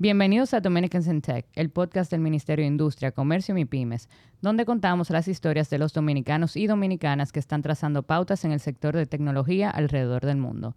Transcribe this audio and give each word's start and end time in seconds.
Bienvenidos 0.00 0.54
a 0.54 0.60
Dominicans 0.60 1.08
in 1.08 1.22
Tech, 1.22 1.44
el 1.54 1.70
podcast 1.70 2.12
del 2.12 2.20
Ministerio 2.20 2.62
de 2.62 2.68
Industria, 2.68 3.10
Comercio 3.10 3.58
y 3.58 3.64
Pymes, 3.64 4.08
donde 4.40 4.64
contamos 4.64 5.10
las 5.10 5.26
historias 5.26 5.70
de 5.70 5.78
los 5.78 5.92
dominicanos 5.92 6.56
y 6.56 6.68
dominicanas 6.68 7.32
que 7.32 7.40
están 7.40 7.62
trazando 7.62 8.04
pautas 8.04 8.44
en 8.44 8.52
el 8.52 8.60
sector 8.60 8.94
de 8.94 9.06
tecnología 9.06 9.70
alrededor 9.70 10.24
del 10.24 10.36
mundo. 10.36 10.76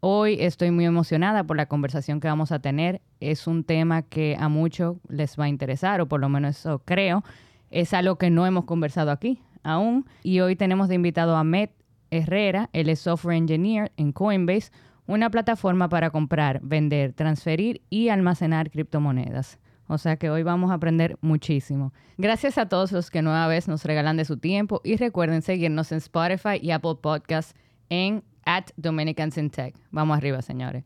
Hoy 0.00 0.38
estoy 0.40 0.70
muy 0.70 0.86
emocionada 0.86 1.44
por 1.44 1.58
la 1.58 1.66
conversación 1.66 2.20
que 2.20 2.28
vamos 2.28 2.52
a 2.52 2.60
tener. 2.60 3.02
Es 3.20 3.46
un 3.46 3.64
tema 3.64 4.00
que 4.00 4.34
a 4.40 4.48
muchos 4.48 4.96
les 5.10 5.38
va 5.38 5.44
a 5.44 5.48
interesar, 5.48 6.00
o 6.00 6.08
por 6.08 6.20
lo 6.20 6.30
menos 6.30 6.58
eso 6.58 6.78
creo. 6.86 7.22
Es 7.70 7.92
algo 7.92 8.16
que 8.16 8.30
no 8.30 8.46
hemos 8.46 8.64
conversado 8.64 9.10
aquí 9.10 9.42
aún. 9.62 10.06
Y 10.22 10.40
hoy 10.40 10.56
tenemos 10.56 10.88
de 10.88 10.94
invitado 10.94 11.36
a 11.36 11.44
Met 11.44 11.70
Herrera, 12.10 12.70
él 12.72 12.88
es 12.88 13.00
software 13.00 13.36
engineer 13.36 13.92
en 13.98 14.12
Coinbase, 14.12 14.70
una 15.06 15.30
plataforma 15.30 15.88
para 15.88 16.10
comprar, 16.10 16.60
vender, 16.62 17.12
transferir 17.12 17.82
y 17.90 18.08
almacenar 18.08 18.70
criptomonedas. 18.70 19.58
O 19.86 19.98
sea 19.98 20.16
que 20.16 20.30
hoy 20.30 20.42
vamos 20.42 20.70
a 20.70 20.74
aprender 20.74 21.18
muchísimo. 21.20 21.92
Gracias 22.16 22.56
a 22.56 22.68
todos 22.68 22.90
los 22.90 23.10
que 23.10 23.20
nueva 23.20 23.46
vez 23.48 23.68
nos 23.68 23.84
regalan 23.84 24.16
de 24.16 24.24
su 24.24 24.38
tiempo 24.38 24.80
y 24.82 24.96
recuerden 24.96 25.42
seguirnos 25.42 25.92
en 25.92 25.98
Spotify 25.98 26.58
y 26.60 26.70
Apple 26.70 26.96
Podcasts 27.02 27.54
en 27.90 28.22
at 28.46 28.64
Dominicans 28.76 29.36
in 29.36 29.50
Tech. 29.50 29.74
Vamos 29.90 30.16
arriba, 30.16 30.40
señores. 30.40 30.84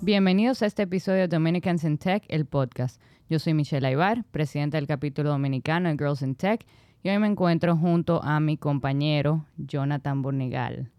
Bienvenidos 0.00 0.62
a 0.62 0.66
este 0.66 0.82
episodio 0.82 1.20
de 1.20 1.28
Dominicans 1.28 1.84
in 1.84 1.96
Tech, 1.96 2.24
el 2.28 2.44
podcast. 2.44 3.00
Yo 3.30 3.38
soy 3.38 3.54
Michelle 3.54 3.86
Aybar, 3.86 4.24
presidenta 4.32 4.76
del 4.76 4.86
capítulo 4.86 5.30
dominicano 5.30 5.88
de 5.88 5.94
Girls 5.96 6.22
in 6.22 6.34
Tech 6.34 6.66
y 7.04 7.10
hoy 7.10 7.18
me 7.18 7.26
encuentro 7.26 7.76
junto 7.76 8.22
a 8.24 8.40
mi 8.40 8.56
compañero 8.56 9.44
Jonathan 9.58 10.22
Bornigal 10.22 10.90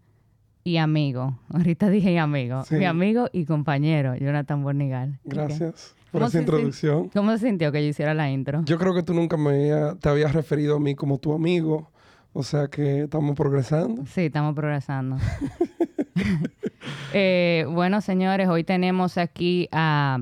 y 0.62 0.76
amigo. 0.76 1.36
Ahorita 1.52 1.90
dije 1.90 2.16
amigo. 2.20 2.62
Mi 2.70 2.84
amigo 2.84 3.28
y 3.32 3.44
compañero 3.44 4.14
Jonathan 4.14 4.62
Bornigal. 4.62 5.18
Gracias 5.24 5.96
por 6.12 6.22
esa 6.22 6.38
introducción. 6.38 7.08
¿Cómo 7.08 7.32
se 7.32 7.48
sintió 7.48 7.72
que 7.72 7.82
yo 7.82 7.88
hiciera 7.88 8.14
la 8.14 8.30
intro? 8.30 8.62
Yo 8.64 8.78
creo 8.78 8.94
que 8.94 9.02
tú 9.02 9.14
nunca 9.14 9.36
me 9.36 9.72
te 10.00 10.08
habías 10.08 10.32
referido 10.32 10.76
a 10.76 10.80
mí 10.80 10.94
como 10.94 11.18
tu 11.18 11.32
amigo. 11.32 11.90
O 12.32 12.44
sea 12.44 12.68
que 12.68 13.02
estamos 13.02 13.34
progresando. 13.34 14.06
Sí, 14.06 14.26
estamos 14.26 14.54
progresando. 14.54 15.16
Eh, 17.12 17.64
bueno, 17.68 18.00
señores, 18.00 18.48
hoy 18.48 18.62
tenemos 18.62 19.16
aquí 19.16 19.68
a 19.72 20.20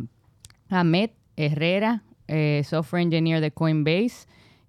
Ahmed 0.71 1.11
Herrera, 1.37 2.03
eh, 2.29 2.63
software 2.65 3.03
engineer 3.03 3.41
de 3.41 3.51
Coinbase. 3.51 4.27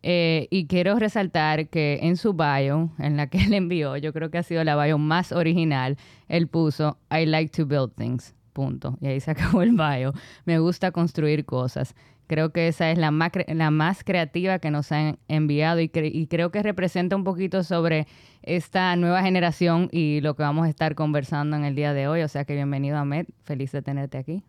Eh, 0.08 0.48
y 0.52 0.68
quiero 0.68 1.00
resaltar 1.00 1.68
que 1.68 1.98
en 2.04 2.16
su 2.16 2.34
bio, 2.34 2.92
en 3.00 3.18
la 3.18 3.26
que 3.26 3.40
él 3.44 3.56
envió, 3.56 3.98
yo 3.98 4.14
creo 4.14 4.30
que 4.30 4.38
ha 4.38 4.44
sido 4.44 4.64
la 4.64 4.82
bio 4.82 5.00
más 5.00 5.32
original, 5.32 5.98
él 6.28 6.48
puso 6.48 7.00
I 7.10 7.26
like 7.26 7.52
to 7.58 7.66
build 7.66 7.92
things. 7.96 8.36
Punto. 8.54 9.00
Y 9.02 9.08
ahí 9.08 9.20
se 9.20 9.32
acabó 9.32 9.64
el 9.64 9.72
bio. 9.72 10.14
Me 10.46 10.60
gusta 10.60 10.92
construir 10.92 11.44
cosas. 11.46 11.96
Creo 12.28 12.52
que 12.52 12.68
esa 12.68 12.92
es 12.92 13.00
la 13.00 13.10
más, 13.10 13.32
la 13.48 13.72
más 13.72 14.04
creativa 14.04 14.60
que 14.60 14.70
nos 14.70 14.92
han 14.92 15.18
enviado 15.28 15.82
y, 15.82 15.92
y, 15.94 16.28
creo 16.28 16.52
que 16.52 16.62
representa 16.62 17.16
un 17.16 17.24
poquito 17.24 17.64
sobre 17.64 18.08
esta 18.44 18.96
nueva 18.96 19.24
generación 19.24 19.90
y 19.92 20.22
lo 20.22 20.36
que 20.36 20.44
vamos 20.44 20.68
a 20.68 20.70
estar 20.70 20.94
conversando 20.94 21.56
en 21.58 21.66
el 21.66 21.74
día 21.76 21.94
de 21.94 22.08
hoy. 22.08 22.22
O 22.22 22.28
sea 22.28 22.46
que 22.46 22.54
bienvenido, 22.54 22.98
Ahmed. 22.98 23.26
Feliz 23.44 23.72
de 23.72 23.82
tenerte 23.82 24.20
aquí. 24.20 24.44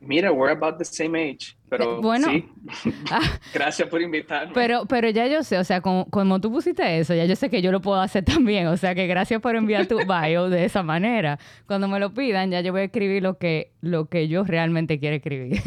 Mira, 0.00 0.32
we're 0.32 0.52
about 0.52 0.78
the 0.78 0.84
same 0.84 1.16
age, 1.16 1.56
pero 1.68 1.96
eh, 1.96 2.00
bueno, 2.00 2.28
sí. 2.28 2.48
Ah. 3.10 3.40
Gracias 3.52 3.88
por 3.88 4.00
invitarme. 4.00 4.52
Pero, 4.54 4.86
pero 4.86 5.10
ya 5.10 5.26
yo 5.26 5.42
sé, 5.42 5.58
o 5.58 5.64
sea, 5.64 5.80
como, 5.80 6.08
como, 6.08 6.40
tú 6.40 6.52
pusiste 6.52 6.98
eso, 6.98 7.14
ya 7.14 7.24
yo 7.24 7.34
sé 7.34 7.50
que 7.50 7.62
yo 7.62 7.72
lo 7.72 7.80
puedo 7.80 8.00
hacer 8.00 8.24
también. 8.24 8.68
O 8.68 8.76
sea, 8.76 8.94
que 8.94 9.06
gracias 9.08 9.40
por 9.40 9.56
enviar 9.56 9.86
tu 9.86 9.98
bio 9.98 10.48
de 10.50 10.64
esa 10.64 10.84
manera. 10.84 11.38
Cuando 11.66 11.88
me 11.88 11.98
lo 11.98 12.14
pidan, 12.14 12.50
ya 12.50 12.60
yo 12.60 12.72
voy 12.72 12.82
a 12.82 12.84
escribir 12.84 13.22
lo 13.22 13.38
que, 13.38 13.72
lo 13.80 14.06
que 14.08 14.28
yo 14.28 14.44
realmente 14.44 15.00
quiero 15.00 15.16
escribir. 15.16 15.60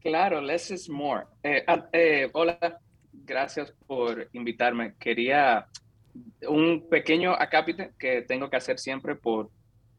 Claro, 0.00 0.40
less 0.40 0.70
is 0.70 0.88
more. 0.88 1.24
Eh, 1.42 1.62
ah, 1.66 1.86
eh, 1.92 2.30
hola, 2.32 2.80
gracias 3.12 3.74
por 3.86 4.28
invitarme. 4.32 4.94
Quería 4.98 5.66
un 6.48 6.88
pequeño 6.88 7.32
acápite 7.32 7.90
que 7.98 8.22
tengo 8.22 8.48
que 8.48 8.56
hacer 8.56 8.78
siempre 8.78 9.14
por, 9.14 9.50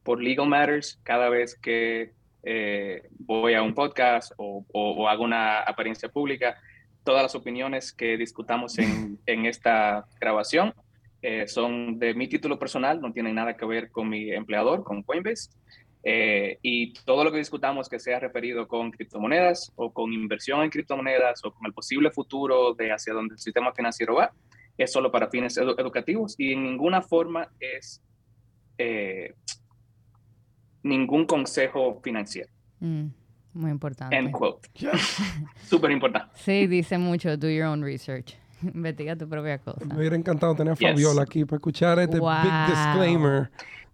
por 0.02 0.20
Legal 0.20 0.48
Matters 0.48 1.00
cada 1.04 1.30
vez 1.30 1.56
que 1.56 2.14
eh, 2.44 3.04
voy 3.20 3.54
a 3.54 3.62
un 3.62 3.74
podcast 3.74 4.32
o, 4.38 5.08
hago 5.08 5.24
una 5.24 5.60
apariencia 5.62 6.10
pública, 6.10 6.58
todas 7.04 7.24
las 7.24 7.36
opiniones 7.36 7.94
que 7.94 8.18
discutamos 8.18 8.78
en, 9.26 9.46
esta 9.46 10.06
grabación 10.20 10.74
eh, 11.22 11.48
son 11.48 12.00
de 12.00 12.14
mi 12.14 12.28
título 12.28 12.58
personal, 12.58 13.00
no 13.00 13.12
tienen 13.12 13.36
nada 13.36 13.56
que 13.56 13.66
ver 13.66 13.92
con 13.92 14.10
mi 14.10 14.32
empleador, 14.32 14.84
con 14.84 15.04
Coinbase. 15.04 15.52
Eh, 16.04 16.58
y 16.64 16.94
todo 17.06 17.24
lo 17.24 17.32
que 17.32 17.38
discutamos 17.38 17.88
que 17.88 18.00
sea 18.00 18.20
referido 18.20 18.68
con 18.68 18.90
criptomonedas 18.90 19.72
o 19.76 19.94
con 19.94 20.12
inversión 20.12 20.64
en 20.64 20.72
criptomonedas 20.72 21.46
o 21.46 21.54
con 21.54 21.68
el 21.68 21.74
posible 21.74 22.10
futuro 22.10 22.74
de 22.74 22.92
hacia 22.92 23.14
donde 23.14 23.36
el 23.36 23.40
sistema 23.40 23.72
financiero 23.72 24.16
va, 24.16 24.32
es 24.80 24.92
solo 24.92 25.12
para 25.12 25.30
fines 25.30 25.58
educativos 25.58 26.34
y 26.40 26.54
en 26.54 26.64
ninguna 26.64 27.04
forma 27.04 27.52
es 27.60 28.02
ningún 30.84 31.26
consejo 31.26 32.00
financiero. 32.04 32.50
Mm, 32.80 33.08
muy 33.54 33.72
importante. 33.72 34.16
End 34.16 34.32
quote. 34.32 34.70
Súper 35.64 35.92
importante. 35.92 36.34
Sí, 36.36 36.68
dice 36.68 36.98
mucho, 36.98 37.38
do 37.38 37.50
your 37.50 37.66
own 37.66 37.84
research. 37.84 38.36
Investiga 38.62 39.16
tu 39.16 39.28
propia 39.28 39.58
cosa. 39.58 39.86
Me 39.86 39.98
hubiera 39.98 40.16
encantado 40.16 40.56
tener 40.56 40.74
a 40.74 40.76
Fabiola 40.76 41.24
aquí 41.24 41.46
para 41.46 41.58
escuchar 41.58 42.00
este 42.00 42.20
big 42.20 42.68
disclaimer. 42.68 43.50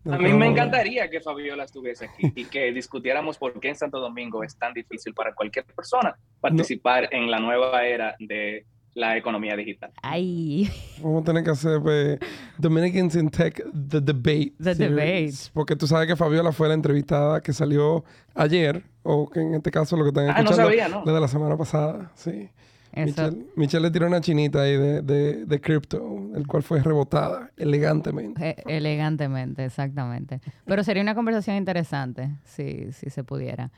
A 0.10 0.18
mí 0.18 0.32
me 0.34 0.48
encantaría 0.48 1.10
que 1.10 1.20
Fabiola 1.20 1.66
estuviese 1.66 2.06
aquí 2.06 2.32
y 2.34 2.46
que 2.46 2.72
discutiéramos 2.72 3.38
por 3.38 3.60
qué 3.60 3.70
en 3.70 3.76
Santo 3.76 4.00
Domingo 4.00 4.42
es 4.42 4.56
tan 4.56 4.74
difícil 4.74 5.14
para 5.14 5.34
cualquier 5.34 5.66
persona 5.66 6.16
participar 6.40 7.10
en 7.12 7.30
la 7.30 7.40
nueva 7.40 7.86
era 7.86 8.16
de 8.20 8.66
la 8.98 9.16
economía 9.16 9.56
digital. 9.56 9.92
Ay. 10.02 10.70
Vamos 11.02 11.22
a 11.22 11.26
tener 11.26 11.44
que 11.44 11.52
hacer 11.52 11.80
pues, 11.82 12.18
Dominicans 12.58 13.16
in 13.16 13.30
Tech 13.30 13.64
The 13.72 14.02
Debate. 14.02 14.54
The 14.62 14.74
Debate. 14.74 15.34
Porque 15.54 15.76
tú 15.76 15.86
sabes 15.86 16.08
que 16.08 16.16
Fabiola 16.16 16.52
fue 16.52 16.68
la 16.68 16.74
entrevistada 16.74 17.42
que 17.42 17.54
salió 17.54 18.04
ayer, 18.34 18.84
o 19.04 19.30
que 19.30 19.40
en 19.40 19.54
este 19.54 19.70
caso 19.70 19.96
lo 19.96 20.04
que 20.04 20.10
están 20.10 20.26
escuchando. 20.30 20.52
Ah, 20.52 20.56
no 20.56 20.64
sabía, 20.64 20.88
¿no? 20.88 21.04
Desde 21.06 21.20
la 21.20 21.28
semana 21.28 21.56
pasada, 21.56 22.12
sí. 22.16 22.50
Michelle, 22.96 23.46
Michelle, 23.56 23.84
le 23.84 23.92
tiró 23.92 24.08
una 24.08 24.22
chinita 24.22 24.62
ahí 24.62 24.76
de, 24.76 25.04
de, 25.04 25.46
de 25.46 25.62
cripto, 25.62 26.32
el 26.34 26.48
cual 26.48 26.64
fue 26.64 26.82
rebotada 26.82 27.52
elegantemente. 27.56 28.56
E, 28.66 28.78
elegantemente, 28.78 29.64
exactamente. 29.64 30.42
Pero 30.66 30.84
sería 30.84 31.04
una 31.04 31.14
conversación 31.14 31.58
interesante, 31.58 32.32
si, 32.44 32.92
si 32.94 33.12
se 33.12 33.24
pudiera. 33.24 33.70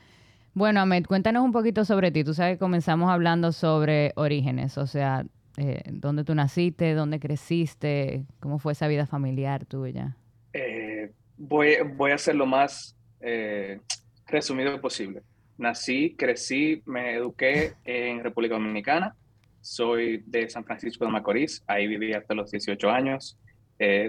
Bueno, 0.52 0.80
Ahmed, 0.80 1.06
cuéntanos 1.06 1.44
un 1.44 1.52
poquito 1.52 1.84
sobre 1.84 2.10
ti. 2.10 2.24
Tú 2.24 2.34
sabes 2.34 2.54
que 2.54 2.58
comenzamos 2.58 3.08
hablando 3.10 3.52
sobre 3.52 4.12
orígenes, 4.16 4.78
o 4.78 4.86
sea, 4.86 5.24
eh, 5.56 5.82
dónde 5.90 6.24
tú 6.24 6.34
naciste, 6.34 6.94
dónde 6.94 7.20
creciste, 7.20 8.24
cómo 8.40 8.58
fue 8.58 8.72
esa 8.72 8.88
vida 8.88 9.06
familiar 9.06 9.64
tuya. 9.64 10.16
Eh, 10.52 11.12
voy, 11.36 11.76
voy 11.94 12.10
a 12.10 12.18
ser 12.18 12.34
lo 12.34 12.46
más 12.46 12.96
eh, 13.20 13.80
resumido 14.26 14.80
posible. 14.80 15.22
Nací, 15.56 16.16
crecí, 16.16 16.82
me 16.84 17.14
eduqué 17.14 17.74
en 17.84 18.24
República 18.24 18.54
Dominicana. 18.54 19.14
Soy 19.60 20.24
de 20.26 20.48
San 20.48 20.64
Francisco 20.64 21.04
de 21.04 21.12
Macorís, 21.12 21.62
ahí 21.68 21.86
viví 21.86 22.12
hasta 22.12 22.34
los 22.34 22.50
18 22.50 22.90
años. 22.90 23.38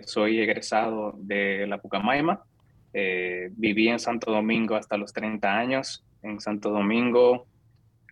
soy 0.05 0.39
egresado 0.39 1.13
de 1.17 1.67
la 1.67 1.77
Pucamaima. 1.77 2.41
viví 2.93 3.89
en 3.89 3.99
Santo 3.99 4.31
Domingo 4.31 4.75
hasta 4.75 4.97
los 4.97 5.13
30 5.13 5.57
años 5.57 6.05
en 6.23 6.39
Santo 6.39 6.69
Domingo. 6.69 7.47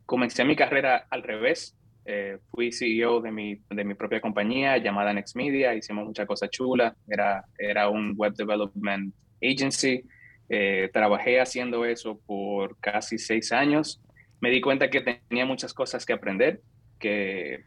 Comencé 0.06 0.44
mi 0.44 0.56
carrera 0.56 1.08
al 1.10 1.24
revés. 1.24 1.76
Eh, 2.06 2.40
fui 2.50 2.72
CEO 2.72 3.22
de 3.22 3.32
mi, 3.32 3.62
de 3.70 3.84
mi 3.84 3.94
propia 3.94 4.20
compañía 4.20 4.78
llamada 4.78 5.14
Next 5.14 5.36
Media. 5.36 5.76
Hicimos 5.76 6.06
muchas 6.06 6.26
cosas 6.26 6.50
chulas. 6.50 6.96
Era, 7.08 7.46
era 7.58 7.90
un 7.90 8.14
web 8.16 8.34
development 8.34 9.14
agency. 9.42 10.04
Eh, 10.50 10.90
trabajé 10.92 11.40
haciendo 11.40 11.86
eso 11.86 12.20
por 12.26 12.78
casi 12.80 13.20
seis 13.20 13.52
años. 13.52 14.02
Me 14.42 14.50
di 14.50 14.62
cuenta 14.62 14.90
que 14.90 15.02
tenía 15.02 15.46
muchas 15.46 15.74
cosas 15.74 16.06
que 16.06 16.14
aprender, 16.14 16.62
que 16.98 17.64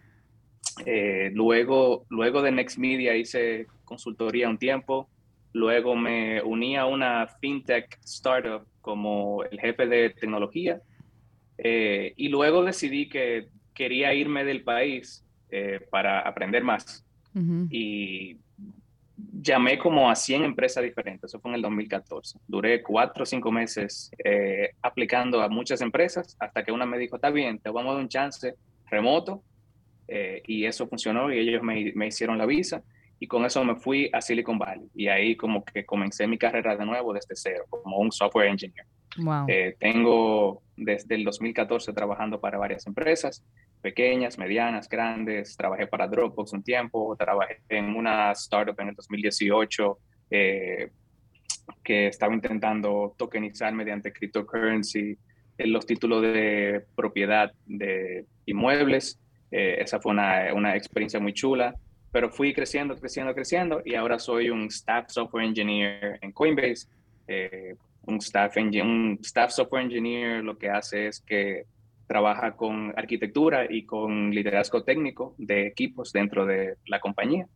eh, 0.87 1.31
luego, 1.35 2.07
luego 2.09 2.43
de 2.43 2.51
Next 2.51 2.79
Media 2.79 3.15
hice 3.15 3.67
consultoría 3.85 4.49
un 4.49 4.59
tiempo, 4.59 5.09
luego 5.53 5.95
me 5.97 6.43
uní 6.43 6.77
a 6.77 6.87
una 6.87 7.27
fintech 7.41 7.99
startup 8.05 8.67
como 8.81 9.45
el 9.45 9.59
jefe 9.61 9.87
de 9.87 10.11
tecnología. 10.11 10.81
Eh, 11.59 12.13
y 12.17 12.29
luego 12.29 12.65
decidí 12.65 13.09
que 13.09 13.49
quería 13.75 14.13
irme 14.15 14.45
del 14.45 14.63
país 14.63 15.25
eh, 15.51 15.81
para 15.91 16.21
aprender 16.21 16.65
más. 16.65 17.05
Y 17.71 18.37
llamé 19.41 19.79
como 19.79 20.11
a 20.11 20.15
100 20.15 20.45
empresas 20.45 20.85
diferentes, 20.85 21.31
eso 21.31 21.41
fue 21.41 21.53
en 21.53 21.55
el 21.55 21.63
2014. 21.63 22.39
Duré 22.47 22.83
cuatro 22.83 23.23
o 23.23 23.27
cinco 23.27 23.51
meses 23.51 24.11
eh, 24.23 24.73
aplicando 24.83 25.41
a 25.41 25.49
muchas 25.49 25.81
empresas 25.81 26.37
hasta 26.39 26.63
que 26.63 26.73
una 26.73 26.85
me 26.85 26.99
dijo, 26.99 27.17
está 27.17 27.31
bien, 27.31 27.59
te 27.59 27.71
vamos 27.71 27.93
a 27.93 27.95
dar 27.95 28.03
un 28.03 28.09
chance 28.09 28.55
remoto. 28.91 29.43
y 30.47 30.67
eso 30.67 30.87
funcionó 30.87 31.33
y 31.33 31.39
ellos 31.39 31.63
me, 31.63 31.93
me 31.95 32.09
hicieron 32.09 32.37
la 32.37 32.45
visa. 32.45 32.83
Y 33.23 33.29
con 33.29 33.45
eso 33.45 33.63
me 33.65 33.77
fui 33.77 34.11
a 34.13 34.21
Silicon 34.21 34.59
Valley 34.59 34.91
y 34.97 35.07
ahí 35.07 35.37
como 35.37 35.65
que 35.65 35.87
comencé 35.87 36.27
mi 36.27 36.37
carrera 36.37 36.77
de 36.77 36.85
nuevo 36.85 37.13
desde 37.13 37.37
cero, 37.37 37.67
como 37.71 37.99
un 37.99 38.11
software 38.11 38.49
engineer. 38.49 38.85
Wow. 39.17 39.45
Eh, 39.47 39.77
tengo 39.79 40.61
desde 40.77 41.15
el 41.15 41.23
2014 41.23 41.93
trabajando 41.93 42.41
para 42.41 42.59
varias 42.59 42.85
empresas, 42.89 43.45
pequeñas, 43.81 44.39
medianas, 44.39 44.89
grandes. 44.89 45.57
Trabajé 45.57 45.87
para 45.87 46.09
Dropbox 46.09 46.53
un 46.53 46.65
tiempo, 46.65 47.15
trabajé 47.17 47.61
en 47.69 47.95
una 47.95 48.33
startup 48.33 48.75
en 48.81 48.89
el 48.89 48.97
2018 48.97 49.99
eh, 50.29 50.91
que 51.85 52.09
estaba 52.09 52.35
intentando 52.35 53.15
tokenizar 53.17 53.73
mediante 53.73 54.13
cryptocurrency 54.13 55.17
eh, 55.59 55.67
los 55.69 55.87
títulos 55.87 56.23
de 56.23 56.87
propiedad 56.97 57.53
de 57.67 58.27
inmuebles. 58.47 59.21
esa 59.49 60.01
fue 60.01 60.11
una, 60.11 60.53
una 60.55 60.75
experiencia 60.75 61.21
muy 61.21 61.35
chula 61.35 61.73
pero 62.13 62.31
fui 62.31 62.53
creciendo, 62.53 62.95
creciendo, 62.97 63.35
creciendo 63.35 63.83
y 63.85 63.95
ahora 63.95 64.19
soy 64.19 64.51
un 64.51 64.67
staff 64.67 65.07
software 65.09 65.47
engineer 65.47 66.19
en 66.21 66.31
Coinbase. 66.31 66.87
Eh, 67.27 67.75
un, 68.05 68.19
staff 68.19 68.57
un 68.57 69.19
staff 69.23 69.53
software 69.53 69.85
engineer 69.85 70.45
lo 70.45 70.59
que 70.59 70.69
hace 70.69 71.07
es 71.07 71.21
que 71.21 71.65
trabaja 72.07 72.53
con 72.53 72.93
arquitectura 72.97 73.67
y 73.69 73.87
con 73.87 74.31
liderazgo 74.31 74.85
técnico 74.85 75.35
de 75.39 75.67
equipos 75.67 76.13
dentro 76.13 76.45
de 76.45 76.77
la 76.87 77.01
compañía. 77.01 77.47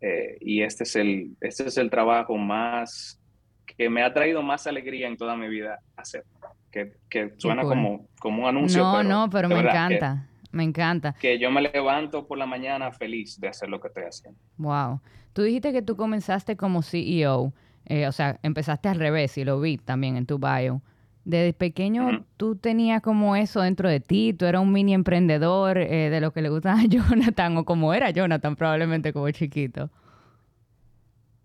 Eh, 0.00 0.36
y 0.40 0.62
este 0.62 0.82
es, 0.82 0.96
el, 0.96 1.36
este 1.40 1.68
es 1.68 1.78
el 1.78 1.88
trabajo 1.88 2.36
más 2.36 3.20
que 3.64 3.88
me 3.88 4.02
ha 4.02 4.12
traído 4.12 4.42
más 4.42 4.66
alegría 4.66 5.06
en 5.06 5.16
toda 5.16 5.36
mi 5.36 5.48
vida 5.48 5.78
hacer. 5.96 6.24
Que, 6.72 6.94
que 7.08 7.34
suena 7.36 7.62
como, 7.62 8.08
como 8.18 8.42
un 8.42 8.48
anuncio. 8.48 8.82
No, 8.82 9.04
no, 9.04 9.30
pero 9.30 9.48
me 9.48 9.60
encanta. 9.60 10.26
Me 10.52 10.62
encanta. 10.64 11.14
Que 11.18 11.38
yo 11.38 11.50
me 11.50 11.62
levanto 11.62 12.26
por 12.26 12.38
la 12.38 12.46
mañana 12.46 12.92
feliz 12.92 13.40
de 13.40 13.48
hacer 13.48 13.68
lo 13.68 13.80
que 13.80 13.88
estoy 13.88 14.04
haciendo. 14.04 14.38
Wow. 14.58 15.00
Tú 15.32 15.42
dijiste 15.42 15.72
que 15.72 15.82
tú 15.82 15.96
comenzaste 15.96 16.56
como 16.56 16.82
CEO, 16.82 17.52
eh, 17.86 18.06
o 18.06 18.12
sea, 18.12 18.38
empezaste 18.42 18.88
al 18.88 18.96
revés 18.96 19.36
y 19.38 19.44
lo 19.44 19.60
vi 19.60 19.78
también 19.78 20.16
en 20.16 20.26
tu 20.26 20.38
bio. 20.38 20.82
Desde 21.24 21.52
pequeño 21.52 22.26
tú 22.36 22.56
tenías 22.56 23.00
como 23.00 23.36
eso 23.36 23.60
dentro 23.60 23.88
de 23.88 24.00
ti, 24.00 24.34
tú 24.34 24.44
eras 24.44 24.60
un 24.60 24.72
mini 24.72 24.92
emprendedor 24.92 25.78
eh, 25.78 26.10
de 26.10 26.20
lo 26.20 26.32
que 26.32 26.42
le 26.42 26.48
gustaba 26.48 26.80
a 26.80 26.84
Jonathan 26.86 27.56
o 27.58 27.64
como 27.64 27.94
era 27.94 28.10
Jonathan 28.10 28.56
probablemente 28.56 29.12
como 29.12 29.30
chiquito. 29.30 29.88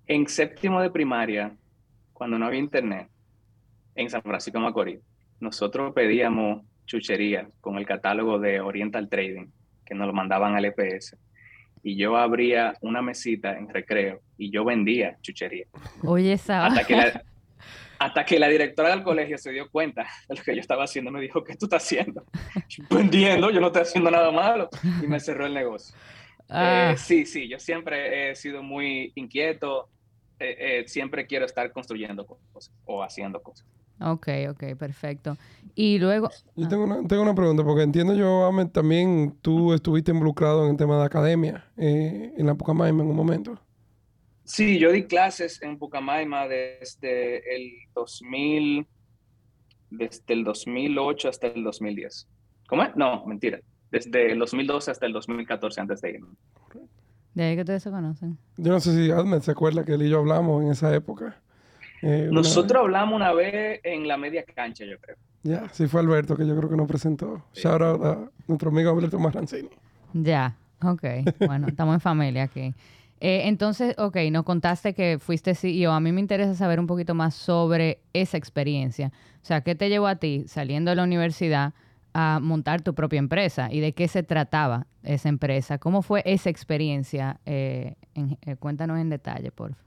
En 0.08 0.28
séptimo 0.28 0.82
de 0.82 0.90
primaria, 0.90 1.56
cuando 2.14 2.40
no 2.40 2.48
había 2.48 2.60
internet, 2.60 3.08
en 3.96 4.10
San 4.10 4.22
Francisco 4.22 4.60
Macorís, 4.60 5.00
nosotros 5.40 5.94
pedíamos 5.94 6.64
chuchería 6.88 7.48
con 7.62 7.78
el 7.78 7.86
catálogo 7.86 8.40
de 8.40 8.60
Oriental 8.60 9.08
Trading, 9.08 9.48
que 9.86 9.94
nos 9.94 10.08
lo 10.08 10.14
mandaban 10.14 10.56
al 10.56 10.66
EPS. 10.66 11.16
Y 11.84 11.96
yo 11.96 12.18
abría 12.18 12.74
una 12.82 13.04
mesita 13.04 13.56
en 13.56 13.70
recreo 13.70 14.22
y 14.38 14.50
yo 14.50 14.66
vendía 14.66 15.18
chuchería. 15.22 15.66
Oye, 16.04 16.34
esa. 16.34 16.66
Hasta 16.66 16.84
que, 16.86 16.96
la, 16.96 17.24
hasta 18.00 18.26
que 18.26 18.40
la 18.40 18.48
directora 18.48 18.90
del 18.90 19.04
colegio 19.04 19.38
se 19.38 19.52
dio 19.52 19.70
cuenta 19.70 20.08
de 20.28 20.36
lo 20.36 20.42
que 20.42 20.56
yo 20.56 20.62
estaba 20.62 20.86
haciendo, 20.86 21.12
me 21.12 21.22
dijo, 21.22 21.44
¿qué 21.44 21.56
tú 21.56 21.66
estás 21.66 21.84
haciendo? 21.84 22.26
Vendiendo, 22.90 23.52
yo 23.52 23.60
no 23.60 23.68
estoy 23.68 23.84
haciendo 23.84 24.10
nada 24.10 24.32
malo. 24.32 24.70
Y 25.04 25.08
me 25.08 25.20
cerró 25.20 25.46
el 25.46 25.54
negocio. 25.54 25.96
Ah. 26.50 26.92
Eh, 26.94 26.98
sí, 26.98 27.26
sí, 27.26 27.48
yo 27.48 27.60
siempre 27.60 28.32
he 28.32 28.36
sido 28.36 28.64
muy 28.64 29.12
inquieto, 29.16 29.90
eh, 30.40 30.56
eh, 30.60 30.88
siempre 30.88 31.28
quiero 31.28 31.46
estar 31.46 31.72
construyendo 31.72 32.26
cosas 32.26 32.74
o 32.86 33.04
haciendo 33.04 33.42
cosas. 33.42 33.68
Ok, 34.00 34.28
ok, 34.50 34.76
perfecto. 34.78 35.38
Y 35.76 35.98
luego... 36.00 36.30
Yo 36.56 36.66
ah. 36.66 36.70
tengo 36.70 36.84
una, 36.84 37.08
tengo 37.08 37.22
una 37.22 37.36
pregunta, 37.36 37.64
porque 37.64 37.84
entiendo 37.84 38.14
yo, 38.14 38.50
también 38.72 39.36
tú 39.42 39.74
estuviste 39.74 40.12
involucrado 40.12 40.66
en 40.66 40.72
el 40.72 40.78
tema 40.78 40.98
de 41.00 41.06
academia 41.06 41.66
eh, 41.78 42.34
en 42.38 42.46
la 42.46 42.56
Pucamaima 42.56 43.04
en 43.04 43.10
un 43.10 43.16
momento. 43.16 43.60
Sí, 44.44 44.80
yo 44.80 44.92
di 44.92 45.04
clases 45.04 45.62
en 45.62 45.78
Pucamaima 45.78 46.48
desde 46.48 47.56
el 47.56 47.72
2000, 47.94 48.88
desde 49.90 50.34
el 50.34 50.44
2008 50.44 51.30
hasta 51.30 51.48
el 51.48 51.64
2010. 51.64 52.28
¿Cómo 52.68 52.84
es? 52.84 52.96
No, 52.96 53.26
mentira. 53.26 53.60
Desde 53.92 54.32
el 54.32 54.40
2012 54.40 54.92
hasta 54.92 55.06
el 55.06 55.14
2014 55.14 55.82
antes 55.82 56.02
de 56.02 56.12
irme. 56.12 56.28
De 57.34 57.44
ahí 57.44 57.56
que 57.56 57.62
ustedes 57.62 57.84
se 57.84 57.92
conocen. 57.92 58.38
Yo 58.58 58.72
no 58.72 58.80
sé 58.80 58.96
si 58.96 59.12
Admet 59.12 59.44
se 59.44 59.52
acuerda 59.52 59.86
que 59.86 59.94
él 59.94 60.02
y 60.02 60.10
yo 60.10 60.20
hablamos 60.20 60.64
en 60.64 60.72
esa 60.72 60.94
época. 60.96 61.42
Eh, 62.02 62.30
Nosotros 62.32 62.84
hablamos 62.84 63.16
una 63.16 63.34
vez 63.34 63.80
en 63.84 64.08
la 64.08 64.18
media 64.18 64.44
cancha, 64.44 64.86
yo 64.86 65.00
creo. 65.00 65.16
Ya, 65.44 65.70
sí 65.70 65.88
fue 65.88 66.02
Alberto 66.02 66.36
que 66.36 66.46
yo 66.46 66.56
creo 66.58 66.70
que 66.70 66.76
nos 66.76 66.88
presentó. 66.88 67.44
Shout 67.54 67.82
out 67.82 68.04
a 68.04 68.30
nuestro 68.48 68.70
amigo 68.70 68.92
Alberto 68.92 69.18
Marrancini. 69.20 69.70
Ya, 70.14 70.56
ok. 70.84 71.04
Bueno, 71.48 71.68
estamos 71.68 71.96
en 71.96 72.02
familia 72.02 72.44
aquí. 72.44 72.74
Eh, 73.20 73.44
entonces, 73.46 73.96
ok, 73.98 74.18
nos 74.32 74.44
contaste 74.44 74.94
que 74.94 75.18
fuiste 75.20 75.56
CEO. 75.56 75.92
A 75.92 76.00
mí 76.00 76.12
me 76.12 76.20
interesa 76.22 76.54
saber 76.54 76.80
un 76.80 76.86
poquito 76.88 77.16
más 77.16 77.34
sobre 77.34 78.00
esa 78.14 78.38
experiencia. 78.38 79.12
O 79.42 79.46
sea, 79.46 79.62
¿qué 79.62 79.74
te 79.76 79.90
llevó 79.90 80.08
a 80.08 80.18
ti 80.18 80.44
saliendo 80.48 80.90
de 80.92 80.96
la 80.96 81.04
universidad 81.04 81.74
a 82.14 82.40
montar 82.42 82.82
tu 82.82 82.94
propia 82.94 83.20
empresa 83.20 83.70
y 83.72 83.80
de 83.80 83.94
qué 83.94 84.08
se 84.08 84.22
trataba 84.22 84.86
esa 85.04 85.30
empresa? 85.30 85.78
¿Cómo 85.80 86.02
fue 86.04 86.22
esa 86.26 86.50
experiencia? 86.50 87.40
Eh, 87.46 87.96
cuéntanos 88.60 89.00
en 89.00 89.10
detalle, 89.10 89.52
por 89.52 89.74
favor. 89.74 89.87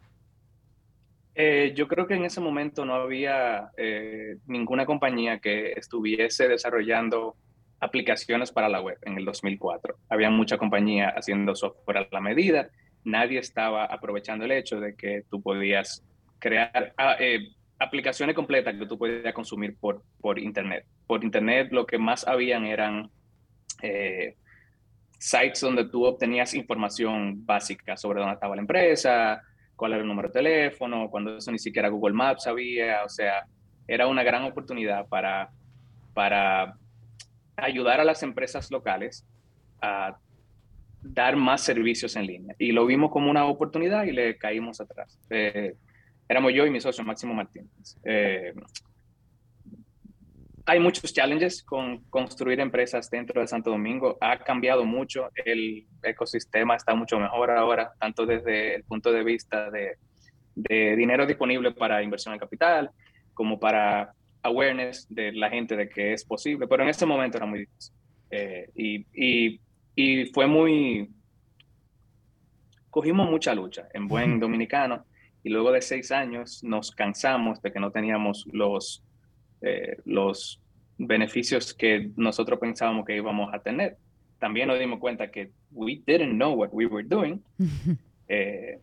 Eh, 1.35 1.73
yo 1.77 1.87
creo 1.87 2.07
que 2.07 2.15
en 2.15 2.25
ese 2.25 2.41
momento 2.41 2.85
no 2.85 2.95
había 2.95 3.71
eh, 3.77 4.37
ninguna 4.47 4.85
compañía 4.85 5.39
que 5.39 5.73
estuviese 5.73 6.49
desarrollando 6.49 7.37
aplicaciones 7.79 8.51
para 8.51 8.69
la 8.69 8.81
web 8.81 8.99
en 9.03 9.17
el 9.17 9.25
2004. 9.25 9.97
Había 10.09 10.31
mucha 10.31 10.59
compañía 10.59 11.11
haciendo 11.11 11.55
software 11.55 11.99
a 11.99 12.09
la 12.11 12.21
medida. 12.21 12.69
Nadie 13.05 13.39
estaba 13.39 13.85
aprovechando 13.85 14.45
el 14.45 14.53
hecho 14.53 14.81
de 14.81 14.95
que 14.95 15.23
tú 15.31 15.41
podías 15.41 16.05
crear 16.39 16.93
ah, 16.99 17.17
eh, 17.19 17.49
aplicaciones 17.79 18.35
completas 18.35 18.75
que 18.75 18.87
tú 18.87 18.99
podías 18.99 19.33
consumir 19.33 19.77
por, 19.79 20.03
por 20.21 20.39
Internet. 20.39 20.85
Por 21.07 21.25
Internet 21.25 21.69
lo 21.71 21.87
que 21.87 21.97
más 21.97 22.27
habían 22.27 22.67
eran 22.67 23.11
sites 25.19 25.61
donde 25.61 25.87
tú 25.87 26.05
obtenías 26.05 26.53
información 26.55 27.47
básica 27.47 27.97
sobre 27.97 28.21
dónde 28.21 28.35
estaba 28.35 28.57
la 28.57 28.63
empresa, 28.63 29.43
cuál 29.81 29.95
era 29.95 30.03
el 30.03 30.09
número 30.09 30.29
de 30.29 30.35
teléfono, 30.35 31.09
cuando 31.09 31.39
eso 31.39 31.51
ni 31.51 31.59
siquiera 31.59 31.89
Google 31.89 32.13
Maps 32.13 32.43
sabía, 32.43 33.03
o 33.03 33.09
sea, 33.09 33.47
era 33.89 34.07
una 34.07 34.23
gran 34.23 34.45
oportunidad 34.45 35.09
para, 35.09 35.49
para 36.13 36.77
ayudar 37.57 37.99
a 37.99 38.05
las 38.05 38.23
empresas 38.23 38.71
locales 38.71 39.25
a 39.81 40.19
dar 41.03 41.35
más 41.37 41.63
servicios 41.63 42.15
en 42.17 42.27
línea. 42.27 42.55
Y 42.59 42.73
lo 42.73 42.85
vimos 42.85 43.11
como 43.11 43.31
una 43.31 43.47
oportunidad 43.47 44.05
y 44.05 44.13
le 44.13 44.37
caímos 44.37 44.83
atrás. 44.83 45.19
Eh, 45.31 45.73
éramos 46.29 46.53
yo 46.53 46.67
y 46.67 46.71
mi 46.71 46.83
socio 46.83 47.03
Máximo 47.03 47.33
Martínez. 47.33 47.97
Eh, 48.05 48.53
hay 50.71 50.79
muchos 50.79 51.13
challenges 51.13 51.65
con 51.65 51.99
construir 52.11 52.61
empresas 52.61 53.11
dentro 53.11 53.41
de 53.41 53.49
Santo 53.49 53.71
Domingo. 53.71 54.17
Ha 54.21 54.39
cambiado 54.39 54.85
mucho, 54.85 55.29
el 55.45 55.85
ecosistema 56.01 56.77
está 56.77 56.95
mucho 56.95 57.19
mejor 57.19 57.51
ahora, 57.51 57.93
tanto 57.99 58.25
desde 58.25 58.77
el 58.77 58.85
punto 58.85 59.11
de 59.11 59.25
vista 59.25 59.69
de, 59.69 59.97
dinero 60.55 61.27
disponible 61.27 61.73
para 61.73 62.05
inversión 62.05 62.35
en 62.35 62.39
capital, 62.39 62.89
como 63.35 63.59
para 63.59 64.13
awareness 64.43 65.09
de 65.09 65.33
la 65.33 65.51
gente 65.51 65.75
de 65.75 65.89
que 65.89 66.13
es 66.13 66.25
posible, 66.25 66.69
pero 66.69 66.85
en 66.85 66.91
ese 66.91 67.05
momento 67.05 67.39
era 67.39 67.47
muy 67.47 67.61
difícil. 67.61 67.95
Eh, 68.31 68.71
y, 68.77 69.61
y 69.97 70.27
fue 70.27 70.47
muy... 70.47 71.11
Cogimos 72.91 73.29
mucha 73.29 73.57
lucha 73.57 73.89
en 73.93 74.07
buen 74.07 74.39
dominicano 74.39 75.05
y 75.43 75.49
luego 75.49 75.73
de 75.73 75.83
seis 75.83 76.13
años 76.13 76.63
nos 76.63 76.93
cansamos 76.93 77.61
de 77.61 77.73
que 77.73 77.81
no 77.81 77.91
teníamos 77.91 78.47
los 78.53 79.03
eh, 79.63 79.97
los 80.05 80.61
beneficios 80.97 81.75
que 81.75 82.11
nosotros 82.17 82.59
pensábamos 82.59 83.05
que 83.05 83.17
íbamos 83.17 83.53
a 83.53 83.59
tener. 83.59 83.97
También 84.39 84.69
nos 84.69 84.79
dimos 84.79 84.99
cuenta 84.99 85.31
que 85.31 85.51
we 85.71 86.03
didn't 86.07 86.37
know 86.37 86.55
what 86.55 86.71
we 86.73 86.87
were 86.87 87.07
doing 87.07 87.43
eh, 88.29 88.79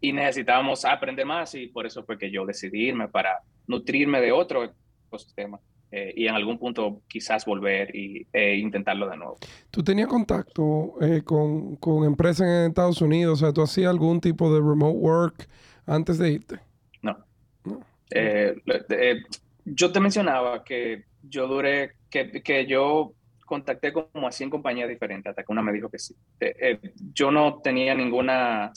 y 0.00 0.12
necesitábamos 0.12 0.84
aprender 0.84 1.26
más 1.26 1.54
y 1.54 1.66
por 1.66 1.86
eso 1.86 2.02
fue 2.04 2.18
que 2.18 2.30
yo 2.30 2.46
decidí 2.46 2.88
irme 2.88 3.08
para 3.08 3.40
nutrirme 3.66 4.20
de 4.20 4.32
otro 4.32 4.72
ecosistema. 5.06 5.60
Eh, 5.92 6.14
y 6.16 6.28
en 6.28 6.34
algún 6.36 6.56
punto 6.56 7.02
quizás 7.08 7.44
volver 7.44 7.94
y, 7.94 8.24
e 8.32 8.54
intentarlo 8.54 9.08
de 9.10 9.16
nuevo. 9.16 9.38
¿Tú 9.72 9.82
tenías 9.82 10.06
contacto 10.06 10.94
con, 11.24 11.74
con, 11.76 12.04
empresas 12.04 12.46
en 12.46 12.68
Estados 12.68 13.02
Unidos? 13.02 13.42
O 13.42 13.44
sea, 13.44 13.52
¿tú 13.52 13.60
hacías 13.60 13.90
algún 13.90 14.20
tipo 14.20 14.54
de 14.54 14.60
remote 14.60 14.96
work 14.96 15.48
antes 15.86 16.16
de 16.18 16.30
irte? 16.30 16.60
No. 17.02 17.18
no 17.64 17.80
yo 19.74 19.92
te 19.92 20.00
mencionaba 20.00 20.64
que 20.64 21.04
yo 21.22 21.46
duré, 21.46 21.92
que, 22.10 22.42
que 22.42 22.66
yo 22.66 23.14
contacté 23.44 23.92
como 23.92 24.28
a 24.28 24.32
100 24.32 24.48
compañías 24.48 24.88
diferentes 24.88 25.30
hasta 25.30 25.42
que 25.42 25.52
una 25.52 25.62
me 25.62 25.72
dijo 25.72 25.90
que 25.90 25.98
sí. 25.98 26.14
Eh, 26.38 26.54
eh, 26.60 26.80
yo 27.12 27.30
no 27.30 27.60
tenía 27.60 27.94
ninguna, 27.94 28.72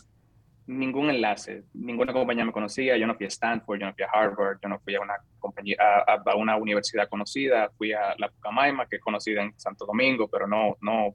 ningún 0.65 1.09
enlace, 1.09 1.63
ninguna 1.73 2.11
compañía 2.11 2.45
me 2.45 2.51
conocía, 2.51 2.97
yo 2.97 3.05
no 3.05 3.15
fui 3.15 3.25
a 3.25 3.29
Stanford, 3.29 3.79
yo 3.79 3.85
no 3.85 3.93
fui 3.93 4.03
a 4.03 4.09
Harvard, 4.11 4.57
yo 4.61 4.69
no 4.69 4.79
fui 4.79 4.95
a 4.95 5.01
una, 5.01 5.13
compañía, 5.39 5.75
a, 5.79 6.35
una 6.35 6.57
universidad 6.57 7.07
conocida, 7.07 7.69
fui 7.77 7.93
a 7.93 8.15
la 8.17 8.29
Pucamaima, 8.29 8.87
que 8.87 8.95
es 8.95 9.01
conocida 9.01 9.43
en 9.43 9.53
Santo 9.59 9.85
Domingo, 9.85 10.27
pero 10.27 10.47
no, 10.47 10.75
no 10.81 11.13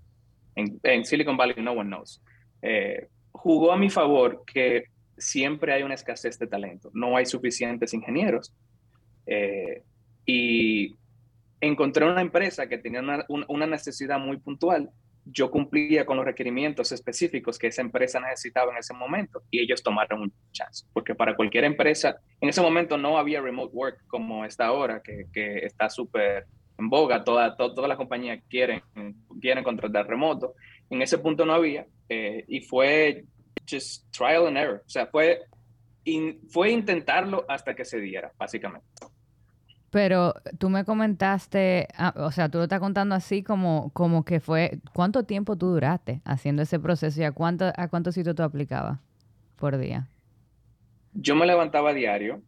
en, 0.54 1.04
Silicon 1.04 1.36
Valley 1.36 1.62
no 1.62 1.72
one 1.72 1.88
knows. 1.88 2.22
Eh, 2.62 3.08
jugó 3.32 3.72
a 3.72 3.76
mi 3.76 3.90
favor 3.90 4.44
que 4.46 4.84
siempre 5.16 5.72
hay 5.72 5.82
una 5.82 5.94
escasez 5.94 6.38
de 6.38 6.46
talento, 6.46 6.90
no 6.94 7.16
hay 7.16 7.26
suficientes 7.26 7.92
ingenieros. 7.94 8.54
Eh, 9.28 9.82
y 10.26 10.96
encontré 11.60 12.04
una 12.04 12.20
empresa 12.20 12.68
que 12.68 12.78
tenía 12.78 13.02
una, 13.28 13.66
necesidad 13.66 14.18
muy 14.18 14.38
puntual. 14.38 14.90
Yo 15.24 15.50
cumplía 15.50 16.06
con 16.06 16.16
los 16.16 16.24
requerimientos 16.24 16.90
específicos 16.92 17.58
que 17.58 17.66
esa 17.66 17.82
empresa 17.82 18.18
necesitaba 18.18 18.72
en 18.72 18.78
ese 18.78 18.94
momento 18.94 19.42
y 19.50 19.60
ellos 19.60 19.82
tomaron 19.82 20.22
un 20.22 20.32
chance, 20.52 20.86
porque 20.92 21.14
para 21.14 21.36
cualquier 21.36 21.64
empresa, 21.64 22.16
en 22.40 22.48
ese 22.48 22.62
momento 22.62 22.96
no 22.96 23.18
había 23.18 23.42
remote 23.42 23.74
work 23.74 24.06
como 24.06 24.44
está 24.44 24.66
ahora, 24.66 25.02
que, 25.02 25.26
que 25.32 25.58
está 25.58 25.90
súper 25.90 26.46
en 26.78 26.88
boga, 26.88 27.24
todas 27.24 27.56
toda 27.56 27.88
las 27.88 27.96
compañías 27.96 28.40
quieren, 28.48 28.82
quieren 29.40 29.64
contratar 29.64 30.06
remoto. 30.06 30.54
En 30.88 31.02
ese 31.02 31.18
punto 31.18 31.44
no 31.44 31.52
había 31.52 31.86
eh, 32.08 32.44
y 32.48 32.60
fue 32.62 33.24
just 33.68 34.10
trial 34.16 34.46
and 34.46 34.56
error, 34.56 34.82
o 34.86 34.88
sea, 34.88 35.06
fue, 35.08 35.42
fue 36.48 36.70
intentarlo 36.70 37.44
hasta 37.48 37.74
que 37.74 37.84
se 37.84 38.00
diera, 38.00 38.32
básicamente. 38.38 38.86
Pero 39.90 40.34
tú 40.58 40.68
me 40.68 40.84
comentaste, 40.84 41.88
ah, 41.96 42.12
o 42.16 42.30
sea, 42.30 42.48
tú 42.50 42.58
lo 42.58 42.64
estás 42.64 42.80
contando 42.80 43.14
así 43.14 43.42
como, 43.42 43.90
como 43.94 44.24
que 44.24 44.38
fue, 44.38 44.78
¿cuánto 44.92 45.24
tiempo 45.24 45.56
tú 45.56 45.68
duraste 45.68 46.20
haciendo 46.24 46.62
ese 46.62 46.78
proceso 46.78 47.20
y 47.20 47.24
a, 47.24 47.32
cuánto, 47.32 47.72
a 47.74 47.88
cuántos 47.88 48.14
sitios 48.14 48.36
tú 48.36 48.42
aplicabas 48.42 48.98
por 49.56 49.78
día? 49.78 50.06
Yo 51.14 51.34
me 51.34 51.46
levantaba 51.46 51.90
a 51.90 51.94
diario, 51.94 52.42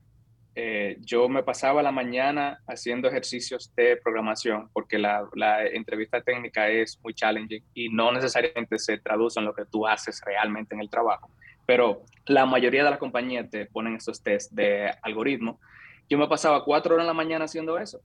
eh, 0.55 0.99
yo 1.01 1.29
me 1.29 1.43
pasaba 1.43 1.83
la 1.83 1.93
mañana 1.93 2.61
haciendo 2.67 3.09
ejercicios 3.09 3.73
de 3.75 3.97
programación 3.97 4.69
porque 4.73 4.99
la, 4.99 5.27
la, 5.35 5.65
entrevista 5.65 6.21
técnica 6.21 6.69
es 6.69 7.01
muy 7.03 7.15
challenging 7.15 7.63
y 7.73 7.89
no 7.89 8.13
necesariamente 8.13 8.79
se 8.79 8.99
traduce 8.99 9.41
en 9.41 9.47
lo 9.47 9.55
que 9.55 9.65
tú 9.65 9.87
haces 9.87 10.21
realmente 10.27 10.75
en 10.75 10.83
el 10.83 10.91
trabajo, 10.91 11.31
pero 11.65 12.03
la 12.27 12.47
mayoría 12.47 12.85
de 12.85 12.91
las 12.91 12.99
compañías 12.99 13.49
te 13.49 13.65
ponen 13.67 13.95
estos 13.95 14.23
test 14.23 14.53
de 14.53 14.91
algoritmo 15.03 15.61
yo 16.11 16.19
me 16.19 16.27
pasaba 16.27 16.65
cuatro 16.65 16.95
horas 16.95 17.05
en 17.05 17.07
la 17.07 17.15
mañana 17.15 17.45
haciendo 17.45 17.79
eso 17.79 18.03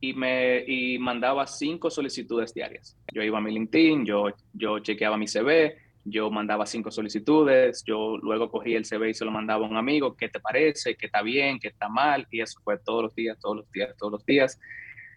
y 0.00 0.14
me 0.14 0.64
y 0.66 0.98
mandaba 0.98 1.46
cinco 1.46 1.90
solicitudes 1.90 2.54
diarias. 2.54 2.96
Yo 3.12 3.22
iba 3.22 3.38
a 3.38 3.40
mi 3.42 3.52
LinkedIn, 3.52 4.06
yo, 4.06 4.28
yo 4.54 4.78
chequeaba 4.78 5.18
mi 5.18 5.26
CV, 5.28 5.76
yo 6.04 6.30
mandaba 6.30 6.64
cinco 6.64 6.90
solicitudes, 6.90 7.84
yo 7.84 8.16
luego 8.18 8.50
cogí 8.50 8.74
el 8.74 8.86
CV 8.86 9.10
y 9.10 9.14
se 9.14 9.26
lo 9.26 9.30
mandaba 9.30 9.66
a 9.66 9.68
un 9.68 9.76
amigo, 9.76 10.16
¿qué 10.16 10.30
te 10.30 10.40
parece? 10.40 10.96
¿Qué 10.96 11.06
está 11.06 11.20
bien? 11.20 11.58
¿Qué 11.58 11.68
está 11.68 11.88
mal? 11.90 12.26
Y 12.30 12.40
eso 12.40 12.58
fue 12.64 12.78
todos 12.78 13.04
los 13.04 13.14
días, 13.14 13.38
todos 13.38 13.56
los 13.56 13.70
días, 13.70 13.94
todos 13.98 14.12
los 14.12 14.24
días. 14.24 14.58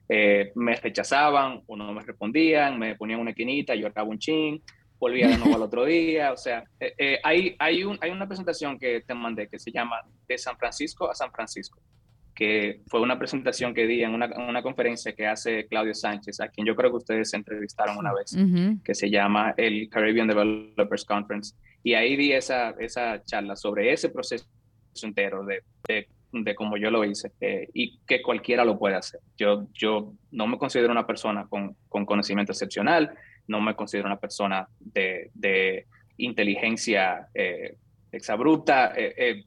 Eh, 0.10 0.52
me 0.56 0.76
rechazaban 0.76 1.62
o 1.68 1.78
no 1.78 1.94
me 1.94 2.02
respondían, 2.02 2.78
me 2.78 2.96
ponían 2.96 3.22
una 3.22 3.30
esquinita, 3.30 3.76
yo 3.76 3.88
acabo 3.88 4.12
un 4.12 4.20
chin, 4.20 4.62
volvía 5.00 5.28
de 5.28 5.38
nuevo 5.38 5.56
al 5.56 5.62
otro 5.62 5.86
día. 5.86 6.34
O 6.34 6.38
sea, 6.38 6.66
eh, 6.80 6.94
eh, 6.98 7.20
hay, 7.24 7.56
hay, 7.60 7.84
un, 7.86 7.98
hay 8.02 8.12
una 8.12 8.28
presentación 8.28 8.78
que 8.78 9.02
te 9.02 9.14
mandé 9.14 9.48
que 9.48 9.60
se 9.60 9.72
llama 9.72 10.02
De 10.28 10.38
San 10.38 10.58
Francisco 10.58 11.10
a 11.10 11.16
San 11.16 11.32
Francisco 11.32 11.80
que 12.40 12.80
fue 12.88 13.02
una 13.02 13.20
presentación 13.20 13.74
que 13.74 13.86
di 13.86 14.02
en 14.02 14.14
una, 14.14 14.30
una, 14.48 14.62
conferencia 14.62 15.12
que 15.12 15.28
hace 15.28 15.68
Claudio 15.68 15.94
Sánchez, 15.94 16.40
a 16.40 16.48
quien 16.48 16.66
yo 16.66 16.74
creo 16.74 16.90
que 16.90 16.96
ustedes 16.96 17.34
entrevistaron 17.34 17.98
una 17.98 18.14
vez, 18.14 18.34
que 18.82 18.96
se 18.96 19.10
llama 19.10 19.54
el 19.58 19.90
Caribbean 19.90 20.30
Developers 20.30 21.04
Conference. 21.04 21.54
Y 21.84 21.96
ahí 21.96 22.16
di 22.16 22.32
esa, 22.32 22.70
esa 22.80 23.22
charla 23.26 23.58
sobre 23.58 23.92
ese 23.92 24.08
proceso 24.08 24.46
entero 25.04 25.44
de, 25.44 25.64
de, 25.86 26.08
de 26.32 26.56
cómo 26.56 26.78
yo 26.78 26.90
lo 26.90 27.04
hice 27.04 27.34
eh, 27.42 27.68
y 27.74 28.00
que 28.08 28.22
cualquiera 28.22 28.64
lo 28.64 28.80
puede 28.80 28.96
hacer. 28.96 29.20
Yo, 29.38 29.68
yo 29.74 30.14
no 30.32 30.48
me 30.48 30.58
considero 30.58 30.94
una 30.94 31.06
persona 31.06 31.46
con, 31.46 31.76
con 31.90 32.06
conocimiento 32.06 32.54
excepcional, 32.54 33.12
no 33.48 33.60
me 33.60 33.76
considero 33.76 34.08
una 34.08 34.18
persona 34.18 34.66
de, 34.80 35.30
de 35.34 35.88
inteligencia 36.16 37.28
eh, 37.34 37.76
exabruta, 38.14 38.94
eh, 38.96 39.14
eh, 39.18 39.44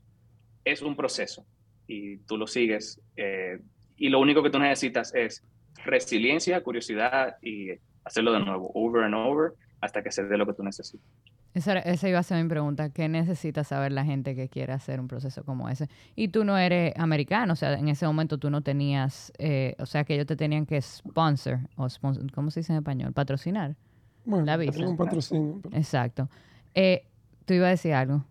es 0.62 0.82
un 0.82 0.94
proceso 0.94 1.46
y 1.92 2.16
tú 2.18 2.37
lo 2.37 2.46
sigues. 2.46 3.00
Eh, 3.16 3.61
y 3.96 4.08
lo 4.08 4.20
único 4.20 4.42
que 4.42 4.50
tú 4.50 4.58
necesitas 4.58 5.14
es 5.14 5.44
resiliencia, 5.84 6.62
curiosidad 6.62 7.37
y 7.42 7.70
hacerlo 8.04 8.32
de 8.32 8.40
nuevo, 8.40 8.70
over 8.75 9.04
and 9.04 9.14
over, 9.14 9.52
hasta 9.80 10.02
que 10.02 10.11
se 10.11 10.25
dé 10.25 10.37
lo 10.38 10.46
que 10.46 10.54
tú 10.54 10.62
necesitas. 10.62 11.06
Esa, 11.54 11.78
esa, 11.80 12.08
iba 12.08 12.18
a 12.18 12.22
ser 12.22 12.42
mi 12.42 12.49
pregunta. 12.49 12.90
¿Qué 12.90 13.11
necesita 13.11 13.62
saber 13.62 13.92
la 13.92 14.04
gente 14.04 14.34
que 14.34 14.49
quiere 14.49 14.72
hacer 14.72 15.00
un 15.00 15.06
proceso 15.06 15.44
como 15.44 15.68
ese? 15.68 15.88
Y 16.16 16.28
tú 16.28 16.44
no 16.44 16.56
eres 16.56 16.94
americano, 16.96 17.52
o 17.52 17.56
sea, 17.56 17.75
en 17.75 17.88
ese 17.88 18.06
momento 18.06 18.38
tú 18.38 18.49
no 18.49 18.62
tenías, 18.62 19.32
eh, 19.38 19.75
o 19.78 19.84
sea, 19.84 20.04
que 20.04 20.14
ellos 20.14 20.26
te 20.26 20.37
tenían 20.37 20.64
que 20.64 20.80
sponsor, 20.80 21.58
o 21.76 21.87
¿cómo 22.34 22.50
se 22.50 22.61
dice 22.61 22.72
en 22.72 22.78
español? 22.78 23.12
Patrocinar. 23.12 23.76
Bueno, 24.25 24.46
la 24.46 24.56
visa. 24.56 24.87
un 24.87 24.96
patrocinio. 24.96 25.61
Exacto. 25.72 26.30
Eh, 26.75 27.04
tú 27.44 27.52
ibas 27.52 27.66
a 27.66 27.70
decir 27.70 27.92
algo. 27.92 28.25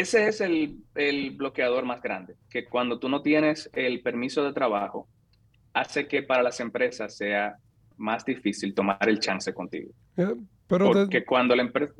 Ese 0.00 0.28
es 0.28 0.40
el, 0.40 0.78
el, 0.94 1.32
bloqueador 1.32 1.84
más 1.84 2.00
grande, 2.00 2.36
que 2.48 2.64
cuando 2.64 2.98
tú 2.98 3.08
no 3.08 3.22
tienes 3.22 3.68
el 3.72 4.00
permiso 4.00 4.44
de 4.44 4.52
trabajo, 4.52 5.08
hace 5.72 6.06
que 6.06 6.22
para 6.22 6.42
las 6.42 6.60
empresas 6.60 7.16
sea 7.16 7.56
más 7.96 8.24
difícil 8.24 8.74
tomar 8.74 9.08
el 9.08 9.18
chance 9.18 9.52
contigo. 9.52 9.90
Eh, 10.16 10.34
pero 10.66 10.92
Porque 10.92 11.24
cuando 11.24 11.56
la 11.56 11.62
empresa... 11.62 11.92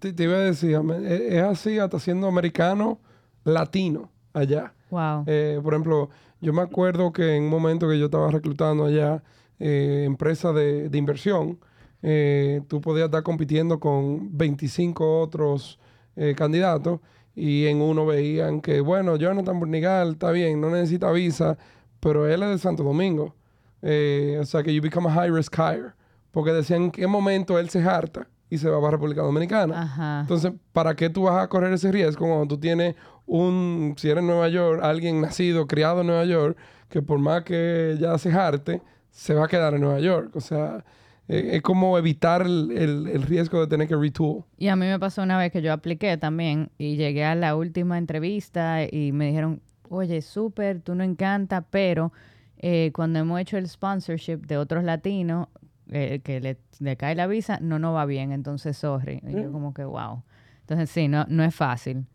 te, 0.00 0.22
iba 0.22 0.34
a 0.34 0.40
decir, 0.40 0.78
e, 1.04 1.38
es 1.38 1.42
así 1.42 1.78
hasta 1.78 1.98
siendo 1.98 2.26
americano, 2.26 3.00
latino 3.44 4.10
allá. 4.32 4.74
Wow. 4.90 5.24
Eh, 5.26 5.60
por 5.62 5.74
ejemplo, 5.74 6.10
yo 6.40 6.52
me 6.52 6.62
acuerdo 6.62 7.12
que 7.12 7.36
en 7.36 7.44
un 7.44 7.50
momento 7.50 7.88
que 7.88 7.98
yo 7.98 8.06
estaba 8.06 8.30
reclutando 8.30 8.84
allá 8.84 9.22
eh, 9.58 10.04
empresa 10.06 10.52
de, 10.52 10.88
de 10.88 10.98
inversión, 10.98 11.58
eh, 12.02 12.60
tú 12.68 12.80
podías 12.80 13.06
estar 13.06 13.22
compitiendo 13.22 13.80
con 13.80 14.36
25 14.36 15.20
otros 15.20 15.78
eh, 16.18 16.34
candidatos 16.36 17.00
y 17.34 17.66
en 17.66 17.80
uno 17.80 18.04
veían 18.04 18.60
que, 18.60 18.80
bueno, 18.80 19.16
Jonathan 19.16 19.60
Burnigal 19.60 20.12
está 20.12 20.32
bien, 20.32 20.60
no 20.60 20.70
necesita 20.70 21.12
visa, 21.12 21.56
pero 22.00 22.26
él 22.26 22.42
es 22.42 22.48
de 22.48 22.58
Santo 22.58 22.82
Domingo. 22.82 23.36
Eh, 23.82 24.38
o 24.40 24.44
sea 24.44 24.64
que 24.64 24.74
you 24.74 24.82
become 24.82 25.08
a 25.08 25.12
high 25.12 25.30
risk 25.30 25.54
hire. 25.56 25.92
Porque 26.32 26.52
decían 26.52 26.82
en 26.82 26.90
qué 26.90 27.06
momento 27.06 27.58
él 27.58 27.70
se 27.70 27.80
harta 27.80 28.28
y 28.50 28.58
se 28.58 28.68
va 28.68 28.86
a 28.86 28.90
República 28.90 29.22
Dominicana. 29.22 30.20
Entonces, 30.22 30.52
¿para 30.72 30.94
qué 30.96 31.10
tú 31.10 31.22
vas 31.22 31.42
a 31.42 31.48
correr 31.48 31.72
ese 31.72 31.92
riesgo 31.92 32.26
cuando 32.26 32.46
tú 32.46 32.58
tienes 32.58 32.96
un, 33.26 33.94
si 33.96 34.10
eres 34.10 34.22
en 34.22 34.26
Nueva 34.26 34.48
York, 34.48 34.80
alguien 34.82 35.20
nacido, 35.20 35.66
criado 35.66 36.00
en 36.00 36.08
Nueva 36.08 36.24
York, 36.24 36.56
que 36.88 37.02
por 37.02 37.18
más 37.18 37.44
que 37.44 37.96
ya 38.00 38.16
se 38.18 38.30
jarte, 38.32 38.82
se 39.10 39.34
va 39.34 39.44
a 39.44 39.48
quedar 39.48 39.74
en 39.74 39.82
Nueva 39.82 40.00
York? 40.00 40.34
O 40.34 40.40
sea, 40.40 40.84
es 41.28 41.60
como 41.60 41.98
evitar 41.98 42.42
el, 42.42 43.22
riesgo 43.22 43.60
de 43.60 43.66
tener 43.66 43.86
que 43.86 43.96
retool. 43.96 44.44
Y 44.56 44.68
a 44.68 44.76
mí 44.76 44.86
me 44.86 44.98
pasó 44.98 45.22
una 45.22 45.38
vez 45.38 45.52
que 45.52 45.60
yo 45.60 45.72
apliqué 45.72 46.16
también 46.16 46.70
y 46.78 46.96
llegué 46.96 47.24
a 47.24 47.34
la 47.34 47.54
última 47.54 47.98
entrevista 47.98 48.84
y 48.90 49.12
me 49.12 49.26
dijeron, 49.26 49.60
oye, 49.90 50.22
súper, 50.22 50.80
tú 50.80 50.94
no 50.94 51.04
encanta, 51.04 51.60
pero 51.62 52.12
eh, 52.56 52.92
cuando 52.94 53.18
hemos 53.18 53.40
hecho 53.40 53.58
el 53.58 53.68
sponsorship 53.68 54.38
de 54.46 54.56
otros 54.56 54.84
latinos 54.84 55.48
eh, 55.90 56.20
que 56.24 56.40
le, 56.40 56.96
cae 56.96 57.14
la 57.14 57.26
visa, 57.26 57.58
no 57.60 57.78
nos 57.78 57.94
va 57.94 58.06
bien, 58.06 58.32
entonces 58.32 58.78
sorry. 58.78 59.20
Y 59.26 59.32
yo 59.32 59.50
mm. 59.50 59.52
como 59.52 59.74
que, 59.74 59.84
wow. 59.84 60.22
Entonces 60.60 60.88
sí, 60.88 61.08
no, 61.08 61.26
no 61.28 61.44
es 61.44 61.54
fácil 61.54 62.06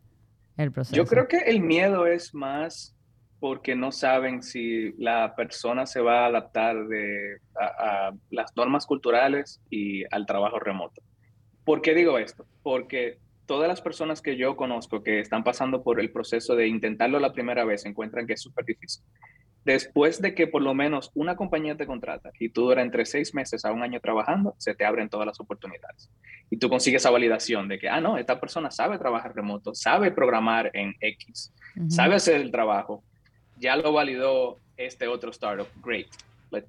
el 0.58 0.72
proceso. 0.72 0.96
Yo 0.96 1.06
creo 1.06 1.28
que 1.28 1.38
el 1.38 1.62
miedo 1.62 2.08
es 2.08 2.34
más 2.34 2.96
porque 3.44 3.76
no 3.76 3.92
saben 3.92 4.42
si 4.42 4.94
la 4.94 5.36
persona 5.36 5.86
se 5.86 6.00
va 6.00 6.24
a 6.24 6.28
adaptar 6.28 6.88
de, 6.88 7.40
a, 7.60 8.14
las 8.30 8.56
normas 8.56 8.86
culturales 8.86 9.60
y 9.70 10.06
al 10.16 10.26
trabajo 10.26 10.60
remoto. 10.60 11.02
¿Por 11.66 11.82
qué 11.82 11.94
digo 11.94 12.18
esto? 12.18 12.46
Porque 12.64 13.18
todas 13.46 13.68
las 13.68 13.82
personas 13.82 14.22
que 14.22 14.38
yo 14.38 14.56
conozco 14.56 15.04
que 15.04 15.20
están 15.20 15.44
pasando 15.44 15.84
por 15.84 16.00
el 16.00 16.10
proceso 16.10 16.56
de 16.56 16.68
intentarlo 16.68 17.20
la 17.20 17.34
primera 17.34 17.66
vez 17.66 17.86
encuentran 17.86 18.28
que 18.28 18.32
es 18.32 18.42
súper 18.42 18.64
difícil. 18.64 19.04
Después 19.66 20.22
de 20.22 20.34
que 20.34 20.48
por 20.48 20.62
lo 20.62 20.74
menos 20.74 21.12
una 21.14 21.36
compañía 21.36 21.76
te 21.76 21.86
contrata 21.86 22.32
y 22.40 22.48
tú 22.48 22.62
duras 22.62 22.86
entre 22.86 23.04
seis 23.04 23.36
meses 23.36 23.66
a 23.66 23.74
un 23.74 23.84
año 23.84 24.00
trabajando, 24.00 24.56
se 24.58 24.74
te 24.74 24.86
abren 24.86 25.10
todas 25.10 25.28
las 25.28 25.42
oportunidades. 25.42 26.10
Y 26.50 26.56
tú 26.56 26.70
consigues 26.70 27.02
esa 27.02 27.12
validación 27.12 27.68
de 27.68 27.78
que, 27.78 27.90
ah, 27.90 28.00
no, 28.00 28.18
esta 28.18 28.40
persona 28.40 28.72
sabe 28.72 28.98
trabajar 28.98 29.36
remoto, 29.36 29.76
sabe 29.76 30.12
programar 30.12 30.72
en 30.74 30.96
X, 31.02 31.54
sabe 31.90 32.16
hacer 32.16 32.40
el 32.40 32.50
trabajo 32.50 33.04
ya 33.64 33.78
lo 33.78 33.94
validó 33.94 34.60
este 34.76 35.08
otro 35.08 35.32
startup, 35.32 35.68
great, 35.82 36.08
let's 36.52 36.68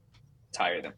hire 0.58 0.80
them. 0.80 0.92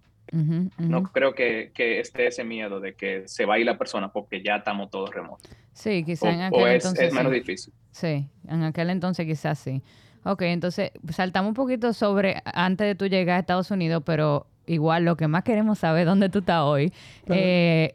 No 0.78 1.04
creo 1.04 1.34
que, 1.34 1.70
que, 1.72 2.00
esté 2.00 2.26
ese 2.26 2.44
miedo 2.44 2.80
de 2.80 2.94
que 2.94 3.26
se 3.26 3.46
va 3.46 3.54
a 3.54 3.58
ir 3.58 3.64
la 3.64 3.78
persona 3.78 4.12
porque 4.12 4.42
ya 4.42 4.56
estamos 4.56 4.90
todos 4.90 5.10
remotos. 5.10 5.50
Sí, 5.72 6.04
quizás 6.04 6.34
en 6.34 6.40
aquel 6.42 6.66
es, 6.68 6.84
entonces. 6.84 7.06
Es 7.06 7.14
menos 7.14 7.32
difícil. 7.32 7.72
Sí, 7.92 8.28
en 8.48 8.62
aquel 8.62 8.90
entonces 8.90 9.24
quizás 9.24 9.58
sí. 9.58 9.82
Ok, 10.24 10.42
entonces 10.42 10.90
saltamos 11.10 11.50
un 11.50 11.54
poquito 11.54 11.92
sobre 11.92 12.42
antes 12.44 12.86
de 12.86 12.94
tu 12.96 13.06
llegar 13.06 13.36
a 13.36 13.40
Estados 13.40 13.70
Unidos, 13.70 14.02
pero 14.04 14.46
igual 14.66 15.04
lo 15.04 15.16
que 15.16 15.28
más 15.28 15.44
queremos 15.44 15.78
saber 15.78 16.04
dónde 16.04 16.28
tú 16.28 16.40
estás 16.40 16.62
hoy. 16.62 16.92
eh, 17.28 17.94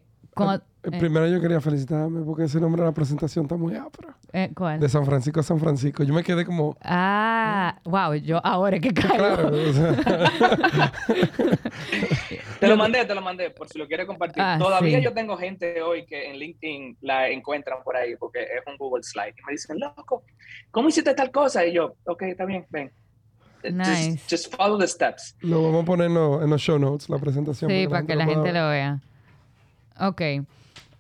eh. 0.84 1.00
Primero 1.00 1.28
yo 1.28 1.40
quería 1.40 1.62
felicitarme 1.62 2.22
porque 2.24 2.44
ese 2.46 2.60
nombre 2.60 2.82
de 2.82 2.88
la 2.88 2.94
presentación 2.94 3.46
está 3.46 3.56
muy 3.56 3.76
ápera. 3.76 4.16
Eh, 4.34 4.52
¿Cuál? 4.56 4.80
De 4.80 4.90
San 4.90 5.06
Francisco 5.06 5.40
a 5.42 5.44
San 5.44 5.60
Francisco. 5.60 6.04
Yo 6.04 6.14
me 6.14 6.24
quedé 6.24 6.46
como... 6.46 6.76
Ah, 6.82 7.78
wow, 7.84 8.14
yo 8.16 8.40
ahora 8.46 8.80
que 8.80 8.94
caigo. 8.94 9.16
Claro. 9.16 9.52
Te 12.60 12.68
lo 12.68 12.78
mandé, 12.78 13.04
te 13.06 13.16
lo 13.16 13.22
mandé, 13.22 13.50
por 13.50 13.68
si 13.68 13.80
lo 13.80 13.88
quieres 13.88 14.06
compartir. 14.06 14.42
Ah, 14.44 14.58
Todavía 14.60 15.00
sí. 15.00 15.04
yo 15.04 15.14
tengo 15.14 15.36
gente 15.38 15.82
hoy 15.82 16.06
que 16.06 16.30
en 16.30 16.38
LinkedIn 16.38 16.98
la 17.02 17.30
encuentran 17.30 17.80
por 17.84 17.96
ahí 17.96 18.16
porque 18.18 18.42
es 18.44 18.62
un 18.68 18.78
Google 18.78 19.04
Slide. 19.04 19.34
Y 19.38 19.46
me 19.46 19.52
dicen, 19.54 19.80
loco, 19.80 20.24
¿cómo 20.70 20.90
hiciste 20.90 21.14
tal 21.14 21.32
cosa? 21.32 21.66
Y 21.66 21.74
yo, 21.74 21.96
ok, 22.06 22.22
está 22.24 22.46
bien, 22.46 22.66
ven. 22.70 22.92
Nice. 23.64 24.12
Just, 24.14 24.30
just 24.32 24.56
follow 24.56 24.78
the 24.78 24.88
steps. 24.88 25.36
Lo 25.42 25.64
vamos 25.64 25.84
a 25.84 25.86
poner 25.86 26.08
en, 26.08 26.14
los- 26.16 26.42
en 26.44 26.50
los 26.50 26.62
show 26.62 26.80
notes, 26.80 27.10
la 27.10 27.18
presentación. 27.20 27.70
Sí, 27.70 27.88
para 27.88 28.06
que 28.06 28.16
la 28.16 28.26
gente 28.26 28.52
lo 28.54 28.70
vea. 28.70 29.00
Ok. 30.00 30.22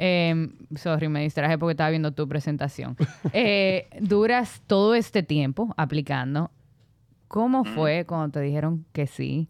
Em, 0.03 0.53
sorry, 0.75 1.07
me 1.09 1.21
distraje 1.21 1.59
porque 1.59 1.73
estaba 1.73 1.91
viendo 1.91 2.11
tu 2.11 2.27
presentación. 2.27 2.97
Eh, 3.33 3.87
duras 3.99 4.63
todo 4.65 4.95
este 4.95 5.21
tiempo 5.21 5.73
aplicando. 5.77 6.49
¿Cómo 7.27 7.63
fue 7.65 8.05
cuando 8.05 8.31
te 8.31 8.41
dijeron 8.41 8.83
que 8.93 9.05
sí? 9.05 9.47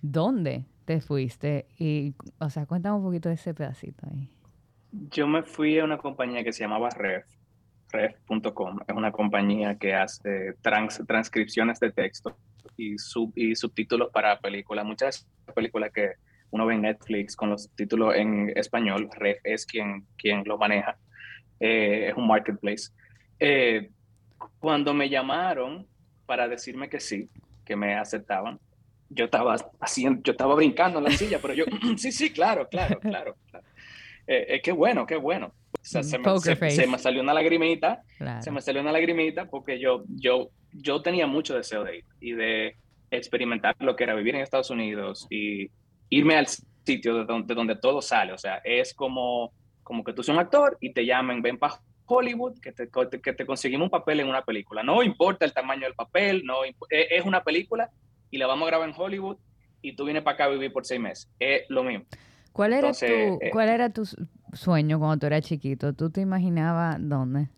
¿Dónde 0.00 0.64
te 0.84 1.00
fuiste? 1.00 1.66
Y, 1.76 2.14
o 2.38 2.48
sea, 2.50 2.66
cuéntame 2.66 2.96
un 2.96 3.02
poquito 3.02 3.28
de 3.28 3.34
ese 3.34 3.52
pedacito 3.52 4.06
ahí. 4.10 4.28
Yo 5.10 5.26
me 5.26 5.42
fui 5.42 5.78
a 5.80 5.84
una 5.84 5.98
compañía 5.98 6.42
que 6.44 6.52
se 6.52 6.60
llamaba 6.64 6.88
Ref, 6.90 7.26
ref.com. 7.90 8.78
Es 8.86 8.94
una 8.96 9.12
compañía 9.12 9.74
que 9.76 9.94
hace 9.94 10.54
trans- 10.62 11.02
transcripciones 11.06 11.78
de 11.80 11.90
texto 11.92 12.36
y, 12.76 12.96
sub- 12.98 13.32
y 13.36 13.54
subtítulos 13.56 14.10
para 14.12 14.38
películas. 14.40 14.84
Muchas 14.86 15.26
películas 15.54 15.90
que 15.92 16.12
uno 16.50 16.66
ve 16.66 16.74
en 16.74 16.82
Netflix 16.82 17.36
con 17.36 17.50
los 17.50 17.70
títulos 17.76 18.14
en 18.16 18.52
español, 18.56 19.08
Ref 19.16 19.38
es 19.44 19.66
quien, 19.66 20.06
quien 20.16 20.42
lo 20.44 20.58
maneja. 20.58 20.96
Eh, 21.60 22.08
es 22.10 22.14
un 22.16 22.26
marketplace. 22.26 22.90
Eh, 23.38 23.90
cuando 24.58 24.94
me 24.94 25.08
llamaron 25.08 25.86
para 26.26 26.48
decirme 26.48 26.88
que 26.88 27.00
sí, 27.00 27.28
que 27.64 27.76
me 27.76 27.94
aceptaban, 27.94 28.58
yo 29.08 29.24
estaba 29.26 29.56
haciendo, 29.80 30.22
yo 30.22 30.32
estaba 30.32 30.54
brincando 30.54 30.98
en 30.98 31.04
la 31.04 31.10
silla, 31.10 31.38
pero 31.40 31.54
yo, 31.54 31.64
sí, 31.96 32.12
sí, 32.12 32.30
claro, 32.32 32.68
claro, 32.68 32.98
claro. 33.00 33.36
claro. 33.50 33.66
Eh, 34.26 34.46
eh, 34.56 34.60
qué 34.62 34.72
bueno, 34.72 35.06
qué 35.06 35.16
bueno. 35.16 35.46
O 35.72 35.78
sea, 35.82 36.02
se, 36.02 36.18
me, 36.18 36.38
se- 36.38 36.70
se 36.70 36.86
me 36.86 36.98
salió 36.98 37.22
una 37.22 37.34
lagrimita, 37.34 38.02
Claro. 38.18 38.42
se 38.42 38.50
me 38.50 38.60
salió 38.60 38.80
una 38.82 38.92
lagrimita 38.92 39.46
porque 39.46 39.80
yo, 39.80 40.04
yo, 40.08 40.50
yo 40.72 41.02
tenía 41.02 41.26
mucho 41.26 41.56
deseo 41.56 41.84
de 41.84 41.98
ir 41.98 42.04
y 42.20 42.32
de 42.32 42.76
experimentar 43.10 43.74
lo 43.80 43.96
que 43.96 44.04
era 44.04 44.14
vivir 44.14 44.34
en 44.36 44.42
Estados 44.42 44.70
Unidos 44.70 45.26
y 45.30 45.70
irme 46.10 46.36
al 46.36 46.46
sitio 46.46 47.14
de 47.14 47.24
donde, 47.24 47.46
de 47.46 47.54
donde 47.54 47.76
todo 47.76 48.02
sale. 48.02 48.32
O 48.32 48.38
sea, 48.38 48.60
es 48.64 48.92
como, 48.94 49.52
como 49.82 50.04
que 50.04 50.12
tú 50.12 50.22
seas 50.22 50.36
un 50.36 50.42
actor 50.42 50.76
y 50.80 50.92
te 50.92 51.06
llamen, 51.06 51.40
ven 51.42 51.58
para 51.58 51.80
Hollywood, 52.06 52.58
que 52.60 52.72
te, 52.72 52.88
que 53.22 53.32
te 53.32 53.46
conseguimos 53.46 53.86
un 53.86 53.90
papel 53.90 54.20
en 54.20 54.28
una 54.28 54.42
película. 54.42 54.82
No 54.82 55.02
importa 55.02 55.44
el 55.44 55.52
tamaño 55.54 55.82
del 55.82 55.94
papel, 55.94 56.42
no 56.44 56.64
imp- 56.64 56.86
es 56.90 57.24
una 57.24 57.42
película 57.42 57.88
y 58.30 58.38
la 58.38 58.46
vamos 58.48 58.66
a 58.66 58.70
grabar 58.70 58.88
en 58.88 58.94
Hollywood 58.98 59.36
y 59.80 59.94
tú 59.94 60.04
vienes 60.04 60.22
para 60.22 60.34
acá 60.34 60.44
a 60.44 60.48
vivir 60.48 60.72
por 60.72 60.84
seis 60.84 61.00
meses. 61.00 61.30
Es 61.38 61.62
lo 61.68 61.84
mismo. 61.84 62.04
¿Cuál 62.52 62.72
era, 62.72 62.80
Entonces, 62.88 63.08
tu, 63.08 63.38
eh, 63.46 63.50
¿Cuál 63.52 63.68
era 63.68 63.90
tu 63.90 64.04
su- 64.04 64.26
sueño 64.52 64.98
cuando 64.98 65.18
tú 65.20 65.26
eras 65.26 65.42
chiquito? 65.42 65.94
¿Tú 65.94 66.10
te 66.10 66.20
imaginabas 66.20 66.96
dónde? 67.00 67.48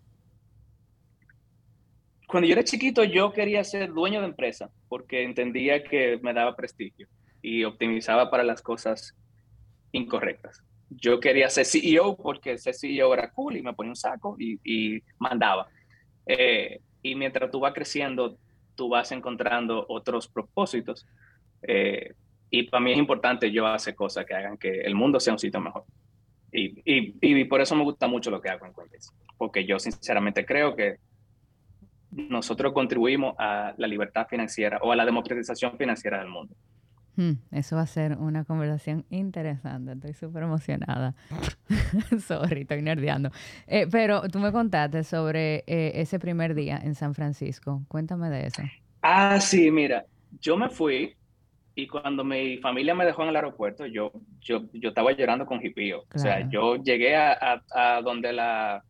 Cuando 2.29 2.47
yo 2.49 2.53
era 2.55 2.65
chiquito, 2.65 3.05
yo 3.05 3.33
quería 3.33 3.63
ser 3.65 3.93
dueño 3.93 4.21
de 4.21 4.27
empresa 4.27 4.71
porque 4.89 5.23
entendía 5.23 5.83
que 5.83 6.19
me 6.23 6.33
daba 6.33 6.55
prestigio 6.57 7.09
y 7.43 7.65
optimizaba 7.65 8.31
para 8.31 8.45
las 8.45 8.63
cosas 8.63 9.17
incorrectas. 9.91 10.63
Yo 10.89 11.21
quería 11.21 11.51
ser 11.51 11.67
CEO 11.67 12.17
porque 12.17 12.57
ser 12.57 12.75
CEO 12.75 13.13
era 13.13 13.31
cool 13.33 13.57
y 13.57 13.63
me 13.63 13.75
ponía 13.75 13.91
un 13.91 13.97
saco 13.97 14.37
y, 14.39 15.03
mandaba. 15.19 15.69
Eh, 16.27 16.81
y 17.03 17.15
mientras 17.15 17.51
tú 17.51 17.61
vas 17.61 17.75
creciendo, 17.75 18.39
tú 18.75 18.89
vas 18.89 19.11
encontrando 19.13 19.85
otros 19.89 20.29
propósitos. 20.29 21.07
Eh, 21.63 22.15
y 22.51 22.65
para 22.65 22.83
mí 22.83 22.93
es 22.93 22.99
importante 22.99 23.51
yo 23.51 23.67
hacer 23.67 23.95
cosas 23.95 24.25
que 24.27 24.35
hagan 24.35 24.59
que 24.59 24.83
el 24.83 24.95
mundo 24.95 25.19
sea 25.19 25.33
un 25.33 25.39
sitio 25.39 25.61
mejor. 25.61 25.85
Y, 26.53 26.81
y, 26.85 27.15
y 27.21 27.45
por 27.45 27.61
eso 27.63 27.75
me 27.75 27.83
gusta 27.83 28.07
mucho 28.07 28.31
lo 28.31 28.41
que 28.41 28.51
hago 28.51 28.67
en 28.67 28.75
Coinbase, 28.75 29.11
porque 29.39 29.65
yo 29.65 29.79
sinceramente 29.79 30.45
creo 30.45 30.77
que 30.77 30.99
nosotros 32.11 32.75
contribuimos 32.75 33.35
a 33.39 33.75
la 33.79 33.87
libertad 33.87 34.27
financiera 34.29 34.79
o 34.83 34.93
a 34.93 34.97
la 34.97 35.07
democratización 35.07 35.79
financiera 35.79 36.19
del 36.19 36.29
mundo. 36.29 36.55
Hmm, 37.17 37.33
eso 37.51 37.77
va 37.77 37.83
a 37.83 37.87
ser 37.87 38.17
una 38.19 38.45
conversación 38.45 39.05
interesante. 39.11 39.93
Estoy 39.93 40.15
súper 40.15 40.45
emocionada. 40.45 41.15
Sorry, 42.27 42.63
estoy 42.63 42.83
nerdeando. 42.83 43.31
Eh, 43.67 43.87
pero 43.91 44.23
tú 44.29 44.39
me 44.39 44.53
contaste 44.53 45.05
sobre 45.05 45.65
eh, 45.67 45.93
ese 45.97 46.19
primer 46.19 46.55
día 46.55 46.79
en 46.83 46.95
San 46.95 47.15
Francisco. 47.15 47.83
Cuéntame 47.89 48.31
de 48.31 48.47
eso. 48.47 48.71
Ah, 49.01 49.41
sí, 49.41 49.71
mira, 49.71 50.07
yo 50.31 50.57
me 50.57 50.69
fui 50.71 51.17
y 51.75 51.89
cuando 51.89 52.25
mi 52.25 52.59
familia 52.59 52.95
me 52.95 53.07
dejó 53.07 53.23
en 53.25 53.31
el 53.31 53.37
aeropuerto, 53.37 53.87
yo, 53.87 54.13
yo, 54.41 54.63
yo 54.73 54.91
estaba 54.91 55.13
llorando 55.13 55.47
con 55.47 55.61
jipío. 55.61 56.03
O 56.03 56.07
sea, 56.19 56.41
yo 56.49 56.77
llegué 56.77 57.17
a, 57.17 57.33
a- 57.73 57.97
a 57.99 58.03
donde 58.03 58.33
la, 58.33 58.85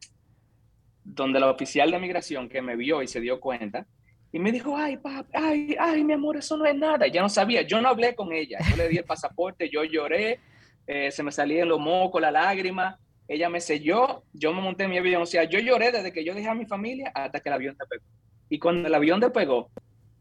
donde 1.04 1.40
la 1.40 1.50
oficial 1.50 1.90
de 1.90 1.98
migración 1.98 2.48
que 2.48 2.62
me 2.62 2.76
vio 2.76 3.02
y 3.02 3.08
se 3.08 3.20
dio 3.20 3.40
cuenta 3.40 3.86
y 4.34 4.38
me 4.38 4.50
dijo, 4.50 4.74
ay, 4.74 4.96
papi, 4.96 5.28
ay, 5.34 5.76
ay, 5.78 6.04
mi 6.04 6.14
amor, 6.14 6.38
eso 6.38 6.56
no 6.56 6.64
es 6.64 6.74
nada. 6.74 7.06
Ya 7.06 7.20
no 7.20 7.28
sabía, 7.28 7.62
yo 7.62 7.82
no 7.82 7.88
hablé 7.88 8.14
con 8.14 8.32
ella. 8.32 8.58
Yo 8.70 8.76
le 8.76 8.88
di 8.88 8.96
el 8.96 9.04
pasaporte, 9.04 9.68
yo 9.68 9.84
lloré, 9.84 10.40
eh, 10.86 11.10
se 11.10 11.22
me 11.22 11.30
salían 11.30 11.68
los 11.68 11.78
mocos, 11.78 12.20
la 12.20 12.30
lágrima. 12.30 12.98
Ella 13.28 13.50
me 13.50 13.60
selló, 13.60 14.24
yo 14.32 14.54
me 14.54 14.62
monté 14.62 14.84
en 14.84 14.90
mi 14.90 14.98
avión. 14.98 15.20
O 15.20 15.26
sea, 15.26 15.44
yo 15.44 15.58
lloré 15.58 15.92
desde 15.92 16.12
que 16.12 16.24
yo 16.24 16.34
dejé 16.34 16.48
a 16.48 16.54
mi 16.54 16.64
familia 16.64 17.12
hasta 17.14 17.40
que 17.40 17.50
el 17.50 17.52
avión 17.52 17.76
despegó. 17.78 18.04
Y 18.48 18.58
cuando 18.58 18.88
el 18.88 18.94
avión 18.94 19.20
despegó, 19.20 19.70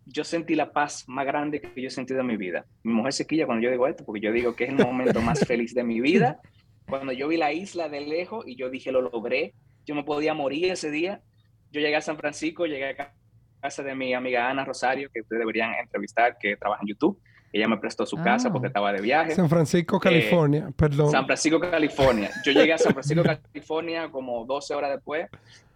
yo 0.05 0.25
sentí 0.25 0.55
la 0.55 0.73
paz 0.73 1.07
más 1.07 1.25
grande 1.25 1.61
que 1.61 1.81
yo 1.81 1.87
he 1.87 1.91
sentido 1.91 2.19
en 2.19 2.27
mi 2.27 2.35
vida. 2.35 2.65
Mi 2.83 2.91
mujer 2.91 3.13
se 3.13 3.25
quilla 3.25 3.45
cuando 3.45 3.63
yo 3.63 3.71
digo 3.71 3.87
esto, 3.87 4.03
porque 4.03 4.19
yo 4.19 4.33
digo 4.33 4.57
que 4.57 4.65
es 4.65 4.71
el 4.71 4.85
momento 4.85 5.21
más 5.21 5.39
feliz 5.47 5.73
de 5.73 5.85
mi 5.85 6.01
vida. 6.01 6.41
Cuando 6.89 7.13
yo 7.13 7.29
vi 7.29 7.37
la 7.37 7.53
isla 7.53 7.87
de 7.87 8.01
lejos 8.01 8.45
y 8.45 8.57
yo 8.57 8.69
dije, 8.69 8.91
lo 8.91 9.01
logré, 9.01 9.53
yo 9.85 9.95
me 9.95 10.03
podía 10.03 10.33
morir 10.33 10.69
ese 10.69 10.91
día. 10.91 11.21
Yo 11.71 11.79
llegué 11.79 11.95
a 11.95 12.01
San 12.01 12.17
Francisco, 12.17 12.65
llegué 12.65 12.89
a 12.89 13.13
casa 13.61 13.83
de 13.83 13.95
mi 13.95 14.13
amiga 14.13 14.49
Ana 14.49 14.65
Rosario, 14.65 15.09
que 15.13 15.21
ustedes 15.21 15.39
deberían 15.39 15.73
entrevistar, 15.75 16.37
que 16.39 16.57
trabaja 16.57 16.81
en 16.81 16.89
YouTube. 16.89 17.19
Ella 17.53 17.67
me 17.67 17.77
prestó 17.77 18.05
su 18.05 18.15
casa 18.17 18.47
Ah. 18.47 18.51
porque 18.51 18.67
estaba 18.67 18.93
de 18.93 19.01
viaje. 19.01 19.35
San 19.35 19.49
Francisco, 19.49 19.99
California, 19.99 20.69
perdón. 20.75 21.11
San 21.11 21.25
Francisco, 21.25 21.59
California. 21.59 22.31
Yo 22.45 22.51
llegué 22.53 22.73
a 22.73 22.77
San 22.77 22.93
Francisco, 22.93 23.23
California 23.23 24.09
como 24.09 24.45
12 24.45 24.73
horas 24.73 24.91
después 24.91 25.27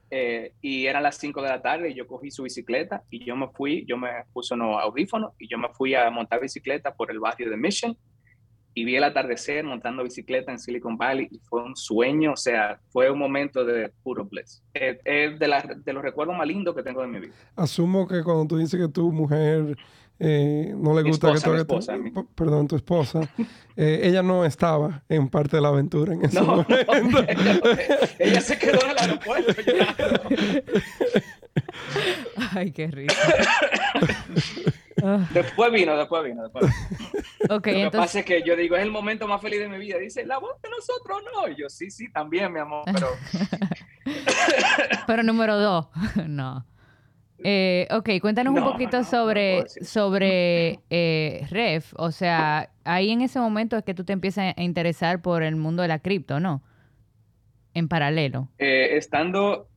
eh, 0.09 0.53
y 0.61 0.85
eran 0.85 1.03
las 1.03 1.17
5 1.17 1.41
de 1.41 1.49
la 1.49 1.61
tarde 1.61 1.89
y 1.89 1.93
yo 1.93 2.07
cogí 2.07 2.31
su 2.31 2.43
bicicleta 2.43 3.03
y 3.09 3.25
yo 3.25 3.35
me 3.35 3.47
fui, 3.49 3.85
yo 3.87 3.97
me 3.97 4.09
puse 4.31 4.53
unos 4.53 4.81
audífonos 4.81 5.33
y 5.37 5.47
yo 5.49 5.57
me 5.57 5.67
fui 5.69 5.95
a 5.95 6.09
montar 6.09 6.39
bicicleta 6.39 6.93
por 6.93 7.11
el 7.11 7.19
barrio 7.19 7.49
de 7.49 7.57
Mission 7.57 7.97
y 8.77 8.83
vi 8.83 8.97
el 8.97 9.03
atardecer 9.05 9.63
montando 9.63 10.03
bicicleta 10.03 10.51
en 10.51 10.59
Silicon 10.59 10.97
Valley 10.97 11.27
y 11.31 11.39
fue 11.39 11.63
un 11.63 11.75
sueño, 11.75 12.33
o 12.33 12.37
sea, 12.37 12.77
fue 12.89 13.09
un 13.09 13.17
momento 13.17 13.63
de 13.65 13.89
puro 14.03 14.25
bliss. 14.25 14.61
Es 14.73 14.97
es 15.05 15.39
de, 15.39 15.47
las- 15.47 15.83
de 15.83 15.93
los 15.93 16.03
recuerdos 16.03 16.37
más 16.37 16.45
lindos 16.45 16.75
que 16.75 16.83
tengo 16.83 17.01
de 17.01 17.07
mi 17.07 17.19
vida. 17.21 17.33
Asumo 17.55 18.05
que 18.07 18.21
cuando 18.21 18.45
tú 18.45 18.57
dices 18.57 18.79
que 18.79 18.87
tu 18.89 19.11
mujer 19.11 19.77
eh, 20.19 20.73
no 20.77 20.93
le 20.95 21.03
Mi 21.03 21.09
gusta 21.09 21.27
esposa, 21.33 21.51
que 22.05 22.13
tú 22.13 22.13
p- 22.13 22.29
perdón, 22.35 22.67
tu 22.69 22.75
esposa, 22.77 23.21
eh, 23.75 24.01
ella 24.03 24.21
no 24.23 24.45
estaba 24.45 25.03
en 25.09 25.27
parte 25.29 25.57
de 25.57 25.61
la 25.61 25.67
aventura 25.69 26.13
en 26.13 26.23
ese 26.25 26.39
No, 26.39 26.45
no, 26.45 26.65
momento. 26.87 27.19
ella, 27.27 27.59
ella 28.19 28.41
se 28.41 28.57
quedó 28.57 28.79
en 28.85 28.91
el 28.91 28.97
aeropuerto. 28.97 29.53
Ay, 32.53 32.71
qué. 32.71 33.07
Ah, 35.03 35.27
Después 35.33 35.71
vino, 35.71 35.95
después 35.97 36.23
vino, 36.23 36.43
después 36.43 36.65
vino. 36.65 37.47
Lo 37.49 37.61
que 37.61 37.89
pasa 37.91 38.19
es 38.19 38.25
que 38.25 38.41
yo 38.43 38.55
digo, 38.55 38.75
es 38.75 38.83
el 38.83 38.91
momento 38.91 39.27
más 39.27 39.41
feliz 39.41 39.59
de 39.59 39.67
mi 39.67 39.77
vida. 39.77 39.97
Dice, 39.97 40.25
la 40.25 40.37
voz 40.39 40.59
de 40.61 40.69
nosotros 40.69 41.21
no. 41.33 41.47
Y 41.49 41.55
yo, 41.55 41.69
sí, 41.69 41.91
sí, 41.91 42.11
también, 42.11 42.51
mi 42.51 42.59
amor, 42.59 42.83
pero 42.91 43.07
pero 45.07 45.23
número 45.23 45.57
dos, 45.59 45.87
no. 46.27 46.65
Eh, 47.37 47.87
ok, 47.91 48.09
cuéntanos 48.21 48.55
un 48.57 48.63
poquito 48.63 48.97
no, 48.97 49.03
no 49.03 49.09
sobre, 49.09 49.65
sobre 49.81 50.79
eh, 50.89 51.45
Ref. 51.51 51.93
O 51.97 52.11
sea, 52.11 52.71
ahí 52.83 53.11
en 53.11 53.21
ese 53.21 53.39
momento 53.39 53.77
es 53.77 53.83
que 53.83 53.93
tú 53.93 54.03
te 54.05 54.13
empiezas 54.13 54.53
a 54.57 54.61
interesar 54.63 55.21
por 55.21 55.43
el 55.43 55.55
mundo 55.55 55.81
de 55.81 55.89
la 55.89 55.99
cripto, 55.99 56.39
¿no? 56.39 56.63
En 57.73 57.87
paralelo. 57.89 58.49
eh, 58.57 58.95
estando, 58.97 59.67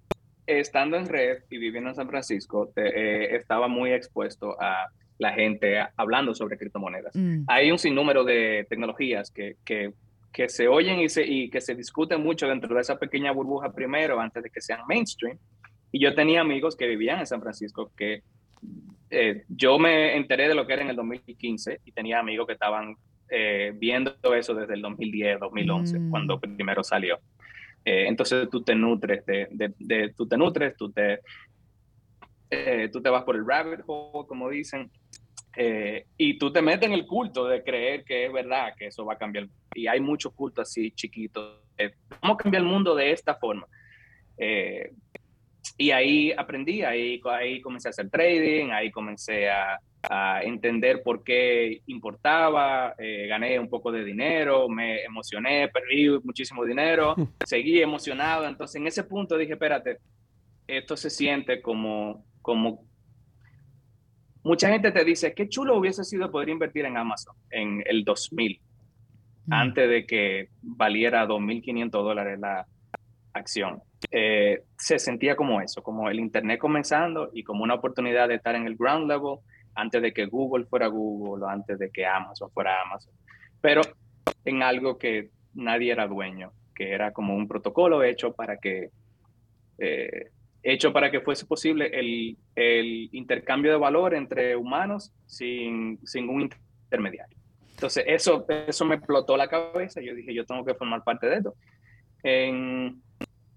estando 0.49 0.97
en 0.97 1.07
red 1.09 1.39
y 1.51 1.59
viviendo 1.59 1.91
en 1.91 1.97
San 1.97 2.09
Francisco, 2.09 2.71
te- 2.75 2.89
eh, 2.89 3.37
estaba 3.37 3.69
muy 3.69 3.93
expuesto 3.93 4.57
a 4.61 4.89
la 5.19 5.33
gente 5.33 5.79
hablando 5.97 6.35
sobre 6.35 6.57
criptomonedas. 6.57 7.15
Mm, 7.15 7.45
Hay 7.49 7.71
un 7.71 7.79
sinnúmero 7.79 8.25
de 8.25 8.67
tecnologías 8.69 9.31
que, 9.31 9.57
que, 9.65 9.93
que 10.33 10.49
se 10.49 10.69
oyen 10.69 11.01
y, 11.01 11.09
se, 11.09 11.27
y 11.27 11.51
que 11.51 11.61
se 11.61 11.75
discuten 11.75 12.23
mucho 12.23 12.47
dentro 12.49 12.75
de 12.75 12.81
esa 12.81 12.99
pequeña 12.99 13.33
burbuja 13.33 13.73
primero, 13.73 14.21
antes 14.21 14.43
de 14.43 14.51
que 14.51 14.61
sean 14.61 14.81
mainstream. 14.89 15.37
Y 15.91 16.01
yo 16.01 16.15
tenía 16.15 16.41
amigos 16.41 16.77
que 16.77 16.87
vivían 16.87 17.19
en 17.21 17.27
San 17.27 17.41
Francisco 17.43 17.91
que 17.97 18.23
eh, 19.11 19.45
yo 19.49 19.79
me 19.79 20.17
enteré 20.17 20.49
de 20.49 20.55
lo 20.55 20.67
que 20.67 20.75
era 20.75 20.83
en 20.83 20.91
el 20.91 20.97
2015 20.97 21.81
y 21.85 21.93
tenía 21.93 22.19
amigos 22.21 22.47
que 22.47 22.53
estaban 22.53 22.95
eh, 23.31 23.73
viendo 23.75 24.15
eso 24.35 24.55
desde 24.55 24.75
el 24.75 24.83
2010, 24.83 25.41
2011, 25.41 25.99
Mm. 25.99 26.11
cuando 26.11 26.39
primero 26.41 26.83
salió. 26.85 27.19
Eh, 27.89 28.07
entonces 28.07 28.49
tú 28.51 28.63
te 28.63 28.75
nutres, 28.75 29.25
de, 29.25 29.49
de, 29.51 29.73
de- 29.79 30.13
tú 30.17 30.27
te 30.29 30.37
nutres, 30.37 30.77
tú 30.77 30.91
te, 30.93 31.21
eh, 32.51 32.89
tú 32.93 33.01
te 33.01 33.09
vas 33.11 33.25
por 33.25 33.37
el 33.37 33.47
rabbit 33.47 33.81
hole, 33.87 34.27
como 34.29 34.51
dicen, 34.51 34.91
Eh, 35.61 36.05
y 36.17 36.39
tú 36.39 36.53
te 36.53 36.63
metes 36.63 36.87
en 36.87 36.93
el 36.95 37.05
culto 37.05 37.49
de 37.49 37.65
creer 37.65 38.05
que 38.05 38.27
es 38.27 38.33
verdad, 38.33 38.75
que 38.79 38.87
eso 38.87 39.05
va 39.05 39.15
a 39.15 39.19
cambiar. 39.19 39.49
Y 39.75 39.89
hay 39.89 39.99
muchos 40.01 40.33
cultos 40.33 40.69
así 40.69 40.93
chiquitos. 40.93 41.63
¿Cómo 42.21 42.37
cambiar 42.37 42.63
el 42.63 42.69
mundo 42.69 42.95
de 42.95 43.11
esta 43.11 43.35
forma? 43.35 43.67
Eh, 44.37 44.93
y 45.77 45.91
ahí 45.91 46.31
aprendí, 46.37 46.83
ahí, 46.83 47.21
ahí 47.25 47.61
comencé 47.61 47.89
a 47.89 47.91
hacer 47.91 48.09
trading, 48.09 48.71
ahí 48.71 48.91
comencé 48.93 49.49
a, 49.51 49.79
a 50.03 50.43
entender 50.43 51.03
por 51.03 51.25
qué 51.25 51.83
importaba, 51.87 52.95
eh, 52.99 53.27
gané 53.27 53.59
un 53.59 53.69
poco 53.69 53.91
de 53.91 54.05
dinero, 54.05 54.69
me 54.69 55.03
emocioné, 55.03 55.69
perdí 55.69 56.09
muchísimo 56.23 56.65
dinero, 56.65 57.15
seguí 57.47 57.81
emocionado. 57.81 58.47
Entonces 58.47 58.77
en 58.81 58.87
ese 58.87 59.05
punto 59.05 59.37
dije, 59.37 59.55
espérate, 59.55 59.99
esto 60.67 60.97
se 60.97 61.11
siente 61.11 61.61
como, 61.61 62.25
como... 62.43 62.87
Mucha 64.45 64.69
gente 64.69 64.93
te 64.93 65.05
dice, 65.05 65.35
qué 65.35 65.49
chulo 65.49 65.77
hubiese 65.77 66.05
sido 66.05 66.31
poder 66.31 66.49
invertir 66.49 66.85
en 66.85 66.97
Amazon 66.97 67.35
en 67.51 67.83
el 67.85 68.05
2000, 68.05 68.61
mm. 69.47 69.53
antes 69.53 69.89
de 69.89 70.07
que 70.07 70.49
valiera 70.63 71.27
2.500 71.27 71.91
dólares 71.91 72.39
la 72.39 72.67
acción. 73.33 73.83
Eh, 74.11 74.63
se 74.77 74.99
sentía 74.99 75.35
como 75.37 75.61
eso, 75.61 75.83
como 75.83 76.09
el 76.09 76.21
Internet 76.21 76.61
comenzando 76.61 77.31
y 77.33 77.43
como 77.43 77.65
una 77.65 77.75
oportunidad 77.75 78.29
de 78.29 78.37
estar 78.37 78.55
en 78.55 78.67
el 78.67 78.77
ground 78.77 79.09
level 79.09 79.39
antes 79.79 80.03
de 80.03 80.13
que 80.13 80.27
Google 80.27 80.67
fuera 80.67 80.89
Google 80.89 81.47
antes 81.49 81.79
de 81.79 81.91
que 81.91 82.05
Amazon 82.05 82.51
fuera 82.51 82.83
Amazon, 82.83 83.15
pero 83.61 83.83
en 84.45 84.63
algo 84.63 84.99
que 84.99 85.31
nadie 85.55 85.93
era 85.93 86.09
dueño, 86.09 86.53
que 86.75 86.91
era 86.93 87.13
como 87.13 87.35
un 87.35 87.47
protocolo 87.47 88.03
hecho 88.03 88.33
para 88.33 88.59
que, 88.59 88.91
eh, 89.79 90.31
hecho 90.63 90.93
para 90.93 91.11
que 91.11 91.21
fuese 91.21 91.47
posible 91.47 91.91
el, 91.93 92.37
el, 92.57 93.09
intercambio 93.13 93.71
de 93.71 93.79
valor 93.79 94.15
entre 94.15 94.57
humanos 94.57 95.13
sin, 95.27 95.99
sin 96.05 96.29
un 96.29 96.51
intermediario. 96.87 97.39
Entonces, 97.71 98.05
eso, 98.09 98.45
eso 98.49 98.85
me 98.85 98.97
explotó 98.97 99.37
la 99.37 99.49
cabeza. 99.49 100.01
Yo 100.01 100.13
dije, 100.13 100.35
yo 100.35 100.45
tengo 100.45 100.65
que 100.65 100.75
formar 100.75 101.05
parte 101.05 101.29
de 101.29 101.37
esto. 101.37 101.55
En 102.25 103.01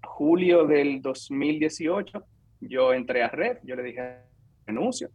julio 0.04 0.66
del 0.66 1.02
2018, 1.02 2.24
yo 2.60 2.92
entré 2.92 3.24
a 3.24 3.28
Red, 3.28 3.58
yo 3.64 3.74
le 3.74 3.82
dije, 3.82 4.18
renuncio. 4.64 5.10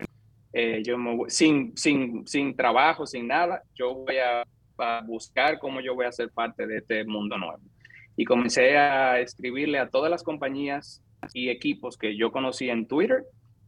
Eh, 0.54 0.82
yo 0.84 0.98
sin, 1.28 1.76
sin, 1.78 2.26
sin 2.28 2.56
trabajo, 2.56 3.06
sin 3.06 3.28
nada, 3.28 3.62
yo 3.76 3.94
voy 3.94 4.18
a, 4.18 4.44
buscar 5.08 5.58
cómo 5.58 5.82
yo 5.82 5.96
voy 5.96 6.06
a 6.06 6.12
ser 6.12 6.30
parte 6.30 6.68
de 6.68 6.78
este 6.78 7.04
mundo 7.04 7.36
nuevo. 7.36 7.60
Y 8.16 8.26
comencé 8.26 8.78
a 8.78 9.20
escribirle 9.20 9.80
a 9.80 9.90
todas 9.90 10.12
las 10.12 10.22
compañías 10.22 11.02
y 11.34 11.50
equipos 11.50 11.98
que 11.98 12.16
yo 12.16 12.32
conocí 12.32 12.70
en 12.70 12.88
Twitter. 12.88 13.24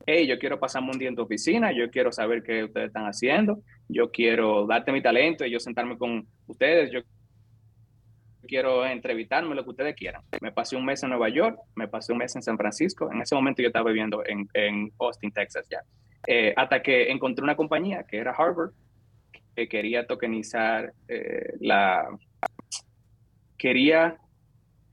Hey, 0.05 0.27
yo 0.27 0.37
quiero 0.37 0.59
pasarme 0.59 0.91
un 0.91 0.99
día 0.99 1.09
en 1.09 1.15
tu 1.15 1.23
oficina, 1.23 1.71
yo 1.71 1.89
quiero 1.89 2.11
saber 2.11 2.43
qué 2.43 2.63
ustedes 2.63 2.87
están 2.87 3.05
haciendo, 3.05 3.59
yo 3.87 4.11
quiero 4.11 4.67
darte 4.67 4.91
mi 4.91 5.01
talento 5.01 5.45
y 5.45 5.51
yo 5.51 5.59
sentarme 5.59 5.97
con 5.97 6.27
ustedes, 6.45 6.91
yo 6.91 7.01
quiero 8.47 8.85
entrevistarme, 8.85 9.55
lo 9.55 9.63
que 9.63 9.69
ustedes 9.71 9.95
quieran. 9.95 10.21
Me 10.41 10.51
pasé 10.51 10.75
un 10.75 10.85
mes 10.85 11.01
en 11.01 11.09
Nueva 11.09 11.29
York, 11.29 11.59
me 11.75 11.87
pasé 11.87 12.11
un 12.11 12.19
mes 12.19 12.35
en 12.35 12.43
San 12.43 12.57
Francisco, 12.57 13.11
en 13.11 13.21
ese 13.21 13.33
momento 13.33 13.61
yo 13.61 13.67
estaba 13.67 13.89
viviendo 13.89 14.23
en, 14.25 14.47
en 14.53 14.91
Austin, 14.99 15.31
Texas 15.31 15.67
ya. 15.69 15.79
Eh, 16.27 16.53
hasta 16.55 16.81
que 16.81 17.11
encontré 17.11 17.43
una 17.43 17.55
compañía 17.55 18.03
que 18.03 18.17
era 18.17 18.31
Harvard, 18.31 18.71
que 19.55 19.67
quería 19.67 20.05
tokenizar 20.05 20.93
eh, 21.07 21.53
la... 21.59 22.07
quería 23.57 24.17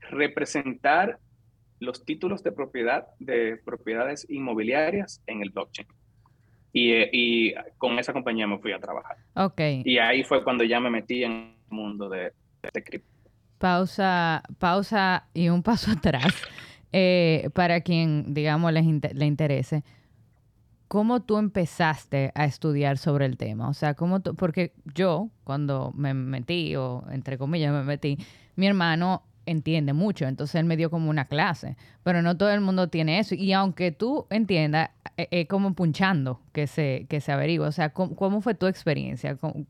representar 0.09 1.19
los 1.79 2.05
títulos 2.05 2.43
de 2.43 2.51
propiedad 2.51 3.07
de 3.19 3.57
propiedades 3.63 4.25
inmobiliarias 4.29 5.21
en 5.27 5.41
el 5.41 5.51
blockchain. 5.51 5.87
Y, 6.73 6.91
eh, 6.91 7.09
y, 7.11 7.53
con 7.77 7.97
esa 7.99 8.13
compañía 8.13 8.47
me 8.47 8.59
fui 8.59 8.71
a 8.71 8.79
trabajar. 8.79 9.17
Ok. 9.35 9.61
Y 9.83 9.97
ahí 9.99 10.23
fue 10.23 10.43
cuando 10.43 10.63
ya 10.63 10.79
me 10.79 10.89
metí 10.89 11.23
en 11.23 11.31
el 11.31 11.75
mundo 11.75 12.09
de, 12.09 12.33
de 12.73 12.83
cripto. 12.83 13.09
Pausa, 13.57 14.43
pausa 14.59 15.27
y 15.33 15.49
un 15.49 15.63
paso 15.63 15.91
atrás. 15.97 16.33
para 17.53 17.81
quien, 17.81 18.33
digamos, 18.33 18.71
les 18.73 18.85
le 19.13 19.25
interese. 19.25 19.83
¿Cómo 20.87 21.21
tú 21.21 21.37
empezaste 21.37 22.31
a 22.33 22.45
estudiar 22.45 22.97
sobre 22.97 23.25
el 23.25 23.37
tema? 23.37 23.67
O 23.69 23.73
sea, 23.73 23.93
¿cómo 23.93 24.21
tú, 24.21 24.35
porque 24.35 24.73
yo 24.95 25.29
cuando 25.43 25.91
me 25.95 26.13
metí, 26.13 26.75
o 26.75 27.03
entre 27.11 27.37
comillas 27.37 27.73
me 27.73 27.83
metí, 27.83 28.17
mi 28.55 28.67
hermano 28.67 29.23
entiende 29.47 29.93
mucho, 29.93 30.25
entonces 30.25 30.55
él 30.55 30.65
me 30.65 30.77
dio 30.77 30.89
como 30.91 31.09
una 31.09 31.25
clase, 31.25 31.77
pero 32.03 32.21
no 32.21 32.37
todo 32.37 32.51
el 32.51 32.61
mundo 32.61 32.89
tiene 32.89 33.19
eso. 33.19 33.33
Y 33.33 33.53
aunque 33.53 33.91
tú 33.91 34.27
entiendas, 34.29 34.91
es 35.15 35.27
e, 35.31 35.47
como 35.47 35.73
punchando 35.73 36.41
que 36.53 36.67
se, 36.67 37.07
que 37.09 37.21
se 37.21 37.31
averigua. 37.31 37.67
O 37.67 37.71
sea, 37.71 37.89
¿cómo, 37.89 38.41
fue 38.41 38.53
tu 38.53 38.67
experiencia? 38.67 39.35
¿Cómo, 39.37 39.65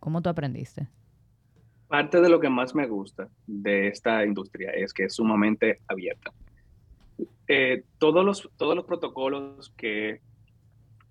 ¿Cómo, 0.00 0.22
tú 0.22 0.28
aprendiste? 0.30 0.86
Parte 1.88 2.20
de 2.20 2.28
lo 2.28 2.40
que 2.40 2.48
más 2.48 2.74
me 2.74 2.86
gusta 2.86 3.28
de 3.46 3.88
esta 3.88 4.24
industria 4.24 4.70
es 4.70 4.92
que 4.92 5.04
es 5.04 5.14
sumamente 5.14 5.78
abierta. 5.88 6.32
Eh, 7.48 7.84
todos, 7.98 8.24
los, 8.24 8.48
todos 8.56 8.76
los 8.76 8.84
protocolos 8.84 9.72
que 9.76 10.20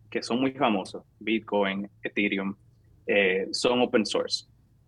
que 0.10 0.24
son 0.24 0.40
muy 0.40 0.52
famosos, 0.52 1.04
Bitcoin, 1.20 1.90
Ethereum, 2.04 2.56
eh, 3.06 3.48
son 3.52 3.82
open 3.82 4.06
source. 4.06 4.46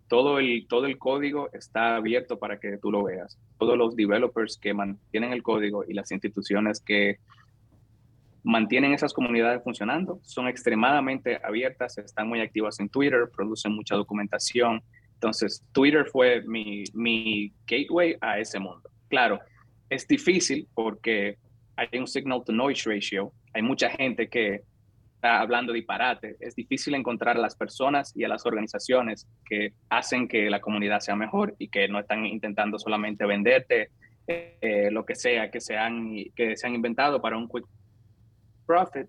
Todo 0.08 0.40
el, 0.40 0.66
todo 0.68 0.86
el 0.86 0.98
código 0.98 1.50
está 1.54 1.96
abierto 1.96 2.40
para 2.40 2.60
que 2.60 2.78
tú 2.78 2.92
lo 2.92 3.04
veas. 3.04 3.38
Todos 3.58 3.78
los 3.78 3.96
developers 3.96 4.58
que 4.58 4.74
mantienen 4.74 5.34
el 5.34 5.44
código 5.44 5.84
y 5.88 5.94
las 5.94 6.12
instituciones 6.12 6.82
que 6.82 7.20
mantienen 8.44 8.94
esas 8.94 9.14
comunidades 9.14 9.64
funcionando 9.64 10.20
son 10.24 10.48
extremadamente 10.48 11.40
abiertas, 11.44 11.98
están 11.98 12.28
muy 12.28 12.42
activas 12.42 12.80
en 12.80 12.90
Twitter, 12.90 13.30
producen 13.36 13.74
mucha 13.74 13.96
documentación. 13.96 14.82
Entonces, 15.14 15.64
Twitter 15.74 16.06
fue 16.06 16.42
mi, 16.48 16.84
mi 16.94 17.54
gateway 17.68 18.16
a 18.22 18.40
ese 18.40 18.58
mundo. 18.60 18.90
Claro, 19.10 19.40
es 19.90 20.08
difícil 20.08 20.68
porque 20.74 21.38
hay 21.76 22.00
un 22.00 22.08
signal 22.08 22.44
to 22.44 22.52
noise 22.52 22.90
ratio. 22.90 23.32
Hay 23.54 23.62
mucha 23.62 23.90
gente 23.90 24.30
que 24.30 24.62
hablando 25.22 25.74
disparate. 25.74 26.38
Es 26.40 26.56
difícil 26.56 26.96
encontrar 26.96 27.38
a 27.38 27.42
las 27.42 27.56
personas 27.56 28.16
y 28.16 28.24
a 28.24 28.28
las 28.28 28.46
organizaciones 28.46 29.28
que 29.46 29.74
hacen 29.90 30.28
que 30.28 30.50
la 30.50 30.62
comunidad 30.62 31.00
sea 31.00 31.16
mejor 31.16 31.56
y 31.60 31.70
que 31.70 31.88
no 31.88 32.00
están 32.00 32.26
intentando 32.26 32.80
solamente 32.80 33.26
venderte 33.26 33.90
eh, 34.28 34.90
lo 34.92 35.06
que 35.06 35.16
sea 35.16 35.50
que 35.50 35.60
se, 35.60 35.76
han, 35.76 36.14
que 36.36 36.56
se 36.56 36.68
han 36.68 36.76
inventado 36.76 37.22
para 37.22 37.38
un 37.38 37.48
quick 37.48 37.66
profit. 38.66 39.08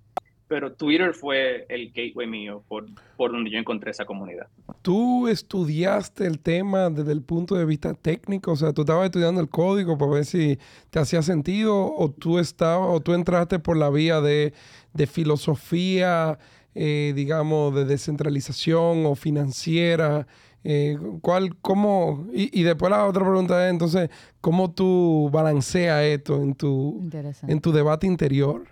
Pero 0.50 0.72
Twitter 0.72 1.14
fue 1.14 1.64
el 1.68 1.92
gateway 1.92 2.26
mío 2.26 2.62
por, 2.68 2.84
por 3.16 3.32
donde 3.32 3.50
yo 3.50 3.58
encontré 3.58 3.92
esa 3.92 4.04
comunidad. 4.04 4.48
¿Tú 4.82 5.28
estudiaste 5.28 6.26
el 6.26 6.40
tema 6.40 6.90
desde 6.90 7.12
el 7.12 7.22
punto 7.22 7.54
de 7.54 7.64
vista 7.64 7.94
técnico? 7.94 8.52
O 8.52 8.56
sea, 8.56 8.72
¿tú 8.72 8.82
estabas 8.82 9.06
estudiando 9.06 9.40
el 9.40 9.48
código 9.48 9.96
para 9.96 10.10
ver 10.10 10.24
si 10.24 10.58
te 10.90 10.98
hacía 10.98 11.22
sentido 11.22 11.94
o 11.94 12.10
tú, 12.10 12.38
estabas, 12.38 12.88
o 12.90 13.00
tú 13.00 13.14
entraste 13.14 13.60
por 13.60 13.76
la 13.76 13.90
vía 13.90 14.20
de 14.20 14.52
de 14.92 15.06
filosofía, 15.06 16.38
eh, 16.74 17.12
digamos, 17.14 17.74
de 17.74 17.84
descentralización 17.84 19.06
o 19.06 19.14
financiera? 19.14 20.26
Eh, 20.62 20.98
¿cuál, 21.22 21.56
cómo, 21.56 22.26
y, 22.32 22.62
después 22.62 22.90
la 22.90 23.06
otra 23.06 23.24
pregunta 23.24 23.64
es, 23.66 23.70
entonces, 23.70 24.10
¿cómo 24.40 24.72
tú 24.72 25.30
balanceas 25.32 26.02
esto 26.04 26.42
en 26.42 26.54
tu, 26.54 27.08
en 27.46 27.60
tu 27.60 27.72
debate 27.72 28.06
interior? 28.06 28.64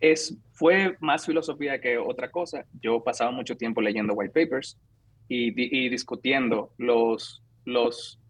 Es, 0.00 0.36
fue 0.54 0.96
más 1.00 1.26
filosofía 1.26 1.80
que 1.80 1.98
otra 1.98 2.30
cosa. 2.30 2.64
Yo 2.80 3.02
pasaba 3.02 3.30
mucho 3.30 3.56
tiempo 3.56 3.80
leyendo 3.80 4.14
white 4.14 4.32
papers 4.32 4.78
y, 5.28 5.88
discutiendo 5.88 6.72
los, 6.78 7.42
los 7.64 8.20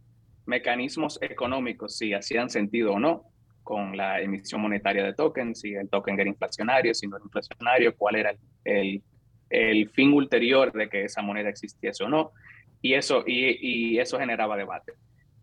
mecanismos 0.46 1.18
económicos, 1.22 1.96
si 1.96 2.12
hacían 2.14 2.50
sentido 2.50 2.94
o 2.94 2.98
no 2.98 3.24
con 3.62 3.96
la 3.96 4.20
emisión 4.20 4.60
monetaria 4.60 5.02
de 5.04 5.14
tokens, 5.14 5.60
si 5.60 5.74
el 5.74 5.88
token 5.88 6.20
era 6.20 6.28
inflacionario, 6.28 6.94
si 6.94 7.06
no 7.06 7.16
era 7.16 7.24
inflacionario, 7.24 7.96
cuál 7.96 8.16
era 8.16 8.34
el, 8.64 9.02
el 9.48 9.88
fin 9.90 10.12
ulterior 10.12 10.72
de 10.72 10.88
que 10.88 11.04
esa 11.04 11.22
moneda 11.22 11.48
existiese 11.48 12.04
o 12.04 12.08
no. 12.08 12.32
Y 12.82 12.94
eso, 12.94 13.24
y, 13.26 13.98
eso 13.98 14.18
generaba 14.18 14.56
debate. 14.56 14.92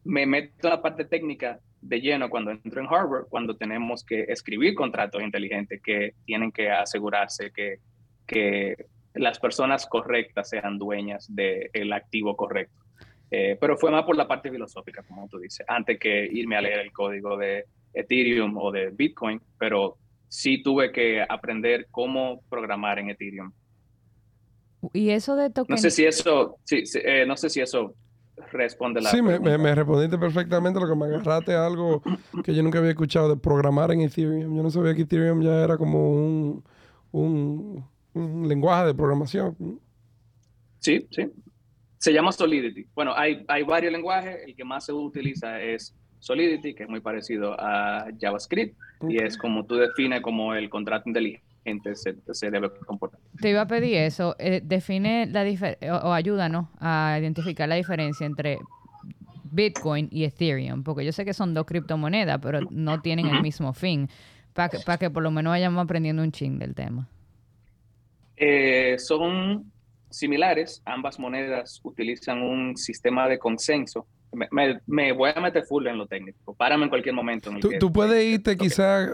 Me 0.04 0.26
meto 0.26 0.67
en 0.67 0.70
la 0.70 0.82
parte 0.82 1.06
técnica 1.06 1.60
de 1.82 2.00
lleno 2.00 2.30
cuando 2.30 2.52
entro 2.52 2.82
en 2.82 2.88
Harvard, 2.88 3.26
cuando 3.30 3.56
tenemos 3.56 4.04
que 4.04 4.24
escribir 4.24 4.76
contratos 4.76 5.22
inteligentes 5.22 5.82
que 5.82 6.13
tienen 6.26 6.52
que 6.52 6.70
asegurarse 6.70 7.52
que, 7.52 7.80
que 8.26 8.86
las 9.13 9.39
personas 9.39 9.86
correctas 9.88 10.50
sean 10.50 10.78
dueñas 10.78 11.28
del 11.34 11.94
activo 11.94 12.36
correcto. 12.36 12.80
Eh, 13.30 13.58
pero 13.60 13.78
fue 13.78 13.91
más 13.91 14.04
por 14.04 14.17
la 14.17 14.28
parte 14.28 14.52
filosófica, 14.52 15.04
como 15.04 15.28
tú 15.28 15.39
dices, 15.39 15.65
antes 15.67 15.98
que 16.00 16.26
irme 16.26 16.58
a 16.58 16.62
leer 16.62 16.80
el 16.80 16.91
código 16.91 17.38
de, 17.38 17.65
Ethereum 17.94 18.58
o 18.58 18.72
de 18.72 18.89
Bitcoin, 18.89 19.41
pero 19.58 19.98
sí 20.28 20.62
tuve 20.62 20.91
que 20.91 21.24
aprender 21.28 21.88
cómo 21.91 22.41
programar 22.50 23.00
en 23.00 23.10
Ethereum. 23.10 23.52
Y 24.94 25.12
eso 25.12 25.36
de 25.36 25.50
token... 25.50 25.76
No 25.76 25.78
sé 25.78 25.91
si 25.91 26.06
eso, 26.06 26.58
sí, 26.63 26.84
eh, 27.04 27.26
no 27.28 27.38
sé 27.38 27.50
si 27.50 27.62
eso 27.62 27.94
responde 28.51 29.01
la 29.01 29.10
Sí, 29.10 29.21
me, 29.21 29.39
me, 29.39 29.75
respondiste 29.75 30.17
perfectamente 30.17 30.80
lo 30.80 30.88
que 30.88 30.95
me 30.95 31.06
agarraste 31.06 31.54
algo 31.54 32.01
que 32.43 32.54
yo 32.54 32.63
nunca 32.63 32.80
había 32.80 32.91
escuchado 32.91 33.30
de 33.30 33.38
programar 33.38 33.91
en 33.91 34.01
Ethereum. 34.01 34.56
Yo 34.56 34.63
no 34.63 34.69
sabía 34.69 34.95
que 34.95 35.04
Ethereum 35.04 35.41
ya 35.41 35.63
era 35.63 35.77
como 35.77 36.12
un, 36.12 36.63
un 37.12 37.86
un 38.13 38.47
lenguaje 38.47 38.88
de 38.88 38.93
programación. 38.93 39.80
Sí, 40.80 41.08
sí. 41.12 41.30
Se 41.97 42.12
llama 42.12 42.32
Solidity. 42.32 42.88
Bueno, 42.95 43.13
hay, 43.15 43.45
hay 43.47 43.63
varios 43.63 43.91
lenguajes. 43.93 44.38
El 44.45 44.56
que 44.56 44.63
más 44.63 44.86
se 44.86 44.93
utiliza 44.93 45.62
es 45.62 45.95
Solidity, 46.19 46.73
que 46.73 46.84
es 46.84 46.89
muy 46.89 46.99
parecido 46.99 47.56
a 47.60 48.08
JavaScript, 48.19 48.77
y 49.08 49.21
es 49.21 49.38
como 49.38 49.65
tú 49.65 49.75
defines 49.75 50.21
como 50.21 50.54
el 50.56 50.69
contrato 50.69 51.10
inteligente 51.10 51.50
se, 51.93 52.15
se 52.32 52.50
debe 52.52 52.69
comportar. 52.86 53.19
Te 53.39 53.50
iba 53.52 53.62
a 53.62 53.67
pedir 53.67 53.97
eso. 53.97 54.36
eh, 54.39 54.62
define 54.63 55.28
la 55.28 55.43
diferencia, 55.43 55.95
o, 55.95 56.10
o 56.10 56.13
ayúdanos 56.13 56.67
a 56.80 57.17
identificar 57.19 57.67
la 57.69 57.76
diferencia 57.76 58.26
entre 58.26 58.58
Bitcoin 59.43 60.08
y 60.12 60.24
Ethereum, 60.24 60.84
porque 60.84 61.04
yo 61.06 61.12
sé 61.12 61.26
que 61.26 61.34
son 61.34 61.54
dos 61.54 61.65
criptomonedas, 61.65 62.39
pero 62.41 62.62
no 62.71 63.02
tienen 63.02 63.28
el 63.28 63.41
mismo 63.41 63.74
fin, 63.74 64.10
para 64.54 64.69
que, 64.69 64.80
pa' 64.80 64.97
que 64.97 65.10
por 65.10 65.24
lo 65.24 65.32
menos 65.32 65.52
vayamos 65.52 65.84
aprendiendo 65.84 66.24
un 66.24 66.32
ching 66.32 66.58
del 66.58 66.74
tema. 66.74 67.08
Eh, 68.38 68.97
son 68.97 69.71
similares, 70.10 70.82
ambas 70.86 71.19
monedas 71.19 71.80
utilizan 71.84 72.41
un 72.41 72.76
sistema 72.76 73.28
de 73.28 73.38
consenso. 73.38 74.08
Me, 74.34 74.47
me- 74.52 74.80
me 74.88 75.12
voy 75.12 75.32
a 75.36 75.39
meter 75.41 75.63
full 75.63 75.86
en 75.88 75.97
lo 75.97 76.08
técnico. 76.08 76.54
Párame 76.56 76.86
en 76.86 76.89
cualquier 76.89 77.13
momento. 77.13 77.50
en 77.50 77.58
el 77.58 77.62
Tú, 77.62 77.69
que- 77.69 77.78
tú 77.78 77.91
puedes 77.93 78.24
irte 78.24 78.52
Ok. 78.52 78.58
quizás 78.60 79.10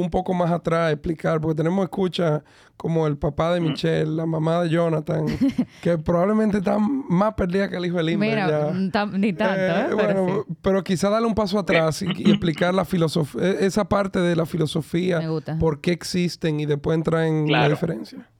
un 0.00 0.10
poco 0.10 0.32
más 0.34 0.50
atrás 0.50 0.92
explicar, 0.92 1.40
porque 1.40 1.56
tenemos 1.56 1.82
escucha 1.84 2.42
como 2.76 3.06
el 3.06 3.16
papá 3.18 3.52
de 3.54 3.60
Michelle, 3.60 4.06
la 4.06 4.26
mamá 4.26 4.62
de 4.62 4.70
Jonathan, 4.70 5.26
que 5.82 5.98
probablemente 5.98 6.58
están 6.58 7.04
más 7.08 7.34
perdidas 7.34 7.68
que 7.68 7.76
el 7.76 7.86
hijo 7.86 7.96
de 7.96 8.04
Limber. 8.04 8.30
Mira, 8.30 8.72
ni 8.72 8.90
tanto, 8.90 9.16
¿eh? 9.16 9.80
Eh, 9.80 9.84
Pero 9.88 9.96
bueno, 9.96 10.44
sí. 10.46 10.54
pero 10.62 10.84
quizá 10.84 11.10
darle 11.10 11.26
un 11.26 11.34
paso 11.34 11.58
atrás 11.58 12.02
y, 12.02 12.06
y 12.16 12.30
explicar 12.30 12.72
la 12.74 12.84
filosofía, 12.84 13.42
esa 13.60 13.88
parte 13.88 14.20
de 14.20 14.36
la 14.36 14.46
filosofía, 14.46 15.18
Me 15.18 15.28
gusta. 15.28 15.58
por 15.58 15.80
qué 15.80 15.90
existen 15.92 16.60
y 16.60 16.66
después 16.66 16.94
entrar 16.96 17.24
en 17.24 17.50
la 17.50 17.68
diferencia. 17.68 18.30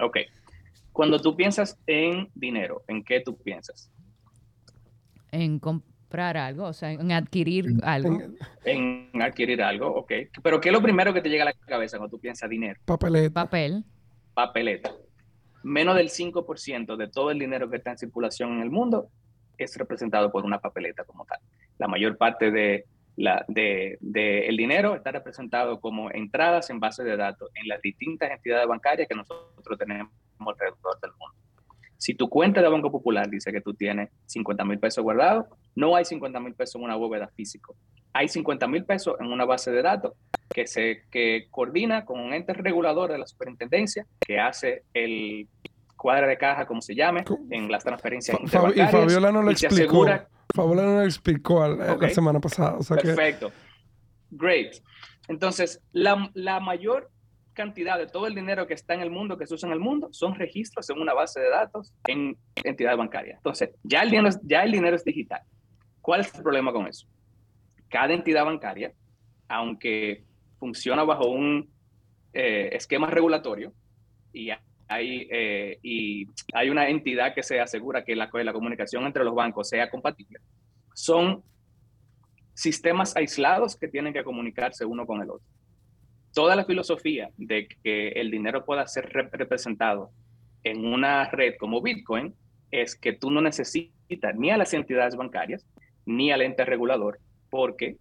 Ok. 0.00 0.16
Cuando 0.92 1.20
tú 1.20 1.36
piensas 1.36 1.78
en 1.86 2.28
dinero, 2.34 2.82
¿en 2.88 3.04
qué 3.04 3.20
tú 3.24 3.36
piensas? 3.36 3.90
En 5.30 5.60
comprar 6.08 6.38
algo, 6.38 6.64
o 6.64 6.72
sea, 6.72 6.90
en 6.90 7.12
adquirir 7.12 7.66
algo. 7.82 8.18
En 8.64 9.10
En 9.12 9.22
adquirir 9.22 9.62
algo, 9.62 9.88
ok. 9.88 10.12
Pero 10.42 10.58
¿qué 10.58 10.70
es 10.70 10.72
lo 10.72 10.80
primero 10.80 11.12
que 11.12 11.20
te 11.20 11.28
llega 11.28 11.42
a 11.42 11.46
la 11.46 11.52
cabeza 11.52 11.98
cuando 11.98 12.16
tú 12.16 12.20
piensas 12.20 12.48
dinero? 12.48 12.80
papeleta. 12.86 13.44
Papel. 13.44 13.84
Papeleta. 14.32 14.90
Menos 15.62 15.96
del 15.96 16.08
5% 16.08 16.96
de 16.96 17.08
todo 17.08 17.30
el 17.30 17.38
dinero 17.38 17.68
que 17.68 17.76
está 17.76 17.90
en 17.90 17.98
circulación 17.98 18.54
en 18.54 18.62
el 18.62 18.70
mundo 18.70 19.10
es 19.58 19.76
representado 19.76 20.32
por 20.32 20.46
una 20.46 20.60
papeleta 20.60 21.04
como 21.04 21.26
tal. 21.26 21.40
La 21.76 21.88
mayor 21.88 22.16
parte 22.16 22.50
de 22.50 22.86
la, 23.16 23.44
de, 23.48 23.98
de 24.00 24.46
el 24.46 24.56
dinero 24.56 24.94
está 24.94 25.10
representado 25.10 25.78
como 25.78 26.10
entradas 26.10 26.70
en 26.70 26.80
bases 26.80 27.04
de 27.04 27.18
datos 27.18 27.50
en 27.54 27.68
las 27.68 27.82
distintas 27.82 28.30
entidades 28.30 28.66
bancarias 28.66 29.08
que 29.08 29.14
nosotros 29.14 29.78
tenemos 29.78 30.10
alrededor 30.38 31.00
del 31.02 31.10
mundo. 31.18 31.36
Si 31.98 32.14
tu 32.14 32.28
cuenta 32.28 32.62
de 32.62 32.68
Banco 32.68 32.90
Popular 32.92 33.28
dice 33.28 33.52
que 33.52 33.60
tú 33.60 33.74
tienes 33.74 34.08
50 34.26 34.64
mil 34.64 34.78
pesos 34.78 35.02
guardados, 35.02 35.46
no 35.74 35.96
hay 35.96 36.04
50 36.04 36.38
mil 36.40 36.54
pesos 36.54 36.76
en 36.76 36.82
una 36.84 36.94
bóveda 36.94 37.28
físico. 37.34 37.74
Hay 38.12 38.28
50 38.28 38.66
mil 38.68 38.84
pesos 38.84 39.16
en 39.20 39.26
una 39.26 39.44
base 39.44 39.70
de 39.72 39.82
datos 39.82 40.12
que 40.48 40.66
se 40.66 41.02
que 41.10 41.46
coordina 41.50 42.04
con 42.04 42.20
un 42.20 42.32
ente 42.32 42.52
regulador 42.54 43.10
de 43.12 43.18
la 43.18 43.26
superintendencia 43.26 44.06
que 44.20 44.38
hace 44.38 44.84
el 44.94 45.48
cuadro 45.96 46.28
de 46.28 46.38
caja, 46.38 46.66
como 46.66 46.80
se 46.80 46.94
llame, 46.94 47.24
en 47.50 47.70
las 47.70 47.82
transferencias 47.84 48.36
Fa- 48.36 48.42
y 48.42 48.44
interbancarias. 48.46 48.90
Fabiola 48.92 49.32
no 49.32 49.42
lo 49.42 49.50
explicó. 49.50 49.74
asegura- 50.04 50.28
Fabiola 50.54 50.82
no 50.84 50.94
lo 50.98 51.02
explicó 51.02 51.62
al- 51.64 51.78
la 52.00 52.08
semana 52.10 52.40
pasada. 52.40 52.76
O 52.78 52.82
sea 52.82 52.96
que 52.96 53.08
Perfecto. 53.08 53.50
Great. 54.30 54.74
Entonces, 55.26 55.80
la, 55.92 56.30
la 56.34 56.60
mayor 56.60 57.10
cantidad 57.58 57.98
de 57.98 58.06
todo 58.06 58.28
el 58.28 58.36
dinero 58.36 58.68
que 58.68 58.74
está 58.74 58.94
en 58.94 59.00
el 59.00 59.10
mundo, 59.10 59.36
que 59.36 59.46
se 59.46 59.54
usa 59.54 59.66
en 59.66 59.72
el 59.72 59.80
mundo, 59.80 60.08
son 60.12 60.36
registros 60.36 60.88
en 60.90 61.00
una 61.00 61.12
base 61.12 61.40
de 61.40 61.50
datos 61.50 61.92
en 62.06 62.36
entidades 62.54 62.96
bancarias. 62.96 63.36
Entonces, 63.38 63.70
ya 63.82 64.02
el 64.02 64.10
dinero 64.10 64.30
ya 64.44 64.62
el 64.62 64.70
dinero 64.70 64.94
es 64.94 65.04
digital. 65.04 65.42
¿Cuál 66.00 66.20
es 66.20 66.32
el 66.34 66.42
problema 66.42 66.72
con 66.72 66.86
eso? 66.86 67.08
Cada 67.88 68.14
entidad 68.14 68.44
bancaria, 68.44 68.92
aunque 69.48 70.24
funciona 70.60 71.02
bajo 71.02 71.28
un 71.28 71.68
eh, 72.32 72.70
esquema 72.72 73.08
regulatorio 73.08 73.72
y 74.32 74.50
hay, 74.86 75.28
eh, 75.30 75.78
y 75.82 76.26
hay 76.54 76.70
una 76.70 76.88
entidad 76.88 77.34
que 77.34 77.42
se 77.42 77.58
asegura 77.60 78.04
que 78.04 78.14
la, 78.14 78.30
la 78.32 78.52
comunicación 78.52 79.04
entre 79.04 79.24
los 79.24 79.34
bancos 79.34 79.68
sea 79.68 79.90
compatible, 79.90 80.38
son 80.94 81.42
sistemas 82.54 83.16
aislados 83.16 83.76
que 83.76 83.88
tienen 83.88 84.12
que 84.12 84.22
comunicarse 84.22 84.84
uno 84.84 85.06
con 85.06 85.22
el 85.22 85.30
otro. 85.30 85.57
Toda 86.34 86.54
la 86.56 86.64
filosofía 86.64 87.30
de 87.36 87.68
que 87.82 88.08
el 88.10 88.30
dinero 88.30 88.64
pueda 88.64 88.86
ser 88.86 89.10
rep- 89.12 89.30
representado 89.32 90.10
en 90.62 90.84
una 90.84 91.28
red 91.30 91.54
como 91.58 91.80
Bitcoin 91.82 92.34
es 92.70 92.96
que 92.96 93.12
tú 93.12 93.30
no 93.30 93.40
necesitas 93.40 94.34
ni 94.36 94.50
a 94.50 94.56
las 94.56 94.74
entidades 94.74 95.16
bancarias 95.16 95.66
ni 96.04 96.30
al 96.30 96.42
ente 96.42 96.64
regulador, 96.64 97.18
porque 97.50 97.96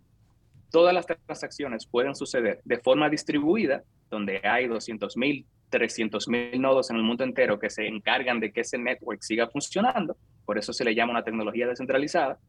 todas 0.71 0.93
las 0.93 1.05
transacciones 1.05 1.85
pueden 1.85 2.15
suceder 2.15 2.61
de 2.63 2.77
forma 2.79 3.09
distribuida, 3.09 3.83
donde 4.09 4.41
hay 4.43 4.67
200 4.67 5.15
mil, 5.17 5.45
300 5.69 6.27
mil 6.27 6.61
nodos 6.61 6.89
en 6.89 6.97
el 6.97 7.03
mundo 7.03 7.23
entero 7.23 7.59
que 7.59 7.69
se 7.69 7.87
encargan 7.87 8.39
de 8.39 8.51
que 8.51 8.61
ese 8.61 8.77
network 8.77 9.21
siga 9.21 9.47
funcionando. 9.49 10.15
Por 10.45 10.57
eso 10.57 10.71
se 10.73 10.85
le 10.85 10.95
llama 10.95 11.11
una 11.11 11.23
tecnología 11.23 11.67
descentralizada. 11.67 12.39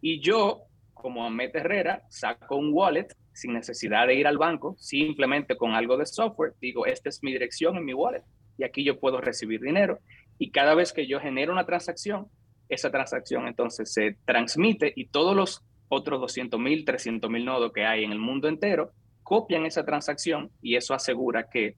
Y 0.00 0.20
yo, 0.20 0.62
como 0.94 1.24
Ahmed 1.24 1.54
Herrera, 1.54 2.02
saco 2.08 2.56
un 2.56 2.70
wallet 2.72 3.08
sin 3.38 3.52
necesidad 3.52 4.06
de 4.06 4.14
ir 4.14 4.26
al 4.26 4.38
banco, 4.38 4.76
simplemente 4.78 5.56
con 5.56 5.72
algo 5.72 5.96
de 5.96 6.06
software, 6.06 6.54
digo, 6.60 6.86
esta 6.86 7.08
es 7.08 7.22
mi 7.22 7.32
dirección 7.32 7.76
en 7.76 7.84
mi 7.84 7.94
wallet 7.94 8.22
y 8.58 8.64
aquí 8.64 8.84
yo 8.84 8.98
puedo 8.98 9.20
recibir 9.20 9.60
dinero. 9.60 10.00
Y 10.38 10.50
cada 10.50 10.74
vez 10.74 10.92
que 10.92 11.06
yo 11.06 11.20
genero 11.20 11.52
una 11.52 11.66
transacción, 11.66 12.26
esa 12.68 12.90
transacción 12.90 13.46
entonces 13.46 13.92
se 13.92 14.16
transmite 14.24 14.92
y 14.94 15.06
todos 15.06 15.34
los 15.34 15.62
otros 15.88 16.20
200 16.20 16.60
mil, 16.60 16.84
300 16.84 17.30
mil 17.30 17.44
nodos 17.44 17.72
que 17.72 17.86
hay 17.86 18.04
en 18.04 18.12
el 18.12 18.18
mundo 18.18 18.48
entero 18.48 18.92
copian 19.22 19.66
esa 19.66 19.84
transacción 19.84 20.50
y 20.62 20.76
eso 20.76 20.94
asegura 20.94 21.48
que 21.50 21.76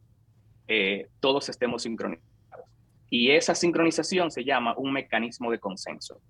eh, 0.69 1.09
todos 1.21 1.49
estemos 1.49 1.83
sincronizados. 1.83 2.31
Y 3.11 3.33
esa 3.33 3.55
sincronización 3.55 4.31
se 4.31 4.45
llama 4.45 4.75
un 4.77 4.93
mecanismo 4.93 5.51
de 5.51 5.59
consenso. 5.59 6.21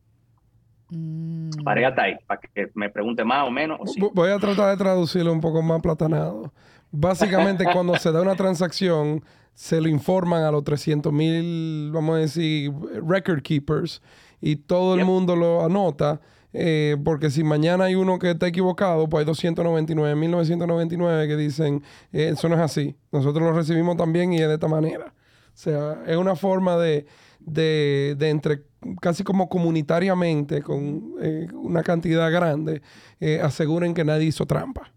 Mm. 0.90 1.50
Para 1.64 1.88
hasta 1.88 2.03
ahí, 2.03 2.14
para 2.26 2.40
que 2.40 2.70
me 2.74 2.90
pregunte 2.90 3.24
más 3.24 3.46
o 3.46 3.50
menos. 3.50 3.79
O 3.81 3.87
sí. 3.87 4.00
Vo- 4.00 4.11
Voy 4.14 4.31
a 4.31 4.38
tratar 4.38 4.70
de 4.70 4.76
traducirlo 4.76 5.33
un 5.33 5.40
poco 5.40 5.62
más 5.62 5.81
platanado. 5.81 6.53
Básicamente, 6.90 7.64
cuando 7.72 7.96
se 7.96 8.11
da 8.12 8.20
una 8.22 8.35
transacción, 8.35 9.22
se 9.55 9.81
lo 9.81 9.88
informan 9.88 10.42
a 10.42 10.50
los 10.50 10.64
300 10.64 11.12
mil, 11.12 11.90
vamos 11.92 12.16
a 12.16 12.18
decir, 12.18 12.72
record 13.07 13.42
keepers, 13.42 14.03
y 14.40 14.57
todo 14.57 14.94
el 14.94 15.00
Yep. 15.00 15.07
mundo 15.07 15.37
lo 15.37 15.64
anota. 15.64 16.20
eh, 16.53 16.96
porque 17.05 17.31
si 17.31 17.44
mañana 17.44 17.85
hay 17.85 17.94
uno 17.94 18.18
que 18.18 18.31
está 18.33 18.48
equivocado, 18.48 19.09
pues 19.09 19.20
hay 19.24 19.33
299.999 19.33 21.29
que 21.29 21.37
dicen, 21.37 21.83
eh, 22.12 22.31
eso 22.33 22.48
no 22.48 22.57
es 22.57 22.61
así. 22.61 22.96
Nosotros 23.12 23.44
lo 23.44 23.53
recibimos 23.53 23.96
también 23.96 24.33
y 24.33 24.40
es 24.40 24.48
de 24.48 24.55
esta 24.55 24.66
manera. 24.66 25.07
O 25.07 25.57
sea, 25.57 26.03
es 26.09 26.16
una 26.16 26.35
forma 26.37 26.76
de, 26.76 27.07
de, 27.38 28.16
de 28.18 28.31
entre, 28.31 28.62
casi 29.01 29.25
como 29.25 29.49
comunitariamente, 29.49 30.62
con 30.62 31.14
eh, 31.21 31.49
una 31.53 31.83
cantidad 31.83 32.31
grande, 32.31 32.83
eh, 33.21 33.40
aseguren 33.40 33.95
que 33.95 34.05
nadie 34.05 34.27
hizo 34.27 34.47
trampa. 34.47 34.93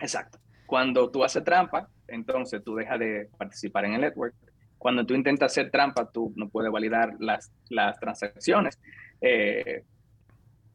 Exacto. 0.00 0.38
Cuando 0.66 1.10
tú 1.10 1.24
haces 1.24 1.44
trampa, 1.44 1.88
entonces 2.08 2.62
tú 2.64 2.74
dejas 2.74 2.98
de 2.98 3.28
participar 3.36 3.84
en 3.84 3.94
el 3.94 4.00
network. 4.02 4.34
Cuando 4.78 5.04
tú 5.04 5.14
intentas 5.14 5.52
hacer 5.52 5.70
trampa, 5.70 6.10
tú 6.10 6.32
no 6.36 6.48
puedes 6.48 6.72
validar 6.72 7.14
las, 7.18 7.52
las 7.68 7.98
transacciones. 7.98 8.78
Eh, 9.20 9.84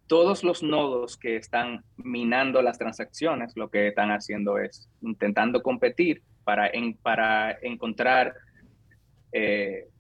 todos 0.08 0.44
los 0.44 0.62
nodos 0.62 1.18
que 1.18 1.36
están 1.38 1.84
minando 1.98 2.62
las 2.62 2.78
transacciones, 2.78 3.54
lo 3.56 3.70
que 3.70 3.88
están 3.88 4.12
haciendo 4.12 4.60
es 4.60 4.88
intentando 5.02 5.64
competir 5.64 6.22
para, 6.44 6.68
en, 6.68 6.96
para 6.96 7.58
encontrar 7.62 8.36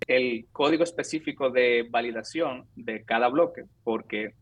el 0.08 0.46
código 0.52 0.84
específico 0.84 1.50
de 1.50 1.88
validación 1.89 2.65
de 2.76 3.04
cada 3.04 3.28
bloque, 3.30 3.63
porque 3.84 4.34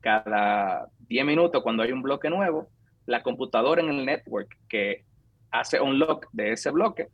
cada 0.00 0.86
10 1.08 1.24
minutos, 1.26 1.62
cuando 1.62 1.82
hay 1.82 1.92
un 1.92 2.02
bloque 2.02 2.30
nuevo, 2.30 2.68
la 3.06 3.22
computadora 3.22 3.82
en 3.82 3.90
el 3.90 4.06
network 4.06 4.56
que 4.68 5.04
hace 5.50 5.80
unlock 5.80 6.26
de 6.32 6.52
ese 6.52 6.70
bloque 6.70 7.08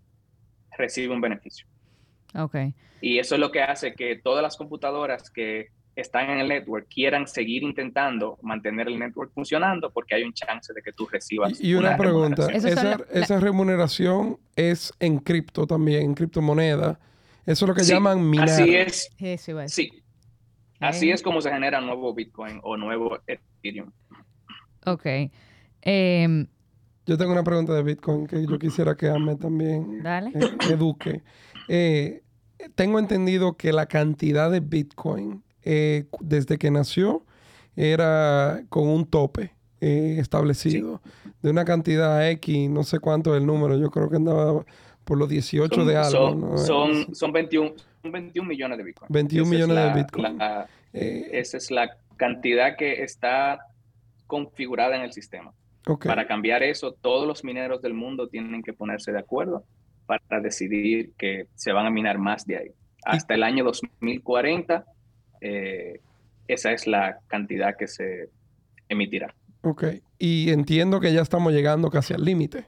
recibe 0.79 1.13
un 1.15 1.21
beneficio. 1.21 1.67
Ok. 2.35 2.55
Y 3.01 3.19
eso 3.19 3.35
es 3.35 3.41
lo 3.41 3.51
que 3.51 3.63
hace 3.63 3.95
que 3.95 4.17
todas 4.17 4.43
las 4.43 4.57
computadoras 4.57 5.31
que 5.31 5.69
están 5.97 6.29
en 6.29 6.39
el 6.41 6.49
network 6.49 6.87
quieran 6.89 7.27
seguir 7.27 7.63
intentando 7.63 8.39
mantener 8.43 8.89
el 8.89 8.99
network 8.99 9.33
funcionando 9.33 9.91
porque 9.91 10.15
hay 10.15 10.23
un 10.25 10.35
chance 10.35 10.73
de 10.75 10.83
que 10.83 10.93
tú 10.93 11.07
recibas. 11.11 11.59
Y, 11.59 11.71
y 11.71 11.75
una, 11.75 11.97
pregunta, 11.97 12.47
remuneración. 12.47 12.73
¿esa, 12.79 12.85
la- 12.85 12.97
la- 13.13 13.21
esa 13.21 13.41
remuneración 13.41 14.39
es 14.55 14.93
en 15.01 15.19
cripto 15.19 15.67
también, 15.67 16.03
en 16.03 16.15
criptomoneda? 16.15 17.01
Eso 17.47 17.65
es 17.65 17.69
lo 17.69 17.75
que 17.75 17.85
Sí, 17.85 17.93
llaman 17.93 18.29
minar. 18.29 18.49
Así 18.49 18.75
es, 18.75 19.09
Sí. 19.69 19.91
Así 20.81 21.11
es 21.11 21.23
como 21.23 21.41
se 21.41 21.51
genera 21.51 21.81
nuevo 21.81 22.13
Bitcoin 22.13 22.61
o 22.63 22.77
nuevo 22.77 23.19
Ethereum. 23.27 23.91
Ok. 24.85 25.07
Em, 25.83 26.47
Yo 27.07 27.17
tengo 27.17 27.33
una 27.33 27.45
pregunta 27.45 27.73
de 27.73 27.83
Bitcoin 27.83 28.27
que 28.27 28.45
yo 28.47 28.59
quisiera 28.59 28.97
que 28.97 29.09
Ahmed 29.09 29.37
también 29.37 30.03
Dale. 30.03 30.31
eh, 30.35 30.57
eduque. 30.71 31.23
Eh, 31.69 32.23
tengo 32.75 32.99
entendido 32.99 33.57
que 33.57 33.73
la 33.73 33.87
cantidad 33.87 34.51
de 34.51 34.61
Bitcoin 34.61 35.43
eh, 35.63 36.07
desde 36.21 36.59
que 36.59 36.71
nació 36.71 37.25
era 37.77 38.63
con 38.69 38.89
un 38.89 39.07
tope 39.07 39.55
eh, 39.81 40.17
establecido 40.19 41.01
de 41.43 41.51
una 41.51 41.65
cantidad 41.65 42.29
X, 42.31 42.71
no 42.71 42.83
sé 42.83 42.99
cuánto 42.99 43.35
es 43.35 43.41
el 43.41 43.47
número, 43.47 43.77
yo 43.79 43.91
creo 43.91 44.09
que 44.09 44.17
andaba 44.17 44.65
por 45.07 45.17
los 45.19 45.29
18 45.29 45.75
Son, 45.75 45.87
de 45.87 45.97
algo. 45.97 46.11
son, 46.11 46.41
¿no? 46.41 46.59
son, 46.59 47.15
son 47.15 47.33
21, 47.33 47.73
son 48.03 48.13
21 48.13 48.49
millones 48.49 48.77
de 48.77 48.85
Bitcoin. 48.85 49.07
21 49.11 49.43
Esa 49.43 49.49
es 49.49 49.51
millones 49.61 49.77
de 49.77 49.89
la- 49.91 49.95
Bitcoin. 49.95 50.39
la- 50.39 50.67
Eh, 50.93 51.29
esa 51.33 51.57
es 51.59 51.71
la 51.71 51.97
cantidad 52.17 52.77
que 52.77 53.03
está 53.03 53.59
configurada 54.27 54.97
en 54.97 55.03
el 55.03 55.13
sistema. 55.13 55.53
Para 56.05 56.27
cambiar 56.27 56.63
eso, 56.65 56.93
todos 56.93 57.27
los 57.29 57.45
mineros 57.45 57.81
del 57.83 57.95
mundo 57.95 58.29
tienen 58.29 58.63
que 58.63 58.73
ponerse 58.73 59.13
de 59.13 59.21
acuerdo 59.21 59.65
para 60.07 60.41
decidir 60.43 61.13
que 61.17 61.47
se 61.55 61.71
van 61.73 61.87
a 61.87 61.91
minar 61.91 62.19
más 62.19 62.45
de 62.47 62.57
ahí. 62.57 62.69
Hasta 63.05 63.35
el 63.35 63.43
año 63.45 63.63
2040, 63.63 64.85
eh, 65.41 66.01
esa 66.49 66.73
es 66.73 66.87
la 66.89 67.19
cantidad 67.29 67.77
que 67.77 67.87
se 67.87 68.31
emitirá. 68.89 69.33
Ok. 69.63 69.85
Y 70.19 70.51
entiendo 70.51 70.99
que 70.99 71.13
ya 71.13 71.21
estamos 71.23 71.53
llegando 71.53 71.91
casi 71.91 72.15
al 72.15 72.25
límite. 72.25 72.65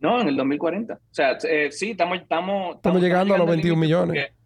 No, 0.00 0.20
en 0.20 0.28
el 0.28 0.36
2040. 0.36 0.94
O 0.94 0.98
sea, 1.10 1.36
eh, 1.48 1.70
sí, 1.70 1.90
estamos, 1.90 2.18
estamos, 2.18 2.76
Estamos 2.76 3.02
llegando 3.02 3.34
a 3.34 3.38
los 3.38 3.46
al 3.46 3.50
21 3.56 3.74
límite 3.74 3.86
millones. 3.86 4.30
Porque, 4.30 4.40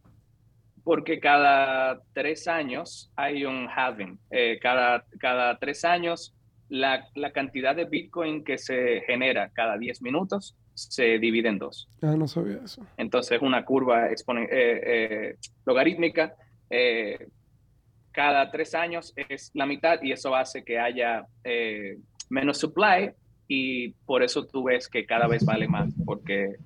porque 0.82 1.20
cada 1.20 2.00
tres 2.12 2.48
años 2.48 3.10
hay 3.16 3.44
un 3.44 3.68
halving. 3.68 4.18
Eh, 4.30 4.58
cada, 4.60 5.04
cada 5.20 5.56
tres 5.58 5.84
años, 5.84 6.34
la, 6.68 7.06
la 7.14 7.30
cantidad 7.30 7.74
de 7.76 7.84
Bitcoin 7.84 8.42
que 8.44 8.58
se 8.58 9.02
genera 9.06 9.50
cada 9.50 9.78
10 9.78 10.02
minutos 10.02 10.56
se 10.74 11.18
divide 11.20 11.48
en 11.50 11.58
dos. 11.58 11.88
Ah, 12.02 12.16
no 12.18 12.26
sabía 12.26 12.58
eso. 12.64 12.84
Entonces, 12.96 13.40
una 13.40 13.64
curva 13.64 14.08
exponen- 14.10 14.48
eh, 14.50 15.36
logarítmica. 15.64 16.34
cada 18.10 18.50
tres 18.50 18.74
años 18.74 19.12
es 19.16 19.50
la 19.54 19.66
mitad 19.66 20.02
y 20.02 20.12
eso 20.12 20.34
hace 20.34 20.64
que 20.64 20.78
haya 20.78 21.24
menos 22.30 22.58
supply 22.58 23.10
y 23.48 23.90
por 24.06 24.22
eso 24.22 24.46
tú 24.46 24.64
ves 24.64 24.88
que 24.88 25.04
cada 25.06 25.26
vez 25.26 25.44
vale 25.44 25.68
más 25.68 25.90
porque 26.04 26.56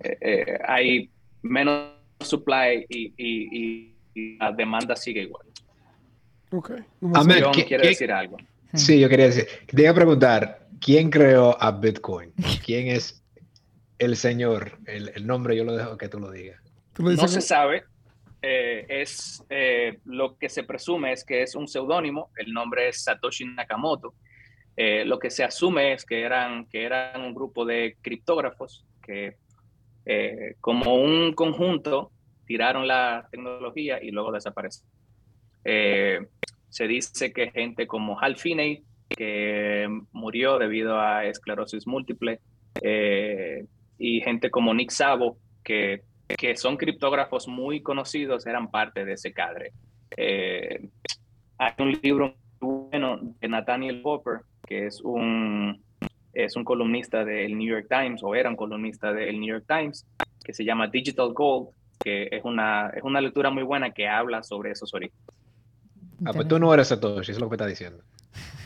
eh, 0.00 0.18
eh, 0.20 0.58
hay 0.66 1.10
menos 1.42 1.92
supply 2.20 2.86
y, 2.88 3.12
y- 3.16 3.58
y- 3.86 3.96
y 4.14 4.36
la 4.38 4.52
demanda 4.52 4.94
sigue 4.94 5.22
igual. 5.22 5.46
Ok. 6.50 6.70
¿qué- 7.52 7.64
quiere 7.64 7.88
decir 7.88 8.12
algo. 8.12 8.36
Sí, 8.74 9.00
yo 9.00 9.08
quería 9.08 9.26
decir, 9.26 9.46
te 9.66 9.82
iba 9.82 9.90
a 9.90 9.94
preguntar, 9.94 10.68
¿quién 10.80 11.10
creó 11.10 11.60
a 11.60 11.70
Bitcoin? 11.72 12.32
¿Quién 12.64 12.88
es 12.88 13.22
el 13.98 14.16
señor? 14.16 14.78
El, 14.86 15.10
el 15.14 15.26
nombre 15.26 15.56
yo 15.56 15.64
lo 15.64 15.74
dejo 15.76 15.96
que 15.96 16.08
tú 16.08 16.18
lo 16.20 16.30
digas. 16.30 16.60
Tú 16.94 17.02
No 17.04 17.26
se 17.28 17.40
sabe. 17.40 17.84
eh, 18.42 18.84
es 18.88 19.42
eh, 19.50 19.98
lo 20.04 20.36
que 20.36 20.48
se 20.48 20.62
presume 20.64 21.12
es 21.12 21.24
que 21.24 21.42
es 21.42 21.54
un 21.54 21.68
seudónimo. 21.68 22.30
El 22.36 22.52
nombre 22.52 22.88
es 22.88 23.02
Satoshi 23.04 23.44
Nakamoto. 23.46 24.14
Eh, 24.76 25.04
lo 25.04 25.18
que 25.18 25.30
se 25.30 25.44
asume 25.44 25.92
es 25.92 26.04
que 26.04 26.22
eran, 26.22 26.66
que 26.66 26.84
eran 26.84 27.20
un 27.20 27.34
grupo 27.34 27.64
de 27.64 27.96
criptógrafos 28.00 28.86
que, 29.02 29.36
eh, 30.06 30.54
como 30.60 30.94
un 30.94 31.34
conjunto, 31.34 32.10
tiraron 32.46 32.88
la 32.88 33.28
tecnología 33.30 34.02
y 34.02 34.10
luego 34.10 34.32
desaparecieron. 34.32 34.90
Eh, 35.64 36.26
se 36.68 36.86
dice 36.86 37.32
que 37.32 37.50
gente 37.50 37.86
como 37.86 38.18
Hal 38.18 38.36
Finney, 38.36 38.82
que 39.08 39.88
murió 40.12 40.58
debido 40.58 40.98
a 40.98 41.26
esclerosis 41.26 41.86
múltiple, 41.86 42.40
y 43.98 44.20
gente 44.22 44.50
como 44.50 44.72
Nick 44.74 44.90
Szabo, 44.90 45.36
que 45.62 46.02
que 46.38 46.56
son 46.56 46.78
criptógrafos 46.78 47.46
muy 47.46 47.82
conocidos, 47.82 48.46
eran 48.46 48.70
parte 48.70 49.04
de 49.04 49.12
ese 49.12 49.34
cadre. 49.34 49.72
Hay 51.58 51.72
un 51.78 51.92
libro 52.02 52.34
bueno 52.58 53.18
de 53.38 53.48
Nathaniel 53.48 54.00
Popper, 54.00 54.40
que 54.72 54.86
es 54.86 55.02
un, 55.02 55.82
es 56.32 56.56
un 56.56 56.64
columnista 56.64 57.26
del 57.26 57.58
New 57.58 57.68
York 57.68 57.88
Times, 57.90 58.22
o 58.22 58.34
era 58.34 58.48
un 58.48 58.56
columnista 58.56 59.12
del 59.12 59.38
New 59.38 59.50
York 59.50 59.66
Times, 59.68 60.06
que 60.42 60.54
se 60.54 60.64
llama 60.64 60.86
Digital 60.86 61.34
Gold, 61.34 61.68
que 62.02 62.28
es 62.32 62.42
una, 62.42 62.88
es 62.88 63.02
una 63.02 63.20
lectura 63.20 63.50
muy 63.50 63.64
buena 63.64 63.90
que 63.90 64.08
habla 64.08 64.42
sobre 64.42 64.70
esos 64.70 64.94
orígenes. 64.94 65.22
Ah, 66.24 66.32
pues 66.32 66.48
tú 66.48 66.58
no 66.58 66.72
eres 66.72 66.88
Satoshi, 66.88 67.20
eso 67.20 67.32
es 67.32 67.38
lo 67.38 67.46
que 67.46 67.50
me 67.50 67.56
estás 67.56 67.68
diciendo. 67.68 68.02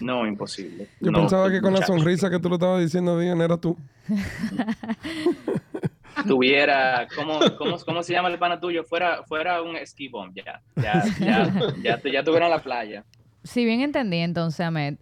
No, 0.01 0.27
imposible. 0.27 0.87
Yo 1.01 1.11
No, 1.11 1.23
pensaba 1.23 1.51
que 1.51 1.61
con 1.61 1.73
la 1.73 1.85
sonrisa 1.85 2.31
que 2.31 2.39
tú 2.39 2.49
lo 2.49 2.55
estabas 2.55 2.81
diciendo, 2.81 3.19
Dian, 3.19 3.41
era 3.41 3.57
tú. 3.57 3.77
tuviera, 6.29 7.09
¿cómo, 7.17 7.41
cómo, 7.59 7.79
cómo 7.79 8.03
se 8.05 8.13
llama 8.13 8.29
el 8.29 8.39
pana 8.39 8.61
tuyo? 8.61 8.85
Fuera, 8.85 9.25
fuera 9.25 9.61
un 9.61 9.77
ski 9.85 10.09
bomb, 10.09 10.33
ya, 10.35 10.63
ya, 10.77 11.03
ya, 11.19 11.53
ya, 11.83 12.01
ya 12.01 12.21
en 12.21 12.51
la 12.51 12.63
playa. 12.63 13.05
Si 13.47 13.65
bien 13.65 13.81
entendí 13.81 14.19
entonces, 14.19 14.61
Ahmed, 14.61 14.97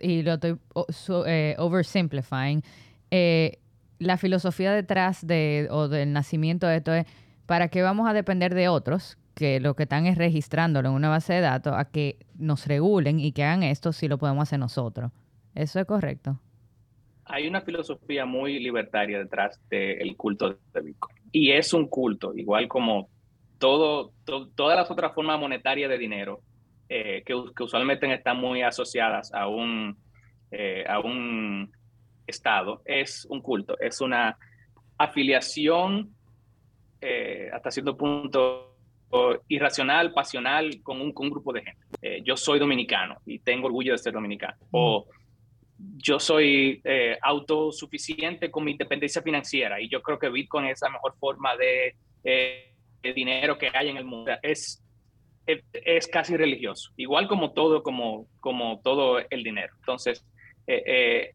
y 0.00 0.22
lo 0.22 0.34
estoy 0.34 0.58
eh, 1.26 1.54
oversimplifying, 1.58 2.62
eh, 3.10 3.58
la 3.98 4.18
filosofía 4.18 4.72
detrás 4.72 5.26
de, 5.26 5.68
o 5.70 5.88
del 5.88 6.12
nacimiento 6.12 6.66
de 6.66 6.76
esto 6.76 6.92
es, 6.92 7.06
¿para 7.46 7.68
qué 7.68 7.82
vamos 7.82 8.08
a 8.08 8.12
depender 8.12 8.54
de 8.54 8.68
otros? 8.68 9.16
Que 9.34 9.60
lo 9.60 9.74
que 9.74 9.84
están 9.84 10.06
es 10.06 10.18
registrándolo 10.18 10.90
en 10.90 10.94
una 10.94 11.08
base 11.08 11.32
de 11.34 11.40
datos 11.40 11.74
a 11.76 11.86
que 11.86 12.18
nos 12.38 12.66
regulen 12.66 13.18
y 13.20 13.32
que 13.32 13.44
hagan 13.44 13.62
esto 13.62 13.92
si 13.92 14.08
lo 14.08 14.18
podemos 14.18 14.42
hacer 14.42 14.58
nosotros. 14.58 15.10
¿Eso 15.54 15.80
es 15.80 15.86
correcto? 15.86 16.38
Hay 17.24 17.48
una 17.48 17.60
filosofía 17.62 18.24
muy 18.26 18.58
libertaria 18.58 19.18
detrás 19.18 19.58
del 19.70 20.16
culto 20.16 20.58
de 20.74 20.80
Bitcoin. 20.80 21.16
Y 21.32 21.52
es 21.52 21.72
un 21.72 21.88
culto, 21.88 22.34
igual 22.36 22.68
como 22.68 23.08
todo, 23.58 24.12
to- 24.24 24.48
todas 24.54 24.76
las 24.76 24.90
otras 24.90 25.14
formas 25.14 25.40
monetarias 25.40 25.88
de 25.90 25.98
dinero, 25.98 26.40
eh, 26.88 27.22
que, 27.24 27.34
que 27.54 27.62
usualmente 27.62 28.12
están 28.12 28.38
muy 28.38 28.62
asociadas 28.62 29.32
a 29.32 29.48
un, 29.48 29.96
eh, 30.50 30.84
a 30.88 31.00
un 31.00 31.72
Estado, 32.26 32.82
es 32.84 33.24
un 33.30 33.40
culto, 33.40 33.78
es 33.78 34.00
una 34.00 34.36
afiliación 34.98 36.12
eh, 37.00 37.48
hasta 37.52 37.70
cierto 37.70 37.96
punto 37.96 38.76
irracional, 39.48 40.12
pasional 40.12 40.82
con 40.82 41.00
un, 41.00 41.12
con 41.12 41.26
un 41.26 41.30
grupo 41.30 41.52
de 41.52 41.62
gente. 41.62 41.80
Eh, 42.02 42.22
yo 42.24 42.36
soy 42.36 42.58
dominicano 42.58 43.16
y 43.24 43.38
tengo 43.38 43.66
orgullo 43.66 43.92
de 43.92 43.98
ser 43.98 44.12
dominicano. 44.12 44.56
O 44.72 45.06
yo 45.78 46.18
soy 46.18 46.80
eh, 46.84 47.18
autosuficiente 47.22 48.50
con 48.50 48.64
mi 48.64 48.72
independencia 48.72 49.22
financiera 49.22 49.80
y 49.80 49.88
yo 49.88 50.02
creo 50.02 50.18
que 50.18 50.28
Bitcoin 50.28 50.66
es 50.66 50.80
la 50.82 50.90
mejor 50.90 51.14
forma 51.18 51.56
de, 51.56 51.94
eh, 52.24 52.72
de 53.02 53.12
dinero 53.12 53.56
que 53.58 53.70
hay 53.72 53.88
en 53.88 53.96
el 53.96 54.04
mundo. 54.04 54.32
Es, 54.42 54.82
es, 55.46 56.08
casi 56.08 56.36
religioso, 56.36 56.92
igual 56.96 57.28
como 57.28 57.52
todo, 57.52 57.82
como, 57.82 58.26
como 58.40 58.80
todo 58.82 59.18
el 59.30 59.42
dinero. 59.42 59.72
Entonces, 59.80 60.24
eh, 60.66 60.82
eh, 60.86 61.34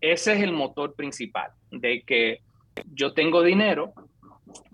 ese 0.00 0.34
es 0.34 0.42
el 0.42 0.52
motor 0.52 0.94
principal 0.94 1.50
de 1.70 2.02
que 2.02 2.40
yo 2.92 3.12
tengo 3.12 3.42
dinero, 3.42 3.92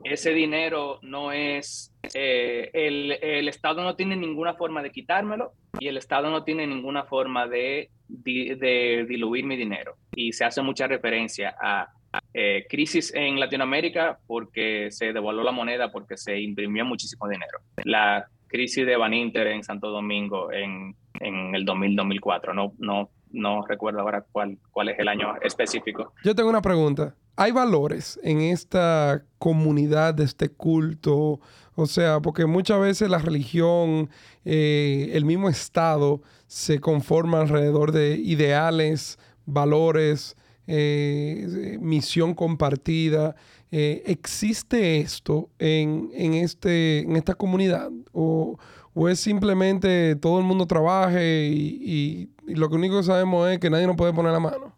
ese 0.05 0.33
dinero 0.33 0.98
no 1.02 1.33
es, 1.33 1.92
eh, 2.14 2.70
el, 2.72 3.12
el, 3.12 3.48
Estado 3.48 3.83
no 3.83 3.96
tiene 3.96 4.16
ninguna 4.16 4.55
forma 4.55 4.83
de 4.83 4.90
quitármelo 4.90 5.52
y 5.79 5.88
el 5.88 5.96
Estado 5.96 6.31
no 6.31 6.44
tiene 6.44 6.66
ninguna 6.66 7.05
forma 7.05 7.46
de, 7.46 7.90
de, 8.09 8.57
de 8.59 9.07
diluir 9.09 9.44
mi 9.44 9.57
dinero. 9.57 9.96
Y 10.14 10.33
se 10.33 10.44
hace 10.44 10.62
mucha 10.62 10.87
referencia 10.87 11.55
a 11.61 11.88
eh, 12.33 12.66
crisis 12.68 13.12
en 13.14 13.38
Latinoamérica 13.40 14.18
porque 14.26 14.90
se 14.90 15.12
devaluó 15.12 15.42
la 15.42 15.52
moneda, 15.52 15.90
porque 15.90 16.16
se 16.16 16.38
imprimió 16.38 16.85
muchísimo 16.85 17.29
dinero. 17.29 17.59
La 17.85 18.26
crisis 18.46 18.87
de 18.87 18.96
Baninter 18.96 19.46
en 19.48 19.62
Santo 19.62 19.90
Domingo 19.90 20.52
en, 20.52 20.94
en 21.20 21.54
el 21.54 21.64
2000-2004, 21.66 22.54
no, 22.54 22.72
no, 22.78 23.11
no 23.32 23.66
recuerdo 23.66 24.00
ahora 24.00 24.24
cuál, 24.32 24.59
cuál 24.70 24.88
es 24.88 24.98
el 24.98 25.09
año 25.09 25.35
específico. 25.42 26.12
Yo 26.24 26.35
tengo 26.35 26.48
una 26.48 26.62
pregunta. 26.62 27.14
¿Hay 27.38 27.52
valores 27.52 28.18
en 28.22 28.40
esta 28.40 29.22
comunidad 29.38 30.14
de 30.14 30.24
este 30.24 30.48
culto? 30.48 31.40
O 31.74 31.87
sea, 31.87 32.20
porque 32.20 32.46
muchas 32.46 32.80
veces 32.80 33.11
la 33.11 33.18
religión, 33.18 34.09
eh, 34.46 35.11
el 35.12 35.26
mismo 35.26 35.50
Estado, 35.50 36.22
se 36.46 36.80
conforma 36.80 37.42
alrededor 37.42 37.92
de 37.92 38.16
ideales, 38.16 39.18
valores, 39.44 40.35
eh, 40.66 41.77
misión 41.81 42.35
compartida. 42.35 43.37
Eh, 43.73 44.02
¿Existe 44.06 44.98
esto 44.98 45.50
en, 45.58 46.10
en, 46.14 46.35
este, 46.35 47.00
en 47.00 47.17
esta 47.17 47.35
comunidad? 47.35 47.90
¿O, 48.12 48.58
¿O, 48.94 49.08
es 49.08 49.21
simplemente 49.21 50.17
todo 50.17 50.38
el 50.38 50.44
mundo 50.44 50.67
trabaje 50.67 51.46
y, 51.46 51.79
y, 51.83 52.31
y, 52.46 52.54
lo 52.54 52.69
único 52.69 52.96
que 52.98 53.02
sabemos 53.02 53.50
es 53.50 53.58
que 53.58 53.69
nadie 53.69 53.87
nos 53.87 53.96
puede 53.96 54.12
poner 54.12 54.33
la 54.33 54.40
mano? 54.40 54.75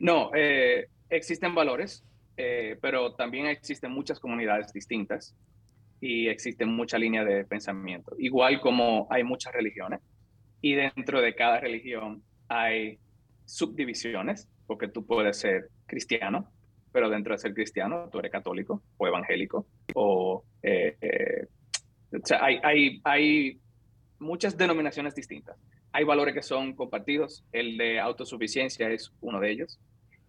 No, 0.00 0.30
eh, 0.34 0.88
existen 1.10 1.54
valores, 1.54 2.04
eh, 2.36 2.78
pero 2.80 3.14
también 3.14 3.46
existen 3.46 3.90
muchas 3.90 4.20
comunidades 4.20 4.72
distintas 4.72 5.34
y 6.00 6.28
existe 6.28 6.64
mucha 6.64 6.96
línea 6.96 7.24
de 7.24 7.44
pensamiento, 7.44 8.14
igual 8.18 8.60
como 8.60 9.08
hay 9.10 9.24
muchas 9.24 9.52
religiones 9.52 10.00
y 10.60 10.74
dentro 10.74 11.20
de 11.20 11.34
cada 11.34 11.60
religión 11.60 12.22
hay 12.48 12.98
subdivisiones, 13.44 14.48
porque 14.66 14.88
tú 14.88 15.04
puedes 15.04 15.38
ser 15.38 15.68
cristiano, 15.86 16.50
pero 16.92 17.10
dentro 17.10 17.32
de 17.32 17.38
ser 17.38 17.54
cristiano 17.54 18.08
tú 18.10 18.18
eres 18.18 18.32
católico 18.32 18.82
o 18.96 19.06
evangélico, 19.06 19.66
o, 19.94 20.44
eh, 20.62 20.96
eh, 21.00 21.46
o 22.12 22.26
sea, 22.26 22.44
hay, 22.44 22.58
hay, 22.62 23.00
hay 23.04 23.60
muchas 24.18 24.56
denominaciones 24.56 25.14
distintas. 25.14 25.56
Hay 25.92 26.04
valores 26.04 26.34
que 26.34 26.42
son 26.42 26.74
compartidos, 26.74 27.44
el 27.52 27.76
de 27.78 27.98
autosuficiencia 27.98 28.90
es 28.90 29.12
uno 29.20 29.40
de 29.40 29.50
ellos, 29.50 29.78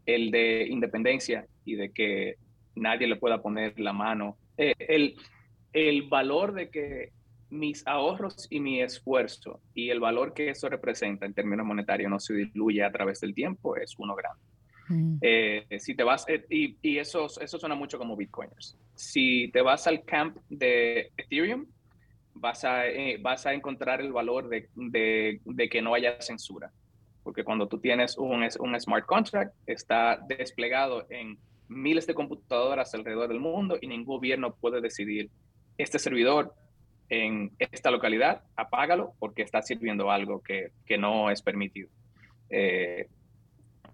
el 0.06 0.32
de 0.32 0.68
independencia 0.70 1.46
y 1.66 1.76
de 1.76 1.92
que 1.92 2.36
nadie 2.76 3.08
le 3.08 3.18
pueda 3.18 3.42
poner 3.42 3.80
la 3.80 3.94
mano, 3.94 4.38
eh, 4.58 4.74
el, 4.80 5.16
el 5.74 6.04
valor 6.04 6.54
de 6.54 6.70
que 6.70 7.12
mis 7.50 7.86
ahorros 7.88 8.48
y 8.50 8.60
mi 8.60 8.82
esfuerzo 8.82 9.60
y 9.74 9.90
el 9.90 10.00
valor 10.00 10.34
que 10.34 10.50
eso 10.50 10.70
representa 10.70 11.26
en 11.26 11.34
términos 11.34 11.66
monetarios 11.66 12.10
no 12.12 12.20
se 12.20 12.34
diluye 12.34 12.84
a 12.84 12.92
través 12.92 13.20
del 13.22 13.34
tiempo 13.34 13.76
es 13.76 13.96
uno 13.98 14.16
grande. 14.16 14.44
Eh, 15.22 15.66
si 15.80 15.96
te 15.96 16.04
vas, 16.04 16.26
eh, 16.28 16.46
y, 16.50 16.78
y, 16.82 16.98
eso, 16.98 17.28
eso 17.40 17.60
suena 17.60 17.76
mucho 17.76 17.98
como 17.98 18.16
Bitcoiners. 18.16 18.78
Si 18.96 19.50
te 19.50 19.62
vas 19.62 19.86
al 19.88 20.04
camp 20.04 20.38
de 20.50 21.12
Ethereum, 21.18 21.66
vas 22.34 22.64
a, 22.64 22.88
eh, 22.88 23.18
vas 23.22 23.46
a 23.46 23.54
encontrar 23.54 24.02
el 24.02 24.12
valor 24.12 24.50
de, 24.50 24.70
de, 24.76 25.70
que 25.70 25.82
no 25.82 25.94
haya 25.94 26.20
censura. 26.22 26.72
Porque 27.24 27.44
cuando 27.44 27.68
tú 27.68 27.80
tienes 27.80 28.18
un, 28.18 28.48
un 28.60 28.80
smart 28.80 29.06
contract, 29.06 29.54
está 29.68 30.20
desplegado 30.28 31.06
en 31.10 31.38
miles 31.68 32.08
de 32.08 32.16
computadoras 32.16 32.94
alrededor 32.96 33.28
del 33.28 33.40
mundo 33.40 33.78
y 33.80 33.88
ningún 33.88 34.18
gobierno 34.18 34.56
puede 34.56 34.82
decidir 34.82 35.30
este 35.78 36.00
servidor 36.00 36.54
en 37.10 37.52
esta 37.60 37.92
localidad, 37.92 38.44
apágalo 38.56 39.14
porque 39.20 39.44
está 39.44 39.62
sirviendo 39.62 40.10
algo 40.12 40.42
que, 40.42 40.72
que 40.86 40.98
no 40.98 41.30
es 41.30 41.42
permitido. 41.42 41.90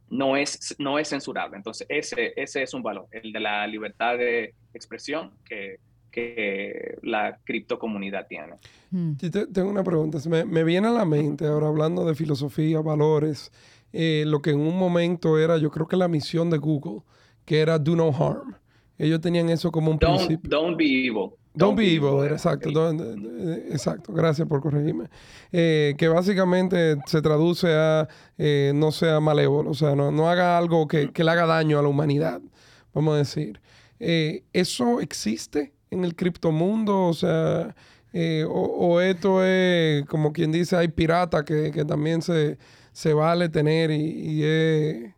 No, 0.09 0.37
es, 0.37 0.75
no 0.79 0.99
es 0.99 1.09
censurable. 1.09 1.57
Entonces, 1.57 1.87
ese, 1.89 2.33
ese 2.35 2.63
es 2.63 2.73
un 2.73 2.83
valor, 2.83 3.07
el 3.11 3.31
de 3.31 3.39
la 3.39 3.65
libertad 3.67 4.17
de 4.17 4.53
expresión 4.73 5.31
que, 5.45 5.79
que 6.11 6.97
la 7.03 7.37
criptocomunidad 7.43 8.27
tiene. 8.27 8.53
Hmm. 8.91 9.13
tengo 9.51 9.69
una 9.69 9.83
pregunta. 9.83 10.17
Me, 10.29 10.45
me, 10.45 10.63
viene 10.63 10.87
a 10.87 10.91
la 10.91 11.05
mente 11.05 11.45
ahora 11.45 11.67
hablando 11.67 12.05
de 12.05 12.15
filosofía, 12.15 12.81
valores, 12.81 13.51
eh, 13.91 14.23
lo 14.27 14.41
que 14.41 14.51
en 14.51 14.59
un 14.59 14.77
momento 14.77 15.39
era, 15.39 15.57
yo 15.57 15.71
creo 15.71 15.87
que 15.87 15.97
la 15.97 16.07
misión 16.07 16.49
de 16.49 16.57
Google, 16.57 17.01
que 17.45 17.59
era 17.59 17.79
do 17.79 17.95
no 17.95 18.09
harm. 18.09 18.55
Ellos 18.97 19.19
tenían 19.19 19.49
eso 19.49 19.71
como 19.71 19.91
un 19.91 19.99
principio. 19.99 20.49
Don't 20.49 20.77
be 20.77 20.85
evil. 20.85 21.31
Don't, 21.55 21.77
be 21.77 21.95
evil, 21.95 22.25
exacto. 22.25 22.69
exacto, 23.71 24.13
gracias 24.13 24.47
por 24.47 24.61
corregirme. 24.61 25.09
Eh, 25.51 25.95
que 25.97 26.07
básicamente 26.07 26.97
se 27.05 27.21
traduce 27.21 27.73
a 27.73 28.07
eh, 28.37 28.71
no 28.75 28.91
sea 28.91 29.19
malévolo, 29.19 29.71
o 29.71 29.73
sea, 29.73 29.95
no, 29.95 30.11
no 30.11 30.29
haga 30.29 30.57
algo 30.57 30.87
que, 30.87 31.11
que, 31.11 31.23
le 31.23 31.31
haga 31.31 31.45
daño 31.45 31.79
a 31.79 31.81
la 31.81 31.87
humanidad, 31.87 32.41
vamos 32.93 33.15
a 33.15 33.17
decir. 33.17 33.61
Eh, 33.99 34.43
¿Eso 34.53 34.99
existe 34.99 35.73
en 35.91 36.03
el 36.03 36.15
criptomundo? 36.15 37.07
O 37.07 37.13
sea, 37.13 37.75
o, 38.47 39.01
esto 39.01 39.43
es 39.43 40.05
como 40.05 40.33
quien 40.33 40.51
dice, 40.51 40.75
hay 40.75 40.87
pirata 40.89 41.43
que, 41.43 41.71
que 41.71 41.85
también 41.85 42.21
se, 42.21 42.57
se, 42.91 43.13
vale 43.13 43.49
tener 43.49 43.91
y, 43.91 43.95
y 43.95 44.43
es, 44.43 45.13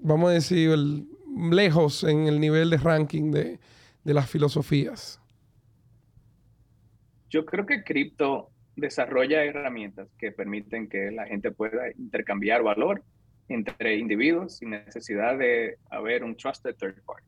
vamos 0.00 0.30
a 0.30 0.32
decir, 0.32 0.70
el, 0.70 1.06
lejos 1.50 2.04
en 2.04 2.26
el 2.26 2.40
nivel 2.40 2.70
de 2.70 2.76
ranking 2.76 3.30
de, 3.30 3.58
de 4.04 4.14
las 4.14 4.28
filosofías. 4.28 5.21
Yo 7.32 7.46
creo 7.46 7.64
que 7.64 7.82
cripto 7.82 8.50
desarrolla 8.76 9.42
herramientas 9.42 10.06
que 10.18 10.32
permiten 10.32 10.86
que 10.86 11.10
la 11.10 11.26
gente 11.26 11.50
pueda 11.50 11.90
intercambiar 11.96 12.62
valor 12.62 13.02
entre 13.48 13.96
individuos 13.96 14.58
sin 14.58 14.70
necesidad 14.70 15.38
de 15.38 15.78
haber 15.90 16.24
un 16.24 16.36
trusted 16.36 16.76
third 16.76 17.02
party. 17.06 17.26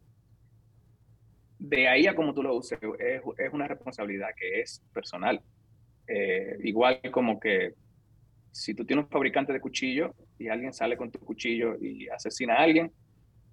De 1.58 1.88
ahí 1.88 2.06
a 2.06 2.14
cómo 2.14 2.34
tú 2.34 2.42
lo 2.42 2.54
uses, 2.54 2.78
es, 2.98 3.22
es 3.38 3.52
una 3.54 3.66
responsabilidad 3.66 4.28
que 4.36 4.60
es 4.60 4.82
personal. 4.92 5.40
Eh, 6.06 6.58
igual 6.64 7.00
como 7.10 7.40
que 7.40 7.72
si 8.52 8.74
tú 8.74 8.84
tienes 8.84 9.06
un 9.06 9.10
fabricante 9.10 9.54
de 9.54 9.60
cuchillo 9.60 10.14
y 10.38 10.48
alguien 10.48 10.74
sale 10.74 10.98
con 10.98 11.10
tu 11.10 11.18
cuchillo 11.18 11.78
y 11.80 12.08
asesina 12.08 12.56
a 12.56 12.62
alguien, 12.64 12.92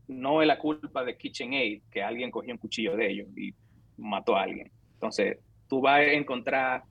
no 0.09 0.41
es 0.41 0.49
la 0.49 0.59
culpa 0.59 1.05
de 1.05 1.15
KitchenAid 1.15 1.83
que 1.89 2.03
alguien 2.03 2.29
cogió 2.29 2.53
un 2.53 2.59
cuchillo 2.59 2.97
de 2.97 3.09
ellos 3.09 3.29
y 3.37 3.53
mató 3.97 4.35
a 4.35 4.43
alguien. 4.43 4.69
Entonces, 4.95 5.37
tú 5.71 5.79
vas 5.79 6.01
a 6.01 6.03
encontrar 6.03 6.83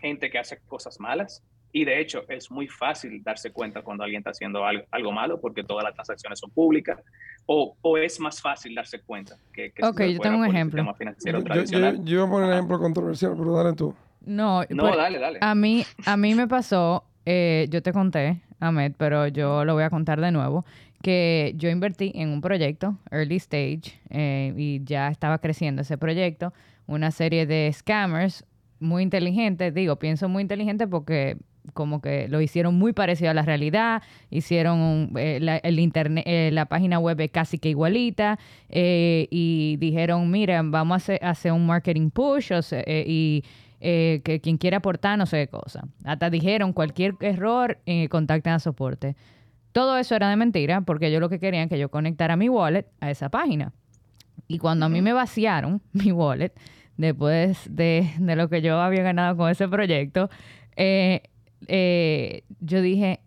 gente 0.00 0.30
que 0.30 0.38
hace 0.38 0.56
cosas 0.68 1.00
malas 1.00 1.42
y 1.72 1.84
de 1.84 2.00
hecho 2.00 2.22
es 2.28 2.52
muy 2.52 2.68
fácil 2.68 3.20
darse 3.24 3.50
cuenta 3.50 3.82
cuando 3.82 4.04
alguien 4.04 4.20
está 4.20 4.30
haciendo 4.30 4.64
algo, 4.64 5.10
malo 5.10 5.40
porque 5.40 5.64
todas 5.64 5.82
las 5.82 5.92
transacciones 5.92 6.38
son 6.38 6.50
públicas 6.50 7.00
o, 7.46 7.76
o 7.82 7.98
es 7.98 8.20
más 8.20 8.40
fácil 8.40 8.76
darse 8.76 9.00
cuenta 9.00 9.36
que, 9.52 9.72
que 9.72 9.84
ok, 9.84 10.02
yo 10.02 10.20
tengo 10.20 10.38
un 10.38 10.46
ejemplo. 10.46 10.94
Yo, 11.24 11.64
yo, 11.64 11.94
yo, 12.04 12.20
voy 12.20 12.28
a 12.28 12.30
poner 12.30 12.48
un 12.48 12.52
ejemplo 12.52 12.78
controversial, 12.78 13.34
pero 13.36 13.54
dale 13.54 13.72
tú. 13.72 13.92
No, 14.24 14.62
no 14.68 14.84
pues, 14.84 14.96
dale, 14.96 15.18
dale. 15.18 15.38
A 15.40 15.56
mí, 15.56 15.84
a 16.06 16.16
mí 16.16 16.36
me 16.36 16.46
pasó, 16.46 17.02
eh, 17.26 17.66
yo 17.70 17.82
te 17.82 17.92
conté, 17.92 18.40
Ahmed, 18.60 18.92
pero 18.96 19.26
yo 19.26 19.64
lo 19.64 19.74
voy 19.74 19.82
a 19.82 19.90
contar 19.90 20.20
de 20.20 20.30
nuevo, 20.30 20.64
que 21.02 21.54
yo 21.56 21.68
invertí 21.70 22.12
en 22.14 22.28
un 22.28 22.40
proyecto, 22.40 22.96
early 23.10 23.36
stage, 23.36 24.00
eh, 24.10 24.54
y 24.56 24.84
ya 24.84 25.08
estaba 25.08 25.38
creciendo 25.38 25.82
ese 25.82 25.98
proyecto 25.98 26.52
una 26.86 27.10
serie 27.10 27.46
de 27.46 27.70
scammers 27.72 28.44
muy 28.80 29.02
inteligentes, 29.02 29.72
digo, 29.74 29.96
pienso 29.96 30.28
muy 30.28 30.42
inteligente 30.42 30.86
porque 30.86 31.36
como 31.74 32.00
que 32.00 32.28
lo 32.28 32.40
hicieron 32.40 32.74
muy 32.74 32.92
parecido 32.92 33.30
a 33.30 33.34
la 33.34 33.42
realidad, 33.42 34.02
hicieron 34.30 35.12
eh, 35.16 35.38
la, 35.40 35.56
el 35.58 35.78
internet, 35.78 36.24
eh, 36.26 36.50
la 36.52 36.66
página 36.66 36.98
web 36.98 37.30
casi 37.30 37.58
que 37.58 37.68
igualita 37.68 38.38
eh, 38.68 39.28
y 39.30 39.76
dijeron, 39.78 40.30
miren, 40.30 40.70
vamos 40.70 41.08
a 41.08 41.14
hacer, 41.16 41.52
un 41.52 41.66
marketing 41.66 42.10
push 42.10 42.52
y 42.84 43.44
que 43.80 44.40
quien 44.42 44.58
quiera 44.58 44.76
aportar 44.76 45.18
no 45.18 45.26
sé 45.26 45.38
qué 45.38 45.48
cosa. 45.48 45.84
Hasta 46.04 46.30
dijeron, 46.30 46.72
cualquier 46.72 47.14
error, 47.20 47.78
contacten 48.10 48.52
a 48.52 48.58
soporte. 48.58 49.16
Todo 49.72 49.98
eso 49.98 50.14
era 50.14 50.28
de 50.28 50.36
mentira 50.36 50.82
porque 50.82 51.08
ellos 51.08 51.20
lo 51.20 51.28
que 51.28 51.40
querían 51.40 51.68
que 51.68 51.78
yo 51.78 51.90
conectara 51.90 52.36
mi 52.36 52.48
wallet 52.48 52.86
a 53.00 53.10
esa 53.10 53.28
página. 53.28 53.72
Y 54.48 54.58
cuando 54.58 54.86
a 54.86 54.88
mí 54.88 55.00
me 55.02 55.12
vaciaron 55.12 55.80
mi 55.92 56.12
wallet, 56.12 56.52
después 56.96 57.58
de, 57.70 58.10
lo 58.18 58.48
que 58.48 58.62
yo 58.62 58.80
había 58.80 59.02
ganado 59.02 59.36
con 59.36 59.50
ese 59.50 59.68
proyecto, 59.68 60.30
eh, 60.76 61.22
eh, 61.68 62.44
yo 62.60 62.82
dije, 62.82 63.20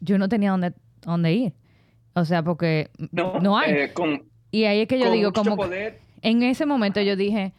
yo 0.00 0.18
no 0.18 0.28
tenía 0.28 0.50
dónde, 0.50 0.72
dónde 1.02 1.32
ir. 1.32 1.52
O 2.14 2.24
sea, 2.24 2.42
porque 2.42 2.90
no, 3.10 3.58
hay. 3.58 3.72
Eh, 3.72 3.92
y 4.50 4.64
ahí 4.64 4.82
es 4.82 4.88
que 4.88 5.00
yo 5.00 5.10
digo, 5.10 5.32
como 5.32 5.56
en 6.22 6.42
ese 6.42 6.64
momento 6.64 7.00
yo 7.00 7.16
dije, 7.16 7.52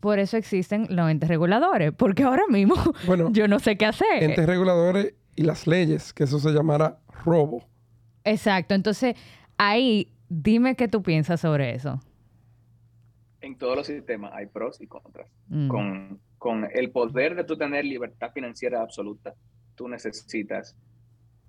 por 0.00 0.18
eso 0.18 0.36
existen 0.36 0.86
los 0.90 1.10
entes 1.10 1.28
reguladores, 1.28 1.92
porque 1.92 2.22
ahora 2.22 2.44
mismo 2.48 2.74
yo 3.32 3.48
no 3.48 3.58
sé 3.60 3.76
qué 3.76 3.86
hacer. 3.86 4.22
Entes 4.22 4.46
reguladores 4.46 5.14
y 5.36 5.42
las 5.42 5.66
leyes, 5.66 6.12
que 6.12 6.24
eso 6.24 6.38
se 6.38 6.50
llamará 6.50 6.98
robo. 7.24 7.64
Exacto, 8.24 8.74
entonces 8.74 9.14
ahí 9.58 10.12
dime 10.28 10.74
qué 10.74 10.88
tú 10.88 11.02
piensas 11.02 11.40
sobre 11.40 11.74
eso 11.74 12.00
en 13.42 13.56
todos 13.58 13.76
los 13.76 13.86
sistemas 13.86 14.32
hay 14.34 14.46
pros 14.46 14.80
y 14.80 14.86
contras. 14.86 15.28
Mm. 15.48 15.68
Con, 15.68 16.20
con, 16.38 16.68
el 16.72 16.90
poder 16.90 17.34
de 17.34 17.44
tú 17.44 17.56
tener 17.56 17.84
libertad 17.84 18.32
financiera 18.32 18.80
absoluta, 18.80 19.34
tú 19.74 19.88
necesitas 19.88 20.76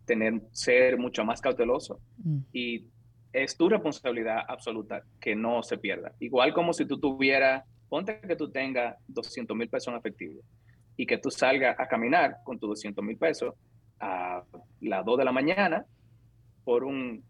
tener, 0.06 0.42
ser 0.52 0.98
mucho 0.98 1.24
más 1.24 1.40
cauteloso 1.40 2.00
mm. 2.18 2.40
y 2.52 2.86
es 3.32 3.58
tu 3.58 3.70
responsabilidad 3.70 4.42
absoluta 4.48 5.04
que 5.20 5.36
no 5.36 5.64
se 5.64 5.78
pierda. 5.78 6.14
Igual 6.20 6.54
como 6.54 6.74
si 6.74 6.86
tú 6.86 7.00
tuvieras, 7.00 7.64
ponte 7.90 8.20
que 8.20 8.36
tú 8.36 8.52
tengas 8.52 8.96
200 9.08 9.56
mil 9.56 9.70
pesos 9.70 9.92
en 9.92 10.00
efectivo 10.00 10.42
y 10.96 11.06
que 11.06 11.18
tú 11.18 11.32
salgas 11.32 11.80
a 11.80 11.88
caminar 11.88 12.38
con 12.44 12.60
tus 12.60 12.70
200 12.70 13.04
mil 13.04 13.18
pesos 13.18 13.56
a 14.00 14.44
las 14.82 15.06
2 15.06 15.18
de 15.18 15.26
la 15.26 15.32
mañana 15.32 15.86
por 16.64 16.84
un 16.84 17.24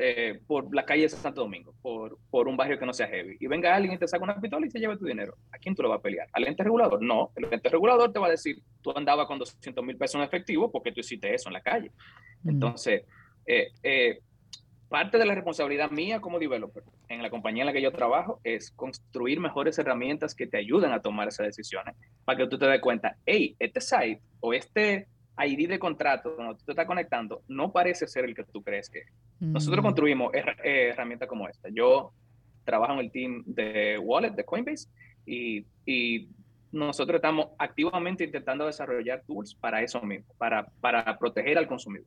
eh, 0.00 0.40
por 0.46 0.72
la 0.72 0.84
calle 0.84 1.02
de 1.02 1.08
Santo 1.08 1.40
Domingo, 1.40 1.74
por, 1.82 2.18
por 2.30 2.46
un 2.46 2.56
barrio 2.56 2.78
que 2.78 2.86
no 2.86 2.92
sea 2.92 3.08
heavy, 3.08 3.36
y 3.40 3.48
venga 3.48 3.74
alguien 3.74 3.94
y 3.94 3.98
te 3.98 4.06
saca 4.06 4.22
una 4.22 4.40
pistola 4.40 4.64
y 4.64 4.70
se 4.70 4.78
lleva 4.78 4.96
tu 4.96 5.04
dinero, 5.04 5.34
¿a 5.52 5.58
quién 5.58 5.74
tú 5.74 5.82
lo 5.82 5.88
vas 5.88 5.98
a 5.98 6.02
pelear? 6.02 6.28
¿Al 6.32 6.46
ente 6.46 6.62
regulador? 6.62 7.02
No, 7.02 7.32
el 7.34 7.52
ente 7.52 7.68
regulador 7.68 8.12
te 8.12 8.20
va 8.20 8.28
a 8.28 8.30
decir, 8.30 8.62
tú 8.80 8.96
andabas 8.96 9.26
con 9.26 9.40
200 9.40 9.84
mil 9.84 9.96
pesos 9.96 10.14
en 10.14 10.22
efectivo 10.22 10.70
porque 10.70 10.92
tú 10.92 11.00
hiciste 11.00 11.34
eso 11.34 11.48
en 11.48 11.54
la 11.54 11.60
calle. 11.60 11.90
Mm. 12.44 12.48
Entonces, 12.48 13.02
eh, 13.44 13.72
eh, 13.82 14.20
parte 14.88 15.18
de 15.18 15.26
la 15.26 15.34
responsabilidad 15.34 15.90
mía 15.90 16.20
como 16.20 16.38
developer 16.38 16.84
en 17.08 17.22
la 17.22 17.30
compañía 17.30 17.62
en 17.62 17.66
la 17.66 17.72
que 17.72 17.82
yo 17.82 17.90
trabajo 17.92 18.40
es 18.44 18.70
construir 18.70 19.40
mejores 19.40 19.78
herramientas 19.78 20.34
que 20.34 20.46
te 20.46 20.58
ayuden 20.58 20.92
a 20.92 21.02
tomar 21.02 21.28
esas 21.28 21.46
decisiones 21.46 21.96
para 22.24 22.38
que 22.38 22.46
tú 22.46 22.56
te 22.56 22.66
des 22.66 22.80
cuenta, 22.80 23.16
hey, 23.26 23.56
este 23.58 23.80
site 23.80 24.22
o 24.40 24.52
este 24.54 25.08
ID 25.44 25.68
de 25.68 25.78
contrato 25.78 26.34
donde 26.36 26.54
tú 26.54 26.64
te 26.66 26.72
estás 26.72 26.86
conectando 26.86 27.42
no 27.48 27.72
parece 27.72 28.06
ser 28.06 28.24
el 28.24 28.34
que 28.34 28.44
tú 28.44 28.62
crees 28.62 28.90
que 28.90 29.00
es. 29.00 29.06
Nosotros 29.40 29.80
mm. 29.80 29.86
construimos 29.86 30.34
eh, 30.34 30.88
herramientas 30.90 31.28
como 31.28 31.48
esta. 31.48 31.68
Yo 31.68 32.12
trabajo 32.64 32.94
en 32.94 33.00
el 33.00 33.10
team 33.10 33.42
de 33.46 33.98
Wallet, 33.98 34.32
de 34.32 34.44
Coinbase, 34.44 34.88
y, 35.24 35.64
y 35.86 36.28
nosotros 36.72 37.16
estamos 37.16 37.48
activamente 37.58 38.24
intentando 38.24 38.66
desarrollar 38.66 39.22
tools 39.26 39.54
para 39.54 39.82
eso 39.82 40.00
mismo, 40.02 40.26
para, 40.36 40.66
para 40.80 41.18
proteger 41.18 41.58
al 41.58 41.66
consumidor. 41.66 42.06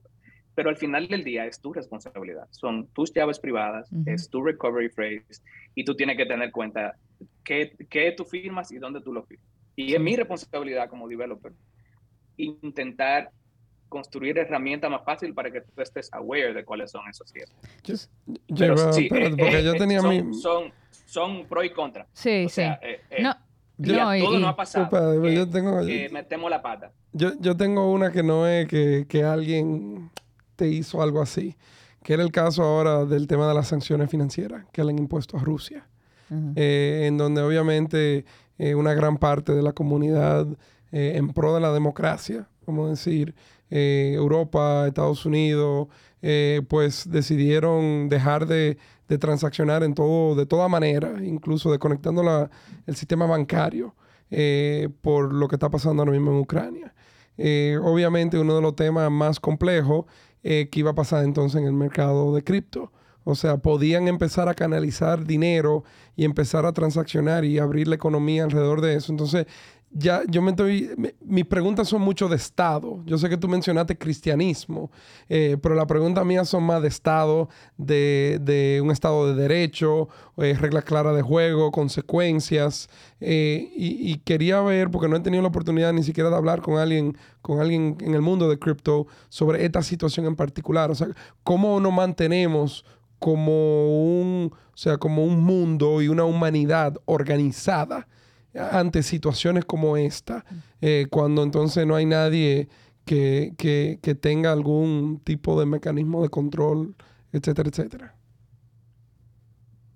pero 0.54 0.70
al 0.70 0.78
final 0.78 1.08
del 1.08 1.24
día 1.24 1.46
es 1.46 1.60
tu 1.60 1.74
responsabilidad. 1.74 2.48
Son 2.52 2.88
tus 2.88 3.14
llaves 3.14 3.40
privadas, 3.40 3.90
es 4.06 4.30
tu 4.30 4.44
recovery 4.44 4.90
phrase 4.90 5.42
y 5.74 5.84
tú 5.84 5.96
tienes 5.96 6.18
que 6.18 6.26
tener 6.26 6.52
cuenta 6.52 6.96
qué, 7.44 7.76
qué 7.90 8.12
tú 8.12 8.26
firmas 8.26 8.72
y 8.72 8.78
dónde 8.78 9.02
tú 9.02 9.14
lo 9.14 9.24
firmas. 9.24 9.48
Y 9.76 9.94
es 9.94 10.00
mi 10.00 10.16
responsabilidad 10.16 10.90
como 10.90 11.08
developer 11.08 11.54
intentar 12.44 13.32
construir 13.92 14.38
herramientas 14.38 14.89
más 14.89 15.04
fáciles 15.04 15.36
para 15.36 15.52
que 15.52 15.60
tú 15.60 15.82
estés 15.82 16.12
aware 16.14 16.54
de 16.54 16.64
cuáles 16.64 16.92
son 16.92 17.02
esos 17.10 17.30
ciertos. 17.30 18.10
Pero, 18.58 18.94
sí, 18.94 19.10
eh, 19.12 19.36
porque 19.38 19.64
yo 19.66 19.74
eh, 19.74 19.78
tenía 19.78 20.00
son, 20.00 20.30
mi... 20.30 20.34
son, 20.34 20.72
son 21.06 21.46
pro 21.46 21.62
y 21.62 21.72
contra. 21.72 22.08
Sí, 22.14 22.48
sí. 22.48 22.62
Eh, 22.62 23.02
no. 23.22 23.36
no, 23.78 24.18
todo 24.18 24.39
no 24.39 24.48
ha 24.48 24.56
pasado. 24.56 25.30
yo 25.30 25.48
tengo, 25.50 25.82
metemos 26.10 26.50
la 26.50 26.62
pata. 26.62 26.94
Yo, 27.12 27.34
yo 27.42 27.58
tengo 27.58 27.92
una 27.92 28.14
que 28.14 28.24
no 28.24 28.48
es 28.48 28.66
que, 28.70 29.06
que 29.10 29.26
alguien 29.26 30.10
te 30.56 30.70
hizo 30.70 31.02
algo 31.02 31.22
así, 31.22 31.58
que 32.02 32.14
era 32.14 32.24
el 32.24 32.32
caso 32.32 32.64
ahora 32.64 33.04
del 33.04 33.28
tema 33.28 33.46
de 33.50 33.56
las 33.56 33.68
sanciones 33.68 34.10
financieras 34.10 34.66
que 34.72 34.86
le 34.86 34.92
han 34.92 35.00
impuesto 35.00 35.36
a 35.36 35.42
Rusia, 35.42 35.86
en 36.30 37.18
donde 37.18 37.42
obviamente 37.42 38.24
una 38.58 38.94
gran 38.94 39.18
parte 39.18 39.54
de 39.54 39.62
la 39.62 39.74
comunidad 39.74 40.48
en 40.92 41.30
pro 41.34 41.54
de 41.54 41.62
la 41.62 41.72
democracia, 41.72 42.48
vamos 42.66 42.88
a 42.88 42.89
decir, 42.92 43.34
eh, 43.72 44.12
Europa, 44.16 44.86
Estados 44.86 45.26
Unidos, 45.26 45.88
eh, 46.22 46.62
pues 46.68 47.10
decidieron 47.10 48.10
dejar 48.10 48.46
de, 48.46 48.78
transaccionar 49.20 49.84
en 49.84 49.94
todo, 49.94 50.36
de 50.36 50.46
toda 50.46 50.70
manera, 50.70 51.22
incluso 51.22 51.70
desconectando 51.70 52.24
la, 52.24 52.50
el 52.86 52.96
sistema 52.96 53.26
bancario 53.26 53.94
eh, 54.30 54.88
por 55.02 55.34
lo 55.34 55.50
que 55.50 55.56
está 55.56 55.70
pasando 55.70 56.02
ahora 56.02 56.14
mismo 56.14 56.32
en 56.32 56.38
Ucrania. 56.38 56.94
obviamente 57.84 58.39
uno 58.39 58.56
de 58.56 58.62
los 58.62 58.74
temas 58.76 59.12
más 59.12 59.39
complejos 59.39 60.06
que 60.42 60.70
iba 60.74 60.92
a 60.92 60.96
pasar 60.96 61.26
entonces 61.26 61.60
en 61.60 61.68
el 61.68 61.74
mercado 61.74 62.34
de 62.34 62.44
cripto. 62.44 62.92
O 63.24 63.36
sea, 63.36 63.58
podían 63.58 64.08
empezar 64.08 64.50
a 64.50 64.54
canalizar 64.56 65.26
dinero 65.26 65.84
y 66.16 66.24
empezar 66.24 66.66
a 66.66 66.74
transaccionar 66.74 67.46
y 67.46 67.60
abrir 67.60 67.88
la 67.88 67.96
economía 67.96 68.44
alrededor 68.44 68.82
de 68.82 68.96
eso. 68.96 69.12
Entonces, 69.12 69.46
ya 69.94 70.24
yo 70.28 70.42
me 70.42 70.52
estoy, 70.52 70.89
mis 71.22 71.46
preguntas 71.46 71.88
son 71.89 72.02
mucho 72.02 72.30
de 72.30 72.38
Estado. 72.38 73.02
Yo 73.06 73.18
sé 73.18 73.30
que 73.30 73.38
tú 73.38 73.48
mencionaste 73.48 73.98
cristianismo, 73.98 74.89
eh, 75.28 75.58
pero 75.62 75.76
las 75.76 75.86
preguntas 75.86 76.26
mías 76.26 76.48
son 76.48 76.64
más 76.64 76.82
de 76.82 76.88
Estado, 76.88 77.50
de, 77.78 78.80
un 78.84 78.92
Estado 78.92 79.28
de 79.28 79.42
derecho, 79.42 80.08
eh, 80.38 80.56
reglas 80.60 80.86
claras 80.86 81.16
de 81.16 81.22
juego, 81.22 81.72
consecuencias. 81.72 82.89
Eh, 83.20 83.70
y, 83.76 84.18
quería 84.20 84.62
ver, 84.62 84.89
porque 84.89 85.08
no 85.08 85.18
he 85.18 85.20
tenido 85.20 85.42
la 85.42 85.50
oportunidad 85.50 85.92
ni 85.94 86.04
siquiera 86.04 86.30
de 86.30 86.36
hablar 86.36 86.62
con 86.62 86.78
alguien, 86.78 87.18
con 87.42 87.60
alguien 87.60 87.98
en 88.02 88.14
el 88.14 88.22
mundo 88.22 88.50
de 88.50 88.58
cripto 88.58 89.08
sobre 89.30 89.66
esta 89.66 89.84
situación 89.84 90.26
en 90.26 90.36
particular. 90.36 90.89
O 90.89 90.96
sea, 90.96 91.08
cómo 91.44 91.80
nos 91.80 91.94
mantenemos 91.94 92.86
como 93.20 94.20
un, 94.20 94.52
o 94.54 94.78
sea, 94.78 94.98
como 94.98 95.24
un 95.24 95.44
mundo 95.44 96.02
y 96.02 96.08
una 96.08 96.24
humanidad 96.24 96.96
organizada 97.06 98.08
ante 98.54 99.04
situaciones 99.04 99.66
como 99.66 99.97
esta, 99.97 100.45
eh, 100.82 101.08
cuando 101.10 101.43
entonces 101.43 101.86
no 101.86 101.95
hay 101.95 102.06
nadie 102.06 102.68
que, 103.06 103.54
que, 103.58 104.16
tenga 104.16 104.52
algún 104.52 105.20
tipo 105.24 105.60
de 105.60 105.66
mecanismo 105.66 106.22
de 106.22 106.30
control, 106.30 106.95
etcétera, 107.32 107.70
etcétera? 107.70 108.16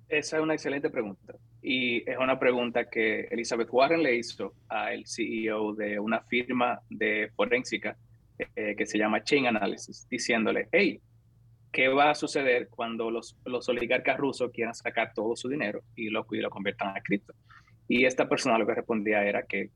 Esa 0.10 0.38
es 0.38 0.44
una 0.44 0.54
excelente 0.54 0.90
pregunta. 0.90 1.36
Y 1.62 2.10
es 2.10 2.18
una 2.18 2.40
pregunta 2.40 2.90
que 2.90 3.22
Elizabeth 3.32 3.70
Warren 3.72 4.04
le 4.04 4.16
hizo 4.16 4.54
al 4.68 5.06
CEO 5.06 5.74
de 5.74 6.00
una 6.00 6.22
firma 6.22 6.80
de 6.90 7.32
forénsica 7.36 7.98
eh, 8.38 8.76
que 8.78 8.86
se 8.86 8.98
llama 8.98 9.24
Chain 9.24 9.48
Analysis, 9.48 10.08
diciéndole, 10.10 10.68
hey, 10.72 11.02
¿qué 11.72 11.88
va 11.88 12.12
a 12.12 12.16
suceder 12.16 12.70
cuando 12.70 13.10
los, 13.10 13.38
los 13.46 13.68
oligarcas 13.70 14.18
rusos 14.18 14.52
quieran 14.52 14.76
sacar 14.76 15.14
todo 15.14 15.36
su 15.36 15.50
dinero 15.50 15.82
y 15.96 16.10
lo, 16.10 16.26
y 16.32 16.38
lo 16.38 16.50
conviertan 16.50 16.96
a 16.96 17.02
cripto? 17.02 17.34
Y 17.88 18.06
esta 18.06 18.28
persona 18.28 18.58
lo 18.58 18.66
que 18.66 18.76
respondía 18.76 19.24
era 19.24 19.44
que 19.44 19.70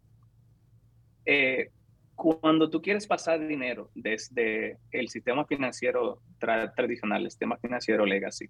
eh, 1.25 1.69
cuando 2.15 2.69
tú 2.69 2.81
quieres 2.81 3.07
pasar 3.07 3.45
dinero 3.47 3.91
desde 3.93 4.77
el 4.91 5.09
sistema 5.09 5.45
financiero 5.45 6.21
tradicional, 6.39 7.23
el 7.23 7.31
sistema 7.31 7.57
financiero 7.57 8.05
legacy, 8.05 8.49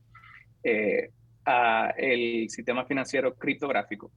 eh, 0.63 1.09
a 1.45 1.93
el 1.97 2.49
sistema 2.49 2.85
financiero 2.85 3.35
criptográfico, 3.35 4.11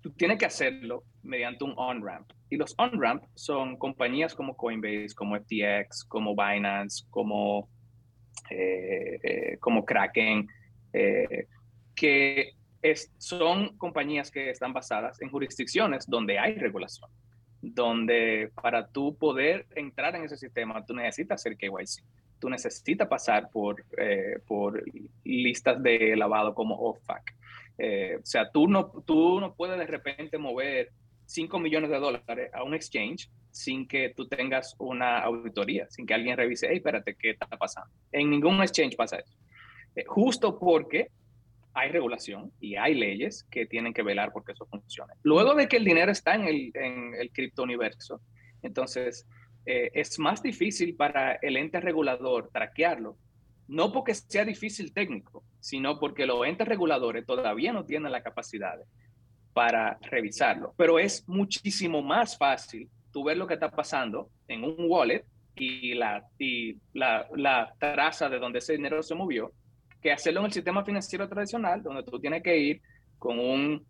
tú 0.00 0.12
tienes 0.12 0.38
que 0.38 0.46
hacerlo 0.46 1.02
mediante 1.22 1.64
un 1.64 1.74
on-ramp. 1.76 2.30
Y 2.48 2.56
los 2.56 2.74
on-ramp 2.78 3.24
son 3.34 3.76
compañías 3.78 4.34
como 4.34 4.56
Coinbase, 4.56 5.14
como 5.14 5.36
FTX, 5.36 6.04
como 6.04 6.34
Binance, 6.34 7.04
como, 7.10 7.68
eh, 8.48 9.58
como 9.60 9.84
Kraken, 9.84 10.46
que 11.94 12.52
son 13.18 13.76
compañías 13.78 14.30
que 14.30 14.50
están 14.50 14.72
basadas 14.72 15.20
en 15.22 15.30
jurisdicciones 15.30 16.06
donde 16.06 16.38
hay 16.38 16.56
regulación, 16.56 17.10
donde 17.62 18.50
para 18.60 18.86
tú 18.88 19.16
poder 19.16 19.66
entrar 19.74 20.14
en 20.16 20.24
ese 20.24 20.36
sistema, 20.36 20.84
tú 20.84 20.94
necesitas 20.94 21.40
hacer 21.40 21.56
KYC, 21.56 22.04
tú 22.38 22.50
necesitas 22.50 23.08
pasar 23.08 23.50
por, 23.50 23.84
eh, 23.96 24.38
por 24.46 24.82
listas 25.24 25.82
de 25.82 26.14
lavado 26.16 26.54
como 26.54 26.74
OFAC. 26.76 27.34
Eh, 27.78 28.18
o 28.22 28.26
sea, 28.26 28.50
tú 28.50 28.68
no, 28.68 28.90
tú 29.06 29.40
no 29.40 29.54
puedes 29.54 29.78
de 29.78 29.86
repente 29.86 30.38
mover 30.38 30.90
5 31.26 31.58
millones 31.58 31.90
de 31.90 31.98
dólares 31.98 32.50
a 32.52 32.62
un 32.62 32.74
exchange 32.74 33.30
sin 33.50 33.86
que 33.86 34.10
tú 34.10 34.26
tengas 34.28 34.74
una 34.78 35.20
auditoría, 35.20 35.88
sin 35.88 36.06
que 36.06 36.14
alguien 36.14 36.36
revise, 36.36 36.66
hey, 36.68 36.76
espérate, 36.76 37.14
¿qué 37.14 37.30
está 37.30 37.46
pasando? 37.46 37.90
En 38.12 38.30
ningún 38.30 38.60
exchange 38.62 38.96
pasa 38.96 39.16
eso. 39.16 39.32
Eh, 39.96 40.04
justo 40.06 40.58
porque 40.58 41.08
hay 41.74 41.90
regulación 41.90 42.52
y 42.60 42.76
hay 42.76 42.94
leyes 42.94 43.44
que 43.50 43.66
tienen 43.66 43.92
que 43.92 44.02
velar 44.02 44.32
porque 44.32 44.52
eso 44.52 44.64
funcione. 44.66 45.14
Luego 45.22 45.54
de 45.54 45.68
que 45.68 45.76
el 45.76 45.84
dinero 45.84 46.12
está 46.12 46.34
en 46.34 46.44
el, 46.44 46.70
en 46.74 47.14
el 47.14 47.30
cripto 47.30 47.64
universo, 47.64 48.20
entonces 48.62 49.26
eh, 49.66 49.90
es 49.92 50.18
más 50.18 50.42
difícil 50.42 50.94
para 50.94 51.34
el 51.34 51.56
ente 51.56 51.80
regulador 51.80 52.48
traquearlo, 52.52 53.16
no 53.66 53.92
porque 53.92 54.14
sea 54.14 54.44
difícil 54.44 54.92
técnico, 54.92 55.42
sino 55.58 55.98
porque 55.98 56.26
los 56.26 56.46
entes 56.46 56.68
reguladores 56.68 57.26
todavía 57.26 57.72
no 57.72 57.84
tienen 57.84 58.12
la 58.12 58.22
capacidad 58.22 58.78
para 59.52 59.98
revisarlo. 60.02 60.74
Pero 60.76 60.98
es 60.98 61.28
muchísimo 61.28 62.02
más 62.02 62.38
fácil 62.38 62.88
tú 63.12 63.24
ver 63.24 63.36
lo 63.36 63.46
que 63.46 63.54
está 63.54 63.70
pasando 63.70 64.30
en 64.46 64.64
un 64.64 64.76
wallet 64.78 65.24
y 65.56 65.94
la, 65.94 66.24
y 66.38 66.76
la, 66.92 67.26
la 67.36 67.74
traza 67.78 68.28
de 68.28 68.38
donde 68.38 68.58
ese 68.58 68.74
dinero 68.74 69.02
se 69.02 69.14
movió 69.14 69.52
que 70.04 70.12
hacerlo 70.12 70.40
en 70.40 70.46
el 70.46 70.52
sistema 70.52 70.84
financiero 70.84 71.26
tradicional, 71.26 71.82
donde 71.82 72.02
tú 72.02 72.20
tienes 72.20 72.42
que 72.42 72.54
ir 72.58 72.82
con 73.18 73.38
un 73.38 73.82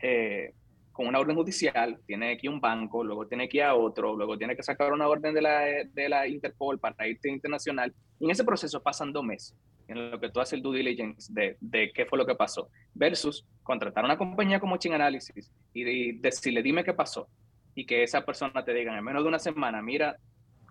eh, 0.00 0.52
con 0.90 1.06
una 1.06 1.20
orden 1.20 1.36
judicial, 1.36 2.00
tiene 2.04 2.36
que 2.36 2.48
ir 2.48 2.50
a 2.50 2.54
un 2.54 2.60
banco, 2.60 3.04
luego 3.04 3.28
tiene 3.28 3.48
que 3.48 3.58
ir 3.58 3.62
a 3.62 3.76
otro, 3.76 4.16
luego 4.16 4.36
tiene 4.36 4.56
que 4.56 4.64
sacar 4.64 4.92
una 4.92 5.06
orden 5.06 5.32
de 5.34 5.42
la, 5.42 5.60
de 5.60 6.08
la 6.08 6.26
Interpol 6.26 6.80
para 6.80 7.06
irte 7.06 7.28
internacional. 7.30 7.94
Y 8.18 8.24
en 8.24 8.30
ese 8.32 8.42
proceso 8.42 8.82
pasan 8.82 9.12
dos 9.12 9.22
meses 9.22 9.54
en 9.86 10.10
lo 10.10 10.18
que 10.18 10.30
tú 10.30 10.40
haces 10.40 10.54
el 10.54 10.62
due 10.62 10.78
diligence 10.78 11.32
de, 11.32 11.56
de 11.60 11.92
qué 11.92 12.06
fue 12.06 12.18
lo 12.18 12.26
que 12.26 12.34
pasó, 12.34 12.68
versus 12.92 13.46
contratar 13.62 14.04
una 14.04 14.18
compañía 14.18 14.58
como 14.58 14.78
Chain 14.78 14.94
Analysis 14.94 15.52
y 15.72 16.12
decirle, 16.18 16.60
dime 16.60 16.82
qué 16.82 16.92
pasó, 16.92 17.28
y 17.76 17.86
que 17.86 18.02
esa 18.02 18.24
persona 18.24 18.64
te 18.64 18.74
diga 18.74 18.98
en 18.98 19.04
menos 19.04 19.22
de 19.22 19.28
una 19.28 19.38
semana, 19.38 19.80
mira 19.80 20.16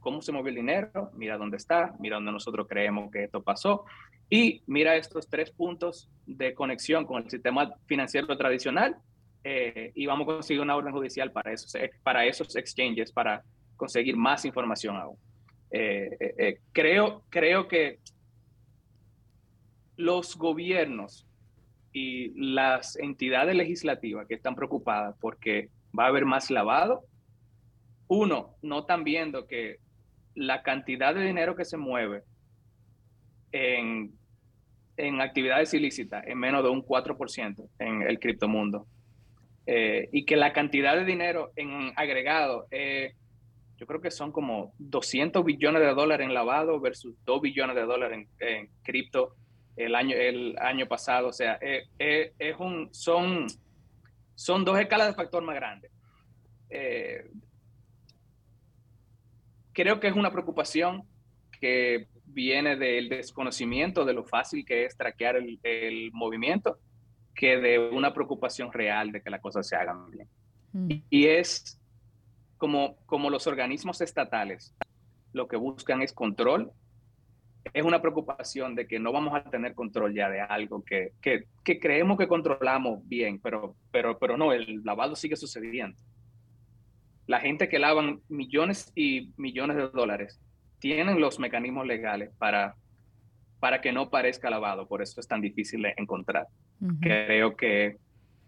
cómo 0.05 0.21
se 0.21 0.31
movió 0.31 0.49
el 0.49 0.55
dinero, 0.57 1.09
mira 1.15 1.35
dónde 1.35 1.57
está, 1.57 1.95
mira 1.99 2.17
dónde 2.17 2.31
nosotros 2.31 2.67
creemos 2.69 3.11
que 3.11 3.23
esto 3.23 3.41
pasó, 3.41 3.85
y 4.29 4.61
mira 4.67 4.95
estos 4.95 5.27
tres 5.27 5.49
puntos 5.49 6.11
de 6.27 6.53
conexión 6.53 7.07
con 7.07 7.23
el 7.23 7.29
sistema 7.31 7.73
financiero 7.87 8.37
tradicional 8.37 8.97
eh, 9.43 9.91
y 9.95 10.05
vamos 10.05 10.27
a 10.27 10.33
conseguir 10.33 10.61
una 10.61 10.75
orden 10.75 10.93
judicial 10.93 11.31
para 11.31 11.51
esos, 11.51 11.73
para 12.03 12.23
esos 12.23 12.55
exchanges, 12.55 13.11
para 13.11 13.43
conseguir 13.77 14.15
más 14.15 14.45
información 14.45 14.95
aún. 14.95 15.17
Eh, 15.71 16.15
eh, 16.37 16.59
creo, 16.71 17.23
creo 17.31 17.67
que 17.67 17.97
los 19.97 20.37
gobiernos 20.37 21.25
y 21.91 22.29
las 22.53 22.95
entidades 22.97 23.55
legislativas 23.55 24.27
que 24.27 24.35
están 24.35 24.53
preocupadas 24.53 25.15
porque 25.19 25.71
va 25.97 26.05
a 26.05 26.09
haber 26.09 26.25
más 26.25 26.51
lavado, 26.51 27.05
uno, 28.07 28.53
no 28.61 28.81
están 28.81 29.03
viendo 29.03 29.47
que 29.47 29.79
la 30.35 30.61
cantidad 30.61 31.15
de 31.15 31.25
dinero 31.25 31.55
que 31.55 31.65
se 31.65 31.77
mueve 31.77 32.23
en, 33.51 34.11
en 34.97 35.21
actividades 35.21 35.73
ilícitas 35.73 36.25
en 36.27 36.37
menos 36.37 36.63
de 36.63 36.69
un 36.69 36.83
4% 36.83 37.69
en 37.79 38.01
el 38.01 38.19
criptomundo. 38.19 38.85
Eh, 39.67 40.09
y 40.11 40.25
que 40.25 40.35
la 40.35 40.53
cantidad 40.53 40.95
de 40.95 41.05
dinero 41.05 41.51
en 41.55 41.91
agregado, 41.95 42.67
eh, 42.69 43.13
yo 43.77 43.87
creo 43.87 43.99
que 43.99 44.11
son 44.11 44.31
como 44.31 44.73
200 44.77 45.43
billones 45.43 45.81
de 45.81 45.93
dólares 45.93 46.27
en 46.27 46.33
lavado 46.33 46.79
versus 46.79 47.15
2 47.25 47.41
billones 47.41 47.75
de 47.75 47.81
dólares 47.81 48.27
en, 48.39 48.69
cripto 48.83 49.35
el 49.75 49.95
año, 49.95 50.15
el 50.15 50.55
año 50.59 50.87
pasado. 50.87 51.29
O 51.29 51.33
sea, 51.33 51.57
eh, 51.61 52.31
es 52.37 52.55
un, 52.59 52.93
son, 52.93 53.47
son 54.35 54.63
dos 54.63 54.79
escalas 54.79 55.07
de 55.07 55.13
factor 55.15 55.43
más 55.43 55.55
grandes. 55.55 55.91
Creo 59.75 59.99
que 59.99 60.07
es 60.07 60.15
una 60.15 60.31
preocupación 60.31 61.03
que 61.59 62.07
viene 62.25 62.75
del 62.75 63.09
desconocimiento 63.09 64.05
de 64.05 64.13
lo 64.13 64.23
fácil 64.23 64.65
que 64.65 64.85
es 64.85 64.97
traquear 64.97 65.35
el, 65.35 65.59
el 65.63 66.11
movimiento 66.13 66.79
que 67.35 67.57
de 67.57 67.77
una 67.77 68.13
preocupación 68.13 68.71
real 68.71 69.11
de 69.11 69.21
que 69.21 69.29
las 69.29 69.41
cosas 69.41 69.67
se 69.67 69.75
hagan 69.75 70.09
bien. 70.09 70.27
Mm. 70.71 70.87
Y, 71.09 71.27
es 71.27 71.79
como, 72.57 72.95
como 73.05 73.29
los 73.29 73.45
organismos 73.45 74.01
estatales 74.01 74.73
lo 75.33 75.47
que 75.49 75.57
buscan 75.57 76.01
es 76.01 76.13
control, 76.13 76.71
es 77.73 77.83
una 77.83 78.01
preocupación 78.01 78.73
de 78.73 78.87
que 78.87 78.99
no 78.99 79.11
vamos 79.11 79.33
a 79.35 79.43
tener 79.49 79.75
control 79.75 80.15
ya 80.15 80.29
de 80.29 80.39
algo 80.39 80.83
que, 80.83 81.11
que, 81.21 81.47
que 81.63 81.79
creemos 81.79 82.17
que 82.17 82.27
controlamos 82.27 83.05
bien, 83.05 83.41
pero, 83.41 83.75
pero, 83.91 84.17
pero 84.17 84.37
no, 84.37 84.53
el 84.53 84.81
lavado 84.85 85.15
sigue 85.15 85.35
sucediendo. 85.35 85.97
La 87.27 87.39
gente 87.39 87.69
que 87.69 87.79
lavan 87.79 88.21
millones 88.29 88.91
y 88.95 89.33
millones 89.37 89.77
de 89.77 89.89
dólares 89.89 90.39
tienen 90.79 91.19
los 91.19 91.39
mecanismos 91.39 91.87
legales 91.87 92.31
para, 92.37 92.75
para 93.59 93.81
que 93.81 93.91
no 93.91 94.09
parezca 94.09 94.49
lavado, 94.49 94.87
por 94.87 95.01
eso 95.01 95.19
es 95.19 95.27
tan 95.27 95.41
difícil 95.41 95.81
de 95.81 95.93
encontrar. 95.97 96.47
Creo 97.01 97.55
que 97.55 97.97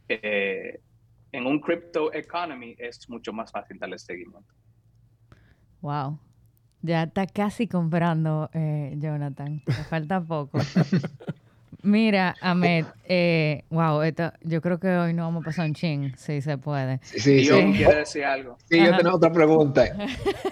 eh, 0.10 0.80
en 1.32 1.46
un 1.46 1.60
crypto 1.60 2.14
economy 2.14 2.76
es 2.78 3.10
mucho 3.10 3.34
más 3.34 3.52
fácil 3.52 3.80
darle 3.80 3.98
seguimiento. 3.98 4.54
Wow. 5.82 6.20
Ya 6.82 7.04
está 7.04 7.26
casi 7.26 7.68
comprando, 7.68 8.50
eh, 8.54 8.94
Jonathan. 8.98 9.64
Me 9.66 9.74
falta 9.74 10.22
poco. 10.22 10.60
Mira, 11.88 12.36
Ahmed, 12.42 12.86
eh, 13.06 13.64
wow, 13.70 14.02
esto, 14.02 14.34
yo 14.42 14.60
creo 14.62 14.78
que 14.78 14.90
hoy 14.90 15.14
no 15.14 15.24
vamos 15.24 15.42
a 15.44 15.46
pasar 15.46 15.68
un 15.68 15.74
ching, 15.74 16.14
si 16.18 16.42
se 16.42 16.58
puede. 16.58 17.00
Sí, 17.02 17.20
sí, 17.22 17.46
Yo 17.46 17.56
sí. 17.56 17.74
quiero 17.78 17.96
decir 17.96 18.26
algo. 18.26 18.58
Sí, 18.70 18.78
yo 18.84 18.98
tengo 18.98 19.16
otra 19.16 19.32
pregunta. 19.32 19.86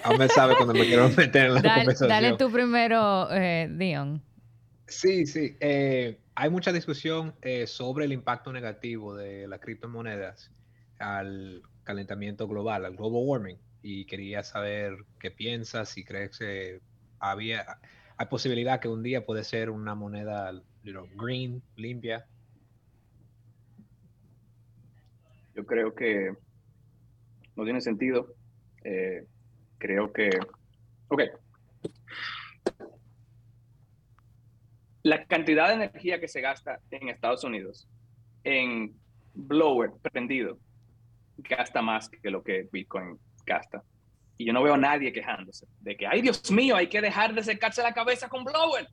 Ahmed 0.02 0.28
sabe 0.30 0.54
cuando 0.56 0.72
me 0.72 0.86
quiero 0.86 1.10
meter 1.16 1.46
en 1.48 1.54
la 1.54 1.60
Dale, 1.60 1.74
conversación. 1.80 2.08
dale 2.08 2.36
tú 2.38 2.50
primero, 2.50 3.28
eh, 3.32 3.68
Dion. 3.70 4.22
Sí, 4.86 5.26
sí. 5.26 5.56
eh, 5.60 6.18
hay 6.34 6.48
mucha 6.48 6.72
discusión 6.72 7.34
eh, 7.42 7.66
sobre 7.66 8.06
el 8.06 8.12
impacto 8.14 8.50
negativo 8.50 9.14
de 9.14 9.46
las 9.46 9.60
criptomonedas 9.60 10.50
al 10.98 11.60
calentamiento 11.84 12.48
global, 12.48 12.86
al 12.86 12.96
global 12.96 13.22
warming. 13.26 13.58
Y 13.82 14.06
quería 14.06 14.42
saber 14.42 14.96
qué 15.20 15.30
piensas, 15.30 15.90
si 15.90 16.02
crees 16.02 16.38
que 16.38 16.80
había, 17.20 17.78
hay 18.16 18.26
posibilidad 18.26 18.80
que 18.80 18.88
un 18.88 19.02
día 19.02 19.26
puede 19.26 19.44
ser 19.44 19.68
una 19.68 19.94
moneda 19.94 20.50
know, 20.92 21.08
green, 21.16 21.62
limpia. 21.76 22.26
Yo 25.54 25.64
creo 25.64 25.94
que 25.94 26.32
no 27.56 27.64
tiene 27.64 27.80
sentido. 27.80 28.34
Eh, 28.84 29.24
creo 29.78 30.12
que... 30.12 30.30
Ok. 31.08 31.22
La 35.02 35.24
cantidad 35.26 35.68
de 35.68 35.74
energía 35.74 36.20
que 36.20 36.28
se 36.28 36.40
gasta 36.40 36.80
en 36.90 37.08
Estados 37.08 37.44
Unidos 37.44 37.88
en 38.44 38.94
blower 39.34 39.92
prendido 40.02 40.58
gasta 41.38 41.82
más 41.82 42.08
que 42.08 42.30
lo 42.30 42.42
que 42.42 42.68
Bitcoin 42.72 43.18
gasta. 43.44 43.82
Y 44.38 44.46
yo 44.46 44.52
no 44.52 44.62
veo 44.62 44.74
a 44.74 44.78
nadie 44.78 45.12
quejándose 45.12 45.66
de 45.80 45.96
que, 45.96 46.06
ay 46.06 46.22
Dios 46.22 46.50
mío, 46.50 46.76
hay 46.76 46.88
que 46.88 47.00
dejar 47.00 47.34
de 47.34 47.42
secarse 47.42 47.82
la 47.82 47.94
cabeza 47.94 48.28
con 48.28 48.44
blower. 48.44 48.88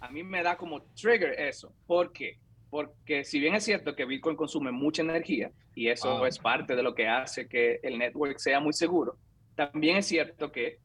A 0.00 0.08
mí 0.10 0.22
me 0.22 0.42
da 0.42 0.56
como 0.56 0.82
trigger 0.94 1.38
eso. 1.40 1.72
¿Por 1.86 2.12
qué? 2.12 2.38
Porque 2.70 3.24
si 3.24 3.40
bien 3.40 3.54
es 3.54 3.64
cierto 3.64 3.94
que 3.96 4.04
Bitcoin 4.04 4.36
consume 4.36 4.70
mucha 4.72 5.02
energía 5.02 5.50
y 5.74 5.88
eso 5.88 6.22
Ah. 6.22 6.28
es 6.28 6.38
parte 6.38 6.76
de 6.76 6.82
lo 6.82 6.94
que 6.94 7.08
hace 7.08 7.48
que 7.48 7.80
el 7.82 7.98
network 7.98 8.38
sea 8.38 8.60
muy 8.60 8.72
seguro, 8.72 9.16
también 9.54 9.96
es 9.96 10.06
cierto 10.06 10.52
que 10.52 10.78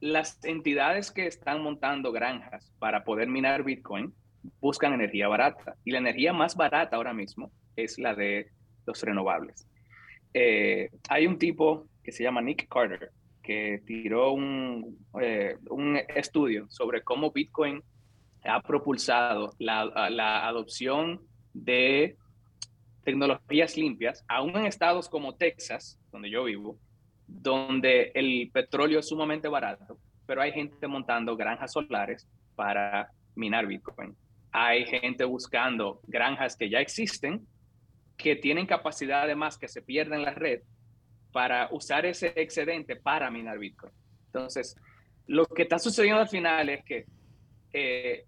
las 0.00 0.42
entidades 0.44 1.10
que 1.10 1.26
están 1.26 1.62
montando 1.62 2.12
granjas 2.12 2.72
para 2.78 3.04
poder 3.04 3.28
minar 3.28 3.62
Bitcoin 3.62 4.12
buscan 4.60 4.92
energía 4.92 5.28
barata 5.28 5.76
y 5.84 5.92
la 5.92 5.98
energía 5.98 6.32
más 6.32 6.56
barata 6.56 6.96
ahora 6.96 7.12
mismo 7.14 7.52
es 7.76 7.98
la 7.98 8.14
de 8.14 8.50
los 8.86 9.02
renovables. 9.02 9.66
Eh, 10.34 10.90
hay 11.08 11.26
un 11.26 11.38
tipo 11.38 11.86
que 12.02 12.10
se 12.10 12.22
llama 12.24 12.40
Nick 12.40 12.66
Carter 12.68 13.10
que 13.42 13.82
tiró 13.86 14.32
un, 14.32 14.98
eh, 15.20 15.56
un 15.68 15.98
estudio 16.08 16.66
sobre 16.70 17.02
cómo 17.02 17.32
Bitcoin 17.32 17.82
ha 18.44 18.60
propulsado 18.62 19.52
la, 19.58 19.84
la 20.10 20.46
adopción 20.46 21.20
de 21.52 22.16
tecnologías 23.04 23.76
limpias, 23.76 24.24
aún 24.28 24.56
en 24.56 24.66
estados 24.66 25.08
como 25.08 25.34
Texas, 25.34 25.98
donde 26.10 26.30
yo 26.30 26.44
vivo, 26.44 26.78
donde 27.26 28.12
el 28.14 28.50
petróleo 28.52 29.00
es 29.00 29.08
sumamente 29.08 29.48
barato, 29.48 29.98
pero 30.26 30.40
hay 30.40 30.52
gente 30.52 30.86
montando 30.86 31.36
granjas 31.36 31.72
solares 31.72 32.28
para 32.54 33.10
minar 33.34 33.66
Bitcoin. 33.66 34.14
Hay 34.52 34.84
gente 34.86 35.24
buscando 35.24 36.00
granjas 36.06 36.56
que 36.56 36.68
ya 36.68 36.80
existen, 36.80 37.46
que 38.16 38.36
tienen 38.36 38.66
capacidad 38.66 39.22
además 39.22 39.58
que 39.58 39.68
se 39.68 39.82
pierden 39.82 40.20
en 40.20 40.26
la 40.26 40.34
red 40.34 40.60
para 41.32 41.68
usar 41.72 42.06
ese 42.06 42.32
excedente 42.36 42.96
para 42.96 43.30
minar 43.30 43.58
Bitcoin. 43.58 43.92
Entonces, 44.26 44.76
lo 45.26 45.46
que 45.46 45.62
está 45.62 45.78
sucediendo 45.78 46.20
al 46.20 46.28
final 46.28 46.68
es 46.68 46.84
que 46.84 47.06
eh, 47.72 48.24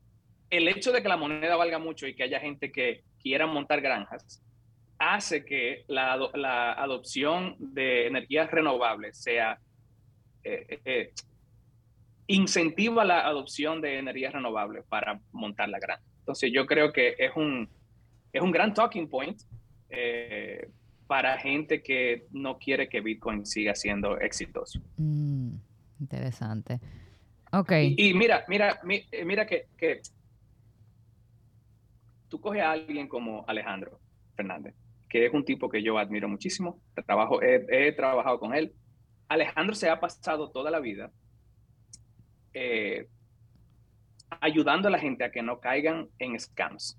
el 0.50 0.68
hecho 0.68 0.92
de 0.92 1.02
que 1.02 1.08
la 1.08 1.16
moneda 1.16 1.56
valga 1.56 1.78
mucho 1.78 2.06
y 2.06 2.14
que 2.14 2.22
haya 2.22 2.40
gente 2.40 2.72
que 2.72 3.02
quiera 3.22 3.46
montar 3.46 3.80
granjas 3.80 4.42
hace 4.98 5.44
que 5.44 5.84
la, 5.88 6.12
ado- 6.12 6.30
la 6.34 6.72
adopción 6.72 7.56
de 7.58 8.06
energías 8.06 8.50
renovables 8.50 9.18
sea 9.18 9.58
eh, 10.44 10.80
eh, 10.84 11.12
incentiva 12.26 13.04
la 13.04 13.26
adopción 13.26 13.80
de 13.80 13.98
energías 13.98 14.32
renovables 14.32 14.84
para 14.88 15.20
montar 15.32 15.68
la 15.68 15.78
granja. 15.78 16.02
Entonces 16.20 16.50
yo 16.52 16.64
creo 16.66 16.92
que 16.92 17.14
es 17.18 17.32
un, 17.36 17.68
es 18.32 18.40
un 18.40 18.50
gran 18.50 18.72
talking 18.72 19.08
point 19.08 19.40
eh, 19.90 20.68
para 21.06 21.38
gente 21.38 21.82
que 21.82 22.26
no 22.30 22.58
quiere 22.58 22.88
que 22.88 23.00
Bitcoin 23.00 23.44
siga 23.46 23.74
siendo 23.74 24.18
exitoso. 24.18 24.80
Mm, 24.96 25.54
interesante. 26.00 26.80
Ok. 27.52 27.72
Y, 27.72 28.08
y 28.10 28.14
mira, 28.14 28.44
mira, 28.48 28.80
mi- 28.84 29.04
eh, 29.12 29.24
mira 29.24 29.46
que, 29.46 29.66
que 29.76 30.00
tú 32.28 32.40
coges 32.40 32.62
a 32.62 32.72
alguien 32.72 33.06
como 33.08 33.44
Alejandro 33.46 34.00
Fernández, 34.36 34.74
que 35.08 35.26
es 35.26 35.32
un 35.32 35.44
tipo 35.44 35.68
que 35.68 35.82
yo 35.82 35.98
admiro 35.98 36.28
muchísimo, 36.28 36.80
trabajo, 37.06 37.40
he, 37.42 37.64
he 37.68 37.92
trabajado 37.92 38.38
con 38.40 38.54
él. 38.54 38.72
Alejandro 39.28 39.74
se 39.74 39.88
ha 39.88 40.00
pasado 40.00 40.50
toda 40.50 40.70
la 40.70 40.80
vida 40.80 41.10
eh, 42.52 43.08
ayudando 44.40 44.88
a 44.88 44.90
la 44.90 44.98
gente 44.98 45.24
a 45.24 45.30
que 45.30 45.42
no 45.42 45.60
caigan 45.60 46.08
en 46.18 46.38
scams, 46.38 46.98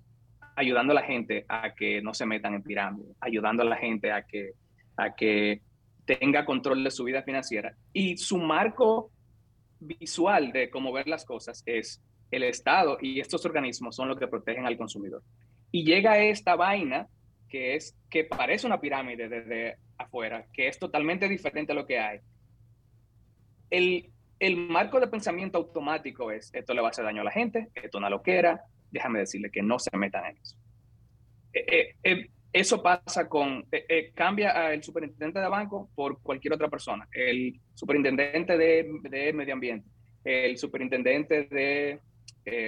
ayudando 0.55 0.91
a 0.91 0.95
la 0.95 1.03
gente 1.03 1.45
a 1.47 1.73
que 1.73 2.01
no 2.01 2.13
se 2.13 2.25
metan 2.25 2.53
en 2.53 2.63
pirámides, 2.63 3.15
ayudando 3.19 3.63
a 3.63 3.65
la 3.65 3.77
gente 3.77 4.11
a 4.11 4.23
que, 4.23 4.51
a 4.97 5.13
que 5.13 5.61
tenga 6.05 6.45
control 6.45 6.83
de 6.83 6.91
su 6.91 7.03
vida 7.03 7.23
financiera. 7.23 7.75
Y 7.93 8.17
su 8.17 8.37
marco 8.37 9.11
visual 9.79 10.51
de 10.51 10.69
cómo 10.69 10.91
ver 10.91 11.07
las 11.07 11.25
cosas 11.25 11.63
es 11.65 12.01
el 12.31 12.43
Estado 12.43 12.97
y 13.01 13.19
estos 13.19 13.45
organismos 13.45 13.95
son 13.95 14.07
los 14.07 14.17
que 14.17 14.27
protegen 14.27 14.65
al 14.65 14.77
consumidor. 14.77 15.21
Y 15.71 15.83
llega 15.83 16.19
esta 16.19 16.55
vaina 16.55 17.07
que 17.49 17.75
es 17.75 17.95
que 18.09 18.23
parece 18.23 18.65
una 18.65 18.79
pirámide 18.79 19.29
desde 19.29 19.77
afuera, 19.97 20.45
que 20.53 20.67
es 20.67 20.79
totalmente 20.79 21.29
diferente 21.29 21.71
a 21.71 21.75
lo 21.75 21.85
que 21.85 21.99
hay. 21.99 22.19
El, 23.69 24.11
el 24.39 24.57
marco 24.57 24.99
de 24.99 25.07
pensamiento 25.07 25.57
automático 25.57 26.31
es, 26.31 26.53
esto 26.53 26.73
le 26.73 26.81
va 26.81 26.87
a 26.87 26.91
hacer 26.91 27.05
daño 27.05 27.21
a 27.21 27.25
la 27.25 27.31
gente, 27.31 27.69
esto 27.75 27.87
es 27.87 27.95
una 27.95 28.09
loquera, 28.09 28.63
déjame 28.95 29.19
decirle 29.19 29.51
que 29.51 29.61
no 29.61 29.77
se 29.77 29.95
metan 29.95 30.25
en 30.25 30.37
eso. 30.37 30.55
Eh, 31.53 31.65
eh, 31.67 31.95
eh, 32.03 32.29
eso 32.51 32.81
pasa 32.81 33.27
con, 33.27 33.67
cambia 34.13 34.51
al 34.51 34.81
superintendente 34.81 35.39
de 35.39 35.47
banco 35.49 35.89
por 35.93 36.21
cualquier 36.21 36.53
otra 36.53 36.69
persona, 36.69 37.05
el 37.11 37.59
superintendente 37.73 38.57
de, 38.57 39.33
medio 39.33 39.53
ambiente, 39.53 39.89
el 40.23 40.57
superintendente 40.57 41.43
de 41.43 41.99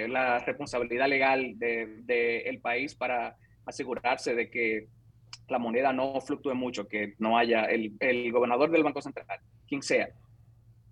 la 0.08 0.40
responsabilidad 0.40 1.08
legal 1.08 1.58
del 1.58 2.04
de, 2.04 2.40
el 2.40 2.60
país 2.60 2.94
para 2.94 3.34
asegurarse 3.64 4.34
de 4.34 4.50
que 4.50 4.88
la 5.48 5.58
moneda 5.58 5.90
no 5.94 6.20
fluctúe 6.20 6.54
mucho, 6.54 6.86
que 6.86 7.14
no 7.18 7.38
haya 7.38 7.64
el, 7.64 7.96
el 8.00 8.30
gobernador 8.30 8.70
del 8.70 8.82
Banco 8.82 9.00
Central, 9.00 9.40
quien 9.66 9.80
sea, 9.80 10.10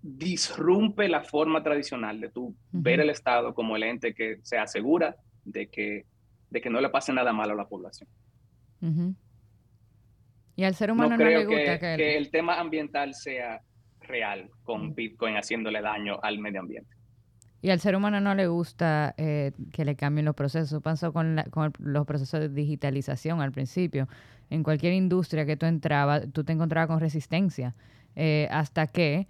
disrumpe 0.09 1.09
la 1.09 1.21
forma 1.21 1.61
tradicional 1.61 2.21
de 2.21 2.29
tú 2.29 2.55
ver 2.71 3.01
el 3.01 3.09
Estado 3.09 3.53
como 3.53 3.75
el 3.75 3.83
ente 3.83 4.13
que 4.13 4.39
se 4.41 4.57
asegura 4.57 5.17
de 5.43 5.67
que, 5.67 6.05
de 6.49 6.61
que 6.61 6.69
no 6.69 6.79
le 6.79 6.89
pase 6.89 7.11
nada 7.11 7.33
malo 7.33 7.53
a 7.53 7.57
la 7.57 7.67
población. 7.67 8.09
Uh 8.81 8.85
-huh. 8.87 9.15
Y 10.55 10.63
al 10.63 10.75
ser 10.75 10.91
humano 10.91 11.09
no, 11.09 11.17
no, 11.17 11.23
creo 11.23 11.39
le 11.39 11.45
gusta 11.45 11.79
que, 11.79 11.79
que... 11.79 11.97
que, 11.97 12.17
el 12.17 12.31
tema 12.31 12.59
ambiental 12.59 13.13
sea 13.13 13.61
real 13.99 14.49
con 14.63 14.95
Bitcoin 14.95 15.35
haciéndole 15.35 15.81
daño 15.81 16.19
al 16.23 16.39
medio 16.39 16.61
ambiente. 16.61 16.95
Y 17.61 17.69
al 17.69 17.81
ser 17.81 17.95
humano 17.95 18.21
no 18.21 18.33
le 18.33 18.47
gusta 18.47 19.13
eh, 19.17 19.51
que 19.73 19.83
le 19.83 19.95
cambien 19.95 20.25
los 20.25 20.35
procesos. 20.35 20.81
Pasó 20.81 21.11
con, 21.11 21.35
la, 21.35 21.43
con 21.45 21.73
los 21.79 22.05
procesos 22.05 22.39
de 22.39 22.49
digitalización 22.49 23.41
al 23.41 23.51
principio. 23.51 24.07
En 24.49 24.63
cualquier 24.63 24.93
industria 24.93 25.45
que 25.45 25.57
tú 25.57 25.65
entrabas, 25.65 26.27
tú 26.31 26.45
te 26.45 26.53
encontrabas 26.53 26.87
con 26.87 26.99
resistencia. 27.01 27.75
Eh, 28.15 28.47
hasta 28.51 28.87
que 28.87 29.27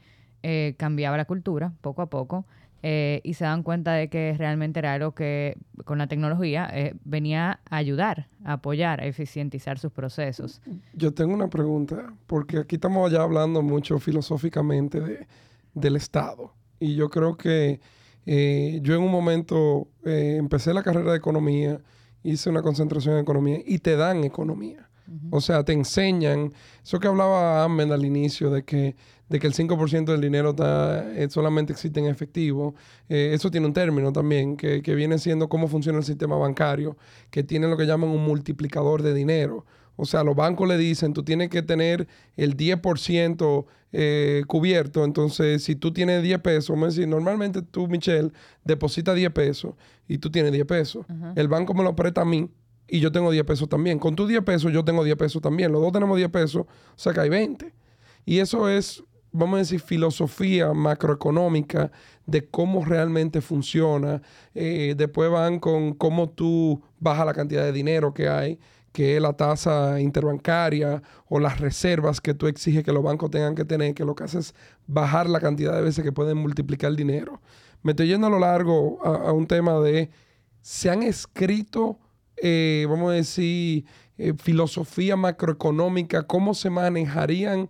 eh, 0.50 0.76
cambiaba 0.78 1.18
la 1.18 1.26
cultura 1.26 1.74
poco 1.82 2.02
a 2.02 2.06
poco. 2.06 2.46
eh, 2.84 3.22
y 3.24 3.34
se 3.34 3.44
dan 3.44 3.64
cuenta 3.64 3.94
de 3.94 4.08
que 4.08 4.36
realmente 4.38 4.80
era 4.80 4.94
algo 4.94 5.14
que 5.14 5.58
con 5.84 5.98
la 5.98 6.08
tecnología 6.08 6.70
eh, 6.72 6.94
venía 7.04 7.60
a 7.70 7.78
ayudar, 7.78 8.28
a 8.46 8.54
apoyar, 8.54 9.02
a 9.02 9.06
eficientizar 9.06 9.80
sus 9.80 9.92
procesos. 9.92 10.62
Yo 10.94 11.14
tengo 11.14 11.34
una 11.34 11.50
pregunta, 11.50 12.14
porque 12.28 12.60
aquí 12.60 12.76
estamos 12.76 13.12
ya 13.12 13.24
hablando 13.24 13.62
mucho 13.62 14.00
filosóficamente 14.00 15.02
de, 15.02 15.28
del 15.74 15.96
Estado. 15.96 16.54
Y 16.80 16.96
yo 16.96 17.10
creo 17.10 17.36
que 17.36 17.80
yo 18.26 18.96
en 18.96 19.02
un 19.02 19.12
momento 19.12 19.88
empecé 20.04 20.74
la 20.74 20.84
carrera 20.84 21.12
de 21.12 21.18
economía, 21.18 21.80
hice 22.24 22.50
una 22.50 22.62
concentración 22.62 23.16
en 23.16 23.22
economía 23.22 23.60
y 23.66 23.80
te 23.80 23.96
dan 23.96 24.24
economía. 24.24 24.90
O 25.32 25.40
sea, 25.40 25.64
te 25.64 25.72
enseñan, 25.72 26.52
eso 26.84 27.00
que 27.00 27.08
hablaba 27.08 27.64
Amen 27.64 27.94
al 27.94 28.04
inicio, 28.04 28.50
de 28.50 28.64
que, 28.64 28.98
de 29.30 29.40
que 29.40 29.48
el 29.48 29.54
5% 29.54 30.06
del 30.06 30.22
dinero 30.22 30.52
está, 30.52 31.12
eh, 31.14 31.28
solamente 31.30 31.74
existe 31.74 32.00
en 32.00 32.08
efectivo. 32.08 32.76
Eh, 33.10 33.32
eso 33.34 33.52
tiene 33.52 33.68
un 33.68 33.74
término 33.74 34.12
también, 34.14 34.58
que, 34.58 34.82
que, 34.82 34.96
viene 34.96 35.18
siendo 35.18 35.50
cómo 35.50 35.68
funciona 35.68 35.98
el 35.98 36.06
sistema 36.06 36.38
bancario, 36.38 36.98
que 37.30 37.44
tiene 37.44 37.68
lo 37.68 37.78
que 37.78 37.86
llaman 37.86 38.10
un 38.10 38.24
multiplicador 38.24 39.02
de 39.02 39.14
dinero. 39.14 39.66
O 39.98 40.06
sea, 40.06 40.24
los 40.24 40.36
bancos 40.36 40.68
le 40.68 40.78
dicen, 40.78 41.14
tú 41.14 41.24
tienes 41.24 41.50
que 41.50 41.64
tener 41.64 42.08
el 42.38 42.56
10% 42.56 43.66
eh, 43.94 44.44
cubierto. 44.48 45.04
Entonces, 45.04 45.64
si 45.64 45.76
tú 45.76 45.92
tienes 45.92 46.22
10 46.22 46.40
pesos, 46.40 46.70
vamos 46.70 46.84
a 46.84 46.88
decir, 46.90 47.08
normalmente 47.08 47.64
tú, 47.64 47.88
Michelle, 47.88 48.32
deposita 48.64 49.14
10 49.14 49.32
pesos 49.32 49.74
y 50.08 50.20
tú 50.20 50.30
tienes 50.30 50.52
10 50.52 50.66
pesos. 50.66 51.06
El 51.36 51.48
banco 51.48 51.74
me 51.74 51.84
lo 51.84 51.96
presta 51.96 52.22
a 52.22 52.26
mí 52.26 52.50
y 52.88 53.00
yo 53.00 53.12
tengo 53.12 53.32
10 53.32 53.44
pesos 53.46 53.68
también. 53.68 53.98
Con 53.98 54.16
tus 54.16 54.30
10 54.30 54.44
pesos 54.44 54.72
yo 54.72 54.86
tengo 54.86 55.04
10 55.04 55.18
pesos 55.18 55.42
también. 55.42 55.72
Los 55.72 55.82
dos 55.82 55.92
tenemos 55.92 56.16
10 56.16 56.30
pesos, 56.30 56.62
o 56.62 56.68
sea 56.96 57.12
que 57.12 57.22
hay 57.22 57.30
20. 57.30 57.74
Y 58.26 58.40
eso 58.40 58.70
es, 58.70 59.04
vamos 59.38 59.56
a 59.56 59.60
decir, 59.60 59.80
filosofía 59.80 60.74
macroeconómica 60.74 61.92
de 62.26 62.48
cómo 62.48 62.84
realmente 62.84 63.42
funciona. 63.42 64.22
Eh, 64.54 64.96
después 64.98 65.30
van 65.32 65.60
con 65.60 65.94
cómo 65.94 66.30
tú 66.30 66.82
bajas 67.00 67.26
la 67.26 67.34
cantidad 67.34 67.64
de 67.64 67.72
dinero 67.72 68.14
que 68.14 68.28
hay, 68.28 68.60
que 68.92 69.16
es 69.16 69.22
la 69.22 69.34
tasa 69.34 70.00
interbancaria 70.02 71.02
o 71.28 71.40
las 71.40 71.60
reservas 71.60 72.20
que 72.20 72.34
tú 72.34 72.48
exiges 72.48 72.84
que 72.84 72.92
los 72.92 73.04
bancos 73.04 73.30
tengan 73.30 73.56
que 73.56 73.66
tener, 73.66 73.94
que 73.94 74.06
lo 74.06 74.16
que 74.16 74.24
hace 74.24 74.40
es 74.40 74.56
bajar 74.88 75.30
la 75.30 75.40
cantidad 75.40 75.76
de 75.76 75.82
veces 75.82 76.04
que 76.04 76.12
pueden 76.12 76.38
multiplicar 76.38 76.90
el 76.90 76.96
dinero. 76.96 77.42
Me 77.84 77.92
estoy 77.92 78.08
yendo 78.08 78.28
a 78.28 78.32
lo 78.32 78.40
largo 78.40 79.00
a 79.06 79.32
un 79.32 79.46
tema 79.46 79.80
de, 79.80 80.10
se 80.62 80.90
han 80.90 81.04
escrito 81.04 82.00
eh, 82.38 82.86
vamos 82.88 83.12
a 83.12 83.16
decir, 83.16 83.86
eh, 84.18 84.34
filosofía 84.38 85.16
macroeconómica, 85.16 86.24
cómo 86.24 86.54
se 86.54 86.70
manejarían 86.70 87.68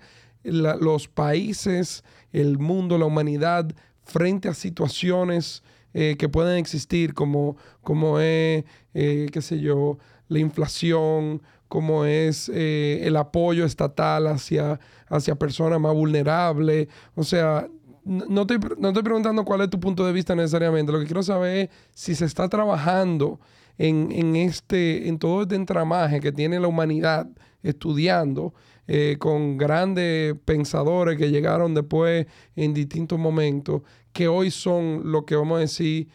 los 0.48 1.08
países, 1.08 2.04
el 2.32 2.58
mundo, 2.58 2.98
la 2.98 3.06
humanidad 3.06 3.70
frente 4.04 4.48
a 4.48 4.54
situaciones 4.54 5.64
eh, 5.94 6.16
que 6.18 6.30
pueden 6.30 6.58
existir 6.58 7.14
como, 7.14 7.58
como 7.82 8.20
es, 8.20 8.64
qué 8.94 9.42
sé 9.42 9.60
yo, 9.60 9.98
la 10.28 10.40
inflación, 10.40 11.42
como 11.68 12.06
es 12.06 12.50
el 12.50 13.16
apoyo 13.18 13.66
estatal 13.66 14.28
hacia, 14.28 14.80
hacia 15.08 15.36
personas 15.36 15.80
más 15.80 15.94
vulnerables. 15.94 16.88
O 17.16 17.24
sea, 17.24 17.68
no 18.08 18.42
estoy, 18.42 18.60
no 18.80 18.88
estoy 18.90 19.04
preguntando 19.04 19.44
cuál 19.44 19.62
es 19.62 19.70
tu 19.70 19.80
punto 19.80 20.06
de 20.06 20.14
vista 20.14 20.34
necesariamente. 20.34 20.92
Lo 20.92 21.00
que 21.00 21.06
quiero 21.06 21.24
saber 21.24 21.58
es 21.58 21.70
si 21.94 22.16
se 22.16 22.26
está 22.26 22.48
trabajando 22.48 23.40
en, 23.78 24.36
este, 24.36 25.08
en 25.08 25.20
todo 25.20 25.44
este 25.44 25.56
entramaje 25.56 26.20
que 26.20 26.32
tiene 26.32 26.60
la 26.60 26.68
humanidad 26.68 27.28
estudiando 27.64 28.54
eh, 28.88 29.18
con 29.20 29.58
grandes 29.58 30.36
pensadores 30.46 31.18
que 31.18 31.30
llegaron 31.30 31.74
después 31.74 32.26
en 32.56 32.74
distintos 32.74 33.20
momentos, 33.20 33.82
que 34.14 34.28
hoy 34.28 34.50
son 34.52 35.12
lo 35.12 35.26
que 35.26 35.36
vamos 35.36 35.58
a 35.58 35.62
decir 35.62 36.08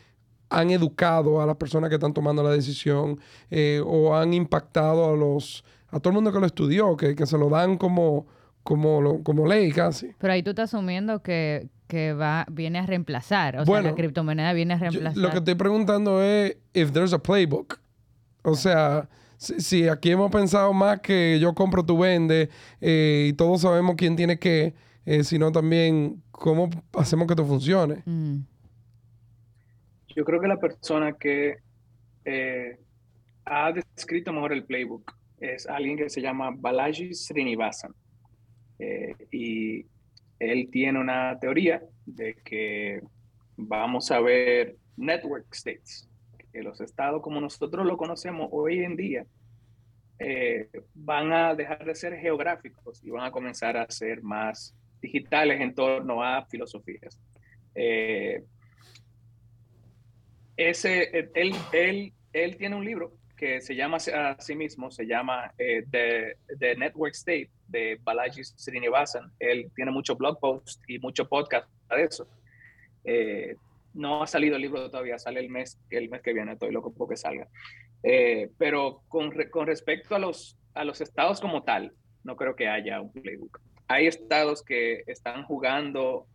han 0.48 0.70
educado 0.70 1.40
a 1.40 1.46
las 1.46 1.56
personas 1.56 1.88
que 1.88 1.96
están 1.96 2.12
tomando 2.12 2.42
la 2.42 2.50
decisión 2.50 3.18
eh, 3.50 3.82
o 3.84 4.14
han 4.14 4.34
impactado 4.34 5.12
a 5.12 5.16
los 5.16 5.64
a 5.88 6.00
todo 6.00 6.10
el 6.10 6.14
mundo 6.14 6.32
que 6.32 6.40
lo 6.40 6.46
estudió, 6.46 6.96
que, 6.96 7.14
que 7.14 7.26
se 7.26 7.36
lo 7.36 7.50
dan 7.50 7.76
como, 7.76 8.26
como, 8.62 9.22
como 9.22 9.46
ley 9.46 9.70
casi. 9.72 10.14
Pero 10.18 10.32
ahí 10.32 10.42
tú 10.42 10.50
estás 10.50 10.72
asumiendo 10.72 11.22
que, 11.22 11.68
que 11.86 12.14
va, 12.14 12.46
viene 12.50 12.78
a 12.78 12.86
reemplazar. 12.86 13.58
O 13.58 13.66
sea, 13.66 13.82
la 13.82 13.94
criptomoneda 13.94 14.54
viene 14.54 14.74
a 14.74 14.78
reemplazar. 14.78 15.18
lo 15.18 15.30
que 15.30 15.38
estoy 15.38 15.54
preguntando 15.54 16.22
es 16.22 16.56
if 16.72 16.92
there's 16.92 17.12
a 17.12 17.18
playbook. 17.18 17.78
O 18.42 18.54
sea, 18.54 19.08
si, 19.43 19.88
aquí 19.88 20.11
hemos 20.11 20.30
pensado 20.30 20.72
más 20.72 21.01
que 21.01 21.38
yo 21.40 21.55
compro, 21.55 21.84
tú 21.84 21.99
vendes 21.99 22.49
eh, 22.80 23.26
y 23.28 23.32
todos 23.32 23.62
sabemos 23.62 23.97
quién 23.97 24.14
tiene 24.14 24.38
qué, 24.38 24.74
eh, 25.05 25.24
sino 25.24 25.51
también 25.51 26.22
cómo 26.30 26.70
hacemos 26.93 27.26
que 27.26 27.32
esto 27.32 27.45
funcione. 27.45 28.03
Mm. 28.05 28.40
Yo 30.14 30.24
creo 30.24 30.40
que 30.40 30.49
la 30.49 30.59
persona 30.59 31.12
que 31.14 31.57
eh, 32.24 32.78
ha 33.45 33.72
descrito 33.72 34.32
mejor 34.32 34.53
el 34.53 34.64
playbook 34.64 35.12
es 35.40 35.66
alguien 35.66 35.97
que 35.97 36.09
se 36.09 36.20
llama 36.20 36.51
Balaji 36.55 37.14
Srinivasan. 37.14 37.93
y 39.30 39.86
él 40.38 40.68
tiene 40.70 41.01
una 41.01 41.38
teoría 41.40 41.82
de 42.05 42.34
que 42.45 43.01
vamos 43.57 44.11
a 44.11 44.20
ver 44.20 44.76
network 44.97 45.47
states, 45.53 46.09
que 46.53 46.62
los 46.62 46.80
estados 46.80 47.22
como 47.22 47.40
nosotros 47.40 47.86
lo 47.86 47.96
conocemos 47.96 48.48
hoy 48.53 48.84
en 48.84 48.96
día 48.96 49.26
eh, 50.18 50.68
van 50.94 51.32
a 51.32 51.55
dejar 51.55 51.84
de 51.84 51.94
ser 51.94 52.16
geográficos 52.16 53.03
y 53.03 53.11
van 53.11 53.24
a 53.24 53.32
comenzar 53.32 53.76
a 53.76 53.90
ser 53.90 54.22
más 54.22 54.74
digitales 55.00 55.61
en 55.61 55.74
torno 55.74 56.22
a 56.22 56.44
filosofías. 56.46 57.18
Eh, 57.74 58.44
ese, 60.57 61.30
él, 61.34 61.55
él, 61.72 62.12
él 62.32 62.57
tiene 62.57 62.76
un 62.76 62.84
libro 62.84 63.12
que 63.36 63.61
se 63.61 63.74
llama 63.74 63.96
a 63.96 64.40
sí 64.40 64.55
mismo, 64.55 64.92
se 64.92 65.05
llama 65.05 65.53
eh, 65.59 65.84
The, 65.90 66.76
Network 66.76 67.14
State 67.14 67.50
de 67.66 67.98
Balaji 68.00 68.44
Srinivasan. 68.44 69.32
Él 69.40 69.72
tiene 69.74 69.90
muchos 69.90 70.16
blog 70.16 70.38
posts 70.38 70.78
y 70.86 71.00
mucho 71.00 71.28
podcast 71.28 71.68
de 71.90 72.05
eso. 72.05 72.28
No 73.95 74.22
ha 74.22 74.26
salido 74.26 74.57
el 74.57 74.62
libro 74.62 74.90
todavía, 74.90 75.18
sale 75.18 75.40
el 75.40 75.51
mes, 75.51 75.78
el 75.90 76.09
mes 76.09 76.22
que 76.22 76.32
viene, 76.32 76.53
estoy 76.53 76.72
loco 76.72 76.93
porque 76.93 77.16
salga. 77.16 77.49
Eh, 78.03 78.51
pero 78.59 79.03
con, 79.09 79.32
con, 79.51 79.66
respecto 79.66 80.14
a 80.14 80.18
los, 80.18 80.59
a 80.74 80.84
los 80.84 81.01
estados 81.01 81.40
como 81.40 81.62
tal, 81.62 81.93
no 82.24 82.36
creo 82.36 82.57
que 82.57 82.68
haya 82.68 83.01
un 83.01 83.12
playbook. 83.12 83.61
Hay 83.88 84.07
estados 84.07 84.62
que 84.62 85.03
están 85.07 85.45
jugando, 85.45 86.26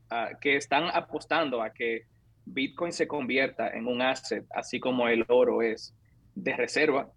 que 0.41 0.57
están 0.57 0.85
apostando 0.93 1.61
a 1.61 1.71
que 1.71 2.03
Bitcoin 2.45 2.91
se 2.91 3.07
convierta 3.07 3.69
en 3.69 3.87
un 3.87 4.01
asset, 4.01 4.45
así 4.51 4.79
como 4.79 5.07
el 5.07 5.25
oro 5.27 5.61
es 5.61 5.93
de 6.35 6.55
reserva. 6.55 7.09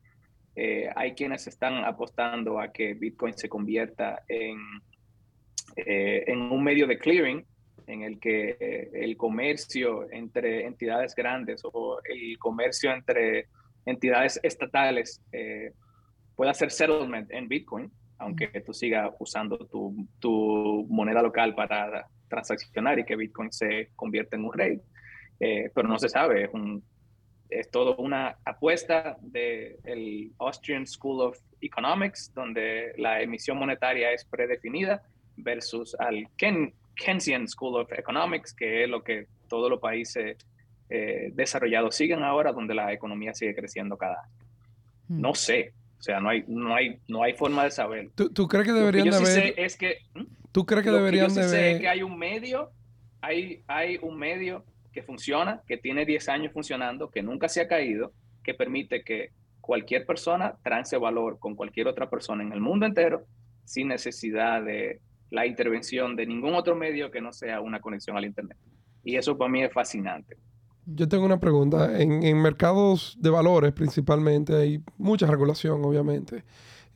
Eh, 0.57 0.88
hay 0.97 1.14
quienes 1.14 1.47
están 1.47 1.84
apostando 1.84 2.59
a 2.59 2.72
que 2.72 2.95
Bitcoin 2.95 3.34
se 3.34 3.49
convierta 3.49 4.22
en, 4.28 4.59
eh, 5.76 6.24
en 6.26 6.41
un 6.41 6.62
medio 6.62 6.86
de 6.86 6.99
clearing 6.99 7.45
en 7.91 8.03
el 8.03 8.18
que 8.18 8.57
eh, 8.61 8.91
el 8.95 9.16
comercio 9.16 10.11
entre 10.11 10.66
entidades 10.66 11.14
grandes 11.14 11.62
o 11.64 12.01
el 12.05 12.38
comercio 12.38 12.93
entre 12.93 13.49
entidades 13.86 14.38
estatales 14.43 15.22
pueda 16.36 16.51
hacer 16.51 16.70
settlement 16.70 17.30
en 17.30 17.49
Bitcoin, 17.49 17.91
aunque 18.18 18.49
tú 18.64 18.72
sigas 18.72 19.11
usando 19.18 19.57
tu, 19.66 20.07
tu, 20.18 20.86
moneda 20.88 21.22
local 21.22 21.55
para 21.55 22.07
transaccionar 22.28 22.99
y 22.99 23.05
que 23.05 23.16
Bitcoin 23.16 23.51
se 23.51 23.91
convierta 23.97 24.36
en 24.36 24.45
un 24.45 24.53
rey. 24.53 24.80
pero 25.38 25.88
no 25.88 25.99
se 25.99 26.09
sabe, 26.09 26.45
es 26.45 26.51
un, 26.53 26.82
es 27.51 27.70
todo 27.70 27.97
una 27.97 28.36
apuesta 28.45 29.16
del 29.20 30.32
Austrian 30.38 30.86
School 30.86 31.20
of 31.22 31.38
Economics, 31.61 32.32
donde 32.34 32.93
la 32.97 33.20
emisión 33.20 33.59
monetaria 33.59 34.12
es 34.12 34.24
predefinida, 34.24 35.03
versus 35.36 35.97
al 35.99 36.28
Keynesian 36.95 37.49
School 37.49 37.80
of 37.80 37.93
Economics, 37.93 38.55
que 38.55 38.84
es 38.84 38.91
lo 38.91 39.03
que 39.03 39.26
todos 39.49 39.70
los 39.70 39.80
países 39.80 40.36
eh, 40.88 41.30
desarrollados 41.32 41.95
siguen 41.95 42.22
ahora, 42.22 42.53
donde 42.53 42.74
la 42.74 42.93
economía 42.93 43.34
sigue 43.34 43.55
creciendo 43.55 43.97
cada 43.97 44.22
año. 44.22 44.47
Hmm. 45.09 45.20
No 45.20 45.34
sé, 45.34 45.72
o 45.99 46.03
sea, 46.03 46.20
no 46.20 46.30
hay, 46.30 46.45
no 46.49 46.74
hay, 46.74 46.99
no 47.09 47.22
hay 47.22 47.34
forma 47.34 47.64
de 47.64 47.70
saber. 47.70 48.11
¿Tú, 48.14 48.49
crees 48.49 48.66
que 48.66 48.72
deberían 48.72 49.11
de 49.11 49.16
haber? 49.16 49.55
es 49.59 49.76
que, 49.76 49.99
¿Tú 50.51 50.64
crees 50.64 50.82
que 50.82 50.91
deberían 50.91 51.34
de 51.34 51.43
Sé 51.45 51.78
que 51.78 51.88
hay 51.88 52.03
un 52.03 52.18
medio, 52.18 52.70
hay, 53.20 53.62
hay 53.66 53.99
un 54.01 54.18
medio 54.18 54.64
que 54.93 55.03
funciona, 55.03 55.62
que 55.66 55.76
tiene 55.76 56.05
10 56.05 56.28
años 56.30 56.53
funcionando, 56.53 57.11
que 57.11 57.22
nunca 57.22 57.49
se 57.49 57.61
ha 57.61 57.68
caído, 57.68 58.12
que 58.43 58.55
permite 58.55 59.05
que 59.05 59.30
cualquier 59.61 60.07
persona 60.07 60.55
trance 60.62 60.97
valor 60.97 61.38
con 61.38 61.55
cualquier 61.55 61.86
otra 61.86 62.09
persona 62.09 62.43
en 62.43 62.53
el 62.53 62.61
mundo 62.61 62.86
entero 62.86 63.26
sin 63.64 63.88
necesidad 63.88 64.62
de 64.64 65.01
la 65.31 65.47
intervención 65.47 66.16
de 66.16 66.26
ningún 66.26 66.55
otro 66.55 66.74
medio 66.74 67.11
que 67.11 67.20
no 67.20 67.33
sea 67.33 67.61
una 67.61 67.81
conexión 67.81 68.16
al 68.16 68.24
Internet. 68.24 68.59
Y 69.05 69.16
eso 69.16 69.39
para 69.39 69.51
mí 69.51 69.62
es 69.62 69.72
fascinante. 69.72 70.37
Yo 70.87 71.09
tengo 71.09 71.24
una 71.24 71.39
pregunta. 71.39 72.01
En, 72.01 72.41
mercados 72.43 73.16
de 73.20 73.31
valores 73.31 73.72
principalmente 73.72 74.55
hay 74.55 74.83
mucha 74.99 75.26
regulación, 75.26 75.85
obviamente. 75.85 76.45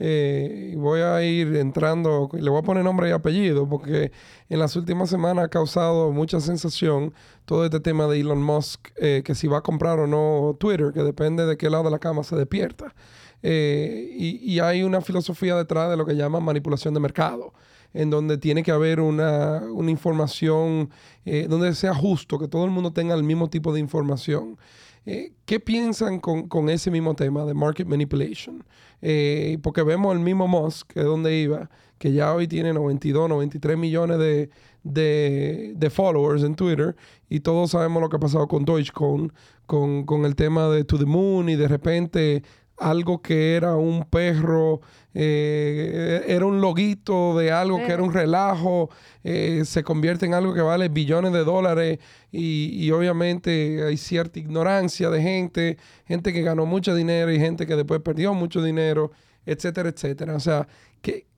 eh, 0.01 0.75
voy 0.77 1.01
a 1.01 1.23
ir 1.23 1.55
entrando, 1.55 2.29
le 2.33 2.51
voy 2.51 2.59
a 2.59 2.63
poner 2.63 2.83
nombre 2.83 3.09
y 3.09 3.13
apellido, 3.13 3.69
porque 3.69 4.11
en 4.49 4.59
las 4.59 4.75
últimas 4.75 5.09
semanas 5.09 5.45
ha 5.45 5.49
causado 5.49 6.11
mucha 6.11 6.41
sensación 6.41 7.15
todo 7.45 7.65
este 7.65 7.79
tema 7.79 8.09
de 8.09 8.21
Elon 8.21 8.43
Musk, 8.43 8.89
eh, 8.97 9.23
que 9.25 9.37
si 9.37 9.47
va 9.47 9.59
a 9.59 9.63
comprar 9.63 10.01
o 10.01 10.09
no 10.09 10.57
Twitter, 10.59 10.93
que 10.93 11.03
depende 11.03 11.47
de 11.47 11.57
qué 11.57 11.71
lado 11.71 11.85
de 11.85 11.91
la 11.93 12.01
cama 12.01 12.25
se 12.25 12.35
despierta. 12.35 12.95
Eh, 13.43 14.09
y 14.17 14.59
hay 14.59 14.83
una 14.83 15.03
filosofía 15.03 15.55
detrás 15.55 15.91
de 15.91 15.99
lo 15.99 16.07
que 16.07 16.17
llaman 16.17 16.43
manipulación 16.43 16.95
de 16.95 17.01
mercado 17.01 17.53
en 17.95 18.11
donde 18.11 18.37
tiene 18.37 18.63
que 18.63 18.73
haber 18.73 19.01
una, 19.01 19.63
una 19.73 19.91
información, 19.91 20.91
eh, 21.25 21.47
donde 21.49 21.75
sea 21.75 21.95
justo, 21.95 22.39
que 22.39 22.49
todo 22.49 22.65
el 22.65 22.71
mundo 22.71 22.93
tenga 22.93 23.15
el 23.15 23.23
mismo 23.23 23.49
tipo 23.49 23.73
de 23.73 23.81
información. 23.81 24.59
Eh, 25.07 25.33
¿Qué 25.45 25.61
piensan 25.61 26.19
con, 26.19 26.49
con, 26.49 26.69
ese 26.69 26.91
mismo 26.91 27.15
tema 27.15 27.45
de 27.45 27.55
market 27.55 27.87
manipulation? 27.87 28.65
Eh, 29.01 29.59
porque 29.63 29.83
vemos 29.83 30.15
el 30.15 30.21
mismo 30.21 30.49
Musk, 30.49 30.93
que 30.93 31.01
es 31.01 31.07
donde 31.07 31.37
iba, 31.37 31.71
que 31.99 32.13
ya 32.13 32.35
hoy 32.35 32.49
tiene 32.49 32.73
92, 32.73 33.29
93 33.29 33.79
millones 33.79 34.19
de, 34.19 34.51
de, 34.83 35.75
de, 35.77 35.91
followers 35.91 36.43
en 36.43 36.57
Twitter 36.57 36.97
y 37.29 37.41
todos 37.41 37.73
sabemos 37.73 38.03
lo 38.03 38.09
que 38.09 38.17
ha 38.17 38.21
pasado 38.21 38.49
con 38.49 38.65
Dogecoin, 38.65 39.33
con, 39.67 40.05
con 40.05 40.25
el 40.25 40.35
tema 40.35 40.69
de 40.69 40.85
To 40.85 40.99
the 40.99 41.05
Moon 41.05 41.49
y 41.49 41.57
de 41.57 41.69
repente 41.69 42.43
algo 42.79 43.23
que 43.23 43.57
era 43.57 43.77
un 43.77 44.05
perro, 44.05 44.81
eh, 45.15 46.25
era 46.27 46.45
un 46.45 46.61
loguito 46.61 47.39
de 47.39 47.53
algo 47.53 47.79
que 47.79 47.93
era 47.93 48.03
un 48.03 48.13
relajo, 48.13 48.91
eh, 49.23 49.63
se 49.65 49.85
convierte 49.85 50.27
en 50.27 50.35
algo 50.35 50.53
que 50.53 50.61
vale 50.61 50.89
billones 50.89 51.33
de 51.33 51.45
dólares 51.45 52.01
y, 52.33 52.71
y, 52.73 52.91
obviamente 52.91 53.85
hay 53.85 53.97
cierta 53.97 54.41
ignorancia 54.41 55.09
de 55.11 55.23
gente, 55.23 55.79
gente 56.05 56.33
que 56.33 56.43
ganó 56.43 56.67
mucho 56.67 56.95
dinero 56.95 57.33
y 57.33 57.39
gente 57.39 57.67
que 57.67 57.77
después 57.77 58.01
perdió 58.01 58.35
mucho 58.35 58.61
dinero, 58.63 59.13
etcétera, 59.47 59.89
etcétera. 59.89 60.35
O 60.35 60.41
sea, 60.41 60.67
que 61.01 61.29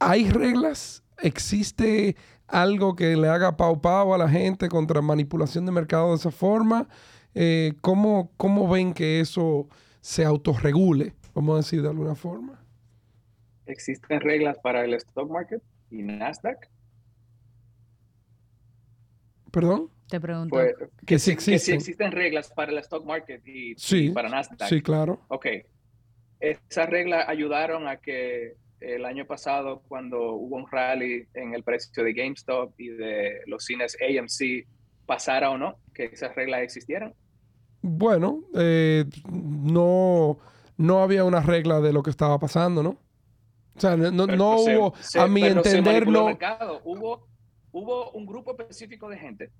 hay 0.00 0.28
reglas, 0.28 1.04
existe 1.18 2.16
algo 2.48 2.96
que 2.96 3.16
le 3.16 3.28
haga 3.28 3.56
pau 3.56 3.80
pau 3.80 4.12
a 4.12 4.18
la 4.18 4.28
gente 4.28 4.68
contra 4.68 5.00
manipulación 5.00 5.64
de 5.66 5.72
mercado 5.72 6.10
de 6.10 6.16
esa 6.16 6.30
forma. 6.30 6.88
Eh, 7.34 7.74
¿cómo, 7.80 8.32
¿Cómo 8.36 8.68
ven 8.68 8.92
que 8.92 9.20
eso 9.20 9.68
se 10.00 10.24
autorregule, 10.24 11.14
vamos 11.34 11.54
a 11.54 11.56
decir 11.58 11.82
de 11.82 11.88
alguna 11.88 12.14
forma? 12.14 12.59
¿Existen 13.66 14.20
reglas 14.20 14.58
para 14.58 14.84
el 14.84 14.94
stock 14.94 15.30
market 15.30 15.62
y 15.90 16.02
Nasdaq? 16.02 16.68
¿Perdón? 19.50 19.90
Te 20.08 20.20
pregunto. 20.20 20.50
Pues, 20.50 20.74
que, 20.76 21.06
que, 21.06 21.18
si 21.18 21.32
existen. 21.32 21.54
que 21.54 21.58
si 21.58 21.72
existen 21.72 22.12
reglas 22.12 22.50
para 22.50 22.72
el 22.72 22.78
stock 22.78 23.04
market 23.04 23.46
y, 23.46 23.74
sí, 23.76 24.06
y 24.06 24.10
para 24.10 24.28
Nasdaq. 24.28 24.68
Sí, 24.68 24.82
claro. 24.82 25.20
Ok. 25.28 25.46
Esas 26.40 26.88
reglas 26.88 27.28
ayudaron 27.28 27.86
a 27.86 27.98
que 27.98 28.56
el 28.80 29.04
año 29.04 29.26
pasado, 29.26 29.82
cuando 29.88 30.32
hubo 30.32 30.56
un 30.56 30.66
rally 30.70 31.26
en 31.34 31.54
el 31.54 31.62
precio 31.62 32.02
de 32.02 32.12
GameStop 32.12 32.72
y 32.78 32.88
de 32.88 33.40
los 33.46 33.64
cines 33.64 33.96
AMC, 34.00 34.66
pasara 35.06 35.50
o 35.50 35.58
no, 35.58 35.76
que 35.94 36.06
esas 36.06 36.34
reglas 36.34 36.62
existieran. 36.62 37.14
Bueno, 37.82 38.44
eh, 38.54 39.04
no, 39.30 40.38
no 40.76 41.02
había 41.02 41.24
una 41.24 41.40
regla 41.40 41.80
de 41.80 41.92
lo 41.92 42.02
que 42.02 42.10
estaba 42.10 42.38
pasando, 42.38 42.82
¿no? 42.82 42.98
O 43.86 43.96
sea, 43.96 43.96
no, 43.96 44.26
Pero 44.26 44.36
no 44.38 44.58
se- 44.58 44.76
hubo, 44.76 44.94
se- 45.00 45.18
a 45.20 45.26
mi 45.26 45.40
pero 45.40 45.56
entender, 45.56 46.06
no. 46.06 46.26
Hubo, 46.84 47.26
hubo 47.72 48.10
un 48.12 48.26
grupo 48.26 48.50
específico 48.58 49.08
de 49.08 49.16
gente 49.18 49.50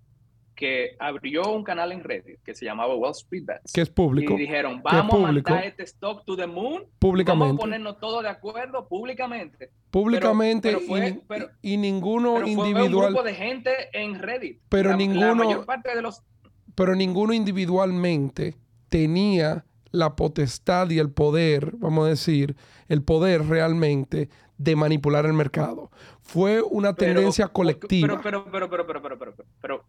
que 0.54 0.90
abrió 0.98 1.50
un 1.54 1.64
canal 1.64 1.90
en 1.92 2.04
Reddit 2.04 2.38
que 2.44 2.54
se 2.54 2.66
llamaba 2.66 2.94
Wall 2.94 3.12
Street 3.12 3.44
Bets. 3.46 3.72
Que 3.72 3.80
es 3.80 3.88
público, 3.88 4.34
Y 4.34 4.40
dijeron, 4.40 4.82
vamos 4.82 5.14
a 5.14 5.16
público. 5.26 5.50
mandar 5.50 5.64
este 5.64 5.84
stock 5.84 6.22
to 6.26 6.36
the 6.36 6.46
moon, 6.46 6.72
vamos 6.74 6.82
a 6.92 6.98
públicamente. 6.98 7.60
ponernos 7.60 7.98
todos 7.98 8.22
de 8.22 8.28
acuerdo 8.28 8.86
públicamente. 8.86 9.70
Públicamente 9.90 10.68
pero 10.68 10.82
y 10.82 10.86
fue- 10.86 11.20
pero- 11.26 11.48
y, 11.62 11.76
ninguno 11.78 12.34
Pero 12.34 12.46
fue 12.48 12.84
un 12.84 12.90
grupo 12.92 13.22
de 13.22 13.34
gente 13.34 13.70
en 13.94 14.18
Reddit. 14.18 14.60
Pero 14.68 14.90
La- 14.90 14.96
La 14.96 14.96
ninguno- 14.98 15.34
mayor 15.36 15.64
parte 15.64 15.94
de 15.96 16.02
los... 16.02 16.22
pero 16.74 16.94
ninguno 16.94 17.32
individualmente 17.32 18.54
tenía 18.90 19.64
la 19.92 20.16
potestad 20.16 20.90
y 20.90 20.98
el 20.98 21.10
poder, 21.10 21.72
vamos 21.76 22.06
a 22.06 22.10
decir, 22.10 22.56
el 22.88 23.02
poder 23.02 23.46
realmente 23.46 24.28
de 24.56 24.76
manipular 24.76 25.26
el 25.26 25.32
mercado. 25.32 25.90
Fue 26.20 26.62
una 26.62 26.94
tendencia 26.94 27.48
colectiva. 27.48 28.20
Pero, 28.22 28.22
pero, 28.22 28.44
pero, 28.50 28.70
pero, 28.70 28.86
pero, 28.86 29.02
pero, 29.02 29.18
pero, 29.18 29.44
pero, 29.60 29.84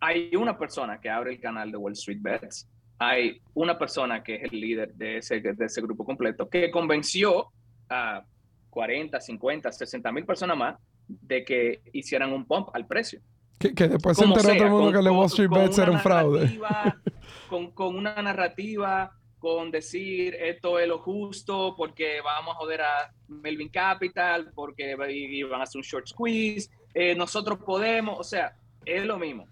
hay 0.00 0.34
una 0.36 0.58
persona 0.58 1.00
que 1.00 1.08
abre 1.08 1.32
el 1.32 1.40
canal 1.40 1.70
de 1.70 1.76
Wall 1.76 1.92
Street 1.92 2.18
Bets, 2.20 2.68
hay 2.98 3.40
una 3.54 3.78
persona 3.78 4.22
que 4.22 4.36
es 4.36 4.52
el 4.52 4.60
líder 4.60 4.94
de 4.94 5.18
ese, 5.18 5.40
de 5.40 5.64
ese 5.64 5.80
grupo 5.80 6.04
completo, 6.04 6.48
que 6.48 6.70
convenció 6.70 7.46
a 7.88 8.24
40, 8.70 9.20
50, 9.20 9.72
60 9.72 10.12
mil 10.12 10.24
personas 10.24 10.56
más 10.56 10.76
de 11.06 11.44
que 11.44 11.82
hicieran 11.92 12.32
un 12.32 12.44
pump 12.44 12.68
al 12.74 12.86
precio 12.86 13.20
que, 13.58 13.74
que 13.74 13.88
después 13.88 14.16
se 14.16 14.24
enteró 14.24 14.42
todo 14.42 14.52
sea, 14.54 14.64
el 14.64 14.70
mundo 14.70 14.84
con- 14.84 14.92
que 14.92 14.98
el 15.08 15.14
Wall 15.16 15.26
Street 15.26 15.50
Bets 15.50 15.78
era 15.78 15.90
un 15.90 16.00
fraude. 16.00 16.60
Con, 17.48 17.70
con 17.72 17.96
una 17.96 18.14
narrativa, 18.22 19.12
con 19.38 19.70
decir 19.70 20.34
esto 20.40 20.78
es 20.78 20.88
lo 20.88 20.98
justo 21.00 21.74
porque 21.76 22.22
vamos 22.24 22.54
a 22.54 22.58
joder 22.58 22.80
a 22.80 23.12
Melvin 23.28 23.68
Capital, 23.68 24.50
porque 24.54 24.96
iban 25.10 25.60
a 25.60 25.64
hacer 25.64 25.78
un 25.78 25.82
short 25.82 26.06
squeeze, 26.06 26.70
eh, 26.94 27.14
nosotros 27.14 27.58
podemos, 27.58 28.18
o 28.18 28.24
sea, 28.24 28.56
es 28.86 29.04
lo 29.04 29.18
mismo. 29.18 29.46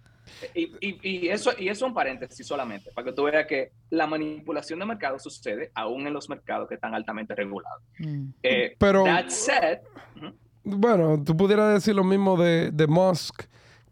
Y, 0.55 0.73
y- 0.81 0.99
y 1.03 1.29
eso, 1.29 1.51
y 1.59 1.69
eso 1.69 1.85
es 1.85 1.89
un 1.91 1.93
paréntesis 1.95 2.47
solamente, 2.47 2.91
para 2.95 3.05
que 3.05 3.13
tú 3.13 3.25
veas 3.25 3.47
que 3.47 3.73
la 3.91 4.07
manipulación 4.07 4.79
de 4.79 4.87
mercado 4.87 5.19
sucede 5.19 5.71
aún 5.75 6.07
en 6.07 6.15
los 6.15 6.29
mercados 6.31 6.69
que 6.69 6.77
están 6.77 6.95
altamente 6.95 7.35
regulados. 7.35 7.83
Mm. 7.99 8.29
Eh, 8.43 8.77
Pero- 8.79 9.05
that 9.05 9.29
said, 9.29 9.81
Bueno, 10.65 11.23
tú 11.25 11.37
pudieras 11.37 11.75
decir 11.75 11.95
lo 11.95 12.05
mismo 12.05 12.37
de, 12.41 12.71
de 12.71 12.87
Musk, 12.87 13.43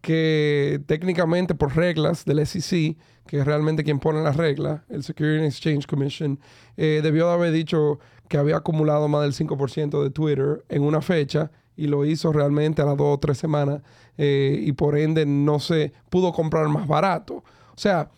que 0.00 0.80
técnicamente 0.86 1.54
por 1.54 1.76
reglas 1.76 2.24
del 2.24 2.46
SEC, 2.46 2.96
que 3.26 3.38
es 3.38 3.44
realmente 3.44 3.84
quien 3.84 3.98
pone 3.98 4.22
las 4.22 4.36
reglas, 4.36 4.82
el 4.88 5.02
Security 5.02 5.38
and 5.38 5.46
Exchange 5.46 5.86
Commission, 5.86 6.38
eh, 6.76 7.00
debió 7.02 7.26
de 7.28 7.34
haber 7.34 7.52
dicho 7.52 7.98
que 8.28 8.38
había 8.38 8.56
acumulado 8.56 9.08
más 9.08 9.22
del 9.22 9.32
5% 9.32 10.02
de 10.02 10.10
Twitter 10.10 10.64
en 10.68 10.82
una 10.82 11.00
fecha 11.00 11.50
y 11.76 11.86
lo 11.86 12.04
hizo 12.04 12.32
realmente 12.32 12.82
a 12.82 12.84
las 12.84 12.96
dos 12.96 13.16
o 13.16 13.18
tres 13.18 13.38
semanas 13.38 13.82
eh, 14.16 14.58
y 14.60 14.72
por 14.72 14.98
ende 14.98 15.26
no 15.26 15.60
se 15.60 15.92
pudo 16.10 16.32
comprar 16.32 16.68
más 16.68 16.86
barato. 16.86 17.36
O 17.36 17.76
sea, 17.76 18.10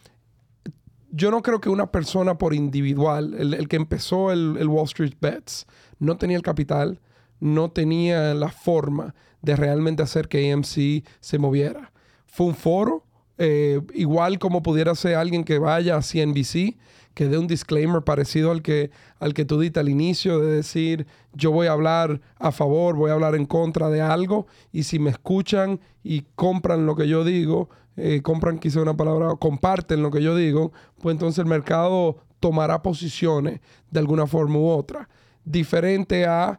yo 1.11 1.31
no 1.31 1.43
creo 1.43 1.61
que 1.61 1.69
una 1.69 1.91
persona 1.91 2.39
por 2.39 2.55
individual, 2.55 3.35
el, 3.35 3.69
que 3.69 3.77
empezó 3.77 4.33
el 4.33 4.69
Wall 4.69 4.85
Street 4.85 5.15
Bets, 5.21 5.67
no 5.99 6.17
tenía 6.17 6.37
el 6.37 6.43
capital, 6.43 7.01
no 7.41 7.71
tenía 7.71 8.35
la 8.35 8.51
forma 8.51 9.15
de 9.43 9.57
realmente 9.57 10.03
hacer 10.03 10.29
que 10.29 10.53
AMC 10.53 11.05
se 11.21 11.39
moviera. 11.39 11.93
Fue 12.27 12.47
un 12.47 12.55
foro, 12.55 13.05
eh, 13.39 13.81
igual 13.95 14.39
como 14.39 14.63
pudiera 14.63 14.95
ser 14.95 15.15
alguien 15.15 15.45
que 15.45 15.59
vaya 15.59 15.97
a 15.97 16.03
CNBC, 16.03 16.77
que 17.15 17.29
dé 17.29 17.39
un 17.39 17.47
disclaimer 17.47 18.03
parecido 18.03 18.51
al 18.51 18.63
que, 18.63 18.91
al 19.19 19.35
que 19.35 19.45
tú 19.45 19.59
diste 19.59 19.81
al 19.81 19.89
inicio, 19.89 20.39
de 20.39 20.53
decir, 20.57 21.07
yo 21.33 21.51
voy 21.51 21.67
a 21.67 21.73
hablar 21.73 22.21
a 22.39 22.53
favor, 22.53 22.97
voy 22.97 23.11
a 23.11 23.15
hablar 23.15 23.35
en 23.35 23.47
contra 23.47 23.91
de 23.91 24.01
algo, 24.01 24.47
y 24.73 24.85
si 24.85 24.99
me 24.99 25.11
escuchan 25.11 25.81
y 26.03 26.23
compran 26.35 26.87
lo 26.87 26.95
que 26.97 27.09
yo 27.09 27.25
digo, 27.25 27.69
eh, 27.97 28.23
compran 28.23 28.59
quizá 28.59 28.81
una 28.81 28.97
palabra, 28.97 29.35
comparten 29.37 30.03
lo 30.03 30.11
que 30.11 30.23
yo 30.23 30.37
digo, 30.37 30.73
pues 31.03 31.15
entonces 31.15 31.39
el 31.41 31.47
mercado 31.47 32.19
tomará 32.41 32.83
posiciones 32.83 33.61
de 33.91 34.01
alguna 34.01 34.27
forma 34.27 34.59
u 34.59 34.69
otra. 34.69 35.09
Diferente 35.45 36.27
a 36.27 36.59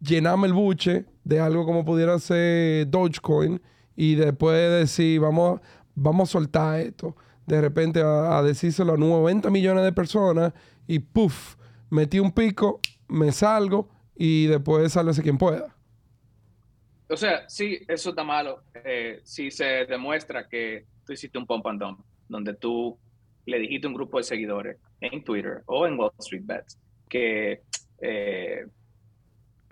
llenarme 0.00 0.46
el 0.46 0.52
buche 0.52 1.06
de 1.28 1.40
algo 1.40 1.66
como 1.66 1.84
pudiera 1.84 2.18
ser 2.18 2.88
Dogecoin 2.88 3.60
y 3.94 4.14
después 4.14 4.56
decir, 4.80 5.20
vamos, 5.20 5.60
vamos 5.94 6.30
a 6.30 6.32
soltar 6.32 6.80
esto. 6.80 7.14
De 7.46 7.60
repente 7.60 8.00
a, 8.00 8.38
a 8.38 8.42
decírselo 8.42 8.94
a 8.94 8.96
90 8.96 9.50
millones 9.50 9.84
de 9.84 9.92
personas 9.92 10.54
y 10.86 11.00
puff, 11.00 11.56
metí 11.90 12.18
un 12.18 12.32
pico, 12.32 12.80
me 13.08 13.30
salgo 13.30 13.90
y 14.16 14.46
después 14.46 14.90
sálvese 14.90 15.22
quien 15.22 15.36
pueda. 15.36 15.76
O 17.10 17.16
sea, 17.16 17.46
sí, 17.46 17.78
eso 17.88 18.10
está 18.10 18.24
malo. 18.24 18.62
Eh, 18.82 19.20
si 19.22 19.50
se 19.50 19.84
demuestra 19.84 20.48
que 20.48 20.86
tú 21.04 21.12
hiciste 21.12 21.36
un 21.36 21.46
pump 21.46 21.66
and 21.66 21.78
dump, 21.78 22.00
donde 22.26 22.54
tú 22.54 22.98
le 23.44 23.58
dijiste 23.58 23.86
a 23.86 23.90
un 23.90 23.96
grupo 23.96 24.16
de 24.16 24.24
seguidores 24.24 24.78
en 25.02 25.22
Twitter 25.22 25.62
o 25.66 25.86
en 25.86 25.98
Wall 25.98 26.10
Street 26.20 26.44
Bets 26.46 26.78
que 27.06 27.60
eh, 28.00 28.66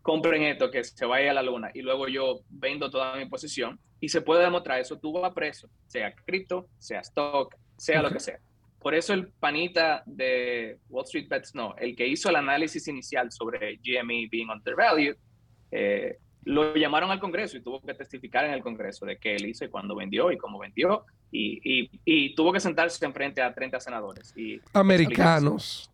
compren 0.07 0.45
esto, 0.45 0.71
que 0.71 0.85
se 0.85 1.05
vaya 1.05 1.33
a 1.33 1.35
la 1.35 1.43
luna, 1.43 1.73
y 1.75 1.83
luego 1.83 2.07
yo 2.07 2.43
vendo 2.49 2.89
toda 2.89 3.17
mi 3.17 3.27
posición, 3.27 3.81
y 4.01 4.09
se 4.09 4.21
puede 4.21 4.45
demostrar 4.45 4.81
eso, 4.81 5.01
tú 5.01 5.13
vas 5.13 5.35
preso, 5.35 5.69
sea 5.89 6.15
cripto, 6.15 6.69
sea 6.79 7.01
stock, 7.01 7.57
sea 7.77 8.03
lo 8.03 8.11
que 8.11 8.21
sea. 8.21 8.39
Por 8.79 8.95
eso 8.95 9.13
el 9.15 9.33
panita 9.33 10.05
de 10.07 10.79
Wall 10.89 11.05
Street 11.07 11.27
Bets, 11.29 11.57
no, 11.57 11.75
el 11.77 11.97
que 11.97 12.07
hizo 12.07 12.31
el 12.31 12.37
análisis 12.37 12.87
inicial 12.87 13.33
sobre 13.33 13.81
GME 13.83 14.29
being 14.31 14.49
undervalued, 14.49 15.17
eh, 15.73 16.19
lo 16.45 16.77
llamaron 16.77 17.11
al 17.11 17.19
Congreso 17.19 17.57
y 17.57 17.63
tuvo 17.63 17.81
que 17.81 17.93
testificar 17.93 18.45
en 18.45 18.53
el 18.53 18.63
Congreso 18.63 19.05
de 19.07 19.19
qué 19.19 19.35
él 19.35 19.47
hizo 19.47 19.65
y 19.65 19.69
cuándo 19.71 19.97
vendió 19.97 20.31
y 20.31 20.39
cómo 20.39 20.61
vendió, 20.61 21.05
y, 21.33 21.59
y, 21.65 21.91
y 22.05 22.33
tuvo 22.37 22.53
que 22.53 22.61
sentarse 22.61 23.05
enfrente 23.05 23.43
a 23.43 23.53
30 23.53 23.81
senadores. 23.81 24.33
Y 24.37 24.61
Americanos. 24.73 25.91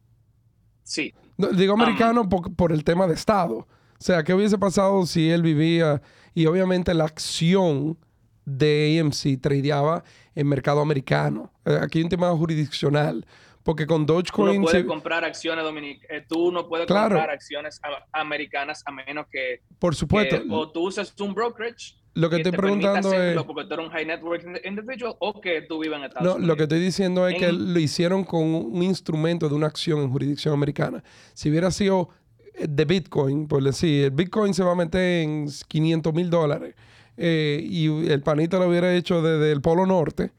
Sí, 0.83 1.15
No, 1.39 1.49
digo 1.49 1.73
americano 1.73 2.29
por, 2.29 2.55
por 2.55 2.73
el 2.73 2.85
tema 2.85 3.07
de 3.07 3.15
Estado. 3.15 3.67
O 4.03 4.05
sea, 4.05 4.25
¿qué 4.25 4.35
hubiese 4.35 4.59
pasado 4.59 5.07
si 5.07 5.31
él 5.31 5.43
vivía 5.43 6.03
y 6.35 6.47
obviamente 6.47 6.93
la 6.93 7.05
acción 7.05 7.97
de 8.45 8.99
AMC 9.01 9.41
tradeaba 9.41 10.03
en 10.35 10.49
mercado 10.49 10.81
americano? 10.81 11.53
Eh, 11.65 11.79
aquí 11.81 11.99
hay 11.99 12.03
un 12.05 12.11
tema 12.11 12.29
jurisdiccional. 12.37 13.25
Porque 13.63 13.87
con 13.87 14.05
Tú 14.07 14.15
no 14.15 14.19
Dogecoin... 14.19 14.63
puedes 14.63 14.81
se- 14.83 14.87
comprar 14.89 15.25
acciones 15.25 15.63
dominicanas. 15.65 16.25
tú 16.29 16.51
no 16.51 16.67
puedes 16.69 16.89
Claro. 16.89 17.11
comprar 17.15 17.31
acciones 17.31 17.81
americanas 18.13 18.83
a 18.87 18.91
menos 18.91 19.27
que, 19.31 19.61
por 19.79 19.95
supuesto. 19.95 20.43
que 20.43 20.49
o 20.51 20.69
tú 20.73 20.81
uses 20.89 21.15
un 21.21 21.33
brokerage. 21.33 21.95
Lo 22.15 22.29
que 22.29 22.39
estoy 22.39 22.51
te 22.51 22.59
preguntando 22.59 23.13
es... 23.15 23.41
Porque 23.45 23.65
tú 23.69 23.75
eres 23.75 23.87
un 23.87 23.93
high 23.93 24.05
net 24.05 24.21
worth 24.21 24.45
individual 24.67 25.15
o 25.21 25.41
que 25.41 25.63
tú 25.63 25.79
vives 25.79 25.97
en 25.97 26.05
Estados 26.07 26.25
No, 26.27 26.33
Unidos. 26.35 26.49
lo 26.49 26.57
que 26.57 26.63
estoy 26.65 26.81
diciendo 26.81 27.29
es 27.29 27.39
que 27.39 27.47
En- 27.51 27.73
lo 27.73 27.79
hicieron 27.79 28.25
con 28.25 28.43
un 28.53 28.83
instrumento 28.83 29.49
de 29.49 29.55
una 29.55 29.69
acción 29.69 30.01
en 30.01 30.11
jurisdicción 30.11 30.53
americana. 30.55 31.05
Si 31.33 31.49
hubiera 31.49 31.71
sido 31.71 32.09
eh, 32.11 32.22
de 32.59 32.85
Bitcoin, 32.85 33.49
por 33.49 33.63
decir, 33.63 34.05
el 34.05 34.11
Bitcoin 34.11 34.55
se 34.55 34.63
va 34.63 34.73
a 34.73 34.75
meter 34.77 35.23
en 35.23 35.47
500 35.69 36.13
mil 36.15 36.31
dólares 36.31 36.75
eh, 37.17 37.61
y 37.63 38.09
el 38.11 38.23
panito 38.23 38.59
lo 38.59 38.69
hubiera 38.69 38.95
hecho 38.95 39.23
desde 39.23 39.53
el 39.53 39.61
Polo 39.61 39.87
Norte, 39.87 40.31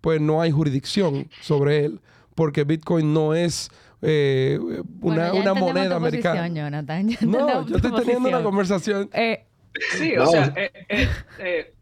pues 0.00 0.20
no 0.20 0.40
hay 0.40 0.50
jurisdicción 0.50 1.28
sobre 1.40 1.84
él, 1.84 2.00
porque 2.34 2.64
Bitcoin 2.64 3.12
no 3.12 3.34
es 3.34 3.70
eh, 4.02 4.58
una, 4.60 4.82
Bueno, 5.30 5.34
ya 5.34 5.40
una 5.40 5.54
moneda 5.54 5.96
tu 5.96 6.00
posición, 6.00 6.36
americana. 6.36 6.48
Jonathan. 6.48 7.08
Ya 7.08 7.18
No, 7.26 7.66
yo 7.66 7.76
estoy 7.76 7.92
teniendo 7.92 8.28
una 8.28 8.42
conversación. 8.42 9.10
Eh, 9.12 9.44
Sí, 9.98 10.16
o 10.16 10.24
No. 10.24 10.30
sea, 10.32 10.52
eh, 10.56 10.70
eh, 10.88 11.08
eh, 11.38 11.74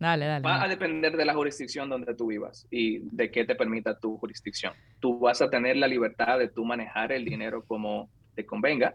dale, 0.00 0.26
dale. 0.26 0.42
va 0.42 0.64
a 0.64 0.68
depender 0.68 1.16
de 1.16 1.24
la 1.24 1.32
jurisdicción 1.34 1.88
donde 1.88 2.14
tú 2.14 2.26
vivas 2.26 2.66
y 2.72 2.98
de 3.14 3.30
qué 3.30 3.44
te 3.44 3.54
permita 3.54 3.98
tu 3.98 4.16
jurisdicción. 4.18 4.72
Tú 4.98 5.18
vas 5.20 5.40
a 5.42 5.48
tener 5.48 5.76
la 5.76 5.86
libertad 5.86 6.38
de 6.40 6.48
tú 6.48 6.64
manejar 6.64 7.12
el 7.12 7.24
dinero 7.24 7.64
como 7.66 8.08
te 8.34 8.46
convenga, 8.46 8.94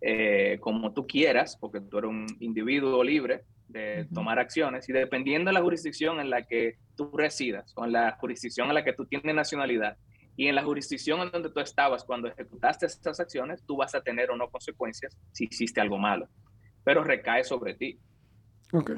eh, 0.00 0.58
como 0.60 0.92
tú 0.92 1.06
quieras, 1.06 1.56
porque 1.60 1.80
tú 1.80 1.98
eres 1.98 2.10
un 2.10 2.26
individuo 2.40 3.02
libre 3.04 3.44
de 3.68 4.06
tomar 4.12 4.38
acciones 4.38 4.88
y 4.88 4.92
dependiendo 4.92 5.50
de 5.50 5.54
la 5.54 5.62
jurisdicción 5.62 6.20
en 6.20 6.30
la 6.30 6.44
que 6.44 6.78
tú 6.96 7.10
residas 7.16 7.72
o 7.76 7.84
en 7.84 7.92
la 7.92 8.16
jurisdicción 8.18 8.68
en 8.68 8.74
la 8.74 8.84
que 8.84 8.92
tú 8.92 9.06
tienes 9.06 9.34
nacionalidad 9.34 9.96
y 10.36 10.48
en 10.48 10.54
la 10.54 10.64
jurisdicción 10.64 11.20
en 11.20 11.30
donde 11.30 11.50
tú 11.50 11.60
estabas 11.60 12.04
cuando 12.04 12.28
ejecutaste 12.28 12.86
estas 12.86 13.20
acciones, 13.20 13.62
tú 13.66 13.76
vas 13.76 13.94
a 13.94 14.00
tener 14.00 14.30
o 14.30 14.36
no 14.36 14.48
consecuencias 14.48 15.16
si 15.32 15.44
hiciste 15.44 15.80
algo 15.80 15.98
malo, 15.98 16.28
pero 16.82 17.04
recae 17.04 17.44
sobre 17.44 17.74
ti. 17.74 17.98
Ok. 18.72 18.92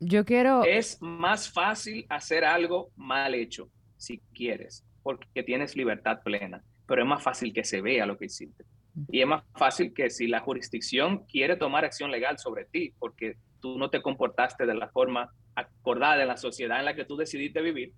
Yo 0.00 0.24
quiero... 0.24 0.64
Es 0.64 0.96
más 1.02 1.50
fácil 1.50 2.06
hacer 2.08 2.44
algo 2.44 2.90
mal 2.96 3.34
hecho, 3.34 3.68
si 3.98 4.22
quieres, 4.32 4.84
porque 5.02 5.42
tienes 5.42 5.76
libertad 5.76 6.22
plena, 6.24 6.64
pero 6.86 7.02
es 7.02 7.08
más 7.08 7.22
fácil 7.22 7.52
que 7.52 7.64
se 7.64 7.82
vea 7.82 8.06
lo 8.06 8.16
que 8.16 8.24
hiciste. 8.24 8.64
Y 9.08 9.20
es 9.20 9.26
más 9.26 9.44
fácil 9.54 9.92
que 9.94 10.10
si 10.10 10.26
la 10.26 10.40
jurisdicción 10.40 11.24
quiere 11.26 11.56
tomar 11.56 11.84
acción 11.84 12.10
legal 12.10 12.38
sobre 12.38 12.64
ti, 12.64 12.92
porque 12.98 13.36
tú 13.60 13.78
no 13.78 13.90
te 13.90 14.02
comportaste 14.02 14.66
de 14.66 14.74
la 14.74 14.88
forma 14.88 15.30
acordada 15.54 16.22
en 16.22 16.28
la 16.28 16.36
sociedad 16.36 16.78
en 16.78 16.86
la 16.86 16.94
que 16.94 17.04
tú 17.04 17.16
decidiste 17.16 17.60
vivir, 17.60 17.92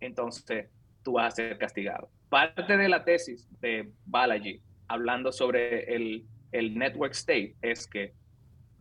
entonces 0.00 0.68
tú 1.02 1.12
vas 1.12 1.32
a 1.32 1.36
ser 1.36 1.58
castigado. 1.58 2.08
Parte 2.28 2.76
de 2.76 2.88
la 2.88 3.04
tesis 3.04 3.48
de 3.60 3.90
Balaji, 4.04 4.60
hablando 4.86 5.32
sobre 5.32 5.94
el, 5.94 6.26
el 6.52 6.76
network 6.76 7.12
state, 7.12 7.56
es 7.62 7.86
que 7.86 8.12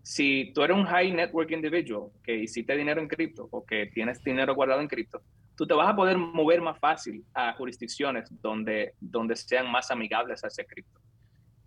si 0.04 0.52
tú 0.54 0.64
eres 0.64 0.78
un 0.78 0.86
high 0.86 1.12
network 1.12 1.52
individual 1.52 2.10
que 2.24 2.36
hiciste 2.36 2.76
dinero 2.76 3.02
en 3.02 3.08
cripto 3.08 3.48
o 3.52 3.66
que 3.66 3.88
tienes 3.88 4.24
dinero 4.24 4.56
guardado 4.56 4.82
en 4.82 4.88
cripto, 4.88 5.22
tú 5.56 5.66
te 5.66 5.74
vas 5.74 5.90
a 5.90 5.96
poder 5.96 6.18
mover 6.18 6.62
más 6.62 6.80
fácil 6.80 7.26
a 7.34 7.52
jurisdicciones 7.54 8.30
donde, 8.42 8.94
donde 9.00 9.36
sean 9.36 9.70
más 9.70 9.92
amigables 9.92 10.44
a 10.44 10.48
ese 10.48 10.66
cripto. 10.66 11.02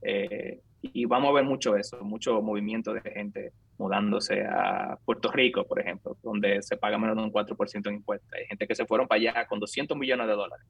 Eh, 0.03 0.61
y 0.83 1.05
vamos 1.05 1.31
a 1.31 1.35
ver 1.35 1.45
mucho 1.45 1.77
eso, 1.77 2.03
mucho 2.03 2.41
movimiento 2.41 2.93
de 2.95 3.03
gente 3.03 3.53
mudándose 3.79 4.45
a 4.45 4.99
Puerto 5.05 5.31
Rico, 5.31 5.65
por 5.65 5.81
ejemplo, 5.81 6.17
donde 6.23 6.63
se 6.63 6.77
paga 6.77 6.99
menos 6.99 7.17
de 7.17 7.23
un 7.23 7.33
4% 7.33 7.89
en 7.89 7.97
impuestos. 7.97 8.31
Hay 8.33 8.47
gente 8.47 8.67
que 8.67 8.75
se 8.75 8.87
fueron 8.87 9.07
para 9.07 9.21
allá 9.21 9.47
con 9.47 9.59
200 9.61 9.97
millones 9.97 10.27
de 10.27 10.33
dólares 10.35 10.67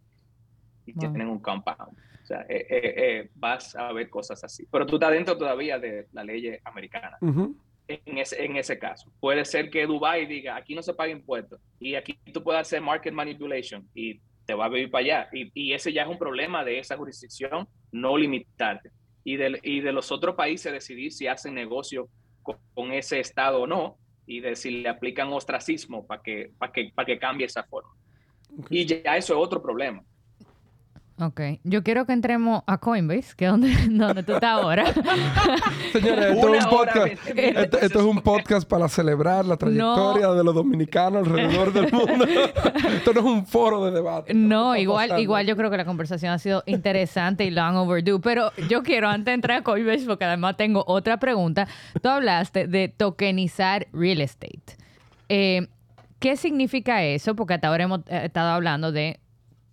y 0.87 0.93
Wow. 0.93 1.01
tienen 1.01 1.29
un 1.29 1.39
compound. 1.41 1.97
O 2.23 2.27
sea, 2.27 2.43
eh, 2.49 2.67
eh, 2.69 2.95
eh, 2.97 3.31
vas 3.35 3.75
a 3.77 3.93
ver 3.93 4.09
cosas 4.09 4.43
así. 4.45 4.67
Pero 4.71 4.87
tú 4.87 4.97
estás 4.97 5.11
dentro 5.11 5.37
todavía 5.37 5.79
de 5.79 6.07
la 6.13 6.23
ley 6.23 6.57
americana 6.65 7.19
en 7.89 8.19
ese, 8.19 8.45
en 8.45 8.57
ese 8.57 8.79
caso. 8.79 9.11
Puede 9.19 9.45
ser 9.45 9.71
que 9.71 9.87
Dubai 9.87 10.27
diga, 10.27 10.57
aquí 10.57 10.75
no 10.75 10.83
se 10.83 10.95
paga 10.95 11.11
impuestos 11.11 11.61
y 11.81 11.97
aquí 11.97 12.17
tú 12.33 12.43
puedes 12.43 12.61
hacer 12.61 12.81
market 12.81 13.13
manipulation 13.13 13.89
y 13.95 14.21
te 14.47 14.55
va 14.55 14.67
a 14.67 14.69
vivir 14.69 14.91
para 14.91 15.05
allá. 15.05 15.29
Y, 15.33 15.51
y 15.55 15.73
ese 15.73 15.93
ya 15.93 16.03
es 16.03 16.09
un 16.09 16.19
problema 16.19 16.65
de 16.65 16.79
esa 16.79 16.97
jurisdicción, 16.97 17.67
no 17.91 18.17
limitarte. 18.17 18.91
Y 19.25 19.37
de, 19.37 19.61
y 19.63 19.81
de 19.81 19.93
los 19.93 20.11
otros 20.13 20.35
países 20.35 20.73
decidir 20.73 21.13
si 21.13 21.27
hacen 21.27 21.55
negocio 21.55 22.09
con, 22.43 22.57
con 22.75 22.93
ese 22.93 23.21
estado 23.21 23.63
o 23.63 23.67
no 23.67 23.99
y 24.27 24.41
de 24.41 24.55
si 24.57 24.71
le 24.71 24.89
aplican 24.89 25.33
ostracismo 25.33 26.07
para 26.07 26.23
que, 26.23 26.53
para 26.59 26.73
que, 26.73 26.93
para 26.95 27.07
que 27.07 27.19
cambie 27.19 27.47
esa 27.47 27.65
forma. 27.65 27.91
Y 28.69 28.85
ya 28.85 29.17
eso 29.17 29.35
es 29.35 29.39
otro 29.45 29.61
problema. 29.61 30.03
Ok. 31.21 31.41
Yo 31.65 31.83
quiero 31.83 32.07
que 32.07 32.13
entremos 32.13 32.63
a 32.67 32.79
Coinbase, 32.79 33.35
que 33.37 33.45
es 33.45 33.51
donde, 33.51 33.75
donde 33.91 34.23
tú 34.23 34.33
estás 34.33 34.51
ahora. 34.51 34.87
Señores, 35.93 36.35
esto 36.35 36.55
es 36.55 36.65
un 36.65 36.71
podcast. 36.71 37.07
20 37.07 37.35
minutos. 37.35 37.63
Esto, 37.65 37.79
esto 37.79 37.99
es 38.01 38.05
un 38.07 38.21
podcast 38.23 38.69
para 38.69 38.89
celebrar 38.89 39.45
la 39.45 39.57
trayectoria 39.57 40.29
de 40.29 40.45
los 40.45 40.55
dominicanos 40.55 41.27
alrededor 41.27 41.73
del 41.73 41.93
mundo. 41.93 42.25
esto 42.25 43.13
no 43.13 43.21
es 43.21 43.27
un 43.27 43.47
foro 43.47 43.85
de 43.85 43.91
debate. 43.93 44.33
No, 44.33 44.75
igual, 44.77 45.09
pasando. 45.09 45.23
igual 45.23 45.47
yo 45.47 45.57
creo 45.57 45.71
que 45.71 45.77
la 45.77 45.85
conversación 45.85 46.33
ha 46.33 46.39
sido 46.39 46.63
interesante 46.65 47.45
y 47.45 47.51
long 47.51 47.77
overdue, 47.77 48.19
pero 48.21 48.53
yo 48.69 48.83
quiero 48.83 49.09
antes 49.09 49.27
de 49.27 49.33
entrar 49.33 49.59
a 49.59 49.63
Coinbase, 49.63 50.07
porque 50.07 50.25
además 50.25 50.57
tengo 50.57 50.85
otra 50.87 51.19
pregunta. 51.19 51.69
Tú 52.03 52.09
hablaste 52.09 52.67
de 52.67 52.89
tokenizar 52.89 53.89
real 53.93 54.23
estate. 54.23 54.77
Eh, 55.29 55.69
¿Qué 56.19 56.37
significa 56.37 57.03
eso? 57.03 57.35
Porque 57.35 57.55
hasta 57.55 57.69
ahora 57.69 57.85
hemos 57.85 58.01
eh, 58.09 58.23
estado 58.25 58.51
hablando 58.51 58.93
de 58.93 59.21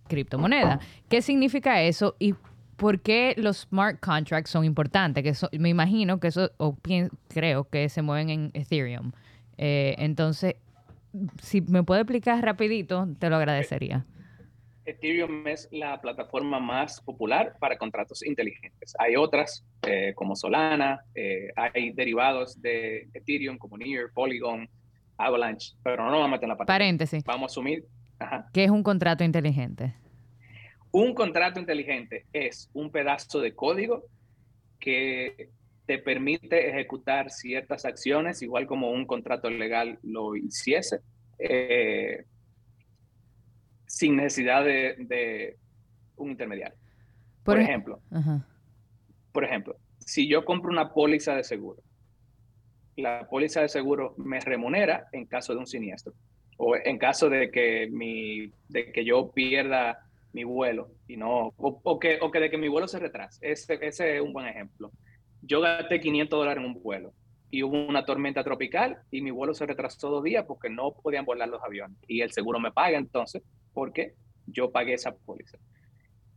criptomoneda. 0.08 0.80
¿Qué 1.08 1.22
significa 1.22 1.82
eso 1.82 2.16
y 2.18 2.34
por 2.76 3.00
qué 3.00 3.34
los 3.36 3.58
smart 3.68 4.00
contracts 4.00 4.50
son 4.50 4.64
importantes? 4.64 5.22
Que 5.50 5.58
me 5.58 5.68
imagino 5.68 6.18
que 6.20 6.28
eso, 6.28 6.50
o 6.56 6.76
creo 7.28 7.68
que 7.68 7.88
se 7.88 8.02
mueven 8.02 8.30
en 8.30 8.50
Ethereum. 8.54 9.12
Eh, 9.56 9.94
entonces, 9.98 10.54
si 11.42 11.60
me 11.60 11.82
puede 11.82 12.02
explicar 12.02 12.42
rapidito, 12.44 13.08
te 13.18 13.28
lo 13.28 13.36
agradecería. 13.36 14.04
Ethereum 14.88 15.46
es 15.46 15.68
la 15.70 16.00
plataforma 16.00 16.58
más 16.60 17.00
popular 17.02 17.56
para 17.60 17.76
contratos 17.76 18.24
inteligentes. 18.24 18.94
Hay 18.98 19.16
otras 19.16 19.64
eh, 19.82 20.12
como 20.14 20.34
Solana, 20.34 21.00
eh, 21.14 21.48
hay 21.56 21.92
derivados 21.92 22.60
de 22.60 23.08
Ethereum 23.12 23.58
como 23.58 23.76
Near, 23.76 24.10
Polygon, 24.14 24.68
Avalanche, 25.18 25.74
pero 25.82 26.04
no 26.04 26.10
nos 26.10 26.20
vamos 26.20 26.28
a 26.28 26.30
meter 26.30 26.44
en 26.44 26.48
la 26.48 26.56
parte. 26.56 26.72
Paréntesis, 26.72 27.24
Vamos 27.24 27.42
a 27.42 27.52
asumir. 27.52 27.84
Ajá. 28.18 28.48
¿qué 28.52 28.64
es 28.64 28.70
un 28.70 28.82
contrato 28.82 29.24
inteligente? 29.24 29.94
Un 30.90 31.14
contrato 31.14 31.60
inteligente 31.60 32.26
es 32.32 32.70
un 32.72 32.90
pedazo 32.90 33.40
de 33.40 33.54
código 33.54 34.04
que 34.78 35.50
te 35.86 35.98
permite 35.98 36.68
ejecutar 36.70 37.30
ciertas 37.30 37.84
acciones, 37.84 38.42
igual 38.42 38.66
como 38.66 38.90
un 38.90 39.06
contrato 39.06 39.48
legal 39.50 39.98
lo 40.02 40.36
hiciese, 40.36 41.00
eh, 41.38 42.24
sin 43.86 44.16
necesidad 44.16 44.64
de, 44.64 44.96
de 44.98 45.56
un 46.16 46.30
intermediario. 46.30 46.76
Por, 47.42 47.58
ej- 47.58 47.64
ejemplo, 47.64 48.00
Ajá. 48.10 48.46
por 49.32 49.44
ejemplo, 49.44 49.76
si 49.98 50.28
yo 50.28 50.44
compro 50.44 50.70
una 50.70 50.92
póliza 50.92 51.34
de 51.34 51.44
seguro, 51.44 51.82
la 52.96 53.26
póliza 53.28 53.60
de 53.62 53.68
seguro 53.68 54.14
me 54.18 54.40
remunera 54.40 55.06
en 55.12 55.26
caso 55.26 55.52
de 55.52 55.58
un 55.60 55.66
siniestro 55.66 56.12
o 56.58 56.76
en 56.76 56.98
caso 56.98 57.30
de 57.30 57.50
que, 57.50 57.88
mi, 57.90 58.52
de 58.68 58.92
que 58.92 59.04
yo 59.04 59.30
pierda 59.30 60.04
mi 60.32 60.44
vuelo 60.44 60.90
y 61.06 61.16
no, 61.16 61.54
o, 61.56 61.80
o 61.82 61.98
que, 61.98 62.18
o 62.20 62.30
que 62.30 62.40
de 62.40 62.50
que 62.50 62.58
mi 62.58 62.68
vuelo 62.68 62.86
se 62.86 62.98
retrase. 62.98 63.38
Ese, 63.40 63.78
ese 63.80 64.16
es 64.16 64.20
un 64.20 64.32
buen 64.32 64.46
ejemplo. 64.46 64.90
Yo 65.40 65.60
gasté 65.60 66.00
500 66.00 66.38
dólares 66.38 66.62
en 66.62 66.70
un 66.70 66.82
vuelo 66.82 67.12
y 67.50 67.62
hubo 67.62 67.86
una 67.86 68.04
tormenta 68.04 68.44
tropical 68.44 68.98
y 69.10 69.22
mi 69.22 69.30
vuelo 69.30 69.54
se 69.54 69.66
retrasó 69.66 70.10
dos 70.10 70.22
días 70.24 70.44
porque 70.46 70.68
no 70.68 70.92
podían 70.92 71.24
volar 71.24 71.48
los 71.48 71.62
aviones 71.62 71.96
y 72.06 72.20
el 72.20 72.32
seguro 72.32 72.58
me 72.60 72.72
paga 72.72 72.98
entonces 72.98 73.42
porque 73.72 74.14
yo 74.46 74.70
pagué 74.70 74.94
esa 74.94 75.14
póliza. 75.14 75.58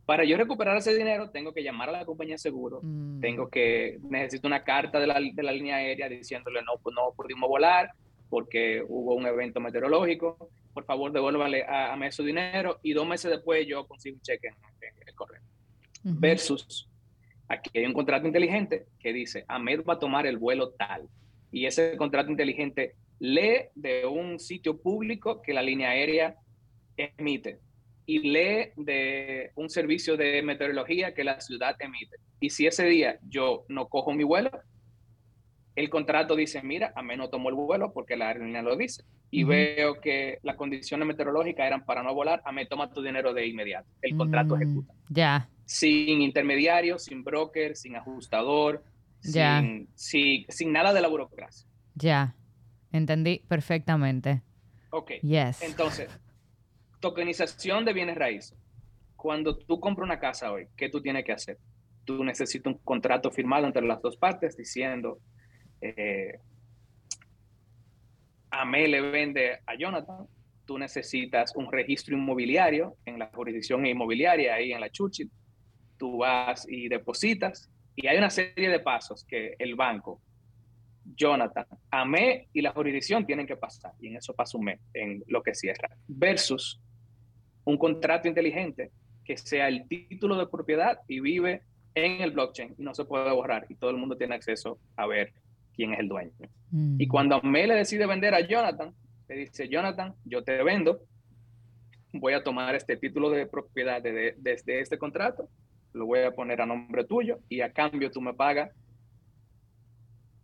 Para 0.06 0.24
yo 0.24 0.36
recuperar 0.36 0.76
ese 0.76 0.94
dinero 0.96 1.30
tengo 1.30 1.52
que 1.52 1.62
llamar 1.62 1.88
a 1.88 1.92
la 1.92 2.04
compañía 2.04 2.34
de 2.34 2.38
seguro, 2.38 2.80
Mm. 2.82 3.20
tengo 3.20 3.48
que, 3.48 3.98
necesito 4.08 4.46
una 4.46 4.64
carta 4.64 4.98
de 4.98 5.06
la, 5.06 5.20
de 5.20 5.42
la 5.42 5.52
línea 5.52 5.76
aérea 5.76 6.08
diciéndole 6.08 6.60
no, 6.62 6.72
pues 6.82 6.94
no 6.94 7.12
pudimos 7.16 7.48
volar 7.48 7.90
porque 8.32 8.82
hubo 8.88 9.14
un 9.14 9.26
evento 9.26 9.60
meteorológico, 9.60 10.48
por 10.72 10.86
favor 10.86 11.12
devuélvale 11.12 11.64
a, 11.64 11.92
a 11.92 12.10
su 12.12 12.24
dinero 12.24 12.80
y 12.82 12.94
dos 12.94 13.06
meses 13.06 13.30
después 13.30 13.66
yo 13.66 13.86
consigo 13.86 14.16
un 14.16 14.22
cheque 14.22 14.48
en, 14.48 14.54
en 14.54 15.06
el 15.06 15.14
correo. 15.14 15.42
Ujú. 16.02 16.14
Versus, 16.18 16.88
aquí 17.46 17.68
hay 17.78 17.84
un 17.84 17.92
contrato 17.92 18.26
inteligente 18.26 18.86
que 18.98 19.12
dice, 19.12 19.44
Ahmed 19.48 19.84
va 19.84 19.94
a 19.94 19.98
tomar 19.98 20.26
el 20.26 20.38
vuelo 20.38 20.70
tal. 20.70 21.10
Y 21.50 21.66
ese 21.66 21.94
contrato 21.98 22.30
inteligente 22.30 22.94
lee 23.18 23.68
de 23.74 24.06
un 24.06 24.38
sitio 24.38 24.80
público 24.80 25.42
que 25.42 25.52
la 25.52 25.60
línea 25.60 25.90
aérea 25.90 26.34
emite. 26.96 27.60
y 28.06 28.18
lee 28.18 28.72
de 28.76 29.50
un 29.54 29.70
servicio 29.70 30.16
de 30.16 30.42
meteorología 30.42 31.14
que 31.14 31.24
la 31.24 31.40
ciudad 31.40 31.76
emite. 31.78 32.16
Y 32.40 32.50
si 32.50 32.66
ese 32.66 32.86
día 32.86 33.18
yo 33.28 33.64
no 33.68 33.88
cojo 33.88 34.12
mi 34.12 34.24
vuelo, 34.24 34.50
el 35.74 35.88
contrato 35.90 36.36
dice, 36.36 36.62
mira, 36.62 36.92
a 36.94 37.02
mí 37.02 37.16
no 37.16 37.28
tomo 37.30 37.48
el 37.48 37.54
vuelo 37.54 37.92
porque 37.92 38.16
la 38.16 38.28
aerolínea 38.28 38.62
lo 38.62 38.76
dice. 38.76 39.04
Y 39.30 39.44
veo 39.44 40.00
que 40.00 40.38
las 40.42 40.56
condiciones 40.56 41.06
meteorológicas 41.08 41.66
eran 41.66 41.84
para 41.86 42.02
no 42.02 42.14
volar, 42.14 42.42
a 42.44 42.52
mí 42.52 42.66
toma 42.68 42.92
tu 42.92 43.00
dinero 43.02 43.32
de 43.32 43.46
inmediato. 43.46 43.88
El 44.02 44.16
contrato 44.16 44.56
Mm, 44.56 44.62
ejecuta. 44.62 44.94
Ya, 45.08 45.48
Sin 45.64 46.20
intermediario, 46.20 46.98
sin 46.98 47.24
broker, 47.24 47.74
sin 47.76 47.96
ajustador, 47.96 48.84
Ya. 49.22 49.60
sin, 49.60 49.88
sin, 49.94 50.44
sin 50.50 50.72
nada 50.72 50.92
de 50.92 51.00
la 51.00 51.08
burocracia. 51.08 51.66
ya. 51.94 52.34
Entendí 52.94 53.42
perfectamente. 53.48 54.42
Ok. 54.90 55.12
Yes. 55.22 55.62
Entonces, 55.62 56.10
tokenización 57.00 57.84
de 57.84 57.92
bienes 57.94 58.16
raíces. 58.16 58.56
Cuando 59.16 59.56
tú 59.56 59.80
compras 59.80 60.04
una 60.04 60.18
casa 60.18 60.52
hoy, 60.52 60.66
¿qué 60.76 60.88
tú 60.88 61.00
tienes 61.00 61.24
que 61.24 61.32
hacer? 61.32 61.58
Tú 62.04 62.22
necesitas 62.24 62.72
un 62.72 62.78
contrato 62.80 63.30
firmado 63.30 63.66
entre 63.66 63.86
las 63.86 64.02
dos 64.02 64.16
partes 64.16 64.56
diciendo, 64.56 65.18
eh, 65.82 66.38
Amé 68.50 68.86
le 68.86 69.00
vende 69.00 69.58
a 69.66 69.74
Jonathan, 69.74 70.26
tú 70.64 70.78
necesitas 70.78 71.56
un 71.56 71.72
registro 71.72 72.16
inmobiliario 72.16 72.96
en 73.04 73.18
la 73.18 73.26
jurisdicción 73.26 73.84
inmobiliaria, 73.86 74.54
ahí 74.54 74.72
en 74.72 74.80
la 74.80 74.90
Churchill, 74.90 75.30
tú 75.98 76.18
vas 76.18 76.66
y 76.68 76.88
depositas, 76.88 77.70
y 77.96 78.06
hay 78.06 78.18
una 78.18 78.30
serie 78.30 78.68
de 78.68 78.80
pasos 78.80 79.24
que 79.24 79.56
el 79.58 79.74
banco, 79.74 80.20
Jonathan, 81.16 81.66
Amé 81.90 82.48
y 82.52 82.60
la 82.60 82.72
jurisdicción 82.72 83.26
tienen 83.26 83.46
que 83.46 83.56
pasar, 83.56 83.92
y 84.00 84.08
en 84.08 84.16
eso 84.16 84.34
pasa 84.34 84.56
un 84.56 84.64
mes, 84.64 84.80
en 84.94 85.24
lo 85.26 85.42
que 85.42 85.54
cierra, 85.54 85.88
versus 86.06 86.80
un 87.64 87.76
contrato 87.76 88.28
inteligente 88.28 88.92
que 89.24 89.36
sea 89.36 89.68
el 89.68 89.88
título 89.88 90.36
de 90.36 90.46
propiedad 90.46 90.98
y 91.08 91.20
vive 91.20 91.62
en 91.94 92.20
el 92.20 92.32
blockchain 92.32 92.74
y 92.78 92.82
no 92.82 92.94
se 92.94 93.04
puede 93.04 93.30
borrar 93.32 93.66
y 93.68 93.76
todo 93.76 93.90
el 93.90 93.96
mundo 93.96 94.16
tiene 94.16 94.34
acceso 94.34 94.78
a 94.96 95.06
ver 95.06 95.32
quién 95.82 95.94
es 95.94 96.00
el 96.00 96.08
dueño. 96.08 96.32
Mm. 96.70 97.00
Y 97.00 97.06
cuando 97.08 97.36
Amé 97.36 97.66
le 97.66 97.74
decide 97.74 98.06
vender 98.06 98.34
a 98.34 98.46
Jonathan, 98.46 98.94
le 99.28 99.36
dice, 99.36 99.68
Jonathan, 99.68 100.14
yo 100.24 100.44
te 100.44 100.62
vendo, 100.62 101.00
voy 102.12 102.34
a 102.34 102.42
tomar 102.44 102.74
este 102.74 102.96
título 102.96 103.30
de 103.30 103.46
propiedad 103.46 104.00
de- 104.00 104.12
de- 104.12 104.34
desde 104.38 104.80
este 104.80 104.96
contrato, 104.98 105.48
lo 105.92 106.06
voy 106.06 106.20
a 106.20 106.30
poner 106.30 106.60
a 106.60 106.66
nombre 106.66 107.04
tuyo 107.04 107.40
y 107.48 107.60
a 107.62 107.72
cambio 107.72 108.10
tú 108.10 108.20
me 108.20 108.32
pagas 108.34 108.70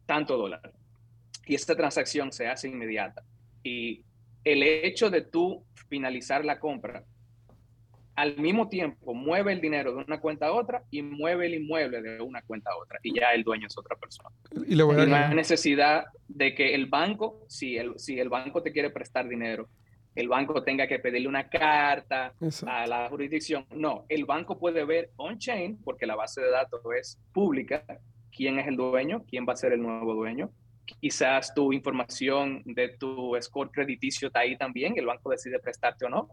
tanto 0.07 0.37
dólar. 0.37 0.73
Y 1.47 1.55
esta 1.55 1.77
transacción 1.77 2.33
se 2.33 2.47
hace 2.49 2.69
inmediata. 2.69 3.23
Y 3.63 4.05
el 4.45 4.63
hecho 4.63 5.11
de 5.11 5.23
tú 5.23 5.65
finalizar 5.89 6.45
la 6.45 6.59
compra, 6.59 7.05
al 8.19 8.37
mismo 8.37 8.69
tiempo 8.69 9.15
mueve 9.15 9.53
el 9.53 9.61
dinero 9.61 9.95
de 9.95 10.03
una 10.03 10.19
cuenta 10.19 10.49
a 10.49 10.53
otra 10.53 10.83
y 10.91 11.03
mueve 11.03 11.47
el 11.47 11.55
inmueble 11.55 12.03
de 12.03 12.21
una 12.21 12.43
cuenta 12.43 12.73
a 12.73 12.77
otra. 12.77 12.99
Y 13.05 13.15
ya 13.15 13.29
el 13.33 13.45
dueño 13.45 13.69
es 13.69 13.79
otra 13.79 13.95
persona. 13.95 14.31
Y 14.67 14.75
le 14.75 14.83
voy 14.83 14.97
a 14.97 15.05
Y 15.05 15.07
no 15.07 15.15
hay 15.15 15.35
necesidad 15.37 16.07
de 16.27 16.53
que 16.53 16.75
el 16.75 16.87
banco, 16.87 17.45
si 17.47 17.77
el, 17.77 17.97
si 17.97 18.19
el 18.19 18.29
banco 18.29 18.61
te 18.61 18.73
quiere 18.73 18.91
prestar 18.91 19.29
dinero, 19.29 19.69
el 20.17 20.27
banco 20.27 20.65
tenga 20.65 20.89
que 20.89 20.99
pedirle 20.99 21.29
una 21.29 21.49
carta 21.49 22.33
Exacto. 22.41 22.75
a 22.75 22.89
la 22.89 23.09
jurisdicción. 23.09 23.65
No, 23.71 24.05
el 24.09 24.25
banco 24.25 24.59
puede 24.59 24.85
ver 24.85 25.13
on-chain, 25.17 25.79
porque 25.85 26.05
la 26.05 26.17
base 26.17 26.41
de 26.41 26.51
datos 26.51 26.81
es 26.99 27.21
pública, 27.33 27.85
quién 28.37 28.59
es 28.59 28.67
el 28.67 28.75
dueño, 28.75 29.23
quién 29.31 29.47
va 29.49 29.53
a 29.53 29.57
ser 29.57 29.73
el 29.73 29.81
nuevo 29.81 30.15
dueño. 30.15 30.51
Quizás 31.01 31.55
tu 31.55 31.73
información 31.73 32.63
de 32.65 32.97
tu 32.99 33.37
score 33.41 33.71
crediticio 33.71 34.27
está 34.27 34.41
ahí 34.41 34.59
también, 34.59 34.99
el 34.99 35.07
banco 35.07 35.31
decide 35.31 35.61
prestarte 35.61 36.05
o 36.07 36.09
no. 36.09 36.29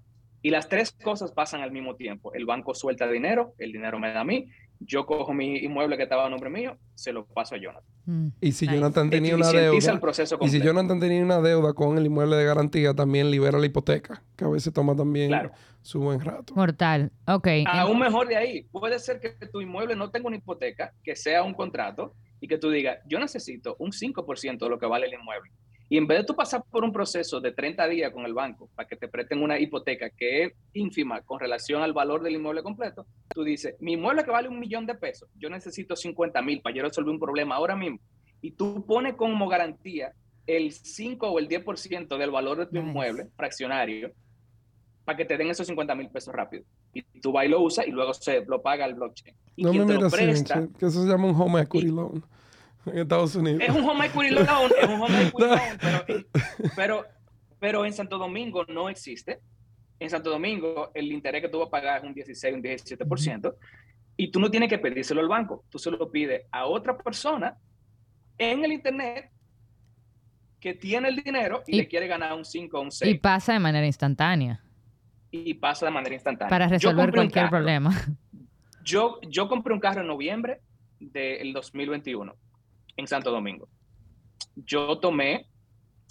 Y 0.46 0.52
las 0.52 0.70
tres 0.70 0.92
cosas 0.92 1.32
pasan 1.32 1.62
al 1.62 1.72
mismo 1.72 1.96
tiempo. 1.96 2.32
El 2.36 2.46
banco 2.46 2.76
suelta 2.76 3.10
dinero, 3.10 3.56
el 3.58 3.72
dinero 3.72 3.98
me 3.98 4.14
da 4.14 4.20
a 4.20 4.24
mí, 4.24 4.46
yo 4.80 5.08
cojo 5.08 5.34
mi 5.34 5.58
inmueble 5.58 5.98
que 5.98 6.04
estaba 6.04 6.28
a 6.28 6.30
nombre 6.30 6.52
mío, 6.52 6.78
se 6.94 7.12
lo 7.12 7.26
paso 7.26 7.56
a 7.56 7.58
Jonathan. 7.58 7.90
Mm. 8.06 8.28
Y 8.42 8.52
si 8.52 8.68
Nice. 8.68 8.78
Jonathan 8.78 9.10
tenía 9.10 9.36
una 9.36 9.50
el 9.50 9.56
deuda, 9.56 10.00
proceso 10.00 10.38
y 10.40 10.50
si. 10.50 10.62
Jonathan 10.62 11.00
tenía 11.00 11.24
una 11.24 11.42
deuda 11.42 11.74
con 11.74 11.98
el 11.98 12.06
inmueble 12.06 12.36
de 12.36 12.46
garantía, 12.46 12.94
también 12.94 13.32
libera 13.32 13.58
la 13.58 13.66
hipoteca, 13.66 14.22
que 14.36 14.46
a 14.46 14.50
veces 14.50 14.72
toma 14.72 14.96
también 14.96 15.30
Claro. 15.30 15.52
su 15.82 16.00
buen 16.00 16.20
rato. 16.20 16.54
Mortal. 16.54 17.12
Ok. 17.26 17.48
Aún 17.66 17.98
mejor 17.98 18.28
de 18.28 18.36
ahí, 18.36 18.68
puede 18.72 19.00
ser 19.00 19.20
que 19.20 19.32
tu 19.48 19.62
inmueble 19.62 19.96
no 19.96 20.12
tenga 20.12 20.28
una 20.28 20.38
hipoteca, 20.38 20.94
que 21.04 21.16
sea 21.16 21.42
un 21.42 21.56
contrato 21.56 22.14
y 22.40 22.48
que 22.48 22.60
tú 22.60 22.70
digas, 22.70 23.00
yo 23.08 23.18
necesito 23.18 23.78
un 23.80 23.92
5% 23.92 24.60
de 24.60 24.70
lo 24.70 24.78
que 24.78 24.86
vale 24.86 25.08
el 25.08 25.14
inmueble. 25.16 25.50
Y 25.88 25.98
en 25.98 26.08
vez 26.08 26.20
de 26.20 26.24
tú 26.24 26.36
pasar 26.36 26.64
por 26.72 26.84
un 26.84 26.92
proceso 26.92 27.40
de 27.40 27.52
30 27.52 27.88
días 27.88 28.12
con 28.12 28.26
el 28.26 28.34
banco 28.34 28.70
para 28.76 28.88
que 28.88 28.96
te 28.96 29.08
presten 29.08 29.44
una 29.44 29.60
hipoteca 29.60 30.10
que 30.10 30.44
es 30.44 30.54
ínfima 30.74 31.22
con 31.22 31.40
relación 31.40 31.84
al 31.84 31.94
valor 31.94 32.24
del 32.24 32.36
inmueble 32.36 32.64
completo, 32.64 33.06
tú 33.30 33.44
dices, 33.44 33.76
mi 33.80 33.94
inmueble 33.94 34.24
que 34.24 34.32
vale 34.32 34.48
un 34.50 34.60
millón 34.60 34.88
de 34.88 34.96
pesos, 34.96 35.30
yo 35.36 35.50
necesito 35.50 35.96
50 35.96 36.42
mil 36.42 36.62
para 36.62 36.76
yo 36.76 36.82
resolver 36.84 37.12
un 37.14 37.20
problema 37.20 37.56
ahora 37.56 37.76
mismo. 37.76 38.00
Y 38.42 38.52
tú 38.52 38.84
pones 38.86 39.14
como 39.14 39.48
garantía 39.48 40.12
el 40.48 40.72
5 40.72 41.28
o 41.28 41.40
el 41.40 41.48
10% 41.48 42.18
del 42.18 42.32
valor 42.32 42.58
de 42.58 42.66
tu 42.66 42.74
Nice. 42.76 42.88
inmueble 42.88 43.28
fraccionario 43.36 44.12
para 45.04 45.18
que 45.18 45.26
te 45.26 45.38
den 45.38 45.50
esos 45.52 45.68
50 45.68 45.94
mil 45.96 46.10
pesos 46.10 46.34
rápido. 46.34 46.64
Y 46.94 47.04
tú 47.22 47.32
vas 47.32 47.46
y 47.46 47.50
lo 47.50 47.62
usas 47.62 47.88
y 47.88 47.92
luego 47.92 48.14
se 48.14 48.44
lo 48.46 48.62
paga 48.62 48.86
el 48.86 48.96
blockchain. 48.96 49.36
Y 49.56 49.64
No 49.64 49.74
me 49.74 49.86
te 49.86 49.94
lo 50.00 50.08
así, 50.08 50.16
presta, 50.16 50.56
Michelle, 50.56 50.80
que 50.80 50.86
eso 50.88 51.04
se 51.04 51.08
llama 51.10 51.28
un 51.28 51.40
home 51.40 51.62
equity 51.62 51.88
loan 51.88 52.24
en 52.86 52.98
Estados 53.00 53.36
Unidos. 53.36 53.62
es 53.62 53.70
un 53.70 53.88
home 53.90 54.06
equity 54.06 54.30
loan, 54.32 54.72
es 54.82 54.88
un 54.90 55.02
home 55.02 55.22
equity 55.28 55.44
loan, 55.44 55.78
pero, 55.80 56.06
pero, 56.76 57.06
pero 57.60 57.86
en 57.86 57.94
Santo 57.94 58.18
Domingo 58.18 58.64
no 58.66 58.90
existe. 58.90 59.40
En 60.00 60.10
Santo 60.10 60.30
Domingo 60.30 60.92
el 60.94 61.12
interés 61.12 61.42
que 61.42 61.50
tú 61.50 61.60
vas 61.60 61.68
a 61.68 61.72
pagar 61.72 62.00
es 62.00 62.04
un 62.04 62.14
16, 62.14 62.54
un 62.56 62.62
17%, 62.64 63.56
y 64.18 64.30
tú 64.32 64.40
no 64.40 64.50
tienes 64.52 64.70
que 64.70 64.78
pedírselo 64.78 65.22
al 65.22 65.28
banco, 65.28 65.64
tú 65.70 65.80
se 65.80 65.90
lo 65.92 66.10
pides 66.12 66.44
a 66.52 66.66
otra 66.66 66.98
persona 66.98 67.58
en 68.38 68.64
el 68.66 68.72
internet 68.74 69.32
que 70.60 70.74
tiene 70.74 71.10
el 71.10 71.16
dinero 71.18 71.64
y, 71.68 71.76
Y- 71.76 71.78
le 71.80 71.88
quiere 71.88 72.08
ganar 72.08 72.34
un 72.34 72.44
5 72.46 72.78
o 72.78 72.82
un 72.82 72.88
Y 72.88 72.92
6 72.92 73.20
pasa 73.20 73.54
de 73.54 73.60
manera 73.60 73.86
instantánea 73.86 74.62
y, 75.32 75.54
pasa 75.56 75.86
de 75.86 75.92
manera 75.92 76.16
instantánea. 76.16 76.50
para 76.50 76.68
resolver 76.68 77.12
cualquier 77.12 77.46
carro. 77.46 77.50
problema. 77.58 77.94
Yo, 78.84 79.20
yo 79.30 79.48
compré 79.50 79.74
un 79.74 79.80
carro 79.80 80.02
en 80.02 80.08
noviembre 80.08 80.62
del 81.00 81.52
2021 81.54 82.36
en 82.98 83.08
Santo 83.08 83.32
Domingo. 83.32 83.68
Yo 84.56 85.00
tomé 85.00 85.48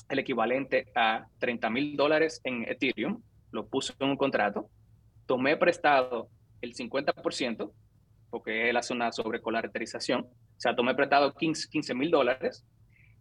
el 0.08 0.18
equivalente 0.18 0.90
a 0.94 1.26
30 1.38 1.70
mil 1.70 1.96
dólares 1.96 2.40
en 2.44 2.64
Ethereum, 2.68 3.22
lo 3.50 3.66
puse 3.66 3.94
en 3.98 4.10
un 4.10 4.16
contrato, 4.16 4.68
tomé 5.26 5.56
prestado 5.56 6.28
el 6.60 6.74
50%, 6.74 7.72
porque 8.30 8.68
él 8.68 8.76
hace 8.76 8.92
una 8.92 9.12
sobrecolateralización, 9.12 10.22
o 10.22 10.60
sea, 10.60 10.74
tomé 10.74 10.94
prestado 10.94 11.34
15 11.34 11.94
mil 11.94 12.10
dólares, 12.10 12.66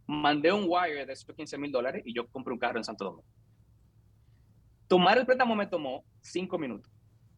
mandé 0.08 0.52
un 0.52 0.66
wire 0.68 1.06
de 1.06 1.14
esos 1.14 1.36
15 1.36 1.58
mil 1.58 1.72
dólares 1.72 2.04
y 2.06 2.14
yo 2.14 2.28
compré 2.28 2.54
un 2.54 2.60
carro 2.60 2.78
en 2.78 2.84
Santo 2.84 3.06
Domingo. 3.06 3.26
Tomar 4.88 5.18
el 5.18 5.26
préstamo 5.26 5.56
me 5.56 5.68
tomó 5.68 6.04
5 6.22 6.58
minutos. 6.58 6.92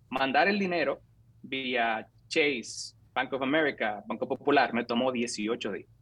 Mandar 0.10 0.48
el 0.48 0.60
dinero 0.60 1.02
vía 1.42 2.08
Chase, 2.28 2.96
Bank 3.14 3.32
of 3.34 3.42
America, 3.42 4.04
Banco 4.08 4.28
Popular, 4.28 4.74
me 4.74 4.84
tomó 4.84 5.12
18 5.12 5.72
días. 5.72 5.95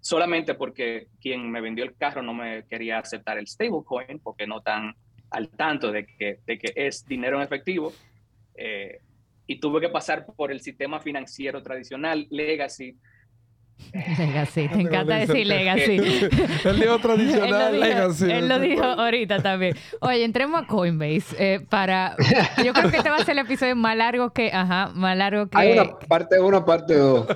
Solamente 0.00 0.54
porque 0.54 1.08
quien 1.20 1.50
me 1.50 1.60
vendió 1.60 1.84
el 1.84 1.94
carro 1.96 2.22
no 2.22 2.32
me 2.32 2.64
quería 2.66 2.98
aceptar 2.98 3.38
el 3.38 3.46
stablecoin, 3.46 4.18
porque 4.20 4.46
no 4.46 4.60
tan 4.62 4.94
al 5.30 5.48
tanto 5.50 5.92
de 5.92 6.06
que, 6.06 6.40
es 6.74 7.06
dinero 7.06 7.36
en 7.36 7.42
efectivo. 7.42 7.92
eh, 8.54 9.00
y 9.46 9.58
tuve 9.58 9.80
que 9.80 9.88
pasar 9.88 10.24
por 10.26 10.52
el 10.52 10.60
sistema 10.60 11.00
financiero 11.00 11.60
tradicional, 11.60 12.24
legacy. 12.30 12.96
Legacy, 14.18 14.68
te 14.68 14.80
encanta 14.80 15.16
decir 15.16 15.46
legacy. 15.46 15.96
El 15.96 16.80
dijo 16.80 16.94
él 16.94 17.00
tradicional, 17.00 17.72
dijo, 17.72 17.84
legacy. 17.84 18.30
él 18.30 18.48
lo 18.48 18.58
dijo 18.58 18.84
ahorita 18.84 19.42
también. 19.42 19.76
Oye, 20.00 20.24
entremos 20.24 20.62
a 20.62 20.66
Coinbase 20.66 21.36
eh, 21.38 21.60
para... 21.68 22.16
Yo 22.64 22.72
creo 22.72 22.90
que 22.90 22.98
este 22.98 23.10
va 23.10 23.16
a 23.16 23.24
ser 23.24 23.32
el 23.32 23.44
episodio 23.44 23.76
más 23.76 23.96
largo 23.96 24.30
que... 24.30 24.52
Ajá, 24.52 24.90
más 24.94 25.16
largo 25.16 25.48
que... 25.48 25.58
Hay 25.58 25.72
una 25.72 25.98
parte 25.98 26.40
1, 26.40 26.64
parte 26.64 26.94
2. 26.94 27.26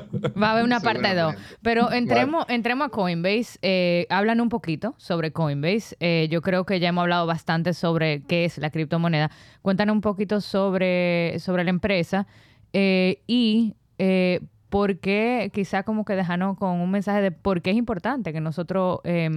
Va 0.41 0.49
a 0.49 0.53
haber 0.53 0.65
una 0.65 0.81
parte 0.81 1.15
2. 1.15 1.15
Seguramente. 1.15 1.57
Pero 1.63 1.93
entremos, 1.93 2.45
entremos 2.49 2.87
a 2.87 2.91
Coinbase. 2.91 3.59
Eh, 3.63 4.07
hablan 4.11 4.41
un 4.41 4.49
poquito 4.49 4.95
sobre 4.99 5.33
Coinbase. 5.33 5.97
Eh, 6.01 6.29
yo 6.31 6.43
creo 6.43 6.65
que 6.65 6.81
ya 6.81 6.89
hemos 6.89 7.03
hablado 7.03 7.27
bastante 7.27 7.73
sobre 7.75 8.23
qué 8.23 8.45
es 8.45 8.59
la 8.59 8.71
criptomoneda. 8.71 9.31
Cuéntanos 9.63 9.95
un 9.95 10.01
poquito 10.01 10.41
sobre, 10.41 11.39
sobre 11.39 11.65
la 11.65 11.71
empresa 11.71 12.27
eh, 12.73 13.23
y 13.27 13.75
eh, 13.99 14.41
por 14.75 14.99
qué, 14.99 15.53
quizá 15.55 15.85
como 15.85 16.05
que 16.05 16.17
dejarnos 16.17 16.59
con 16.59 16.81
un 16.81 16.91
mensaje 16.91 17.21
de 17.23 17.31
por 17.31 17.63
qué 17.63 17.71
es 17.71 17.77
importante 17.77 18.33
que 18.33 18.41
nosotros 18.41 18.99
eh, 19.05 19.31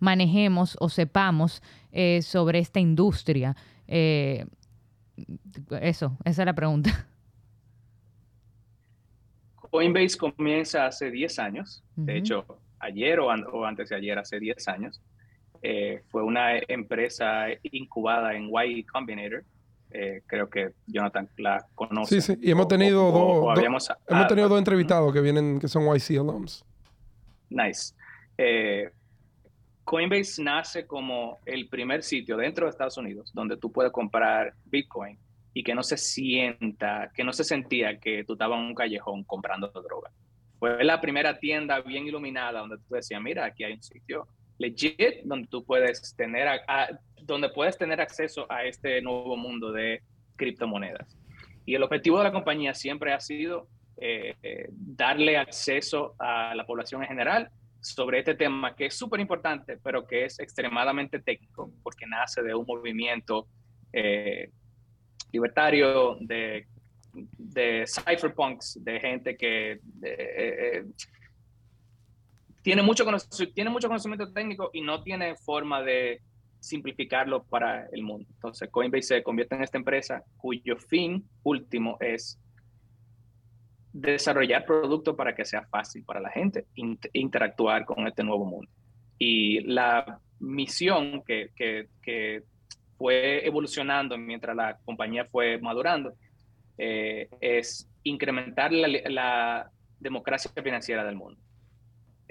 manejemos 0.00 0.76
o 0.80 0.90
sepamos 0.90 1.62
eh, 1.92 2.20
sobre 2.20 2.58
esta 2.58 2.78
industria. 2.78 3.56
Eh, 3.88 4.44
eso, 5.80 6.18
esa 6.26 6.42
es 6.42 6.46
la 6.46 6.52
pregunta. 6.54 7.06
Coinbase 9.70 10.18
comienza 10.18 10.84
hace 10.84 11.10
10 11.10 11.38
años, 11.38 11.82
de 11.96 12.18
hecho, 12.18 12.44
ayer 12.78 13.18
o, 13.20 13.30
an- 13.30 13.46
o 13.50 13.64
antes 13.64 13.88
de 13.88 13.96
ayer, 13.96 14.18
hace 14.18 14.38
10 14.38 14.68
años. 14.68 15.00
Eh, 15.62 16.02
fue 16.10 16.22
una 16.22 16.58
empresa 16.68 17.46
incubada 17.62 18.34
en 18.34 18.50
Y 18.66 18.84
Combinator, 18.84 19.42
Eh, 19.94 20.22
creo 20.26 20.48
que 20.48 20.70
Jonathan 20.86 21.28
la 21.36 21.66
conoce. 21.74 22.20
Sí, 22.20 22.34
sí, 22.34 22.38
y 22.42 22.50
hemos 22.50 22.66
tenido 22.68 23.04
o- 23.04 23.10
o- 23.10 23.42
o 23.44 23.48
dos, 23.50 23.58
habíamos- 23.58 23.88
dos- 23.88 23.96
hemos 24.08 24.24
ah, 24.24 24.26
tenido 24.28 24.48
dos 24.48 24.58
entrevistados 24.58 25.12
que 25.12 25.20
vienen, 25.20 25.58
que 25.60 25.68
son 25.68 25.84
YC 25.84 26.18
alums. 26.18 26.64
Nice. 27.50 27.94
Eh, 28.38 28.90
Coinbase 29.84 30.42
nace 30.42 30.86
como 30.86 31.38
el 31.44 31.68
primer 31.68 32.02
sitio 32.02 32.36
dentro 32.36 32.66
de 32.66 32.70
Estados 32.70 32.96
Unidos 32.96 33.30
donde 33.34 33.56
tú 33.56 33.70
puedes 33.72 33.92
comprar 33.92 34.54
Bitcoin 34.66 35.18
y 35.52 35.62
que 35.64 35.74
no 35.74 35.82
se 35.82 35.96
sienta, 35.98 37.10
que 37.14 37.24
no 37.24 37.32
se 37.32 37.44
sentía 37.44 37.98
que 37.98 38.24
tú 38.24 38.34
estabas 38.34 38.58
en 38.60 38.66
un 38.66 38.74
callejón 38.74 39.24
comprando 39.24 39.68
droga. 39.68 40.10
Fue 40.58 40.82
la 40.84 41.00
primera 41.00 41.38
tienda 41.38 41.80
bien 41.80 42.06
iluminada 42.06 42.60
donde 42.60 42.78
tú 42.78 42.94
decías, 42.94 43.20
mira, 43.20 43.44
aquí 43.44 43.64
hay 43.64 43.74
un 43.74 43.82
sitio 43.82 44.26
legit 44.62 45.22
donde 45.24 45.48
tú 45.48 45.64
puedes 45.64 46.14
tener, 46.16 46.46
a- 46.48 46.62
a- 46.68 46.88
donde 47.22 47.48
puedes 47.50 47.76
tener 47.76 48.00
acceso 48.00 48.46
a 48.50 48.64
este 48.64 49.00
nuevo 49.02 49.36
mundo 49.36 49.72
de 49.72 50.00
criptomonedas. 50.36 51.16
Y 51.64 51.74
el 51.74 51.82
objetivo 51.82 52.18
de 52.18 52.24
la 52.24 52.32
compañía 52.32 52.72
siempre 52.74 53.12
ha 53.12 53.20
sido 53.20 53.68
eh, 53.98 54.34
eh, 54.42 54.68
darle 55.02 55.36
acceso 55.36 56.14
a 56.18 56.54
la 56.54 56.64
población 56.64 57.02
en 57.02 57.08
general 57.08 57.50
sobre 57.80 58.18
este 58.18 58.34
tema 58.34 58.74
que 58.74 58.86
es 58.86 58.94
súper 58.94 59.20
importante, 59.20 59.76
pero 59.84 60.06
que 60.06 60.24
es 60.24 60.40
extremadamente 60.40 61.20
técnico, 61.20 61.70
porque 61.84 62.06
nace 62.06 62.42
de 62.42 62.54
un 62.54 62.64
movimiento 62.66 63.46
eh, 63.92 64.50
libertario 65.32 66.16
de, 66.20 66.66
de 67.38 67.84
cypherpunks, 67.86 68.82
de 68.82 69.00
gente 69.00 69.36
que 69.36 69.78
de, 69.82 70.10
eh, 70.12 70.78
eh, 70.78 70.84
tiene, 72.62 72.82
mucho 72.82 73.04
tiene 73.54 73.70
mucho 73.70 73.88
conocimiento 73.88 74.32
técnico 74.32 74.70
y 74.72 74.80
no 74.80 75.02
tiene 75.02 75.36
forma 75.36 75.82
de 75.82 76.20
simplificarlo 76.60 77.42
para 77.44 77.86
el 77.92 78.02
mundo. 78.02 78.28
Entonces, 78.34 78.68
Coinbase 78.70 79.02
se 79.02 79.22
convierte 79.22 79.56
en 79.56 79.64
esta 79.64 79.78
empresa 79.78 80.22
cuyo 80.36 80.76
fin 80.76 81.24
último 81.42 81.96
es 82.00 82.38
desarrollar 83.92 84.64
productos 84.64 85.14
para 85.16 85.34
que 85.34 85.44
sea 85.44 85.66
fácil 85.66 86.04
para 86.04 86.20
la 86.20 86.30
gente 86.30 86.66
int- 86.76 87.10
interactuar 87.12 87.84
con 87.84 88.06
este 88.06 88.22
nuevo 88.22 88.44
mundo. 88.44 88.70
Y 89.18 89.60
la 89.60 90.18
misión 90.38 91.22
que, 91.24 91.50
que, 91.54 91.88
que 92.00 92.42
fue 92.96 93.46
evolucionando 93.46 94.16
mientras 94.16 94.56
la 94.56 94.78
compañía 94.84 95.24
fue 95.26 95.58
madurando 95.58 96.14
eh, 96.78 97.28
es 97.40 97.88
incrementar 98.04 98.72
la, 98.72 98.88
la, 98.88 99.70
democracia 99.98 100.50
financiera 100.62 101.04
del 101.04 101.14
mundo. 101.14 101.40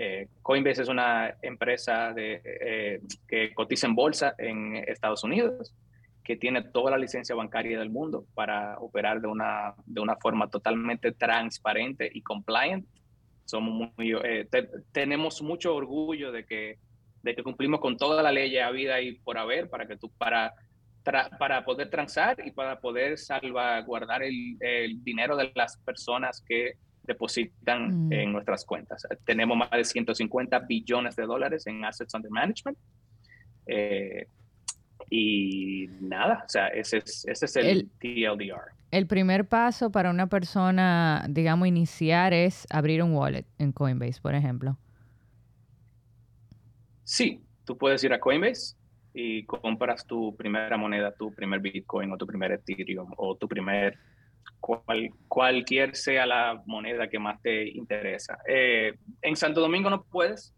Eh, 0.04 0.30
Coinbase 0.42 0.82
es 0.82 0.88
una 0.88 1.38
empresa 1.44 2.12
de, 2.12 2.42
eh, 2.44 3.02
que 3.28 3.54
cotiza 3.54 3.86
en 3.86 3.94
bolsa 3.94 4.34
en 4.40 4.78
Estados 4.78 5.24
Unidos 5.24 5.76
que 6.24 6.38
tiene 6.38 6.64
toda 6.64 6.90
la 6.90 6.98
licencia 6.98 7.36
bancaria 7.36 7.78
del 7.78 7.92
mundo 7.92 8.26
para 8.34 8.80
operar 8.80 9.22
de 9.22 9.28
una, 9.28 9.76
de 9.86 10.02
una 10.02 10.16
forma 10.16 10.50
totalmente 10.50 11.12
transparente 11.12 12.10
y 12.12 12.24
compliant. 12.24 12.84
Somos 13.46 13.92
muy, 13.96 14.14
eh, 14.24 14.48
te, 14.50 14.70
tenemos 14.92 15.44
mucho 15.44 15.76
orgullo 15.76 16.32
de 16.32 16.48
que, 16.48 16.80
de 17.22 17.36
que 17.36 17.44
cumplimos 17.44 17.80
con 17.80 17.96
toda 17.96 18.24
la 18.24 18.32
ley 18.32 18.58
a 18.58 18.72
vida 18.72 19.00
y 19.02 19.20
por 19.20 19.38
haber 19.38 19.70
para, 19.70 19.86
que 19.88 19.98
tú, 19.98 20.10
para, 20.18 20.56
para 21.38 21.64
poder 21.64 21.92
transar 21.92 22.38
y 22.44 22.50
para 22.50 22.80
poder 22.80 23.20
salvaguardar 23.20 24.24
el, 24.24 24.58
el 24.62 25.04
dinero 25.04 25.36
de 25.36 25.52
las 25.54 25.78
personas 25.78 26.44
que 26.48 26.74
depositan 27.04 28.08
mm. 28.08 28.14
en 28.14 28.32
nuestras 28.32 28.66
cuentas. 28.66 29.08
Tenemos 29.26 29.58
más 29.58 29.72
de 29.72 29.84
150 29.84 30.60
billones 30.60 31.16
de 31.16 31.24
dólares 31.24 31.68
en 31.68 31.84
assets 31.84 32.14
under 32.14 32.32
management. 32.32 32.78
Eh, 33.68 34.28
y 35.10 35.88
nada, 36.00 36.44
o 36.46 36.50
sea, 36.50 36.68
ese 36.68 36.98
es, 36.98 37.26
ese 37.28 37.46
es 37.46 37.56
el, 37.58 37.68
el, 37.68 37.90
TLDR. 38.00 38.72
El 38.92 39.08
primer 39.08 39.46
paso 39.46 39.92
para 39.92 40.10
una 40.10 40.28
persona, 40.28 41.26
digamos, 41.30 41.68
iniciar 41.68 42.34
es 42.34 42.66
abrir 42.70 43.04
un 43.04 43.14
wallet 43.14 43.46
en 43.58 43.72
Coinbase, 43.72 44.22
por 44.22 44.36
ejemplo. 44.36 44.78
Sí, 47.04 47.42
tú 47.66 47.78
puedes 47.78 48.04
ir 48.04 48.14
a 48.14 48.20
Coinbase 48.20 48.76
y 49.14 49.44
compras 49.44 50.06
tu 50.06 50.36
primera 50.36 50.78
moneda, 50.78 51.12
tu 51.12 51.34
primer 51.34 51.60
Bitcoin 51.60 52.12
o 52.12 52.18
tu 52.18 52.26
primer 52.26 52.54
Ethereum 52.54 53.12
o 53.18 53.36
tu 53.36 53.48
primer 53.48 53.98
cual, 54.60 55.10
cualquier 55.28 55.96
sea 55.96 56.26
la 56.26 56.62
moneda 56.66 57.10
que 57.10 57.20
más 57.20 57.42
te 57.42 57.70
interesa. 57.70 58.38
Eh, 58.48 58.94
en 59.22 59.36
Santo 59.36 59.62
Domingo 59.62 59.90
no 59.90 60.04
puedes, 60.04 60.54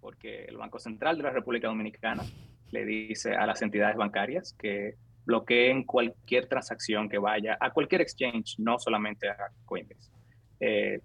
porque 0.00 0.44
el 0.44 0.56
Banco 0.56 0.78
Central 0.78 1.16
de 1.16 1.24
la 1.24 1.30
República 1.30 1.68
Dominicana 1.68 2.24
le 2.70 2.84
dice 2.84 3.34
a 3.34 3.46
las 3.46 3.62
entidades 3.62 3.96
bancarias 3.96 4.54
que 4.58 4.94
bloqueen 5.24 5.84
cualquier 5.84 6.46
transacción 6.46 7.08
que 7.08 7.18
vaya 7.18 7.56
a 7.60 7.70
cualquier 7.70 8.00
exchange, 8.00 8.58
no 8.58 8.78
solamente 8.78 9.28
a 9.28 9.36
Coinbase. 9.66 10.10
Eh, 10.60 11.00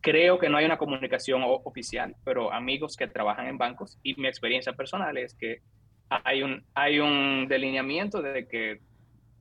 creo 0.00 0.38
que 0.38 0.48
no 0.48 0.58
hay 0.58 0.66
una 0.66 0.76
comunicación 0.76 1.42
oficial, 1.44 2.14
pero 2.24 2.52
amigos 2.52 2.96
que 2.96 3.06
trabajan 3.06 3.46
en 3.46 3.56
bancos 3.56 3.98
y 4.02 4.20
mi 4.20 4.28
experiencia 4.28 4.74
personal 4.74 5.16
es 5.16 5.34
que 5.34 5.62
hay 6.10 6.42
un, 6.42 6.64
hay 6.74 7.00
un 7.00 7.46
delineamiento 7.48 8.20
de 8.20 8.46
que 8.48 8.80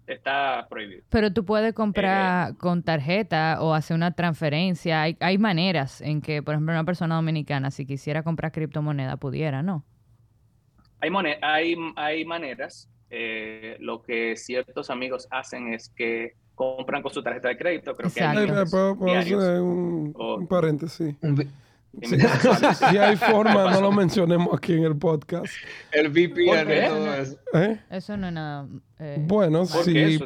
está 0.08 0.66
prohibido. 0.70 1.04
Pero 1.10 1.32
tú 1.32 1.46
puedes 1.46 1.74
comprar 1.74 2.52
eh, 2.52 2.56
con 2.58 2.82
tarjeta 2.82 3.58
o 3.62 3.74
hacer 3.74 3.96
una 3.96 4.12
transferencia. 4.12 5.02
Hay, 5.02 5.18
hay 5.20 5.38
maneras 5.38 6.02
en 6.02 6.22
que, 6.22 6.42
por 6.42 6.54
ejemplo, 6.54 6.74
una 6.74 6.86
persona 6.86 7.16
dominicana, 7.16 7.70
si 7.72 7.86
quisiera 7.86 8.24
comprar 8.24 8.52
criptomoneda, 8.52 9.18
pudiera, 9.18 9.62
¿no? 9.62 9.84
Hay, 11.00 11.12
hay, 11.42 11.76
hay 11.96 12.26
maneras. 12.26 12.90
Eh, 13.10 13.78
lo 13.80 14.02
que 14.02 14.36
ciertos 14.36 14.90
amigos 14.90 15.28
hacen 15.32 15.74
es 15.74 15.90
que 15.90 16.34
compran 16.56 17.02
con 17.04 17.14
su 17.14 17.22
tarjeta 17.22 17.50
de 17.50 17.58
crédito. 17.58 17.94
Creo 17.94 18.10
Exacto. 18.10 18.46
que 18.46 18.52
hay 18.52 18.66
¿Puedo, 18.66 18.98
puedo 18.98 19.18
hacer 19.18 19.62
un, 19.62 20.14
o, 20.18 20.36
un 20.38 20.48
paréntesis? 20.48 21.16
Si, 21.22 21.48
si, 22.02 22.16
hay 22.98 23.16
forma, 23.16 23.72
no 23.72 23.82
lo 23.82 23.92
mencionemos 23.92 24.50
aquí 24.56 24.74
en 24.74 24.84
el 24.84 24.96
podcast. 24.96 25.54
El 25.92 26.10
VPN 26.10 26.72
y 26.72 26.88
todo 26.88 27.14
eso. 27.16 27.38
¿Eh? 27.54 27.80
Eso 27.90 28.18
no 28.18 28.28
es 28.28 28.34
nada. 28.34 28.68
Eh, 29.00 29.18
bueno, 29.20 29.66
si, 29.66 30.20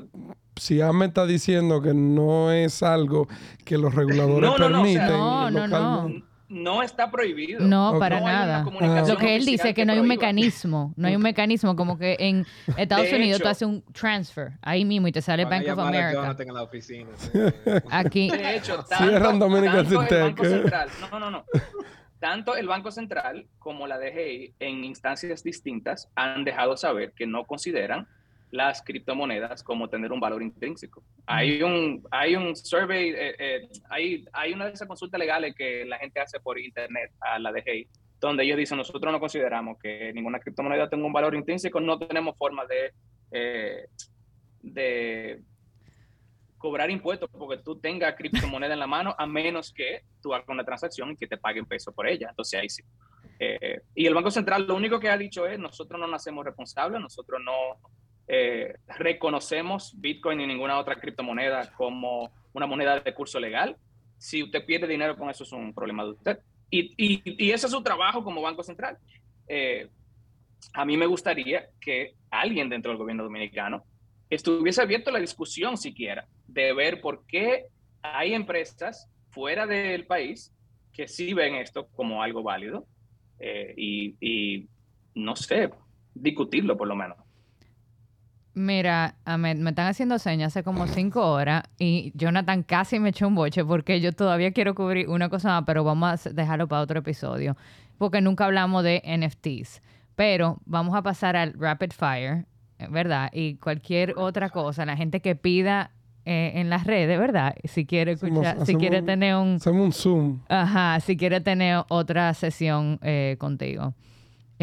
si 0.55 0.81
AME 0.81 1.05
está 1.05 1.25
diciendo 1.25 1.81
que 1.81 1.93
no 1.93 2.51
es 2.51 2.83
algo 2.83 3.27
que 3.65 3.77
los 3.77 3.93
reguladores 3.93 4.49
no, 4.49 4.57
no, 4.57 4.69
no, 4.69 4.81
permiten. 4.81 5.03
o 5.03 5.51
sea, 5.51 5.51
no, 5.51 5.67
no, 5.67 6.07
no. 6.07 6.30
No 6.51 6.83
está 6.83 7.09
prohibido. 7.09 7.61
No, 7.61 7.89
Okay. 7.91 7.99
para 8.01 8.19
No 8.19 8.25
nada. 8.27 8.65
Lo 9.07 9.17
que 9.17 9.35
él 9.37 9.45
dice 9.45 9.69
es 9.69 9.73
que 9.75 9.85
no 9.85 9.93
hay 9.93 9.99
un 9.99 10.05
prohíba. 10.05 10.21
mecanismo. 10.27 10.93
No 10.97 11.07
hay 11.07 11.15
un 11.15 11.21
mecanismo 11.21 11.75
como 11.77 11.97
que 11.97 12.17
en 12.19 12.45
Estados 12.77 13.09
De 13.09 13.15
Unidos 13.15 13.37
hecho- 13.39 13.43
tú 13.45 13.49
haces 13.49 13.67
un 13.67 13.83
transfer 13.93 14.51
ahí 14.61 14.83
mismo 14.83 15.07
y 15.07 15.11
te 15.13 15.21
sale 15.21 15.45
Bank 15.45 15.65
of 15.69 15.79
America. 15.79 16.11
Jonathan 16.13 16.47
en 16.49 16.53
la 16.53 16.63
oficina. 16.63 17.09
Aquí. 17.89 18.29
De 18.29 18.55
hecho, 18.57 18.83
Cierran 18.97 19.23
tanto, 19.39 19.45
Dominican 19.47 19.85
tanto 19.87 20.15
el 20.15 20.21
Banco. 20.23 20.43
Central, 20.45 20.89
no, 21.09 21.19
no, 21.19 21.31
no. 21.31 21.45
Tanto 22.19 22.55
el 22.55 22.67
Banco 22.67 22.91
Central 22.91 23.47
como 23.57 23.87
la 23.87 23.97
DGI 23.97 24.53
en 24.59 24.83
instancias 24.83 25.43
distintas 25.43 26.09
han 26.15 26.43
dejado 26.43 26.75
saber 26.77 27.13
que 27.15 27.25
no 27.25 27.45
consideran 27.45 28.07
las 28.51 28.83
criptomonedas 28.83 29.63
como 29.63 29.89
tener 29.89 30.11
un 30.11 30.19
valor 30.19 30.43
intrínseco. 30.43 31.03
Hay 31.25 31.63
un, 31.63 32.05
hay 32.11 32.35
un 32.35 32.55
survey, 32.55 33.09
eh, 33.09 33.35
eh, 33.39 33.69
hay, 33.89 34.25
hay 34.33 34.53
una 34.53 34.65
de 34.65 34.73
esas 34.73 34.87
consultas 34.87 35.19
legales 35.19 35.55
que 35.55 35.85
la 35.85 35.97
gente 35.97 36.19
hace 36.19 36.39
por 36.39 36.59
internet 36.59 37.11
a 37.21 37.39
la 37.39 37.51
DGI, 37.51 37.87
donde 38.19 38.43
ellos 38.43 38.57
dicen, 38.57 38.77
nosotros 38.77 39.11
no 39.11 39.19
consideramos 39.19 39.77
que 39.79 40.11
ninguna 40.13 40.39
criptomoneda 40.39 40.89
tenga 40.89 41.05
un 41.05 41.13
valor 41.13 41.33
intrínseco, 41.33 41.79
no 41.79 41.97
tenemos 41.97 42.37
forma 42.37 42.65
de, 42.65 42.93
eh, 43.31 43.87
de 44.61 45.41
cobrar 46.57 46.91
impuestos 46.91 47.29
porque 47.31 47.63
tú 47.63 47.79
tengas 47.79 48.15
criptomoneda 48.15 48.73
en 48.73 48.79
la 48.79 48.87
mano, 48.87 49.15
a 49.17 49.25
menos 49.25 49.73
que 49.73 50.03
tú 50.21 50.33
hagas 50.33 50.47
una 50.49 50.63
transacción 50.63 51.11
y 51.11 51.15
que 51.15 51.27
te 51.27 51.37
paguen 51.37 51.65
peso 51.65 51.91
por 51.93 52.07
ella. 52.07 52.27
Entonces 52.29 52.59
ahí 52.59 52.69
sí. 52.69 52.83
Eh, 53.39 53.81
y 53.95 54.05
el 54.05 54.13
Banco 54.13 54.29
Central 54.29 54.67
lo 54.67 54.75
único 54.75 54.99
que 54.99 55.09
ha 55.09 55.17
dicho 55.17 55.47
es, 55.47 55.57
nosotros 55.57 55.99
no 55.99 56.05
nacemos 56.05 56.45
responsables, 56.45 57.01
nosotros 57.01 57.41
no 57.43 57.79
eh, 58.33 58.75
reconocemos 58.97 59.93
Bitcoin 59.99 60.37
ni 60.37 60.47
ninguna 60.47 60.79
otra 60.79 60.95
criptomoneda 60.95 61.69
como 61.73 62.31
una 62.53 62.65
moneda 62.65 62.97
de 62.97 63.13
curso 63.13 63.41
legal. 63.41 63.75
Si 64.17 64.41
usted 64.41 64.65
pierde 64.65 64.87
dinero 64.87 65.17
con 65.17 65.29
eso 65.29 65.43
es 65.43 65.51
un 65.51 65.73
problema 65.73 66.05
de 66.05 66.11
usted. 66.11 66.39
Y, 66.69 66.93
y, 66.95 67.21
y 67.25 67.51
ese 67.51 67.65
es 67.65 67.73
su 67.73 67.83
trabajo 67.83 68.23
como 68.23 68.41
Banco 68.41 68.63
Central. 68.63 68.97
Eh, 69.49 69.89
a 70.71 70.85
mí 70.85 70.95
me 70.95 71.07
gustaría 71.07 71.67
que 71.81 72.13
alguien 72.29 72.69
dentro 72.69 72.91
del 72.91 72.99
gobierno 72.99 73.23
dominicano 73.23 73.83
estuviese 74.29 74.81
abierto 74.81 75.09
a 75.09 75.13
la 75.13 75.19
discusión 75.19 75.75
siquiera 75.75 76.25
de 76.47 76.71
ver 76.71 77.01
por 77.01 77.25
qué 77.25 77.65
hay 78.01 78.33
empresas 78.33 79.09
fuera 79.31 79.67
del 79.67 80.05
país 80.05 80.53
que 80.93 81.09
sí 81.09 81.33
ven 81.33 81.55
esto 81.55 81.89
como 81.97 82.23
algo 82.23 82.43
válido 82.43 82.87
eh, 83.39 83.73
y, 83.75 84.15
y, 84.21 84.69
no 85.15 85.35
sé, 85.35 85.69
discutirlo 86.13 86.77
por 86.77 86.87
lo 86.87 86.95
menos. 86.95 87.17
Mira, 88.53 89.15
Ahmed, 89.23 89.55
me 89.57 89.69
están 89.69 89.87
haciendo 89.87 90.19
señas 90.19 90.47
hace 90.53 90.63
como 90.63 90.85
cinco 90.87 91.25
horas 91.31 91.63
y 91.79 92.11
Jonathan 92.15 92.63
casi 92.63 92.99
me 92.99 93.09
echó 93.09 93.27
un 93.27 93.35
boche 93.35 93.63
porque 93.63 94.01
yo 94.01 94.11
todavía 94.11 94.51
quiero 94.51 94.75
cubrir 94.75 95.07
una 95.07 95.29
cosa 95.29 95.49
más, 95.49 95.63
pero 95.65 95.83
vamos 95.85 96.25
a 96.27 96.29
dejarlo 96.31 96.67
para 96.67 96.81
otro 96.81 96.99
episodio 96.99 97.55
porque 97.97 98.19
nunca 98.19 98.45
hablamos 98.45 98.83
de 98.83 99.01
NFTs. 99.05 99.81
Pero 100.15 100.59
vamos 100.65 100.95
a 100.95 101.01
pasar 101.01 101.35
al 101.35 101.53
Rapid 101.53 101.91
Fire. 101.91 102.45
¿verdad? 102.89 103.29
Y 103.31 103.57
cualquier 103.57 104.15
otra 104.17 104.49
cosa, 104.49 104.87
la 104.87 104.97
gente 104.97 105.19
que 105.19 105.35
pida 105.35 105.91
eh, 106.25 106.53
en 106.55 106.71
las 106.71 106.83
redes, 106.87 107.19
¿verdad? 107.19 107.53
Si 107.63 107.85
quiere 107.85 108.13
Hacemos- 108.13 108.43
escuchar, 108.43 108.65
si 108.65 108.73
quiere 108.75 109.03
tener 109.03 109.35
un, 109.35 109.57
Hacemos 109.57 109.85
un 109.85 109.91
Zoom. 109.93 110.39
ajá, 110.49 110.99
si 110.99 111.15
quiere 111.15 111.41
tener 111.41 111.83
otra 111.89 112.33
sesión 112.33 112.97
eh, 113.03 113.35
contigo. 113.39 113.93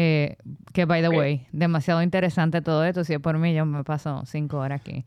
Eh, 0.01 0.37
que, 0.71 0.85
by 0.85 1.01
the 1.01 1.09
way, 1.09 1.45
demasiado 1.51 2.01
interesante 2.01 2.61
todo 2.61 2.85
esto. 2.85 3.03
Si 3.03 3.13
es 3.13 3.19
por 3.19 3.37
mí, 3.37 3.53
yo 3.53 3.65
me 3.65 3.83
paso 3.83 4.23
cinco 4.25 4.57
horas 4.57 4.79
aquí. 4.79 5.03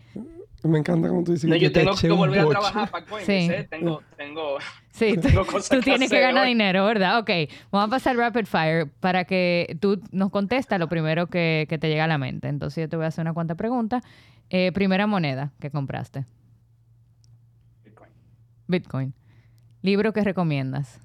Me 0.64 0.78
encanta 0.78 1.08
como 1.08 1.24
tú 1.24 1.32
dices. 1.32 1.48
No, 1.48 1.54
que 1.54 1.60
yo 1.60 1.72
te 1.72 1.80
tengo 1.80 1.96
que 1.96 2.10
volver 2.10 2.40
a 2.40 2.48
trabajar 2.48 2.90
para 2.90 3.04
Coinbase, 3.06 3.40
Sí. 3.40 3.52
¿eh? 3.52 3.66
Tengo, 3.70 4.02
tengo, 4.16 4.58
Sí, 4.90 5.14
tú, 5.20 5.20
tengo 5.28 5.46
cosas 5.46 5.70
tú 5.70 5.80
tienes 5.80 6.10
que 6.10 6.16
hacer 6.16 6.28
ganar 6.28 6.42
hoy. 6.44 6.50
dinero, 6.50 6.84
¿verdad? 6.84 7.18
Ok, 7.18 7.30
vamos 7.70 7.88
a 7.88 7.90
pasar 7.90 8.16
rapid 8.16 8.44
fire 8.44 8.86
para 9.00 9.24
que 9.24 9.76
tú 9.80 10.00
nos 10.12 10.30
contestas 10.30 10.78
lo 10.78 10.88
primero 10.88 11.26
que, 11.26 11.66
que 11.70 11.78
te 11.78 11.88
llega 11.88 12.04
a 12.04 12.08
la 12.08 12.18
mente. 12.18 12.48
Entonces 12.48 12.82
yo 12.82 12.88
te 12.88 12.96
voy 12.96 13.06
a 13.06 13.08
hacer 13.08 13.22
una 13.22 13.32
cuanta 13.32 13.54
preguntas. 13.54 14.04
Eh, 14.50 14.70
primera 14.72 15.06
moneda 15.06 15.52
que 15.58 15.70
compraste. 15.70 16.26
Bitcoin. 17.82 18.10
Bitcoin. 18.68 19.14
Libro 19.80 20.12
que 20.12 20.22
recomiendas. 20.22 21.00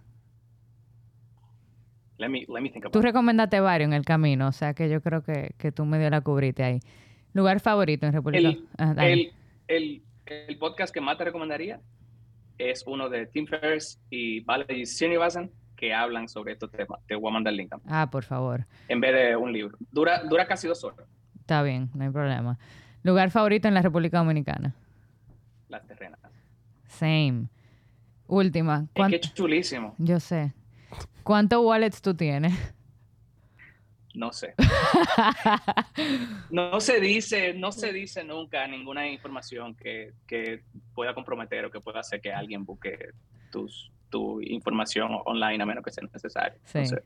Let 2.18 2.30
me, 2.30 2.46
let 2.50 2.62
me 2.62 2.70
think 2.70 2.86
about 2.86 2.94
Tú 2.94 3.02
recomendaste 3.02 3.60
varios 3.60 3.88
en 3.88 3.94
el 3.94 4.04
camino, 4.04 4.48
o 4.48 4.52
sea 4.52 4.74
que 4.74 4.90
yo 4.90 5.02
creo 5.02 5.22
que, 5.24 5.54
que 5.58 5.72
tú 5.72 5.86
medio 5.86 6.10
la 6.10 6.22
cubriste 6.22 6.64
ahí. 6.64 6.80
Lugar 7.34 7.60
favorito 7.60 8.06
en 8.08 8.14
República. 8.14 8.50
El, 8.50 8.68
Ah, 8.80 8.96
el, 9.06 9.32
el, 9.68 10.02
el 10.26 10.58
podcast 10.58 10.94
que 10.94 11.00
más 11.02 11.18
te 11.18 11.26
recomendaría 11.26 11.80
es 12.58 12.84
uno 12.88 13.08
de 13.10 13.28
Tim 13.28 13.46
Ferriss 13.46 14.00
y 14.10 14.40
Balaji 14.40 14.86
Srinivasan 14.88 15.52
que 15.76 15.94
hablan 15.94 16.28
sobre 16.28 16.54
estos 16.54 16.72
temas. 16.72 17.00
Te 17.08 17.14
voy 17.16 17.30
a 17.30 17.34
mandar 17.34 17.52
el 17.52 17.58
link 17.58 17.70
también, 17.70 17.94
Ah, 17.94 18.10
por 18.10 18.24
favor. 18.24 18.66
en 18.88 19.00
vez 19.00 19.14
de 19.14 19.36
un 19.36 19.54
libro. 19.54 19.78
Dura, 19.92 20.24
dura 20.24 20.48
casi 20.48 20.68
dos 20.68 20.84
horas, 20.84 21.06
Está 21.40 21.62
bien, 21.62 21.92
no 21.94 22.04
hay 22.04 22.10
problema. 22.10 22.58
Lugar 23.04 23.30
favorito 23.30 23.68
en 23.68 23.76
la 23.76 23.84
República 23.84 24.18
Dominicana. 24.18 24.74
las 25.70 25.86
terrenas. 25.86 26.20
Same. 26.88 27.48
Última. 28.26 28.86
Es 28.86 28.90
¿cuán- 28.96 29.12
que 29.12 29.18
es 29.18 29.34
chulísimo. 29.34 29.94
Yo 30.00 30.20
sé. 30.20 30.52
¿Cuántos 31.28 31.64
wallets 31.64 32.02
tú 32.02 32.14
tienes? 32.16 32.54
No 34.16 34.32
sé. 34.34 34.56
No 36.50 36.80
se 36.80 37.00
dice, 37.00 37.54
no 37.54 37.72
se 37.72 37.92
dice 37.92 38.24
nunca 38.24 38.66
ninguna 38.68 39.08
información 39.10 39.76
que, 39.76 40.14
que 40.26 40.64
pueda 40.96 41.14
comprometer 41.14 41.66
o 41.66 41.72
que 41.72 41.80
pueda 41.82 42.00
hacer 42.00 42.22
que 42.22 42.32
alguien 42.32 42.64
busque 42.66 43.10
tus, 43.52 43.92
tu 44.10 44.42
información 44.42 45.12
online 45.26 45.62
a 45.62 45.66
menos 45.66 45.84
que 45.84 45.92
sea 45.92 46.08
necesario. 46.12 46.58
Sí. 46.66 46.80
Entonces, 46.80 47.04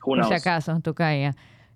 Por 0.00 0.24
si 0.26 0.34
acaso, 0.34 0.78
tú 0.80 0.94
caías. 0.94 1.34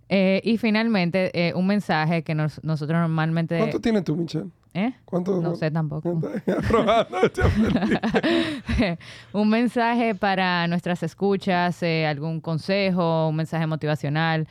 Eh, 0.08 0.40
y 0.44 0.58
finalmente, 0.58 1.30
eh, 1.34 1.52
un 1.54 1.66
mensaje 1.66 2.22
que 2.22 2.34
nos- 2.34 2.62
nosotros 2.64 2.98
normalmente... 2.98 3.58
¿Cuánto 3.58 3.80
tienes 3.80 4.04
tú, 4.04 4.16
Michelle? 4.16 4.50
¿Eh? 4.72 4.92
¿Cuánto? 5.04 5.40
No 5.40 5.56
sé 5.56 5.70
tampoco. 5.70 6.20
Te 6.44 6.52
un 9.32 9.50
mensaje 9.50 10.14
para 10.14 10.66
nuestras 10.68 11.02
escuchas, 11.02 11.82
eh, 11.82 12.06
algún 12.06 12.40
consejo, 12.40 13.28
un 13.28 13.36
mensaje 13.36 13.66
motivacional, 13.66 14.46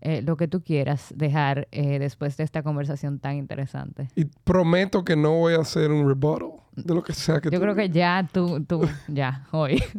eh, 0.00 0.22
lo 0.22 0.38
que 0.38 0.48
tú 0.48 0.62
quieras 0.62 1.12
dejar 1.14 1.68
eh, 1.72 1.98
después 1.98 2.38
de 2.38 2.44
esta 2.44 2.62
conversación 2.62 3.18
tan 3.18 3.36
interesante. 3.36 4.08
y 4.16 4.24
prometo 4.24 5.04
que 5.04 5.14
no 5.14 5.32
voy 5.32 5.54
a 5.54 5.58
hacer 5.58 5.90
un 5.90 6.08
rebuttal 6.08 6.52
de 6.74 6.94
lo 6.94 7.02
que 7.02 7.12
sea 7.12 7.38
que 7.40 7.50
Yo 7.50 7.58
tú 7.58 7.62
creo 7.62 7.74
que 7.74 7.90
ya 7.90 8.26
tú, 8.32 8.64
tú, 8.64 8.88
ya, 9.08 9.46
hoy. 9.52 9.82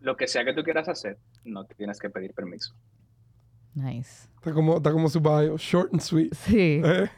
Lo 0.00 0.16
que 0.16 0.28
sea 0.28 0.44
que 0.44 0.52
tú 0.52 0.62
quieras 0.62 0.88
hacer, 0.88 1.18
no 1.44 1.64
tienes 1.64 1.98
que 1.98 2.08
pedir 2.10 2.32
permiso. 2.32 2.74
nice. 3.74 4.28
Está 4.36 4.52
como, 4.52 4.76
está 4.76 4.92
como 4.92 5.08
su 5.08 5.20
bio, 5.20 5.56
short 5.58 5.92
and 5.92 6.00
sweet. 6.00 6.32
Sí, 6.32 6.80
Eh, 6.84 7.08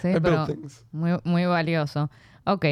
sí, 0.00 0.12
pero 0.22 0.46
muy, 0.92 1.18
muy 1.24 1.44
valioso. 1.46 2.10
Ok, 2.44 2.64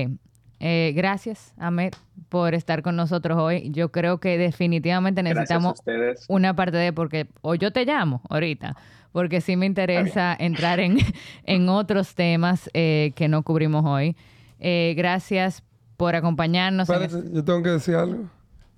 eh, 0.60 0.92
gracias, 0.96 1.54
Ahmed, 1.56 1.92
por 2.28 2.54
estar 2.54 2.82
con 2.82 2.96
nosotros 2.96 3.38
hoy. 3.38 3.70
Yo 3.70 3.90
creo 3.92 4.18
que 4.18 4.38
definitivamente 4.38 5.22
necesitamos 5.22 5.74
ustedes. 5.74 6.24
una 6.28 6.54
parte 6.54 6.76
de 6.76 6.92
porque 6.92 7.28
o 7.42 7.54
yo 7.54 7.72
te 7.72 7.84
llamo 7.84 8.22
ahorita 8.28 8.76
porque 9.12 9.40
sí 9.40 9.56
me 9.56 9.66
interesa 9.66 10.36
entrar 10.38 10.80
en, 10.80 10.98
en 11.44 11.68
otros 11.68 12.14
temas 12.14 12.70
eh, 12.74 13.12
que 13.16 13.28
no 13.28 13.42
cubrimos 13.42 13.84
hoy. 13.84 14.16
Eh, 14.60 14.94
gracias 14.96 15.62
por 15.96 16.14
acompañarnos. 16.14 16.88
en 16.88 17.02
Espérate, 17.02 17.30
yo 17.32 17.44
tengo 17.44 17.62
que 17.62 17.70
decir 17.70 17.94
algo. 17.94 18.28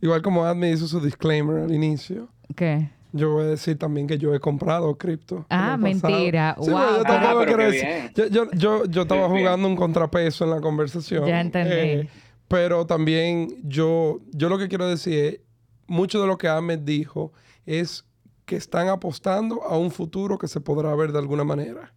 Igual 0.00 0.22
como 0.22 0.44
Admi 0.44 0.70
hizo 0.70 0.86
su 0.86 1.00
disclaimer 1.00 1.64
al 1.64 1.74
inicio, 1.74 2.28
¿Qué? 2.56 2.90
Yo 3.12 3.30
voy 3.32 3.44
a 3.44 3.46
decir 3.48 3.78
también 3.78 4.06
que 4.06 4.18
yo 4.18 4.34
he 4.34 4.40
comprado 4.40 4.96
cripto. 4.96 5.46
Ah, 5.50 5.76
mentira. 5.76 6.56
Sí, 6.60 6.70
Wow, 6.70 6.78
pero 6.80 6.96
yo 6.98 7.02
tampoco 7.04 7.40
Ah, 7.40 7.46
quiero 7.46 7.62
decir-. 7.64 8.12
Yo, 8.14 8.26
yo, 8.26 8.50
yo, 8.52 8.84
yo 8.86 9.02
estaba 9.02 9.26
bien. 9.28 9.40
jugando 9.40 9.68
un 9.68 9.76
contrapeso 9.76 10.44
en 10.44 10.50
la 10.50 10.60
conversación. 10.60 11.26
Ya 11.26 11.40
entendí. 11.40 11.72
Eh, 11.74 12.08
pero 12.48 12.86
también 12.86 13.48
yo, 13.62 14.20
yo 14.32 14.48
lo 14.48 14.58
que 14.58 14.68
quiero 14.68 14.88
decir 14.88 15.14
es, 15.24 15.40
mucho 15.86 16.20
de 16.20 16.26
lo 16.26 16.38
que 16.38 16.48
Ahmed 16.48 16.80
dijo 16.80 17.32
es 17.66 18.04
que 18.44 18.56
están 18.56 18.88
apostando 18.88 19.62
a 19.62 19.76
un 19.78 19.90
futuro 19.90 20.38
que 20.38 20.48
se 20.48 20.60
podrá 20.60 20.94
ver 20.94 21.12
de 21.12 21.18
alguna 21.18 21.44
manera. 21.44 21.92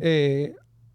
Eh, 0.00 0.54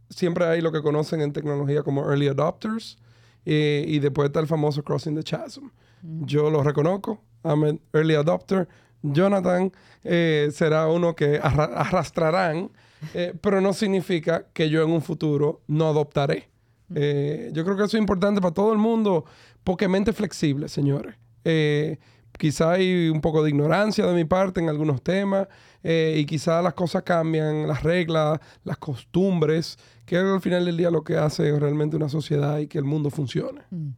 siempre 0.10 0.46
hay 0.46 0.62
lo 0.62 0.72
que 0.72 0.82
conocen 0.82 1.22
en 1.22 1.32
tecnología 1.34 1.84
como 1.84 2.10
early 2.10 2.28
adopters 2.28 2.98
eh, 3.46 3.86
y 3.88 4.00
después 4.00 4.28
está 4.28 4.40
el 4.42 4.48
famoso 4.48 4.84
crossing 4.84 5.16
the 5.16 5.24
chasm. 5.24 5.70
Yo 6.02 6.50
lo 6.50 6.62
reconozco, 6.64 7.22
I'm 7.44 7.80
early 7.94 8.16
adopter. 8.16 8.68
Jonathan 9.14 9.72
eh, 10.04 10.50
será 10.52 10.88
uno 10.88 11.16
que 11.16 11.40
arra- 11.42 11.74
arrastrarán, 11.76 12.72
eh, 13.14 13.34
pero 13.42 13.62
no 13.62 13.74
significa 13.74 14.46
que 14.54 14.70
yo 14.70 14.84
en 14.84 14.92
un 14.92 15.02
futuro 15.02 15.62
no 15.68 15.88
adoptaré. 15.88 16.50
Eh, 16.96 17.50
yo 17.54 17.64
creo 17.64 17.76
que 17.76 17.84
eso 17.84 17.98
es 17.98 18.02
importante 18.02 18.42
para 18.42 18.54
todo 18.54 18.72
el 18.72 18.78
mundo, 18.80 19.26
porque 19.64 19.88
mente 19.88 20.14
flexible, 20.14 20.70
señores. 20.70 21.16
Eh, 21.44 21.98
quizá 22.38 22.72
hay 22.74 23.10
un 23.10 23.20
poco 23.22 23.44
de 23.44 23.50
ignorancia 23.50 24.06
de 24.06 24.14
mi 24.14 24.26
parte 24.26 24.60
en 24.62 24.70
algunos 24.70 25.02
temas 25.02 25.48
eh, 25.84 26.16
y 26.18 26.26
quizá 26.26 26.62
las 26.62 26.74
cosas 26.74 27.04
cambian, 27.04 27.68
las 27.68 27.84
reglas, 27.84 28.40
las 28.64 28.78
costumbres, 28.78 29.78
que 30.06 30.16
es 30.16 30.24
al 30.24 30.42
final 30.42 30.66
del 30.66 30.78
día 30.78 30.90
lo 30.92 31.04
que 31.04 31.18
hace 31.18 31.58
realmente 31.60 31.96
una 31.98 32.10
sociedad 32.10 32.60
y 32.60 32.68
que 32.68 32.78
el 32.78 32.84
mundo 32.86 33.10
funcione. 33.10 33.62
Mm. 33.70 33.90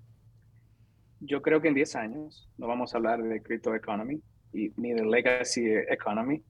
Yo 1.22 1.42
creo 1.42 1.62
que 1.62 1.68
en 1.68 1.74
10 1.74 1.96
años 1.96 2.48
no 2.58 2.68
vamos 2.68 2.94
a 2.94 2.98
hablar 2.98 3.22
de 3.22 3.42
crypto 3.42 3.76
economy 3.76 4.22
y, 4.54 4.72
ni 4.78 4.94
de 4.94 5.06
legacy 5.06 5.66
economy. 5.90 6.44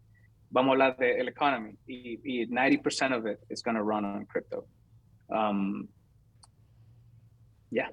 Vamos 0.52 0.70
a 0.70 0.72
hablar 0.74 0.98
de 0.98 1.20
el 1.20 1.28
economy 1.28 1.76
y, 1.88 2.20
y 2.24 2.48
90% 2.48 3.18
of 3.18 3.26
it 3.26 3.40
is 3.50 3.62
going 3.62 3.76
to 3.76 3.84
run 3.84 4.04
on 4.04 4.26
crypto. 4.26 4.66
Um, 5.30 5.88
yeah, 7.70 7.90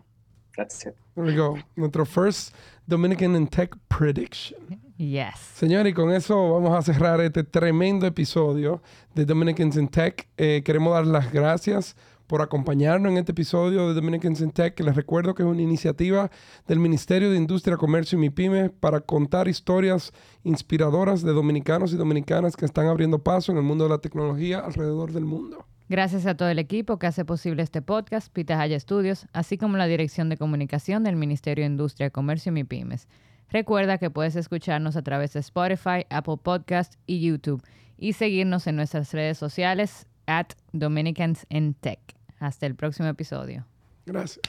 that's 0.56 0.86
it. 0.86 0.96
There 1.14 1.24
we 1.24 1.34
go. 1.34 1.58
Nuestro 1.76 2.04
first 2.06 2.54
Dominican 2.88 3.34
in 3.34 3.46
Tech 3.46 3.74
prediction. 3.88 4.80
Yes. 4.96 5.38
Señores, 5.54 5.90
y 5.90 5.94
con 5.94 6.10
eso 6.12 6.52
vamos 6.52 6.72
a 6.74 6.82
cerrar 6.82 7.20
este 7.20 7.44
tremendo 7.44 8.06
episodio 8.06 8.80
de 9.14 9.26
Dominicans 9.26 9.76
in 9.76 9.88
Tech. 9.88 10.26
Eh, 10.38 10.62
queremos 10.64 10.94
dar 10.94 11.06
las 11.06 11.30
gracias 11.30 11.94
por 12.26 12.42
acompañarnos 12.42 13.12
en 13.12 13.18
este 13.18 13.32
episodio 13.32 13.88
de 13.88 13.94
Dominicans 13.94 14.40
in 14.40 14.50
Tech, 14.50 14.74
que 14.74 14.82
les 14.82 14.96
recuerdo 14.96 15.34
que 15.34 15.42
es 15.42 15.48
una 15.48 15.62
iniciativa 15.62 16.30
del 16.66 16.78
Ministerio 16.78 17.30
de 17.30 17.36
Industria, 17.36 17.76
Comercio 17.76 18.18
y 18.18 18.20
MIPYME 18.22 18.70
para 18.70 19.00
contar 19.00 19.48
historias 19.48 20.12
inspiradoras 20.44 21.22
de 21.22 21.32
dominicanos 21.32 21.92
y 21.92 21.96
dominicanas 21.96 22.56
que 22.56 22.64
están 22.64 22.86
abriendo 22.86 23.20
paso 23.20 23.52
en 23.52 23.58
el 23.58 23.64
mundo 23.64 23.84
de 23.84 23.90
la 23.90 23.98
tecnología 23.98 24.58
alrededor 24.60 25.12
del 25.12 25.24
mundo. 25.24 25.66
Gracias 25.88 26.26
a 26.26 26.36
todo 26.36 26.48
el 26.48 26.58
equipo 26.58 26.98
que 26.98 27.06
hace 27.06 27.24
posible 27.24 27.62
este 27.62 27.80
podcast, 27.80 28.32
Pitahaya 28.32 28.78
Studios, 28.80 29.26
así 29.32 29.56
como 29.56 29.76
la 29.76 29.86
Dirección 29.86 30.28
de 30.28 30.36
Comunicación 30.36 31.04
del 31.04 31.14
Ministerio 31.14 31.62
de 31.62 31.70
Industria, 31.70 32.10
Comercio 32.10 32.50
y 32.50 32.54
MIPIMES. 32.54 33.06
Recuerda 33.50 33.98
que 33.98 34.10
puedes 34.10 34.34
escucharnos 34.34 34.96
a 34.96 35.02
través 35.02 35.32
de 35.32 35.40
Spotify, 35.40 36.04
Apple 36.10 36.38
Podcast 36.42 36.94
y 37.06 37.20
YouTube 37.20 37.62
y 37.96 38.14
seguirnos 38.14 38.66
en 38.66 38.74
nuestras 38.74 39.12
redes 39.12 39.38
sociales 39.38 40.06
at 40.26 40.54
Dominicans 40.72 41.46
in 41.48 41.74
Tech. 41.74 41.98
Hasta 42.38 42.66
el 42.66 42.74
próximo 42.74 43.08
episodio. 43.08 43.64
Gracias. 44.06 44.40